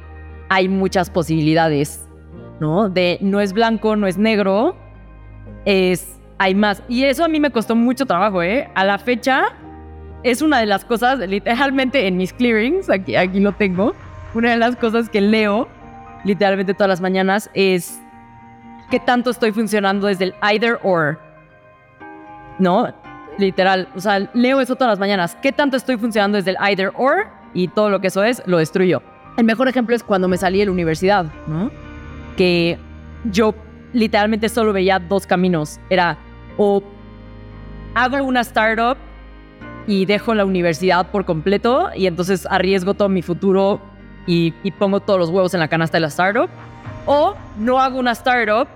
hay 0.49 0.67
muchas 0.67 1.09
posibilidades, 1.09 2.07
¿no? 2.59 2.89
De 2.89 3.17
no 3.21 3.39
es 3.39 3.53
blanco, 3.53 3.95
no 3.95 4.07
es 4.07 4.17
negro, 4.17 4.75
es 5.65 6.19
hay 6.37 6.55
más. 6.55 6.83
Y 6.87 7.05
eso 7.05 7.23
a 7.23 7.27
mí 7.27 7.39
me 7.39 7.51
costó 7.51 7.75
mucho 7.75 8.05
trabajo, 8.05 8.43
¿eh? 8.43 8.69
A 8.75 8.83
la 8.83 8.97
fecha 8.97 9.45
es 10.23 10.41
una 10.41 10.59
de 10.59 10.65
las 10.65 10.83
cosas, 10.83 11.19
literalmente 11.19 12.07
en 12.07 12.17
mis 12.17 12.33
clearings, 12.33 12.89
aquí, 12.89 13.15
aquí 13.15 13.39
lo 13.39 13.51
tengo, 13.53 13.93
una 14.33 14.51
de 14.51 14.57
las 14.57 14.75
cosas 14.75 15.09
que 15.09 15.21
leo 15.21 15.67
literalmente 16.23 16.73
todas 16.73 16.89
las 16.89 17.01
mañanas 17.01 17.49
es 17.53 18.01
qué 18.89 18.99
tanto 18.99 19.29
estoy 19.29 19.51
funcionando 19.51 20.07
desde 20.07 20.25
el 20.25 20.35
either 20.41 20.79
or. 20.83 21.19
¿No? 22.57 22.93
Literal, 23.37 23.87
o 23.95 23.99
sea, 23.99 24.29
leo 24.33 24.61
eso 24.61 24.75
todas 24.75 24.93
las 24.93 24.99
mañanas. 24.99 25.35
¿Qué 25.41 25.51
tanto 25.51 25.77
estoy 25.77 25.97
funcionando 25.97 26.37
desde 26.37 26.51
el 26.51 26.57
either 26.59 26.91
or? 26.95 27.27
Y 27.55 27.69
todo 27.69 27.89
lo 27.89 27.99
que 28.01 28.07
eso 28.07 28.23
es, 28.23 28.43
lo 28.45 28.59
destruyo. 28.59 29.01
El 29.37 29.45
mejor 29.45 29.67
ejemplo 29.67 29.95
es 29.95 30.03
cuando 30.03 30.27
me 30.27 30.37
salí 30.37 30.59
de 30.59 30.65
la 30.65 30.71
universidad, 30.71 31.25
¿no? 31.47 31.71
Que 32.37 32.77
yo 33.31 33.55
literalmente 33.93 34.49
solo 34.49 34.73
veía 34.73 34.99
dos 34.99 35.25
caminos. 35.25 35.79
Era 35.89 36.17
o 36.57 36.83
hago 37.95 38.23
una 38.23 38.41
startup 38.41 38.97
y 39.87 40.05
dejo 40.05 40.33
la 40.35 40.45
universidad 40.45 41.07
por 41.11 41.25
completo 41.25 41.89
y 41.95 42.07
entonces 42.07 42.47
arriesgo 42.49 42.93
todo 42.93 43.09
mi 43.09 43.21
futuro 43.21 43.79
y, 44.27 44.51
pongo 44.79 44.99
todos 44.99 45.19
los 45.19 45.29
huevos 45.29 45.53
en 45.53 45.59
la 45.59 45.67
canasta 45.67 45.97
de 45.97 46.01
la 46.01 46.07
startup. 46.07 46.49
O 47.05 47.35
no 47.57 47.79
hago 47.79 47.99
una 47.99 48.11
startup 48.11 48.67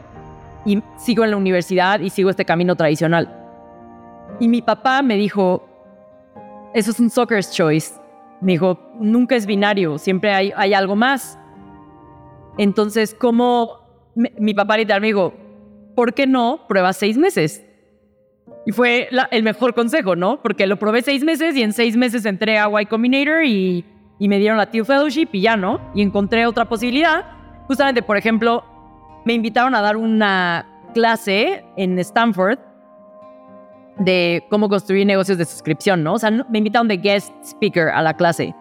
y 0.65 0.81
sigo 0.97 1.23
en 1.23 1.31
la 1.31 1.37
universidad 1.37 1.99
y 1.99 2.09
sigo 2.09 2.29
este 2.29 2.45
camino 2.45 2.75
tradicional. 2.75 3.35
Y 4.39 4.47
mi 4.47 4.61
papá 4.61 5.01
me 5.01 5.15
dijo, 5.15 5.67
eso 6.73 6.91
es 6.91 6.99
un 6.99 7.09
soccer's 7.09 7.51
choice. 7.51 7.98
Me 8.41 8.53
dijo, 8.53 8.79
nunca 8.99 9.35
es 9.35 9.45
binario, 9.45 9.97
siempre 9.97 10.33
hay, 10.33 10.73
algo 10.73 10.95
más. 10.95 11.37
Entonces, 12.57 13.13
¿cómo? 13.13 14.11
Mi, 14.15 14.53
papá 14.53 14.77
literal 14.77 15.01
me 15.01 15.07
dijo, 15.07 15.33
¿por 15.95 16.13
qué 16.13 16.27
no 16.27 16.65
pruebas 16.67 16.97
seis 16.97 17.17
meses? 17.17 17.65
Y 18.65 18.71
fue 18.71 19.09
el 19.31 19.43
mejor 19.43 19.73
consejo, 19.73 20.15
¿no? 20.15 20.41
Porque 20.41 20.67
lo 20.67 20.77
probé 20.77 21.01
seis 21.01 21.23
meses 21.23 21.55
y 21.55 21.63
en 21.63 21.73
seis 21.73 21.95
meses 21.95 22.25
entré 22.25 22.59
a 22.59 22.69
Y 22.81 22.85
Combinator 22.85 23.43
y, 23.43 23.85
y 24.19 24.27
me 24.27 24.37
dieron 24.37 24.57
la 24.57 24.69
Teal 24.69 24.85
Fellowship 24.85 25.29
y 25.31 25.41
ya, 25.41 25.57
¿no? 25.57 25.79
Y 25.95 26.01
encontré 26.01 26.45
otra 26.45 26.65
posibilidad. 26.65 27.25
Justamente, 27.67 28.01
por 28.01 28.17
ejemplo, 28.17 28.63
me 29.25 29.33
invitaron 29.33 29.75
a 29.75 29.81
dar 29.81 29.97
una 29.97 30.65
clase 30.93 31.63
en 31.77 31.97
Stanford 31.99 32.59
de 33.99 34.45
cómo 34.49 34.69
construir 34.69 35.05
negocios 35.05 35.37
de 35.37 35.45
suscripción, 35.45 36.03
¿no? 36.03 36.13
O 36.13 36.19
sea, 36.19 36.31
me 36.31 36.57
invitaron 36.57 36.87
de 36.87 36.97
guest 36.97 37.33
speaker 37.43 37.89
a 37.89 38.01
la 38.01 38.15
clase. 38.15 38.55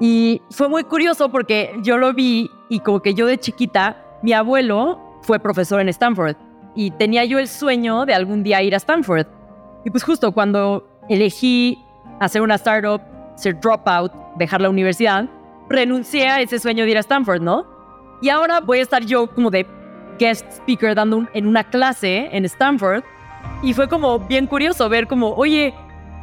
Y 0.00 0.40
fue 0.50 0.68
muy 0.68 0.84
curioso 0.84 1.30
porque 1.30 1.74
yo 1.82 1.98
lo 1.98 2.12
vi 2.14 2.50
y 2.68 2.80
como 2.80 3.00
que 3.00 3.14
yo 3.14 3.26
de 3.26 3.38
chiquita, 3.38 4.04
mi 4.22 4.32
abuelo 4.32 5.00
fue 5.22 5.38
profesor 5.38 5.80
en 5.80 5.88
Stanford 5.88 6.36
y 6.74 6.90
tenía 6.92 7.24
yo 7.24 7.38
el 7.38 7.48
sueño 7.48 8.06
de 8.06 8.14
algún 8.14 8.42
día 8.42 8.62
ir 8.62 8.74
a 8.74 8.78
Stanford. 8.78 9.26
Y 9.84 9.90
pues 9.90 10.04
justo 10.04 10.32
cuando 10.32 10.88
elegí 11.08 11.78
hacer 12.20 12.42
una 12.42 12.54
startup, 12.54 13.00
ser 13.36 13.58
dropout, 13.60 14.12
dejar 14.36 14.60
la 14.60 14.70
universidad, 14.70 15.28
renuncié 15.68 16.28
a 16.28 16.40
ese 16.40 16.58
sueño 16.58 16.84
de 16.84 16.90
ir 16.92 16.96
a 16.96 17.00
Stanford, 17.00 17.42
¿no? 17.42 17.66
Y 18.22 18.28
ahora 18.28 18.60
voy 18.60 18.78
a 18.78 18.82
estar 18.82 19.04
yo 19.04 19.28
como 19.28 19.50
de 19.50 19.66
guest 20.18 20.46
speaker 20.50 20.94
dando 20.94 21.18
un, 21.18 21.28
en 21.34 21.46
una 21.46 21.64
clase 21.64 22.28
en 22.32 22.44
Stanford. 22.44 23.02
Y 23.62 23.74
fue 23.74 23.88
como 23.88 24.20
bien 24.20 24.46
curioso 24.46 24.88
ver 24.88 25.06
como, 25.06 25.30
oye, 25.32 25.74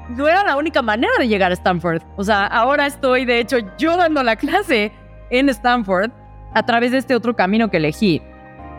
no 0.10 0.28
era 0.28 0.44
la 0.44 0.58
única 0.58 0.82
manera 0.82 1.14
de 1.20 1.28
llegar 1.28 1.52
a 1.52 1.54
Stanford. 1.54 2.02
O 2.16 2.24
sea, 2.24 2.46
ahora 2.46 2.86
estoy, 2.86 3.26
de 3.26 3.40
hecho, 3.40 3.58
yo 3.78 3.98
dando 3.98 4.24
la 4.24 4.36
clase 4.38 4.92
en 5.30 5.50
Stanford 5.50 6.12
a 6.54 6.66
través 6.66 6.92
de 6.92 6.98
este 6.98 7.16
otro 7.16 7.36
camino 7.36 7.70
que 7.70 7.78
elegí. 7.78 8.22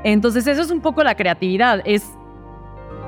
Entonces, 0.05 0.47
eso 0.47 0.63
es 0.63 0.71
un 0.71 0.81
poco 0.81 1.03
la 1.03 1.15
creatividad. 1.15 1.83
Es, 1.85 2.09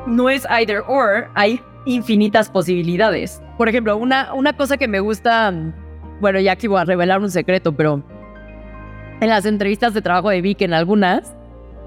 no 0.06 0.28
es 0.28 0.47
either 0.51 0.82
or, 0.86 1.31
hay 1.35 1.60
infinitas 1.86 2.51
posibilidades. 2.51 3.43
Por 3.56 3.69
ejemplo, 3.69 3.97
una, 3.97 4.35
una 4.35 4.52
cosa 4.52 4.77
que 4.77 4.89
me 4.89 5.01
gusta, 5.01 5.52
bueno, 6.20 6.40
ya 6.40 6.52
aquí 6.52 6.66
voy 6.66 6.81
a 6.81 6.85
revelar 6.85 7.20
un 7.20 7.31
secreto, 7.31 7.73
pero 7.73 8.02
en 9.20 9.28
las 9.28 9.47
entrevistas 9.47 9.94
de 9.94 10.02
trabajo 10.02 10.28
de 10.28 10.43
Vic, 10.43 10.60
en 10.60 10.74
algunas, 10.74 11.35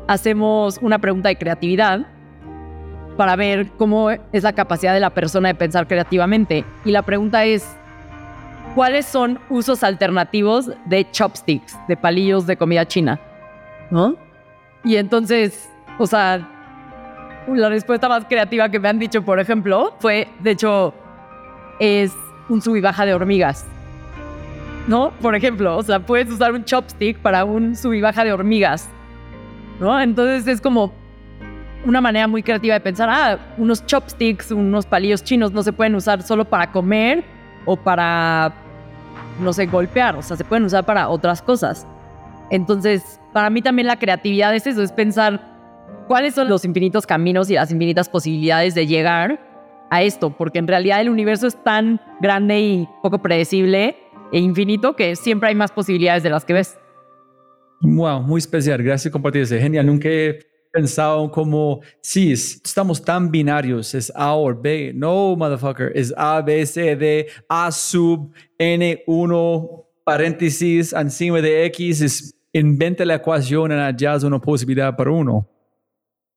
hacemos 0.08 0.80
una 0.82 1.00
pregunta 1.00 1.30
de 1.30 1.38
creatividad 1.38 2.08
para 3.22 3.36
ver 3.36 3.70
cómo 3.78 4.10
es 4.10 4.42
la 4.42 4.52
capacidad 4.52 4.96
de 4.96 5.00
la 5.00 5.12
persona 5.12 5.50
de 5.50 5.54
pensar 5.54 5.88
creativamente. 5.88 6.66
Y 6.84 6.90
la 6.90 7.04
pregunta 7.04 7.46
es, 7.46 7.64
¿cuáles 8.74 9.06
son 9.06 9.38
usos 9.48 9.84
alternativos 9.84 10.72
de 10.86 11.08
chopsticks, 11.12 11.78
de 11.88 11.96
palillos 11.96 12.48
de 12.48 12.58
comida 12.58 12.88
china? 12.88 13.20
¿No? 13.92 14.16
Y 14.84 14.96
entonces, 14.96 15.70
o 16.00 16.08
sea, 16.08 16.50
la 17.48 17.70
respuesta 17.70 18.10
más 18.10 18.26
creativa 18.26 18.70
que 18.70 18.80
me 18.80 18.90
han 18.90 18.98
dicho, 18.98 19.22
por 19.22 19.40
ejemplo, 19.40 19.94
fue, 20.00 20.28
de 20.40 20.50
hecho, 20.50 20.92
es 21.80 22.12
un 22.50 22.60
sub 22.60 22.74
de 22.74 23.14
hormigas. 23.14 23.68
¿No? 24.88 25.12
Por 25.22 25.36
ejemplo, 25.36 25.78
o 25.78 25.84
sea, 25.84 26.00
puedes 26.00 26.28
usar 26.28 26.54
un 26.54 26.66
chopstick 26.66 27.20
para 27.20 27.46
un 27.46 27.76
sub 27.76 27.92
de 27.92 28.34
hormigas. 28.34 28.90
¿No? 29.80 30.02
Entonces 30.02 30.48
es 30.48 30.60
como 30.60 30.92
una 31.86 32.02
manera 32.02 32.28
muy 32.28 32.44
creativa 32.44 32.74
de 32.76 32.80
pensar, 32.80 33.10
ah, 33.10 33.40
unos 33.58 33.86
chopsticks, 33.86 34.52
unos 34.52 34.86
palillos 34.86 35.24
chinos 35.24 35.52
no 35.52 35.64
se 35.64 35.74
pueden 35.74 35.96
usar 35.96 36.22
solo 36.22 36.46
para 36.46 36.72
comer 36.72 37.24
o 37.66 37.76
para, 37.76 38.54
no 39.40 39.54
sé, 39.54 39.66
golpear, 39.66 40.16
o 40.16 40.22
sea, 40.22 40.38
se 40.38 40.44
pueden 40.44 40.66
usar 40.66 40.86
para 40.86 41.10
otras 41.10 41.42
cosas. 41.42 41.88
Entonces, 42.50 43.20
para 43.34 43.50
mí 43.50 43.62
también 43.62 43.88
la 43.88 43.98
creatividad 43.98 44.56
es 44.56 44.68
eso, 44.68 44.82
es 44.84 44.92
pensar 44.92 45.42
cuáles 46.08 46.36
son 46.36 46.50
los 46.50 46.66
infinitos 46.66 47.08
caminos 47.08 47.50
y 47.50 47.54
las 47.54 47.72
infinitas 47.72 48.10
posibilidades 48.10 48.76
de 48.76 48.86
llegar 48.88 49.40
a 49.90 50.04
esto, 50.04 50.36
porque 50.36 50.60
en 50.60 50.68
realidad 50.68 51.02
el 51.02 51.10
universo 51.10 51.48
es 51.48 51.62
tan 51.64 52.00
grande 52.22 52.60
y 52.60 52.90
poco 53.02 53.22
predecible 53.22 53.98
e 54.32 54.40
infinito 54.40 54.96
que 54.96 55.16
siempre 55.16 55.50
hay 55.50 55.56
más 55.56 55.72
posibilidades 55.72 56.24
de 56.24 56.30
las 56.30 56.46
que 56.46 56.54
ves. 56.54 56.78
Wow, 57.82 58.22
muy 58.22 58.40
especial. 58.40 58.82
Gracias 58.84 59.12
por 59.12 59.14
compartir 59.14 59.42
eso. 59.42 59.56
Genial. 59.58 59.86
Nunca 59.86 60.08
he 60.08 60.51
pensado 60.72 61.30
como, 61.32 61.82
sí, 62.02 62.32
es- 62.32 62.62
estamos 62.64 63.04
tan 63.04 63.30
binarios. 63.32 63.94
Es 63.94 64.12
A 64.16 64.34
o 64.36 64.54
B. 64.54 64.92
No, 64.96 65.36
motherfucker. 65.36 65.92
Es 65.96 66.14
A, 66.18 66.42
B, 66.42 66.66
C, 66.66 66.96
D, 66.96 67.28
A 67.50 67.72
sub, 67.72 68.32
N1, 68.60 69.86
paréntesis, 70.04 70.94
encima 70.94 71.42
de 71.42 71.66
X. 71.66 72.02
Es, 72.02 72.36
inventa 72.54 73.06
la 73.06 73.16
ecuación 73.16 73.72
y 73.72 73.76
añades 73.76 74.24
una 74.24 74.40
posibilidad 74.40 74.96
para 74.96 75.12
uno. 75.12 75.48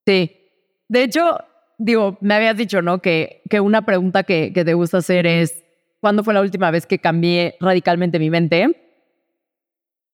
Sí. 0.06 0.31
De 0.89 1.02
hecho, 1.05 1.39
digo, 1.78 2.19
me 2.20 2.35
habías 2.35 2.56
dicho, 2.56 2.82
¿no? 2.82 3.01
Que, 3.01 3.43
que 3.48 3.61
una 3.61 3.85
pregunta 3.86 4.23
que, 4.23 4.52
que 4.52 4.65
te 4.65 4.74
gusta 4.74 4.98
hacer 4.98 5.27
es, 5.27 5.65
¿cuándo 6.01 6.23
fue 6.23 6.35
la 6.35 6.40
última 6.43 6.70
vez 6.70 6.86
que 6.86 6.98
cambié 6.98 7.56
radicalmente 7.61 8.19
mi 8.19 8.31
mente? 8.31 8.81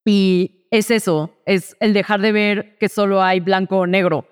Y 0.07 0.60
es 0.71 0.91
eso, 0.91 1.31
es 1.47 1.77
el 1.81 1.93
dejar 1.93 2.21
de 2.21 2.33
ver 2.33 2.79
que 2.79 2.89
solo 2.89 3.23
hay 3.23 3.41
blanco 3.41 3.79
o 3.79 3.87
negro. 3.87 4.27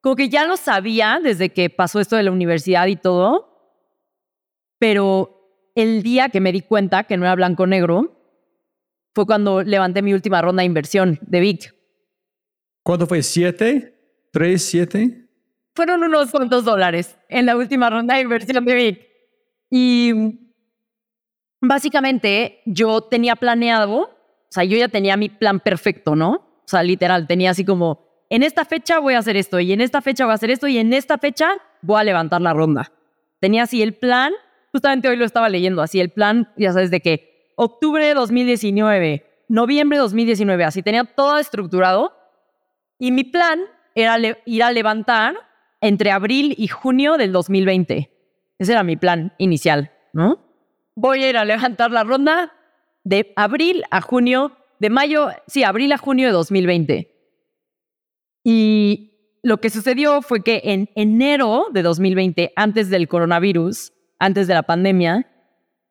Como 0.00 0.16
que 0.16 0.28
ya 0.28 0.46
lo 0.46 0.56
sabía 0.56 1.20
desde 1.22 1.50
que 1.50 1.70
pasó 1.70 2.00
esto 2.00 2.16
de 2.16 2.22
la 2.22 2.30
universidad 2.30 2.86
y 2.86 2.96
todo, 2.96 3.80
pero 4.78 5.70
el 5.74 6.02
día 6.02 6.28
que 6.28 6.40
me 6.40 6.52
di 6.52 6.60
cuenta 6.60 7.04
que 7.04 7.16
no 7.16 7.24
era 7.24 7.34
blanco 7.34 7.64
o 7.64 7.66
negro 7.66 8.20
fue 9.14 9.26
cuando 9.26 9.62
levanté 9.62 10.02
mi 10.02 10.12
última 10.12 10.42
ronda 10.42 10.60
de 10.60 10.66
inversión 10.66 11.18
de 11.22 11.40
Vic. 11.40 11.74
¿Cuánto 12.82 13.06
fue? 13.06 13.22
¿Siete? 13.22 13.94
¿Tres, 14.30 14.62
siete? 14.64 15.24
fueron 15.74 16.04
unos 16.04 16.30
cuantos 16.30 16.64
dólares 16.64 17.16
en 17.28 17.46
la 17.46 17.56
última 17.56 17.90
ronda 17.90 18.14
de 18.14 18.22
inversión 18.22 18.64
de 18.64 18.74
Vic. 18.74 19.08
Y 19.70 20.12
básicamente 21.60 22.62
yo 22.64 23.02
tenía 23.02 23.36
planeado, 23.36 24.13
sea, 24.54 24.64
yo 24.64 24.76
ya 24.76 24.88
tenía 24.88 25.16
mi 25.16 25.28
plan 25.28 25.60
perfecto, 25.60 26.14
¿no? 26.14 26.30
O 26.30 26.66
sea, 26.66 26.82
literal, 26.82 27.26
tenía 27.26 27.50
así 27.50 27.64
como, 27.64 28.04
en 28.30 28.42
esta 28.42 28.64
fecha 28.64 28.98
voy 28.98 29.14
a 29.14 29.18
hacer 29.18 29.36
esto, 29.36 29.60
y 29.60 29.72
en 29.72 29.80
esta 29.80 30.00
fecha 30.00 30.24
voy 30.24 30.32
a 30.32 30.34
hacer 30.34 30.50
esto, 30.50 30.66
y 30.68 30.78
en 30.78 30.92
esta 30.92 31.18
fecha 31.18 31.50
voy 31.82 32.00
a 32.00 32.04
levantar 32.04 32.40
la 32.40 32.52
ronda. 32.52 32.92
Tenía 33.40 33.64
así 33.64 33.82
el 33.82 33.94
plan, 33.94 34.32
justamente 34.72 35.08
hoy 35.08 35.16
lo 35.16 35.24
estaba 35.24 35.48
leyendo, 35.48 35.82
así 35.82 36.00
el 36.00 36.10
plan, 36.10 36.52
ya 36.56 36.72
sabes, 36.72 36.90
de 36.90 37.00
que 37.00 37.52
octubre 37.56 38.04
de 38.04 38.14
2019, 38.14 39.44
noviembre 39.48 39.98
de 39.98 40.02
2019, 40.02 40.64
así 40.64 40.82
tenía 40.82 41.04
todo 41.04 41.38
estructurado. 41.38 42.12
Y 42.98 43.12
mi 43.12 43.24
plan 43.24 43.60
era 43.94 44.16
ir 44.44 44.62
a 44.62 44.72
levantar 44.72 45.36
entre 45.80 46.10
abril 46.10 46.54
y 46.56 46.68
junio 46.68 47.16
del 47.16 47.32
2020. 47.32 48.10
Ese 48.58 48.72
era 48.72 48.82
mi 48.82 48.96
plan 48.96 49.34
inicial, 49.38 49.92
¿no? 50.12 50.40
Voy 50.94 51.24
a 51.24 51.28
ir 51.28 51.36
a 51.36 51.44
levantar 51.44 51.90
la 51.90 52.04
ronda 52.04 52.52
de 53.04 53.32
abril 53.36 53.84
a 53.90 54.00
junio, 54.00 54.52
de 54.80 54.90
mayo, 54.90 55.28
sí, 55.46 55.62
abril 55.62 55.92
a 55.92 55.98
junio 55.98 56.26
de 56.26 56.32
2020. 56.32 57.10
Y 58.42 59.38
lo 59.42 59.58
que 59.58 59.70
sucedió 59.70 60.22
fue 60.22 60.42
que 60.42 60.62
en 60.64 60.90
enero 60.94 61.66
de 61.72 61.82
2020, 61.82 62.52
antes 62.56 62.90
del 62.90 63.08
coronavirus, 63.08 63.92
antes 64.18 64.46
de 64.48 64.54
la 64.54 64.62
pandemia, 64.62 65.30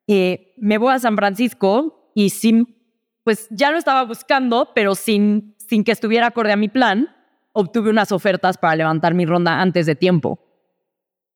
eh, 0.06 0.54
me 0.58 0.78
voy 0.78 0.92
a 0.92 0.98
San 0.98 1.16
Francisco 1.16 2.10
y 2.14 2.30
sin, 2.30 2.76
pues 3.22 3.48
ya 3.50 3.70
lo 3.70 3.78
estaba 3.78 4.04
buscando, 4.04 4.70
pero 4.74 4.94
sin, 4.94 5.54
sin 5.58 5.84
que 5.84 5.92
estuviera 5.92 6.26
acorde 6.26 6.52
a 6.52 6.56
mi 6.56 6.68
plan, 6.68 7.08
obtuve 7.52 7.90
unas 7.90 8.12
ofertas 8.12 8.58
para 8.58 8.76
levantar 8.76 9.14
mi 9.14 9.24
ronda 9.24 9.60
antes 9.60 9.86
de 9.86 9.94
tiempo. 9.94 10.40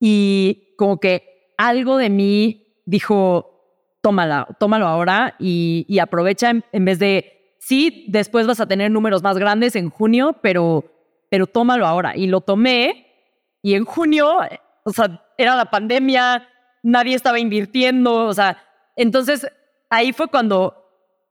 Y 0.01 0.75
como 0.77 0.99
que 0.99 1.55
algo 1.57 1.97
de 1.97 2.11
mí 2.11 2.83
dijo, 2.85 3.58
tómala, 4.01 4.47
tómalo 4.59 4.87
ahora 4.87 5.35
y, 5.39 5.99
aprovecha 6.01 6.51
en, 6.51 6.65
en 6.73 6.85
vez 6.85 6.99
de, 6.99 7.57
sí, 7.59 8.07
después 8.09 8.47
vas 8.47 8.61
a 8.61 8.67
tener 8.67 8.91
números 8.91 9.23
más 9.23 9.39
grandes 9.39 9.77
en 9.77 9.91
junio, 9.91 10.37
pero, 10.43 10.85
pero 11.31 11.47
tómalo 11.47 11.87
ahora. 11.87 12.17
Y 12.17 12.27
lo 12.27 12.41
tomé 12.41 13.07
y 13.63 13.75
en 13.75 13.85
junio, 13.85 14.39
o 14.85 14.93
sea, 14.93 15.23
era 15.37 15.57
la 15.57 15.67
pandemia, 15.67 16.49
nadie 16.83 17.15
estaba 17.15 17.39
invirtiendo, 17.39 18.27
o 18.27 18.35
sea, 18.35 18.63
entonces 18.97 19.47
ahí 19.91 20.13
fue 20.13 20.29
cuando 20.29 20.75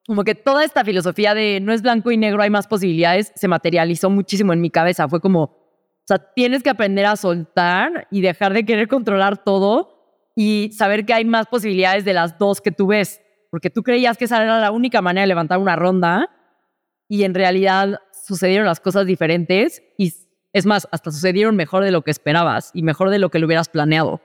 como 0.07 0.23
que 0.23 0.35
toda 0.35 0.63
esta 0.63 0.85
filosofía 0.85 1.33
de 1.33 1.59
no 1.61 1.73
es 1.73 1.81
blanco 1.81 2.11
y 2.11 2.17
negro, 2.17 2.41
hay 2.41 2.49
más 2.49 2.65
posibilidades, 2.65 3.33
se 3.35 3.49
materializó 3.49 4.09
muchísimo 4.09 4.53
en 4.53 4.61
mi 4.61 4.69
cabeza. 4.69 5.09
Fue 5.09 5.19
como, 5.19 5.43
o 5.43 6.05
sea, 6.07 6.17
tienes 6.33 6.63
que 6.63 6.69
aprender 6.69 7.05
a 7.05 7.17
soltar 7.17 8.07
y 8.09 8.21
dejar 8.21 8.53
de 8.53 8.65
querer 8.65 8.87
controlar 8.87 9.43
todo 9.43 9.96
y 10.39 10.69
saber 10.71 11.03
que 11.07 11.15
hay 11.15 11.25
más 11.25 11.47
posibilidades 11.47 12.05
de 12.05 12.13
las 12.13 12.37
dos 12.37 12.61
que 12.61 12.71
tú 12.71 12.85
ves, 12.85 13.19
porque 13.49 13.71
tú 13.71 13.81
creías 13.81 14.19
que 14.19 14.25
esa 14.25 14.43
era 14.43 14.61
la 14.61 14.69
única 14.69 15.01
manera 15.01 15.23
de 15.23 15.27
levantar 15.29 15.57
una 15.57 15.75
ronda 15.75 16.29
y 17.09 17.23
en 17.23 17.33
realidad 17.33 18.01
sucedieron 18.11 18.67
las 18.67 18.79
cosas 18.79 19.07
diferentes 19.07 19.81
y 19.97 20.13
es 20.53 20.65
más, 20.67 20.87
hasta 20.91 21.09
sucedieron 21.09 21.55
mejor 21.55 21.83
de 21.83 21.89
lo 21.89 22.03
que 22.03 22.11
esperabas 22.11 22.69
y 22.75 22.83
mejor 22.83 23.09
de 23.09 23.17
lo 23.17 23.31
que 23.31 23.39
lo 23.39 23.47
hubieras 23.47 23.67
planeado. 23.67 24.21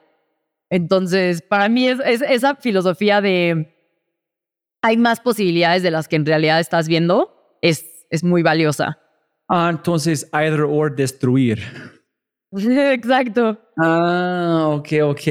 Entonces, 0.69 1.41
para 1.41 1.71
mí 1.71 1.89
es, 1.89 1.99
es 2.05 2.21
esa 2.21 2.57
filosofía 2.57 3.23
de 3.23 3.75
hay 4.83 4.99
más 4.99 5.19
posibilidades 5.19 5.83
de 5.83 5.93
las 5.93 6.09
que 6.09 6.17
en 6.17 6.27
realidad 6.27 6.61
estás 6.61 6.89
viendo, 6.89 7.57
es, 7.63 8.07
es 8.11 8.23
muy 8.23 8.43
valiosa. 8.43 8.99
Ah, 9.49 9.71
entonces, 9.73 10.29
either 10.35 10.61
or 10.61 10.95
destruir. 10.95 11.63
Exacto. 12.53 13.59
Ah, 13.79 14.67
ok, 14.69 14.89
ok. 15.05 15.23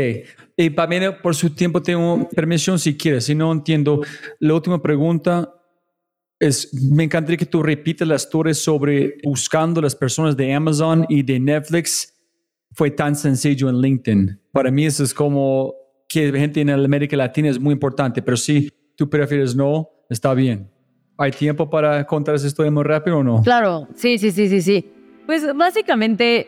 Y 0.62 0.70
también 0.70 1.16
por 1.24 1.36
su 1.36 1.50
tiempo 1.50 1.82
tengo 1.82 2.30
permisión 2.30 2.78
si 2.78 2.96
quieres, 2.96 3.26
si 3.26 3.34
no 3.34 3.52
entiendo. 3.52 4.02
La 4.40 4.54
última 4.54 4.80
pregunta 4.80 5.52
es, 6.40 6.72
me 6.92 7.04
encantaría 7.04 7.38
que 7.38 7.48
tú 7.48 7.64
repitas 7.64 8.08
la 8.08 8.16
historia 8.16 8.54
sobre 8.54 9.16
buscando 9.24 9.82
las 9.82 9.96
personas 9.96 10.38
de 10.38 10.54
Amazon 10.54 11.08
y 11.10 11.24
de 11.24 11.40
Netflix. 11.40 12.14
Fue 12.74 12.92
tan 12.92 13.16
sencillo 13.16 13.70
en 13.70 13.82
LinkedIn. 13.82 14.40
Para 14.52 14.70
mí 14.70 14.86
eso 14.86 15.04
es 15.04 15.16
como 15.16 15.74
que 16.08 16.32
gente 16.32 16.62
en 16.62 16.70
América 16.70 17.18
Latina 17.18 17.50
es 17.50 17.60
muy 17.60 17.74
importante, 17.74 18.22
pero 18.22 18.38
si 18.38 18.70
tú 18.96 19.10
prefieres 19.10 19.56
no, 19.56 19.90
está 20.12 20.36
bien. 20.36 20.70
¿Hay 21.18 21.32
tiempo 21.32 21.72
para 21.72 22.06
contar 22.06 22.36
esa 22.36 22.46
historia 22.46 22.72
muy 22.72 22.84
rápido 22.84 23.18
o 23.18 23.24
no? 23.24 23.42
Claro, 23.42 23.88
sí, 23.96 24.20
sí, 24.20 24.30
sí, 24.30 24.48
sí, 24.48 24.62
sí. 24.62 24.92
Pues 25.26 25.44
básicamente, 25.56 26.48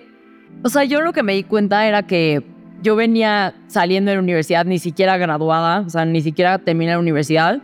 o 0.63 0.69
sea, 0.69 0.83
yo 0.83 1.01
lo 1.01 1.13
que 1.13 1.23
me 1.23 1.33
di 1.33 1.43
cuenta 1.43 1.87
era 1.87 2.05
que 2.05 2.52
yo 2.83 2.97
venía 2.97 3.55
saliendo 3.67 4.11
de 4.11 4.17
la 4.17 4.21
universidad, 4.21 4.65
ni 4.65 4.77
siquiera 4.77 5.17
graduada, 5.17 5.79
o 5.79 5.89
sea, 5.89 6.05
ni 6.05 6.21
siquiera 6.21 6.59
terminé 6.59 6.91
la 6.91 6.99
universidad 6.99 7.61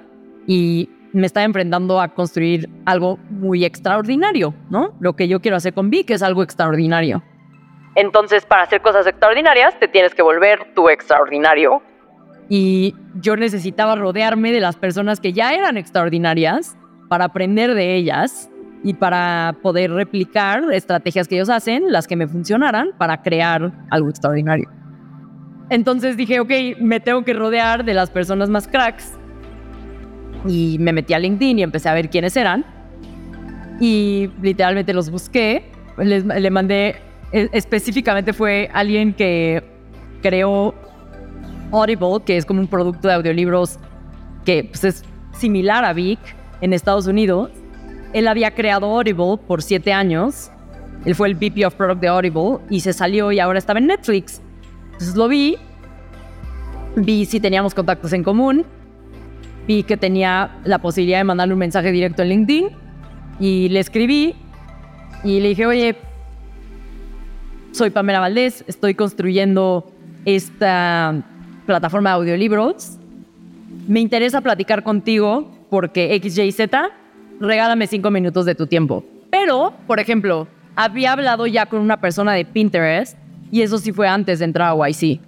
y 0.48 0.90
me 1.12 1.28
estaba 1.28 1.44
enfrentando 1.44 2.00
a 2.00 2.08
construir 2.08 2.70
algo 2.86 3.18
muy 3.30 3.66
extraordinario, 3.66 4.54
¿no? 4.70 4.94
Lo 5.00 5.16
que 5.16 5.28
yo 5.28 5.42
quiero 5.42 5.58
hacer 5.58 5.74
con 5.74 5.90
Vic 5.90 6.10
es 6.12 6.24
algo 6.24 6.42
extraordinario. 6.42 7.22
Entonces, 7.96 8.46
para 8.46 8.64
hacer 8.64 8.82
cosas 8.82 9.06
extraordinarias, 9.08 9.78
te 9.78 9.90
tienes 9.90 10.16
que 10.16 10.22
volver 10.22 10.74
tú 10.74 10.88
extraordinario. 10.90 11.82
Y 12.48 12.96
yo 13.16 13.36
necesitaba 13.36 13.96
rodearme 13.96 14.54
de 14.54 14.62
las 14.62 14.78
personas 14.78 15.20
que 15.20 15.34
ya 15.34 15.54
eran 15.54 15.76
extraordinarias 15.76 16.78
para 17.10 17.26
aprender 17.26 17.74
de 17.74 17.96
ellas 17.96 18.50
y 18.84 18.94
para 18.94 19.58
poder 19.62 19.92
replicar 19.92 20.64
estrategias 20.72 21.28
que 21.28 21.36
ellos 21.36 21.50
hacen, 21.50 21.92
las 21.92 22.08
que 22.08 22.16
me 22.16 22.28
funcionaran, 22.28 22.92
para 22.98 23.22
crear 23.22 23.72
algo 23.90 24.10
extraordinario. 24.10 24.70
Entonces 25.70 26.18
dije, 26.18 26.40
ok, 26.40 26.52
me 26.80 27.00
tengo 27.00 27.24
que 27.24 27.34
rodear 27.34 27.86
de 27.86 27.94
las 27.94 28.10
personas 28.10 28.50
más 28.50 28.68
cracks. 28.68 29.14
Y 30.48 30.78
me 30.80 30.94
metí 30.94 31.14
a 31.14 31.20
LinkedIn 31.20 31.60
y 31.60 31.64
empecé 31.64 31.90
a 31.90 31.94
ver 31.94 32.10
quiénes 32.10 32.36
eran. 32.38 32.66
Y 33.80 34.30
literalmente 34.42 34.94
los 34.94 35.10
busqué. 35.10 35.66
Les, 35.98 36.26
le 36.26 36.50
mandé, 36.50 36.96
e- 37.32 37.50
específicamente 37.52 38.34
fue 38.34 38.70
alguien 38.74 39.14
que 39.14 39.64
creó 40.22 40.74
Audible, 41.72 42.24
que 42.26 42.38
es 42.38 42.46
como 42.46 42.62
un 42.62 42.68
producto 42.68 43.08
de 43.08 43.14
audiolibros 43.14 43.78
que 44.46 44.64
pues, 44.64 44.84
es 44.84 45.04
similar 45.34 45.86
a 45.86 45.94
Vic 45.94 46.20
en 46.62 46.74
Estados 46.74 47.06
Unidos. 47.06 47.52
Él 48.14 48.28
había 48.28 48.52
creado 48.56 48.88
Audible 48.88 49.38
por 49.46 49.62
siete 49.62 49.94
años. 49.94 50.50
Él 51.06 51.16
fue 51.16 51.28
el 51.28 51.36
VP 51.36 51.66
of 51.66 51.76
Product 51.76 52.02
de 52.02 52.08
Audible 52.08 52.58
y 52.70 52.80
se 52.80 52.92
salió 52.92 53.32
y 53.32 53.40
ahora 53.40 53.60
estaba 53.60 53.80
en 53.80 53.88
Netflix. 53.88 54.42
Entonces 55.00 55.16
lo 55.16 55.30
vi, 55.30 55.56
vi 56.98 57.24
si 57.24 57.40
teníamos 57.40 57.74
contactos 57.74 58.12
en 58.12 58.22
común, 58.22 58.66
vi 59.66 59.84
que 59.84 59.96
tenía 59.96 60.58
la 60.66 60.80
posibilidad 60.80 61.20
de 61.20 61.24
mandarle 61.24 61.54
un 61.54 61.60
mensaje 61.60 61.94
directo 61.94 62.22
en 62.22 62.28
LinkedIn 62.28 62.70
y 63.40 63.70
le 63.70 63.80
escribí 63.80 64.36
y 65.24 65.40
le 65.40 65.48
dije, 65.48 65.66
oye, 65.66 65.96
soy 67.72 67.92
Pamela 67.92 68.20
Valdés, 68.20 68.66
estoy 68.68 68.94
construyendo 68.94 69.90
esta 70.26 71.24
plataforma 71.66 72.10
de 72.10 72.16
audiolibros. 72.18 72.98
Me 73.88 74.02
interesa 74.02 74.42
platicar 74.42 74.84
contigo 74.84 75.50
porque 75.70 76.20
XYZ, 76.22 76.60
regálame 77.40 77.88
cinco 77.88 78.12
minutos 78.12 78.46
de 78.46 78.54
tu 78.54 78.68
tiempo. 78.68 79.06
Pero, 79.30 79.72
por 79.88 80.02
ejemplo, 80.02 80.50
había 80.76 81.14
hablado 81.14 81.48
ya 81.48 81.68
con 81.68 81.80
una 81.80 82.02
persona 82.02 82.34
de 82.34 82.44
Pinterest 82.44 83.18
y 83.52 83.62
eso 83.62 83.78
sí 83.78 83.92
fue 83.92 84.08
antes 84.08 84.40
de 84.40 84.46
entrar 84.46 84.72
a 84.72 84.90
YC. 84.90 85.20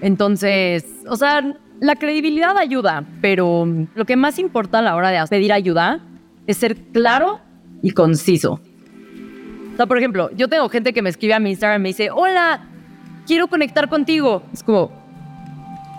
Entonces, 0.00 0.84
o 1.08 1.16
sea, 1.16 1.42
la 1.80 1.96
credibilidad 1.96 2.56
ayuda, 2.58 3.04
pero 3.20 3.66
lo 3.94 4.04
que 4.04 4.16
más 4.16 4.38
importa 4.38 4.78
a 4.78 4.82
la 4.82 4.96
hora 4.96 5.10
de 5.10 5.26
pedir 5.28 5.52
ayuda 5.52 6.00
es 6.46 6.56
ser 6.56 6.76
claro 6.92 7.40
y 7.82 7.90
conciso. 7.92 8.60
O 9.72 9.76
sea, 9.76 9.86
por 9.86 9.98
ejemplo, 9.98 10.30
yo 10.36 10.48
tengo 10.48 10.68
gente 10.68 10.92
que 10.92 11.02
me 11.02 11.10
escribe 11.10 11.34
a 11.34 11.40
mi 11.40 11.50
Instagram 11.50 11.80
y 11.80 11.82
me 11.82 11.88
dice, 11.88 12.10
hola, 12.10 12.68
quiero 13.26 13.48
conectar 13.48 13.88
contigo. 13.88 14.42
Es 14.52 14.62
como, 14.62 14.92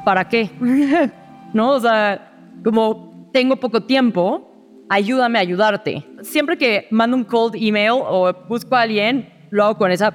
¿para 0.05 0.27
qué? 0.27 0.49
¿No? 1.53 1.71
O 1.71 1.79
sea, 1.79 2.31
como 2.63 3.29
tengo 3.33 3.55
poco 3.57 3.83
tiempo, 3.83 4.51
ayúdame 4.89 5.39
a 5.39 5.41
ayudarte. 5.41 6.05
Siempre 6.21 6.57
que 6.57 6.87
mando 6.91 7.17
un 7.17 7.23
cold 7.23 7.55
email 7.55 7.93
o 7.93 8.31
busco 8.47 8.75
a 8.75 8.81
alguien, 8.81 9.29
lo 9.49 9.63
hago 9.63 9.77
con 9.77 9.91
esa 9.91 10.13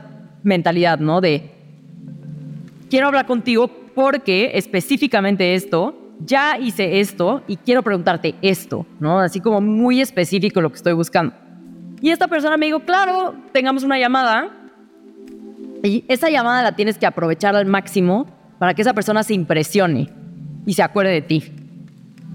mentalidad, 0.48 0.98
¿no? 0.98 1.20
De, 1.20 1.50
quiero 2.90 3.06
hablar 3.06 3.26
contigo 3.26 3.70
porque 3.94 4.52
específicamente 4.54 5.54
esto, 5.54 5.94
ya 6.24 6.58
hice 6.58 7.00
esto 7.00 7.42
y 7.46 7.56
quiero 7.56 7.82
preguntarte 7.82 8.34
esto, 8.42 8.86
¿no? 8.98 9.20
Así 9.20 9.40
como 9.40 9.60
muy 9.60 10.00
específico 10.00 10.60
lo 10.60 10.70
que 10.70 10.76
estoy 10.76 10.94
buscando. 10.94 11.34
Y 12.00 12.10
esta 12.10 12.28
persona 12.28 12.56
me 12.56 12.66
dijo, 12.66 12.80
claro, 12.80 13.34
tengamos 13.52 13.84
una 13.84 13.98
llamada. 13.98 14.50
Y 15.82 16.04
esa 16.08 16.28
llamada 16.28 16.62
la 16.62 16.74
tienes 16.74 16.98
que 16.98 17.06
aprovechar 17.06 17.54
al 17.54 17.66
máximo 17.66 18.26
para 18.58 18.74
que 18.74 18.82
esa 18.82 18.94
persona 18.94 19.22
se 19.22 19.34
impresione 19.34 20.10
y 20.66 20.74
se 20.74 20.82
acuerde 20.82 21.12
de 21.12 21.22
ti. 21.22 21.44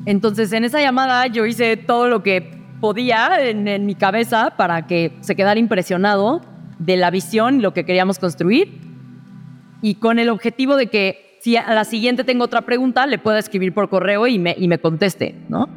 Entonces, 0.05 0.51
en 0.53 0.63
esa 0.63 0.81
llamada 0.81 1.27
yo 1.27 1.45
hice 1.45 1.77
todo 1.77 2.07
lo 2.07 2.23
que 2.23 2.57
podía 2.81 3.37
en, 3.39 3.67
en 3.67 3.85
mi 3.85 3.95
cabeza 3.95 4.53
para 4.57 4.85
que 4.85 5.13
se 5.21 5.35
quedara 5.35 5.59
impresionado 5.59 6.41
de 6.85 6.97
la 6.97 7.11
visión 7.11 7.61
lo 7.61 7.73
que 7.73 7.85
queríamos 7.85 8.19
construir. 8.19 8.79
Y 9.81 9.95
con 9.95 10.19
el 10.19 10.29
objetivo 10.29 10.75
de 10.75 10.87
que 10.87 11.37
si 11.41 11.57
a 11.57 11.73
la 11.73 11.83
siguiente 11.83 12.23
tengo 12.23 12.45
otra 12.45 12.61
pregunta, 12.61 13.05
le 13.05 13.17
pueda 13.17 13.39
escribir 13.39 13.73
por 13.73 13.89
correo 13.89 14.27
y 14.27 14.39
me, 14.39 14.55
y 14.57 14.67
me 14.67 14.79
conteste, 14.79 15.35
¿no? 15.49 15.67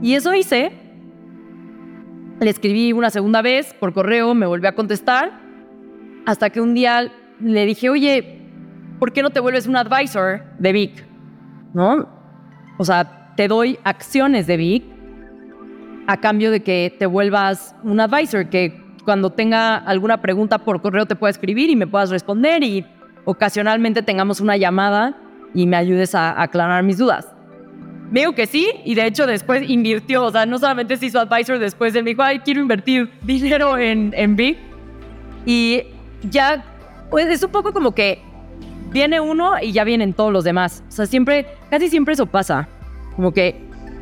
Y 0.00 0.14
eso 0.14 0.34
hice. 0.34 0.72
Le 2.40 2.50
escribí 2.50 2.92
una 2.92 3.10
segunda 3.10 3.42
vez 3.42 3.74
por 3.74 3.92
correo, 3.92 4.34
me 4.34 4.46
volvió 4.46 4.68
a 4.68 4.72
contestar, 4.72 5.40
hasta 6.26 6.50
que 6.50 6.60
un 6.60 6.74
día 6.74 7.12
le 7.40 7.66
dije, 7.66 7.90
oye, 7.90 8.40
¿por 8.98 9.12
qué 9.12 9.22
no 9.22 9.30
te 9.30 9.40
vuelves 9.40 9.66
un 9.66 9.76
advisor 9.76 10.42
de 10.58 10.72
Vic? 10.72 11.04
¿No? 11.74 12.08
O 12.78 12.84
sea, 12.84 13.34
te 13.36 13.48
doy 13.48 13.78
acciones 13.84 14.46
de 14.46 14.56
Vic 14.56 14.84
a 16.06 16.16
cambio 16.16 16.50
de 16.50 16.62
que 16.62 16.94
te 16.98 17.06
vuelvas 17.06 17.76
un 17.84 18.00
advisor, 18.00 18.48
que 18.48 18.81
cuando 19.04 19.30
tenga 19.30 19.76
alguna 19.76 20.20
pregunta 20.20 20.58
por 20.58 20.80
correo 20.80 21.06
te 21.06 21.16
pueda 21.16 21.30
escribir 21.30 21.70
y 21.70 21.76
me 21.76 21.86
puedas 21.86 22.10
responder 22.10 22.62
y 22.62 22.86
ocasionalmente 23.24 24.02
tengamos 24.02 24.40
una 24.40 24.56
llamada 24.56 25.16
y 25.54 25.66
me 25.66 25.76
ayudes 25.76 26.14
a 26.14 26.40
aclarar 26.40 26.82
mis 26.82 26.98
dudas. 26.98 27.26
Me 28.10 28.20
dijo 28.20 28.34
que 28.34 28.46
sí 28.46 28.68
y 28.84 28.94
de 28.94 29.06
hecho 29.06 29.26
después 29.26 29.68
invirtió, 29.68 30.24
o 30.24 30.30
sea, 30.30 30.44
no 30.44 30.58
solamente 30.58 30.96
se 30.96 31.06
hizo 31.06 31.18
advisor 31.18 31.58
después, 31.58 31.94
él 31.94 32.04
me 32.04 32.10
dijo, 32.10 32.22
ay, 32.22 32.40
quiero 32.40 32.60
invertir 32.60 33.10
dinero 33.22 33.78
en, 33.78 34.12
en 34.14 34.36
Big. 34.36 34.58
Y 35.46 35.82
ya, 36.30 36.64
pues 37.10 37.26
es 37.26 37.42
un 37.42 37.50
poco 37.50 37.72
como 37.72 37.94
que 37.94 38.22
viene 38.92 39.20
uno 39.20 39.54
y 39.60 39.72
ya 39.72 39.84
vienen 39.84 40.12
todos 40.12 40.32
los 40.32 40.44
demás. 40.44 40.84
O 40.88 40.92
sea, 40.92 41.06
siempre, 41.06 41.46
casi 41.70 41.88
siempre 41.88 42.14
eso 42.14 42.26
pasa. 42.26 42.68
Como 43.16 43.32
que 43.32 43.56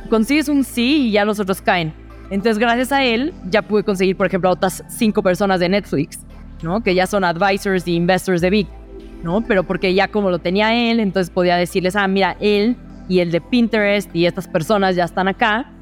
consigues 0.08 0.48
un 0.48 0.64
sí 0.64 1.08
y 1.08 1.12
ya 1.12 1.24
los 1.24 1.38
otros 1.38 1.62
caen. 1.62 1.94
Entonces, 2.30 2.58
gracias 2.58 2.92
a 2.92 3.04
él, 3.04 3.34
ya 3.50 3.62
pude 3.62 3.82
conseguir, 3.82 4.16
por 4.16 4.26
ejemplo, 4.26 4.50
a 4.50 4.52
otras 4.52 4.84
cinco 4.88 5.22
personas 5.22 5.60
de 5.60 5.68
Netflix, 5.68 6.20
¿no? 6.62 6.82
Que 6.82 6.94
ya 6.94 7.06
son 7.06 7.24
advisors 7.24 7.86
y 7.88 7.96
investors 7.96 8.40
de 8.40 8.50
Big, 8.50 8.68
¿no? 9.24 9.42
Pero 9.42 9.64
porque 9.64 9.92
ya 9.94 10.08
como 10.08 10.30
lo 10.30 10.38
tenía 10.38 10.72
él, 10.90 11.00
entonces 11.00 11.30
podía 11.30 11.56
decirles, 11.56 11.96
ah, 11.96 12.06
mira, 12.06 12.36
él 12.40 12.76
y 13.08 13.18
el 13.18 13.32
de 13.32 13.40
Pinterest 13.40 14.14
y 14.14 14.26
estas 14.26 14.46
personas 14.46 14.94
ya 14.94 15.04
están 15.04 15.26
acá. 15.26 15.72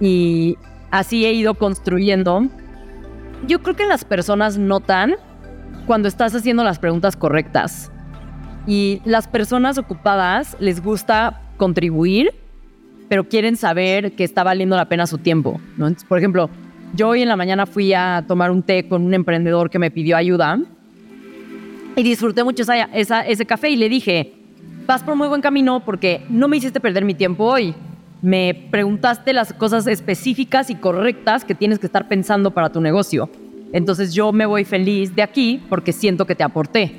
Y 0.00 0.56
así 0.90 1.26
he 1.26 1.32
ido 1.34 1.54
construyendo. 1.54 2.48
Yo 3.46 3.62
creo 3.62 3.76
que 3.76 3.86
las 3.86 4.04
personas 4.04 4.56
notan 4.56 5.16
cuando 5.86 6.08
estás 6.08 6.34
haciendo 6.34 6.64
las 6.64 6.78
preguntas 6.78 7.16
correctas. 7.16 7.92
Y 8.66 9.02
las 9.04 9.28
personas 9.28 9.76
ocupadas 9.76 10.56
les 10.58 10.82
gusta 10.82 11.42
contribuir, 11.58 12.34
pero 13.08 13.28
quieren 13.28 13.56
saber 13.56 14.12
que 14.12 14.24
está 14.24 14.42
valiendo 14.42 14.76
la 14.76 14.88
pena 14.88 15.06
su 15.06 15.18
tiempo. 15.18 15.60
¿no? 15.76 15.86
Entonces, 15.86 16.08
por 16.08 16.18
ejemplo, 16.18 16.50
yo 16.94 17.08
hoy 17.08 17.22
en 17.22 17.28
la 17.28 17.36
mañana 17.36 17.66
fui 17.66 17.92
a 17.92 18.24
tomar 18.26 18.50
un 18.50 18.62
té 18.62 18.88
con 18.88 19.02
un 19.02 19.14
emprendedor 19.14 19.70
que 19.70 19.78
me 19.78 19.90
pidió 19.90 20.16
ayuda 20.16 20.60
y 21.96 22.02
disfruté 22.02 22.44
mucho 22.44 22.62
esa, 22.62 22.84
esa, 22.84 23.20
ese 23.22 23.46
café 23.46 23.70
y 23.70 23.76
le 23.76 23.88
dije, 23.88 24.32
vas 24.86 25.02
por 25.02 25.16
muy 25.16 25.28
buen 25.28 25.40
camino 25.40 25.80
porque 25.84 26.24
no 26.28 26.48
me 26.48 26.56
hiciste 26.56 26.80
perder 26.80 27.04
mi 27.04 27.14
tiempo 27.14 27.44
hoy. 27.44 27.74
Me 28.22 28.68
preguntaste 28.70 29.32
las 29.32 29.52
cosas 29.52 29.86
específicas 29.86 30.70
y 30.70 30.76
correctas 30.76 31.44
que 31.44 31.54
tienes 31.54 31.78
que 31.78 31.86
estar 31.86 32.08
pensando 32.08 32.52
para 32.52 32.70
tu 32.70 32.80
negocio. 32.80 33.28
Entonces 33.72 34.14
yo 34.14 34.32
me 34.32 34.46
voy 34.46 34.64
feliz 34.64 35.14
de 35.14 35.22
aquí 35.22 35.60
porque 35.68 35.92
siento 35.92 36.26
que 36.26 36.34
te 36.34 36.44
aporté. 36.44 36.94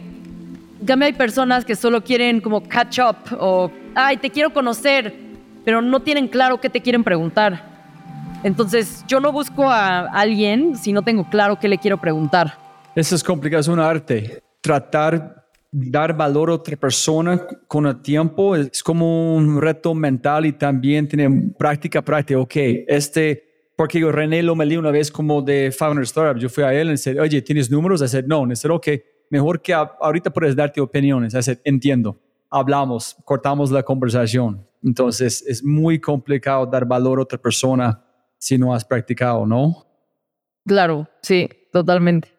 En 0.80 0.86
cambio 0.86 1.08
hay 1.08 1.14
personas 1.14 1.66
que 1.66 1.76
solo 1.76 2.04
quieren 2.04 2.42
como 2.42 2.62
catch 2.62 3.00
up 3.00 3.38
o, 3.40 3.72
ay, 3.96 4.18
te 4.18 4.30
quiero 4.30 4.54
conocer, 4.54 5.16
pero 5.66 5.82
no 5.82 6.02
tienen 6.02 6.30
claro 6.30 6.62
qué 6.62 6.70
te 6.70 6.82
quieren 6.82 7.04
preguntar. 7.04 7.76
Entonces 8.44 9.04
yo 9.08 9.20
no 9.20 9.32
busco 9.32 9.70
a 9.70 10.02
alguien 10.02 10.78
si 10.78 10.94
no 10.94 11.02
tengo 11.02 11.30
claro 11.30 11.60
qué 11.60 11.68
le 11.68 11.78
quiero 11.78 12.00
preguntar. 12.00 12.58
Eso 12.96 13.16
es 13.16 13.24
complicado, 13.24 13.60
es 13.60 13.68
un 13.68 13.80
arte. 13.80 14.42
Tratar 14.62 15.46
dar 15.78 16.16
valor 16.16 16.50
a 16.50 16.54
otra 16.54 16.78
persona 16.78 17.46
con 17.68 17.86
el 17.86 18.02
tiempo 18.02 18.56
es 18.56 18.82
como 18.82 19.36
un 19.36 19.60
reto 19.60 19.94
mental 19.94 20.46
y 20.46 20.54
también 20.54 21.08
tiene 21.08 21.52
práctica, 21.58 22.02
práctica. 22.02 22.40
Ok, 22.40 22.56
este, 22.88 23.44
porque 23.76 24.00
yo 24.00 24.12
René 24.12 24.42
lo 24.42 24.56
me 24.56 24.78
una 24.78 24.92
vez 24.92 25.12
como 25.12 25.42
de 25.42 25.74
Founder 25.78 26.04
Startup. 26.04 26.42
Yo 26.42 26.48
fui 26.48 26.64
a 26.64 26.74
él 26.74 26.88
y 26.88 26.92
le 26.92 26.96
dije, 26.96 27.20
oye, 27.20 27.42
¿tienes 27.42 27.70
números? 27.70 28.02
I 28.02 28.08
said, 28.08 28.26
no. 28.26 28.50
Y 28.50 28.56
said, 28.56 28.72
ok, 28.72 28.88
mejor 29.30 29.62
que 29.62 29.74
ahorita 29.74 30.32
puedes 30.32 30.56
darte 30.56 30.80
opiniones. 30.80 31.34
Said, 31.34 31.60
entiendo. 31.66 32.18
Hablamos, 32.50 33.18
cortamos 33.26 33.70
la 33.70 33.84
conversación. 33.84 34.66
Entonces, 34.86 35.44
es 35.48 35.64
muy 35.64 36.00
complicado 36.00 36.66
dar 36.66 36.86
valor 36.86 37.20
a 37.20 37.24
otra 37.24 37.40
persona 37.40 38.02
si 38.38 38.58
no 38.58 38.74
has 38.74 38.86
practicado, 38.86 39.46
¿no? 39.46 39.86
Claro, 40.66 41.08
sí, 41.22 41.50
totalmente. 41.72 42.30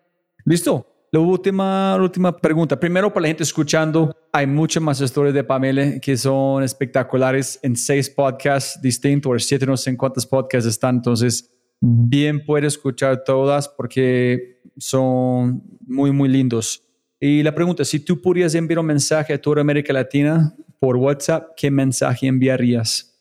Listo. 0.45 0.87
La 1.13 1.21
última, 1.21 1.97
la 1.97 2.03
última 2.03 2.37
pregunta. 2.37 2.79
Primero, 2.79 3.13
para 3.13 3.23
la 3.23 3.29
gente 3.29 3.43
escuchando, 3.43 4.15
hay 4.33 4.47
muchas 4.47 4.83
más 4.83 5.01
historias 5.01 5.35
de 5.35 5.45
Pamela 5.45 5.99
que 6.01 6.17
son 6.17 6.63
espectaculares 6.63 7.59
en 7.63 7.77
seis 7.77 8.11
podcasts 8.11 8.81
distintos, 8.83 9.33
o 9.33 9.39
siete, 9.39 9.65
no 9.67 9.77
sé 9.77 9.91
en 9.91 9.97
cuántos 9.97 10.27
podcasts 10.27 10.69
están. 10.69 10.97
Entonces, 10.97 11.49
bien 11.81 12.45
puede 12.45 12.67
escuchar 12.67 13.23
todas 13.25 13.69
porque 13.69 14.61
son 14.77 15.63
muy, 15.87 16.11
muy 16.11 16.29
lindos. 16.29 16.83
Y 17.19 17.43
la 17.43 17.55
pregunta, 17.55 17.85
si 17.85 18.01
tú 18.01 18.21
pudieras 18.21 18.55
enviar 18.55 18.81
un 18.81 18.87
mensaje 18.87 19.33
a 19.33 19.41
toda 19.41 19.61
América 19.61 19.93
Latina 19.93 20.55
por 20.87 20.99
WhatsApp, 20.99 21.55
¿qué 21.57 21.73
mensaje 21.73 22.29
enviarías? 22.29 23.13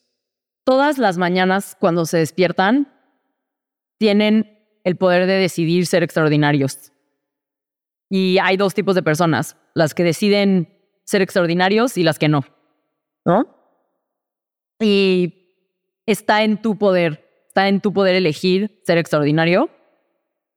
Todas 0.65 0.99
las 0.99 1.17
mañanas 1.17 1.75
cuando 1.79 2.05
se 2.05 2.19
despiertan, 2.19 2.93
tienen 3.97 4.59
el 4.83 4.97
poder 4.97 5.25
de 5.25 5.33
decidir 5.33 5.87
ser 5.87 6.03
extraordinarios. 6.03 6.91
Y 8.07 8.37
hay 8.37 8.55
dos 8.55 8.75
tipos 8.75 8.93
de 8.93 9.01
personas, 9.01 9.57
las 9.73 9.95
que 9.95 10.03
deciden 10.03 10.77
ser 11.05 11.23
extraordinarios 11.23 11.97
y 11.97 12.03
las 12.03 12.19
que 12.19 12.29
no. 12.29 12.45
¿No? 13.25 13.47
Y 14.79 15.55
está 16.05 16.43
en 16.43 16.61
tu 16.61 16.77
poder, 16.77 17.27
está 17.47 17.67
en 17.67 17.81
tu 17.81 17.93
poder 17.93 18.13
elegir 18.13 18.79
ser 18.83 18.99
extraordinario. 18.99 19.71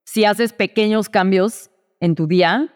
Si 0.05 0.27
haces 0.27 0.53
pequeños 0.53 1.09
cambios 1.09 1.71
en 2.01 2.15
tu 2.15 2.27
día 2.27 2.75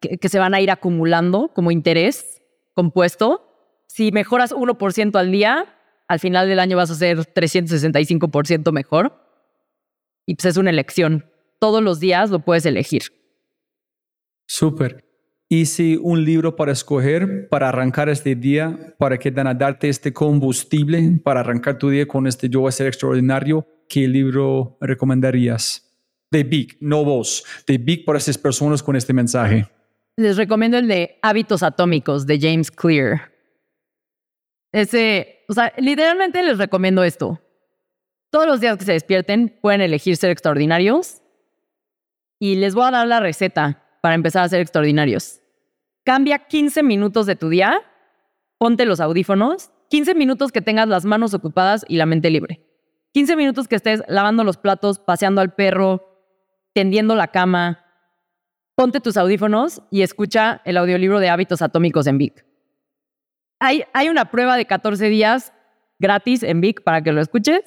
que, 0.00 0.16
que 0.16 0.30
se 0.30 0.38
van 0.38 0.54
a 0.54 0.62
ir 0.62 0.70
acumulando 0.70 1.50
como 1.52 1.70
interés 1.70 2.40
compuesto, 2.72 3.43
si 3.86 4.12
mejoras 4.12 4.52
1% 4.52 5.18
al 5.18 5.30
día, 5.30 5.66
al 6.08 6.20
final 6.20 6.48
del 6.48 6.58
año 6.58 6.76
vas 6.76 6.90
a 6.90 6.94
ser 6.94 7.18
365% 7.18 8.72
mejor. 8.72 9.20
Y 10.26 10.34
pues 10.36 10.46
es 10.46 10.56
una 10.56 10.70
elección. 10.70 11.26
Todos 11.58 11.82
los 11.82 12.00
días 12.00 12.30
lo 12.30 12.40
puedes 12.40 12.66
elegir. 12.66 13.02
Súper. 14.46 15.04
Y 15.48 15.66
si 15.66 15.98
un 16.02 16.24
libro 16.24 16.56
para 16.56 16.72
escoger, 16.72 17.48
para 17.48 17.68
arrancar 17.68 18.08
este 18.08 18.34
día, 18.34 18.94
para 18.98 19.18
que 19.18 19.30
dan 19.30 19.46
a 19.46 19.54
darte 19.54 19.88
este 19.88 20.12
combustible, 20.12 21.20
para 21.22 21.40
arrancar 21.40 21.78
tu 21.78 21.90
día 21.90 22.08
con 22.08 22.26
este 22.26 22.48
yo 22.48 22.60
voy 22.60 22.70
a 22.70 22.72
ser 22.72 22.86
extraordinario, 22.86 23.66
¿qué 23.88 24.08
libro 24.08 24.78
recomendarías? 24.80 25.94
De 26.30 26.42
Big, 26.42 26.76
no 26.80 27.04
vos, 27.04 27.44
de 27.66 27.78
Big 27.78 28.04
para 28.04 28.18
esas 28.18 28.38
personas 28.38 28.82
con 28.82 28.96
este 28.96 29.12
mensaje. 29.12 29.66
Les 30.16 30.36
recomiendo 30.36 30.78
el 30.78 30.88
de 30.88 31.18
Hábitos 31.22 31.62
Atómicos 31.62 32.26
de 32.26 32.40
James 32.40 32.70
Clear. 32.70 33.33
Ese, 34.74 35.44
o 35.48 35.54
sea, 35.54 35.72
literalmente 35.78 36.42
les 36.42 36.58
recomiendo 36.58 37.02
esto. 37.04 37.40
Todos 38.30 38.46
los 38.46 38.60
días 38.60 38.76
que 38.76 38.84
se 38.84 38.92
despierten 38.92 39.58
pueden 39.62 39.80
elegir 39.80 40.16
ser 40.16 40.30
extraordinarios 40.30 41.22
y 42.38 42.56
les 42.56 42.74
voy 42.74 42.86
a 42.86 42.90
dar 42.90 43.06
la 43.06 43.20
receta 43.20 43.84
para 44.02 44.14
empezar 44.14 44.44
a 44.44 44.48
ser 44.48 44.60
extraordinarios. 44.60 45.40
Cambia 46.04 46.40
15 46.40 46.82
minutos 46.82 47.24
de 47.24 47.36
tu 47.36 47.48
día 47.48 47.80
ponte 48.64 48.86
los 48.86 49.00
audífonos, 49.00 49.70
15 49.90 50.14
minutos 50.14 50.50
que 50.50 50.62
tengas 50.62 50.88
las 50.88 51.04
manos 51.04 51.34
ocupadas 51.34 51.84
y 51.86 51.96
la 51.96 52.06
mente 52.06 52.30
libre. 52.30 52.66
15 53.12 53.36
minutos 53.36 53.68
que 53.68 53.76
estés 53.76 54.02
lavando 54.08 54.42
los 54.42 54.56
platos, 54.56 54.98
paseando 54.98 55.42
al 55.42 55.54
perro, 55.54 56.02
tendiendo 56.72 57.14
la 57.14 57.28
cama. 57.28 57.84
Ponte 58.74 59.00
tus 59.00 59.18
audífonos 59.18 59.82
y 59.90 60.00
escucha 60.00 60.62
el 60.64 60.78
audiolibro 60.78 61.20
de 61.20 61.28
hábitos 61.28 61.60
atómicos 61.60 62.06
en 62.06 62.16
Vic. 62.16 62.46
Hay, 63.58 63.84
hay 63.92 64.08
una 64.08 64.30
prueba 64.30 64.56
de 64.56 64.66
14 64.66 65.08
días 65.08 65.52
gratis 65.98 66.42
en 66.42 66.60
Vic 66.60 66.82
para 66.82 67.02
que 67.02 67.12
lo 67.12 67.20
escuches. 67.20 67.62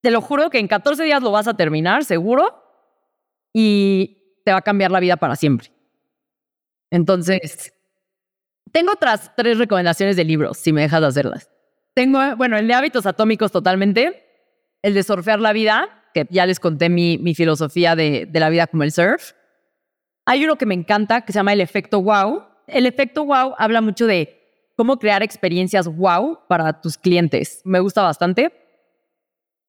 Te 0.00 0.10
lo 0.10 0.20
juro 0.20 0.50
que 0.50 0.58
en 0.58 0.68
14 0.68 1.02
días 1.04 1.22
lo 1.22 1.30
vas 1.30 1.48
a 1.48 1.54
terminar, 1.54 2.04
seguro, 2.04 2.62
y 3.52 4.40
te 4.44 4.52
va 4.52 4.58
a 4.58 4.62
cambiar 4.62 4.90
la 4.90 5.00
vida 5.00 5.16
para 5.16 5.36
siempre. 5.36 5.72
Entonces, 6.90 7.72
tengo 8.70 8.92
otras 8.92 9.32
tres 9.36 9.56
recomendaciones 9.58 10.16
de 10.16 10.24
libros, 10.24 10.58
si 10.58 10.72
me 10.72 10.82
dejas 10.82 11.02
hacerlas. 11.02 11.50
Tengo, 11.94 12.36
bueno, 12.36 12.58
el 12.58 12.68
de 12.68 12.74
hábitos 12.74 13.06
atómicos 13.06 13.52
totalmente, 13.52 14.26
el 14.82 14.94
de 14.94 15.02
surfear 15.02 15.40
la 15.40 15.52
vida, 15.52 16.04
que 16.12 16.26
ya 16.28 16.44
les 16.44 16.60
conté 16.60 16.88
mi, 16.88 17.16
mi 17.18 17.34
filosofía 17.34 17.96
de, 17.96 18.26
de 18.26 18.40
la 18.40 18.50
vida 18.50 18.66
como 18.66 18.82
el 18.82 18.92
surf. 18.92 19.32
Hay 20.26 20.44
uno 20.44 20.56
que 20.56 20.66
me 20.66 20.74
encanta, 20.74 21.22
que 21.22 21.32
se 21.32 21.38
llama 21.38 21.52
el 21.52 21.60
efecto 21.60 22.02
wow. 22.02 22.44
El 22.66 22.86
efecto 22.86 23.24
wow 23.24 23.54
habla 23.58 23.80
mucho 23.80 24.06
de 24.06 24.43
cómo 24.76 24.98
crear 24.98 25.22
experiencias 25.22 25.88
wow 25.88 26.40
para 26.48 26.80
tus 26.80 26.96
clientes. 26.96 27.60
Me 27.64 27.80
gusta 27.80 28.02
bastante. 28.02 28.52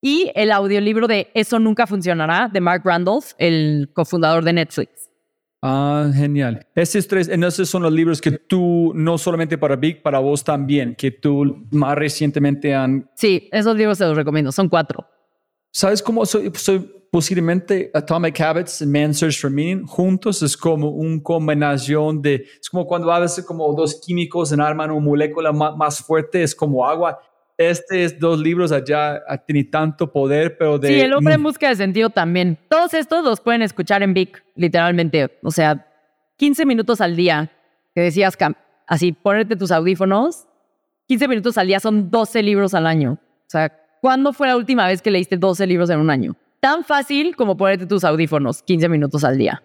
Y 0.02 0.30
el 0.34 0.52
audiolibro 0.52 1.06
de 1.06 1.30
Eso 1.34 1.58
nunca 1.58 1.86
funcionará, 1.86 2.48
de 2.52 2.60
Mark 2.60 2.82
Randolph, 2.84 3.32
el 3.38 3.90
cofundador 3.94 4.44
de 4.44 4.52
Netflix. 4.52 5.10
Ah, 5.62 6.10
genial. 6.14 6.66
Esos 6.74 7.08
tres, 7.08 7.28
esos 7.28 7.68
son 7.68 7.82
los 7.82 7.92
libros 7.92 8.20
que 8.20 8.30
tú, 8.30 8.92
no 8.94 9.18
solamente 9.18 9.58
para 9.58 9.74
Big, 9.74 10.02
para 10.02 10.18
vos 10.18 10.44
también, 10.44 10.94
que 10.94 11.10
tú 11.10 11.66
más 11.72 11.96
recientemente 11.96 12.74
han... 12.74 13.10
Sí, 13.16 13.48
esos 13.50 13.76
libros 13.76 13.98
se 13.98 14.04
los 14.04 14.16
recomiendo, 14.16 14.52
son 14.52 14.68
cuatro. 14.68 15.08
¿Sabes 15.76 16.02
cómo 16.02 16.24
soy, 16.24 16.50
soy 16.54 16.78
posiblemente 17.10 17.90
Atomic 17.92 18.40
Habits 18.40 18.80
y 18.80 18.86
Man 18.86 19.12
Search 19.12 19.38
for 19.38 19.50
Meaning 19.50 19.84
juntos? 19.84 20.42
Es 20.42 20.56
como 20.56 20.88
una 20.88 21.22
combinación 21.22 22.22
de, 22.22 22.46
es 22.58 22.70
como 22.70 22.86
cuando 22.86 23.12
a 23.12 23.20
veces 23.20 23.44
como 23.44 23.70
dos 23.74 24.00
químicos 24.00 24.52
en 24.52 24.62
arman 24.62 24.90
una 24.90 25.04
molécula 25.04 25.52
más, 25.52 25.76
más 25.76 26.00
fuerte, 26.00 26.42
es 26.42 26.54
como 26.54 26.88
agua 26.88 27.20
estos 27.58 28.18
dos 28.18 28.38
libros 28.38 28.72
allá 28.72 29.22
tienen 29.46 29.70
tanto 29.70 30.10
poder, 30.10 30.56
pero 30.56 30.78
de... 30.78 30.88
Sí, 30.88 31.00
el 31.00 31.12
hombre 31.12 31.34
en 31.34 31.42
busca 31.42 31.68
de 31.68 31.76
sentido 31.76 32.08
también. 32.08 32.58
Todos 32.70 32.94
estos 32.94 33.22
los 33.22 33.40
pueden 33.40 33.60
escuchar 33.60 34.02
en 34.02 34.14
Vic, 34.14 34.42
literalmente. 34.54 35.38
O 35.42 35.50
sea, 35.50 35.86
15 36.38 36.64
minutos 36.64 37.02
al 37.02 37.16
día, 37.16 37.52
que 37.94 38.00
decías, 38.00 38.38
así, 38.86 39.12
ponerte 39.12 39.56
tus 39.56 39.70
audífonos, 39.70 40.46
15 41.08 41.28
minutos 41.28 41.58
al 41.58 41.66
día 41.66 41.80
son 41.80 42.10
12 42.10 42.42
libros 42.42 42.72
al 42.72 42.86
año. 42.86 43.18
O 43.20 43.50
sea, 43.50 43.85
¿cuándo 44.06 44.32
fue 44.32 44.46
la 44.46 44.56
última 44.56 44.86
vez 44.86 45.02
que 45.02 45.10
leíste 45.10 45.36
12 45.36 45.66
libros 45.66 45.90
en 45.90 45.98
un 45.98 46.10
año? 46.10 46.36
Tan 46.60 46.84
fácil 46.84 47.34
como 47.34 47.56
ponerte 47.56 47.86
tus 47.86 48.04
audífonos, 48.04 48.62
15 48.62 48.88
minutos 48.88 49.24
al 49.24 49.36
día. 49.36 49.64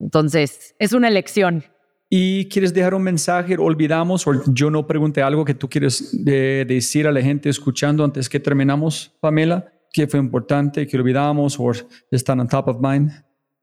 Entonces, 0.00 0.74
es 0.80 0.92
una 0.92 1.06
elección 1.06 1.62
y 2.10 2.48
quieres 2.48 2.74
dejar 2.74 2.94
un 2.94 3.04
mensaje, 3.04 3.56
olvidamos, 3.56 4.26
o 4.26 4.32
yo 4.52 4.70
no 4.70 4.88
pregunté 4.88 5.22
algo 5.22 5.44
que 5.44 5.54
tú 5.54 5.70
quieres 5.70 6.10
decir 6.24 7.06
a 7.06 7.12
la 7.12 7.22
gente 7.22 7.48
escuchando 7.48 8.04
antes 8.04 8.28
que 8.28 8.40
terminamos, 8.40 9.12
Pamela, 9.20 9.72
que 9.92 10.08
fue 10.08 10.18
importante, 10.18 10.84
que 10.88 10.98
olvidamos 10.98 11.60
o 11.60 11.70
están 12.10 12.40
on 12.40 12.48
top 12.48 12.68
of 12.68 12.78
mind. 12.80 13.12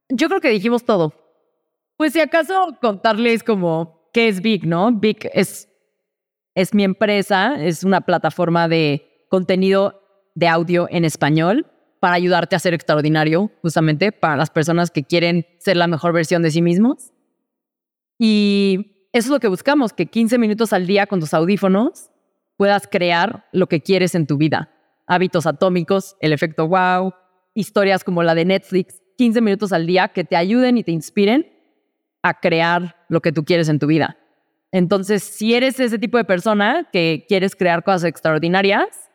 Yo 0.07 0.29
creo 0.29 0.39
que 0.39 0.51
dijimos 0.51 0.85
todo. 0.85 1.13
Pues 1.97 2.13
si 2.13 2.21
acaso 2.21 2.77
contarles 2.81 3.43
como 3.43 4.09
qué 4.13 4.29
es 4.29 4.41
Big, 4.41 4.65
¿no? 4.65 4.89
Big 4.93 5.29
es, 5.33 5.67
es 6.55 6.73
mi 6.73 6.85
empresa, 6.85 7.61
es 7.61 7.83
una 7.83 7.99
plataforma 7.99 8.69
de 8.69 9.08
contenido 9.29 10.01
de 10.35 10.47
audio 10.47 10.87
en 10.89 11.05
español 11.05 11.67
para 11.99 12.15
ayudarte 12.15 12.55
a 12.55 12.59
ser 12.59 12.73
extraordinario, 12.73 13.51
justamente 13.61 14.11
para 14.11 14.37
las 14.37 14.49
personas 14.49 14.91
que 14.91 15.03
quieren 15.03 15.45
ser 15.59 15.77
la 15.77 15.87
mejor 15.87 16.13
versión 16.13 16.41
de 16.41 16.51
sí 16.51 16.61
mismos. 16.61 17.11
Y 18.17 19.07
eso 19.11 19.27
es 19.27 19.31
lo 19.31 19.39
que 19.39 19.47
buscamos, 19.47 19.93
que 19.93 20.05
15 20.05 20.37
minutos 20.37 20.73
al 20.73 20.87
día 20.87 21.07
con 21.07 21.19
tus 21.19 21.33
audífonos 21.33 22.09
puedas 22.57 22.87
crear 22.87 23.47
lo 23.51 23.67
que 23.67 23.81
quieres 23.81 24.15
en 24.15 24.27
tu 24.27 24.37
vida. 24.37 24.71
Hábitos 25.07 25.45
atómicos, 25.45 26.15
el 26.19 26.33
efecto 26.33 26.67
wow, 26.67 27.13
historias 27.53 28.03
como 28.03 28.23
la 28.23 28.35
de 28.35 28.45
Netflix, 28.45 29.01
15 29.17 29.41
minutos 29.41 29.73
al 29.73 29.87
día 29.87 30.09
que 30.09 30.23
te 30.23 30.35
ayuden 30.35 30.77
y 30.77 30.83
te 30.83 30.91
inspiren 30.91 31.47
a 32.21 32.39
crear 32.39 32.95
lo 33.09 33.21
que 33.21 33.31
tú 33.31 33.43
quieres 33.43 33.69
en 33.69 33.79
tu 33.79 33.87
vida. 33.87 34.17
Entonces, 34.71 35.23
si 35.23 35.55
eres 35.55 35.79
ese 35.79 35.97
tipo 35.97 36.17
de 36.17 36.25
persona 36.25 36.87
que 36.91 37.25
quieres 37.27 37.55
crear 37.55 37.83
cosas 37.83 38.03
extraordinarias, 38.03 39.08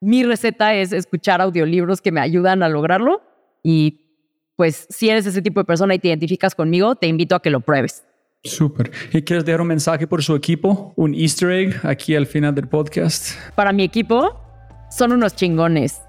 mi 0.00 0.24
receta 0.24 0.74
es 0.74 0.92
escuchar 0.92 1.40
audiolibros 1.40 2.00
que 2.00 2.10
me 2.10 2.20
ayudan 2.20 2.62
a 2.62 2.68
lograrlo 2.68 3.22
y 3.62 4.00
pues 4.56 4.86
si 4.90 5.08
eres 5.08 5.26
ese 5.26 5.42
tipo 5.42 5.60
de 5.60 5.64
persona 5.64 5.94
y 5.94 5.98
te 5.98 6.08
identificas 6.08 6.54
conmigo, 6.54 6.94
te 6.94 7.06
invito 7.06 7.34
a 7.34 7.40
que 7.40 7.50
lo 7.50 7.60
pruebes. 7.60 8.04
Súper. 8.42 8.90
¿Y 9.12 9.22
quieres 9.22 9.44
dejar 9.44 9.60
un 9.60 9.66
mensaje 9.66 10.06
por 10.06 10.22
su 10.22 10.34
equipo? 10.34 10.92
¿Un 10.96 11.14
easter 11.14 11.50
egg 11.50 11.80
aquí 11.82 12.14
al 12.14 12.26
final 12.26 12.54
del 12.54 12.68
podcast? 12.68 13.36
Para 13.54 13.72
mi 13.72 13.82
equipo, 13.82 14.38
son 14.90 15.12
unos 15.12 15.36
chingones. 15.36 16.00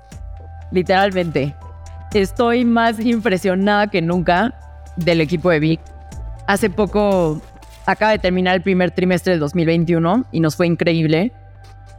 Literalmente. 0.71 1.55
Estoy 2.13 2.65
más 2.65 2.99
impresionada 2.99 3.87
que 3.87 4.01
nunca 4.01 4.57
del 4.97 5.21
equipo 5.21 5.49
de 5.49 5.59
Vic. 5.59 5.81
Hace 6.47 6.69
poco 6.69 7.41
acaba 7.85 8.11
de 8.11 8.19
terminar 8.19 8.55
el 8.55 8.61
primer 8.61 8.91
trimestre 8.91 9.31
del 9.31 9.39
2021 9.41 10.25
y 10.31 10.39
nos 10.39 10.55
fue 10.55 10.67
increíble. 10.67 11.31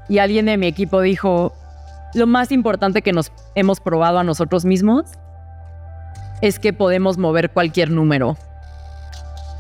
Y 0.09 0.19
alguien 0.19 0.47
de 0.47 0.57
mi 0.57 0.67
equipo 0.67 1.01
dijo, 1.01 1.55
lo 2.15 2.27
más 2.27 2.53
importante 2.53 3.03
que 3.03 3.13
nos 3.13 3.33
hemos 3.55 3.81
probado 3.81 4.19
a 4.19 4.25
nosotros 4.25 4.65
mismos 4.65 5.07
es 6.41 6.59
que 6.59 6.73
podemos 6.73 7.19
mover 7.19 7.51
cualquier 7.51 7.91
número 7.91 8.37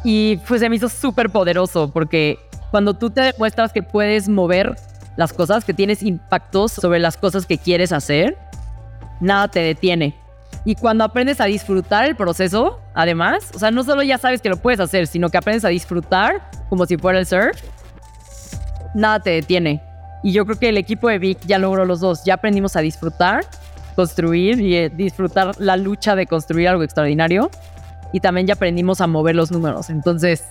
y 0.04 0.38
pues 0.48 0.60
se 0.60 0.68
me 0.68 0.76
hizo 0.76 0.88
súper 0.88 1.30
poderoso 1.30 1.90
porque 1.92 2.38
cuando 2.70 2.94
tú 2.94 3.10
te 3.10 3.20
demuestras 3.20 3.72
que 3.72 3.82
puedes 3.82 4.28
mover 4.28 4.76
las 5.16 5.32
cosas, 5.32 5.64
que 5.64 5.74
tienes 5.74 6.02
impactos 6.02 6.72
sobre 6.72 6.98
las 6.98 7.16
cosas 7.16 7.46
que 7.46 7.58
quieres 7.58 7.92
hacer, 7.92 8.36
nada 9.20 9.48
te 9.48 9.60
detiene. 9.60 10.16
Y 10.64 10.74
cuando 10.74 11.04
aprendes 11.04 11.40
a 11.40 11.44
disfrutar 11.46 12.04
el 12.04 12.16
proceso, 12.16 12.80
además, 12.94 13.50
o 13.54 13.58
sea, 13.58 13.70
no 13.70 13.84
solo 13.84 14.02
ya 14.02 14.16
sabes 14.16 14.40
que 14.40 14.48
lo 14.48 14.56
puedes 14.56 14.80
hacer, 14.80 15.06
sino 15.06 15.28
que 15.28 15.36
aprendes 15.36 15.64
a 15.64 15.68
disfrutar 15.68 16.50
como 16.68 16.86
si 16.86 16.96
fuera 16.96 17.18
el 17.18 17.26
surf, 17.26 17.60
nada 18.94 19.20
te 19.20 19.30
detiene. 19.30 19.82
Y 20.22 20.32
yo 20.32 20.44
creo 20.44 20.58
que 20.58 20.68
el 20.68 20.78
equipo 20.78 21.08
de 21.08 21.18
Vic 21.18 21.38
ya 21.46 21.58
logró 21.58 21.84
los 21.84 22.00
dos. 22.00 22.24
Ya 22.24 22.34
aprendimos 22.34 22.76
a 22.76 22.80
disfrutar, 22.80 23.44
construir 23.96 24.60
y 24.60 24.76
eh, 24.76 24.90
disfrutar 24.90 25.54
la 25.58 25.76
lucha 25.76 26.14
de 26.14 26.26
construir 26.26 26.68
algo 26.68 26.82
extraordinario 26.82 27.50
y 28.12 28.20
también 28.20 28.46
ya 28.46 28.54
aprendimos 28.54 29.00
a 29.00 29.06
mover 29.06 29.34
los 29.34 29.50
números. 29.50 29.90
Entonces, 29.90 30.44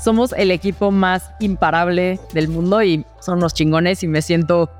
somos 0.00 0.32
el 0.36 0.50
equipo 0.50 0.90
más 0.90 1.30
imparable 1.40 2.20
del 2.32 2.48
mundo 2.48 2.82
y 2.82 3.04
son 3.20 3.38
unos 3.38 3.54
chingones 3.54 4.02
y 4.02 4.08
me 4.08 4.22
siento 4.22 4.70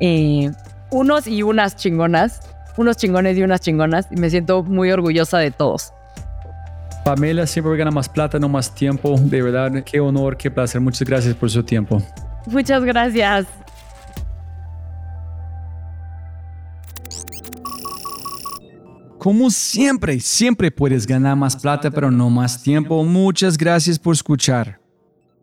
eh, 0.00 0.50
unos 0.90 1.26
y 1.26 1.42
unas 1.42 1.76
chingonas, 1.76 2.40
unos 2.76 2.96
chingones 2.96 3.38
y 3.38 3.42
unas 3.42 3.60
chingonas 3.60 4.08
y 4.10 4.16
me 4.16 4.30
siento 4.30 4.62
muy 4.62 4.90
orgullosa 4.90 5.38
de 5.38 5.50
todos. 5.50 5.92
Pamela 7.04 7.46
siempre 7.46 7.76
gana 7.76 7.92
más 7.92 8.08
plata, 8.08 8.38
no 8.38 8.48
más 8.48 8.74
tiempo. 8.74 9.14
De 9.18 9.40
verdad, 9.40 9.70
qué 9.84 10.00
honor, 10.00 10.36
qué 10.36 10.50
placer. 10.50 10.80
Muchas 10.80 11.06
gracias 11.06 11.34
por 11.36 11.48
su 11.48 11.62
tiempo. 11.62 12.02
Muchas 12.46 12.82
gracias. 12.82 13.46
Como 19.26 19.50
siempre, 19.50 20.20
siempre 20.20 20.70
puedes 20.70 21.04
ganar 21.04 21.34
más 21.34 21.56
plata, 21.56 21.90
pero 21.90 22.12
no 22.12 22.30
más 22.30 22.62
tiempo. 22.62 23.02
Muchas 23.02 23.58
gracias 23.58 23.98
por 23.98 24.14
escuchar. 24.14 24.80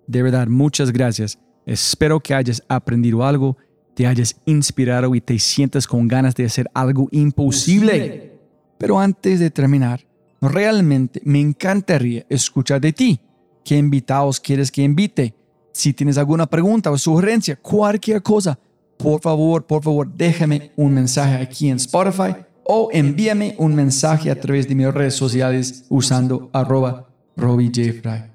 De 0.07 0.23
verdad, 0.23 0.47
muchas 0.47 0.89
gracias. 0.89 1.38
Espero 1.65 2.22
que 2.22 2.34
hayas 2.34 2.64
aprendido 2.69 3.26
algo, 3.26 3.57
te 3.93 4.07
hayas 4.07 4.38
inspirado 4.45 5.14
y 5.15 5.19
te 5.19 5.38
sientas 5.38 5.85
con 5.85 6.07
ganas 6.07 6.34
de 6.34 6.45
hacer 6.45 6.69
algo 6.73 7.10
imposible. 7.11 8.39
Pero 8.77 8.97
antes 8.97 9.41
de 9.41 9.51
terminar, 9.51 10.07
realmente 10.39 11.19
me 11.26 11.41
encantaría 11.41 12.26
escuchar 12.30 12.80
de 12.80 12.93
ti. 12.93 13.19
¿Qué 13.65 13.76
invitados 13.76 14.39
quieres 14.39 14.72
que 14.72 14.81
invite? 14.81 15.35
Si 15.73 15.91
tienes 15.91 16.18
alguna 16.18 16.45
pregunta 16.45 16.89
o 16.89 16.97
sugerencia, 16.97 17.57
cualquier 17.57 18.23
cosa, 18.23 18.57
por 18.97 19.19
favor, 19.19 19.65
por 19.65 19.84
favor, 19.84 20.10
déjame 20.10 20.72
un 20.77 20.93
mensaje 20.93 21.35
aquí 21.35 21.68
en 21.68 21.76
Spotify 21.76 22.34
o 22.65 22.90
envíame 22.91 23.56
un 23.57 23.76
mensaje 23.76 24.31
a 24.31 24.40
través 24.40 24.68
de 24.68 24.76
mis 24.76 24.94
redes 24.94 25.15
sociales 25.15 25.85
usando 25.90 26.49
arroba 26.53 27.07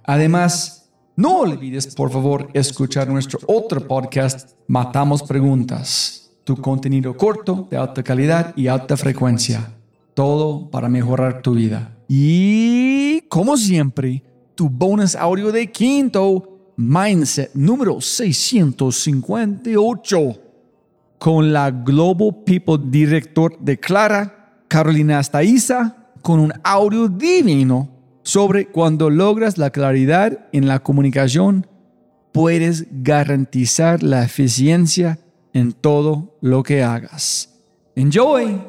Además, 0.05 0.91
no 1.17 1.39
olvides 1.39 1.95
por 1.95 2.11
favor 2.11 2.49
escuchar 2.53 3.09
nuestro 3.09 3.39
otro 3.47 3.87
podcast, 3.87 4.53
Matamos 4.67 5.23
Preguntas, 5.23 6.33
tu 6.45 6.57
contenido 6.57 7.17
corto, 7.17 7.69
de 7.71 7.77
alta 7.77 8.03
calidad 8.03 8.53
y 8.57 8.67
alta 8.67 8.97
frecuencia. 8.97 9.73
Todo 10.15 10.69
para 10.71 10.89
mejorar 10.89 11.43
tu 11.43 11.53
vida. 11.55 11.97
Y 12.09 13.21
como 13.29 13.57
siempre, 13.57 14.25
tu 14.55 14.69
bonus 14.69 15.15
audio 15.15 15.53
de 15.53 15.71
quinto 15.71 16.57
Mindset 16.77 17.55
número 17.55 18.01
658 18.01 20.48
con 21.19 21.53
la 21.53 21.70
Global 21.70 22.45
People 22.45 22.78
Director 22.85 23.59
de 23.59 23.78
Clara, 23.78 24.62
Carolina 24.69 25.19
Astaiza, 25.19 25.97
con 26.23 26.40
un 26.40 26.53
audio 26.62 27.09
divino 27.09 27.90
sobre 28.23 28.66
cuando 28.66 29.11
logras 29.11 29.59
la 29.59 29.70
claridad 29.70 30.47
en 30.53 30.69
la 30.69 30.81
comunicación, 30.81 31.66
puedes 32.32 32.86
garantizar 32.90 34.03
la 34.03 34.24
eficiencia 34.24 35.19
en 35.53 35.73
todo 35.73 36.36
lo 36.40 36.62
que 36.62 36.82
hagas. 36.82 37.55
Enjoy. 37.97 38.61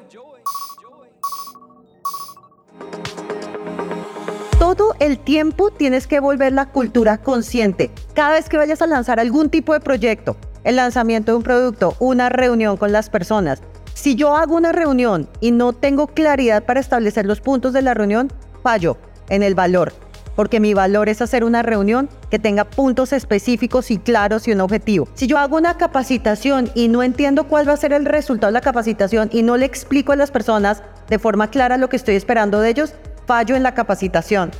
todo 4.76 4.94
el 5.00 5.18
tiempo 5.18 5.72
tienes 5.72 6.06
que 6.06 6.20
volver 6.20 6.52
la 6.54 6.68
cultura 6.68 7.18
consciente. 7.18 7.92
Cada 8.14 8.34
vez 8.34 8.50
que 8.50 8.58
vayas 8.58 8.82
a 8.82 8.88
lanzar 8.88 9.20
algún 9.20 9.50
tipo 9.50 9.74
de 9.74 9.80
proyecto, 9.80 10.36
el 10.64 10.76
lanzamiento 10.76 11.32
de 11.32 11.38
un 11.38 11.44
producto, 11.44 11.96
una 12.00 12.30
reunión 12.30 12.78
con 12.78 12.92
las 12.92 13.10
personas. 13.10 13.62
Si 13.94 14.16
yo 14.16 14.36
hago 14.36 14.56
una 14.56 14.72
reunión 14.72 15.28
y 15.42 15.52
no 15.52 15.74
tengo 15.74 16.08
claridad 16.08 16.64
para 16.64 16.80
establecer 16.80 17.26
los 17.26 17.42
puntos 17.42 17.74
de 17.74 17.82
la 17.82 17.94
reunión, 17.94 18.32
fallo 18.64 18.98
en 19.30 19.44
el 19.44 19.56
valor, 19.56 19.94
porque 20.36 20.62
mi 20.62 20.74
valor 20.74 21.10
es 21.10 21.22
hacer 21.22 21.44
una 21.44 21.64
reunión 21.64 22.08
que 22.32 22.40
tenga 22.40 22.64
puntos 22.64 23.12
específicos 23.12 23.92
y 23.92 23.98
claros 23.98 24.48
y 24.48 24.54
un 24.54 24.62
objetivo. 24.62 25.08
Si 25.16 25.28
yo 25.28 25.38
hago 25.38 25.58
una 25.58 25.76
capacitación 25.76 26.72
y 26.76 26.88
no 26.88 27.04
entiendo 27.04 27.46
cuál 27.50 27.68
va 27.68 27.74
a 27.74 27.78
ser 27.78 27.92
el 27.92 28.06
resultado 28.06 28.48
de 28.50 28.54
la 28.54 28.62
capacitación 28.62 29.30
y 29.34 29.44
no 29.44 29.58
le 29.58 29.66
explico 29.66 30.14
a 30.14 30.16
las 30.16 30.32
personas 30.32 30.82
de 31.10 31.20
forma 31.20 31.50
clara 31.50 31.76
lo 31.76 31.90
que 31.90 31.98
estoy 31.98 32.16
esperando 32.16 32.62
de 32.62 32.70
ellos, 32.70 32.94
fallo 33.26 33.56
en 33.58 33.64
la 33.64 33.74
capacitación. 33.74 34.52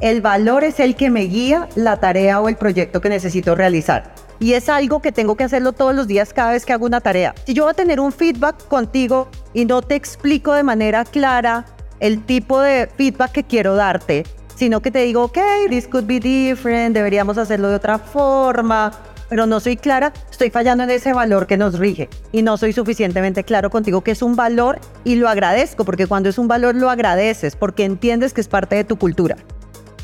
El 0.00 0.22
valor 0.22 0.64
es 0.64 0.80
el 0.80 0.96
que 0.96 1.10
me 1.10 1.22
guía 1.24 1.68
la 1.74 1.98
tarea 1.98 2.40
o 2.40 2.48
el 2.48 2.56
proyecto 2.56 3.02
que 3.02 3.10
necesito 3.10 3.54
realizar. 3.54 4.14
Y 4.38 4.52
es 4.52 4.68
algo 4.68 5.00
que 5.00 5.12
tengo 5.12 5.36
que 5.36 5.44
hacerlo 5.44 5.72
todos 5.72 5.94
los 5.94 6.06
días 6.06 6.32
cada 6.32 6.52
vez 6.52 6.66
que 6.66 6.72
hago 6.72 6.86
una 6.86 7.00
tarea. 7.00 7.34
Si 7.46 7.54
yo 7.54 7.64
voy 7.64 7.70
a 7.70 7.74
tener 7.74 8.00
un 8.00 8.12
feedback 8.12 8.68
contigo 8.68 9.28
y 9.54 9.64
no 9.64 9.82
te 9.82 9.94
explico 9.94 10.52
de 10.52 10.62
manera 10.62 11.04
clara 11.04 11.64
el 12.00 12.24
tipo 12.24 12.60
de 12.60 12.88
feedback 12.96 13.32
que 13.32 13.44
quiero 13.44 13.74
darte, 13.74 14.24
sino 14.54 14.80
que 14.80 14.90
te 14.90 15.00
digo, 15.00 15.24
ok, 15.24 15.38
this 15.68 15.86
could 15.86 16.06
be 16.06 16.20
different, 16.20 16.94
deberíamos 16.94 17.38
hacerlo 17.38 17.68
de 17.68 17.76
otra 17.76 17.98
forma, 17.98 18.92
pero 19.28 19.46
no 19.46 19.60
soy 19.60 19.76
clara, 19.76 20.12
estoy 20.30 20.50
fallando 20.50 20.84
en 20.84 20.90
ese 20.90 21.12
valor 21.12 21.46
que 21.46 21.56
nos 21.56 21.78
rige 21.78 22.08
y 22.32 22.42
no 22.42 22.56
soy 22.56 22.72
suficientemente 22.72 23.44
claro 23.44 23.70
contigo 23.70 24.02
que 24.02 24.12
es 24.12 24.22
un 24.22 24.36
valor 24.36 24.78
y 25.04 25.16
lo 25.16 25.28
agradezco, 25.28 25.84
porque 25.84 26.06
cuando 26.06 26.28
es 26.28 26.38
un 26.38 26.48
valor 26.48 26.74
lo 26.74 26.90
agradeces, 26.90 27.56
porque 27.56 27.84
entiendes 27.84 28.32
que 28.32 28.40
es 28.40 28.48
parte 28.48 28.76
de 28.76 28.84
tu 28.84 28.96
cultura. 28.96 29.36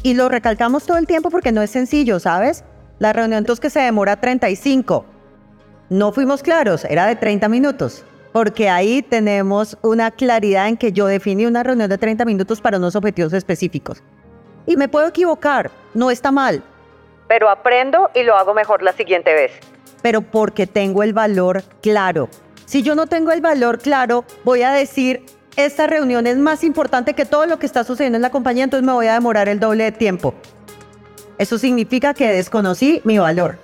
Y 0.02 0.14
lo 0.14 0.28
recalcamos 0.28 0.84
todo 0.84 0.96
el 0.98 1.06
tiempo 1.06 1.30
porque 1.30 1.52
no 1.52 1.62
es 1.62 1.70
sencillo, 1.70 2.18
¿sabes? 2.18 2.64
La 3.02 3.12
reunión 3.12 3.38
entonces 3.38 3.58
que 3.58 3.68
se 3.68 3.80
demora 3.80 4.14
35. 4.20 5.04
No 5.90 6.12
fuimos 6.12 6.40
claros, 6.40 6.84
era 6.84 7.04
de 7.08 7.16
30 7.16 7.48
minutos, 7.48 8.04
porque 8.30 8.68
ahí 8.68 9.02
tenemos 9.02 9.76
una 9.82 10.12
claridad 10.12 10.68
en 10.68 10.76
que 10.76 10.92
yo 10.92 11.08
definí 11.08 11.44
una 11.46 11.64
reunión 11.64 11.90
de 11.90 11.98
30 11.98 12.24
minutos 12.24 12.60
para 12.60 12.76
unos 12.76 12.94
objetivos 12.94 13.32
específicos. 13.32 14.04
Y 14.66 14.76
me 14.76 14.86
puedo 14.86 15.08
equivocar, 15.08 15.72
no 15.94 16.12
está 16.12 16.30
mal, 16.30 16.62
pero 17.26 17.50
aprendo 17.50 18.08
y 18.14 18.22
lo 18.22 18.36
hago 18.36 18.54
mejor 18.54 18.84
la 18.84 18.92
siguiente 18.92 19.34
vez. 19.34 19.50
Pero 20.00 20.22
porque 20.22 20.68
tengo 20.68 21.02
el 21.02 21.12
valor 21.12 21.64
claro. 21.80 22.28
Si 22.66 22.84
yo 22.84 22.94
no 22.94 23.08
tengo 23.08 23.32
el 23.32 23.40
valor 23.40 23.80
claro, 23.80 24.24
voy 24.44 24.62
a 24.62 24.70
decir, 24.70 25.26
esta 25.56 25.88
reunión 25.88 26.28
es 26.28 26.36
más 26.36 26.62
importante 26.62 27.14
que 27.14 27.26
todo 27.26 27.46
lo 27.46 27.58
que 27.58 27.66
está 27.66 27.82
sucediendo 27.82 28.14
en 28.14 28.22
la 28.22 28.30
compañía, 28.30 28.62
entonces 28.62 28.86
me 28.86 28.92
voy 28.92 29.08
a 29.08 29.14
demorar 29.14 29.48
el 29.48 29.58
doble 29.58 29.82
de 29.82 29.90
tiempo. 29.90 30.34
Eso 31.38 31.58
significa 31.58 32.14
que 32.14 32.28
desconocí 32.28 33.00
mi 33.04 33.18
valor. 33.18 33.58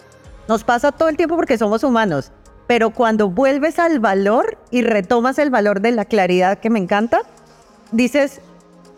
Nos 0.48 0.64
pasa 0.64 0.92
todo 0.92 1.08
el 1.08 1.16
tiempo 1.16 1.36
porque 1.36 1.58
somos 1.58 1.84
humanos, 1.84 2.32
pero 2.66 2.90
cuando 2.90 3.28
vuelves 3.28 3.78
al 3.78 4.00
valor 4.00 4.58
y 4.70 4.82
retomas 4.82 5.38
el 5.38 5.50
valor 5.50 5.80
de 5.80 5.92
la 5.92 6.04
claridad 6.04 6.58
que 6.58 6.70
me 6.70 6.78
encanta, 6.78 7.20
dices, 7.92 8.40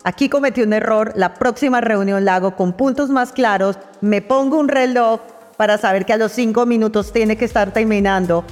Aquí 0.03 0.29
cometí 0.29 0.63
un 0.63 0.73
error, 0.73 1.13
la 1.15 1.35
próxima 1.35 1.79
reunión 1.79 2.25
la 2.25 2.35
hago 2.35 2.55
con 2.55 2.73
puntos 2.73 3.11
más 3.11 3.31
claros, 3.31 3.77
me 4.01 4.23
pongo 4.23 4.57
un 4.57 4.67
reloj 4.67 5.21
para 5.57 5.77
saber 5.77 6.07
que 6.07 6.13
a 6.13 6.17
los 6.17 6.31
cinco 6.31 6.65
minutos 6.65 7.13
tiene 7.13 7.37
que 7.37 7.45
estar 7.45 7.71
terminando 7.71 8.43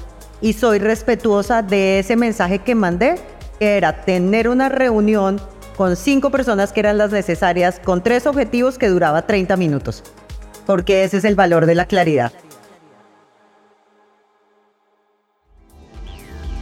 y 0.41 0.53
soy 0.53 0.77
respetuosa 0.77 1.63
de 1.63 1.99
ese 1.99 2.15
mensaje 2.15 2.59
que 2.59 2.75
mandé, 2.75 3.15
que 3.57 3.77
era 3.77 4.05
tener 4.05 4.47
una 4.47 4.69
reunión 4.69 5.41
con 5.79 5.95
cinco 5.95 6.29
personas 6.29 6.73
que 6.73 6.81
eran 6.81 6.97
las 6.97 7.13
necesarias, 7.13 7.79
con 7.79 8.03
tres 8.03 8.27
objetivos 8.27 8.77
que 8.77 8.89
duraba 8.89 9.25
30 9.25 9.55
minutos, 9.55 10.03
porque 10.65 11.05
ese 11.05 11.15
es 11.15 11.23
el 11.23 11.35
valor 11.35 11.65
de 11.65 11.73
la 11.73 11.85
claridad. 11.85 12.33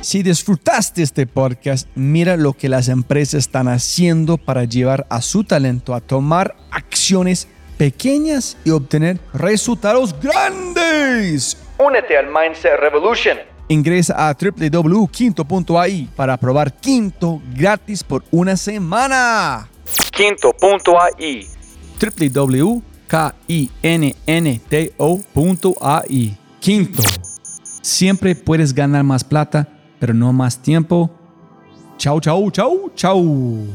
Si 0.01 0.21
disfrutaste 0.21 1.01
este 1.01 1.25
podcast, 1.25 1.87
mira 1.95 2.37
lo 2.37 2.53
que 2.53 2.69
las 2.69 2.89
empresas 2.89 3.39
están 3.39 3.67
haciendo 3.67 4.37
para 4.37 4.65
llevar 4.65 5.07
a 5.09 5.23
su 5.23 5.43
talento 5.43 5.95
a 5.95 5.99
tomar 5.99 6.55
acciones 6.69 7.47
pequeñas 7.79 8.55
y 8.65 8.69
obtener 8.69 9.17
resultados 9.33 10.13
grandes. 10.21 11.57
Únete 11.79 12.19
al 12.19 12.27
Mindset 12.27 12.79
Revolution. 12.79 13.56
Ingresa 13.69 14.29
a 14.29 14.33
www.quinto.ai 14.33 16.07
para 16.15 16.37
probar 16.37 16.73
Quinto 16.73 17.41
gratis 17.53 18.03
por 18.03 18.23
una 18.31 18.55
semana. 18.55 19.69
Quinto.ai. 20.11 21.47
www.kinnto.ai. 21.99 22.83
Quinto. 26.59 27.03
Siempre 27.81 28.35
puedes 28.35 28.73
ganar 28.73 29.03
más 29.03 29.23
plata 29.23 29.67
pero 29.99 30.13
no 30.13 30.33
más 30.33 30.57
tiempo. 30.57 31.09
Chau, 31.97 32.19
chau, 32.19 32.51
chau, 32.51 32.91
chau. 32.95 33.67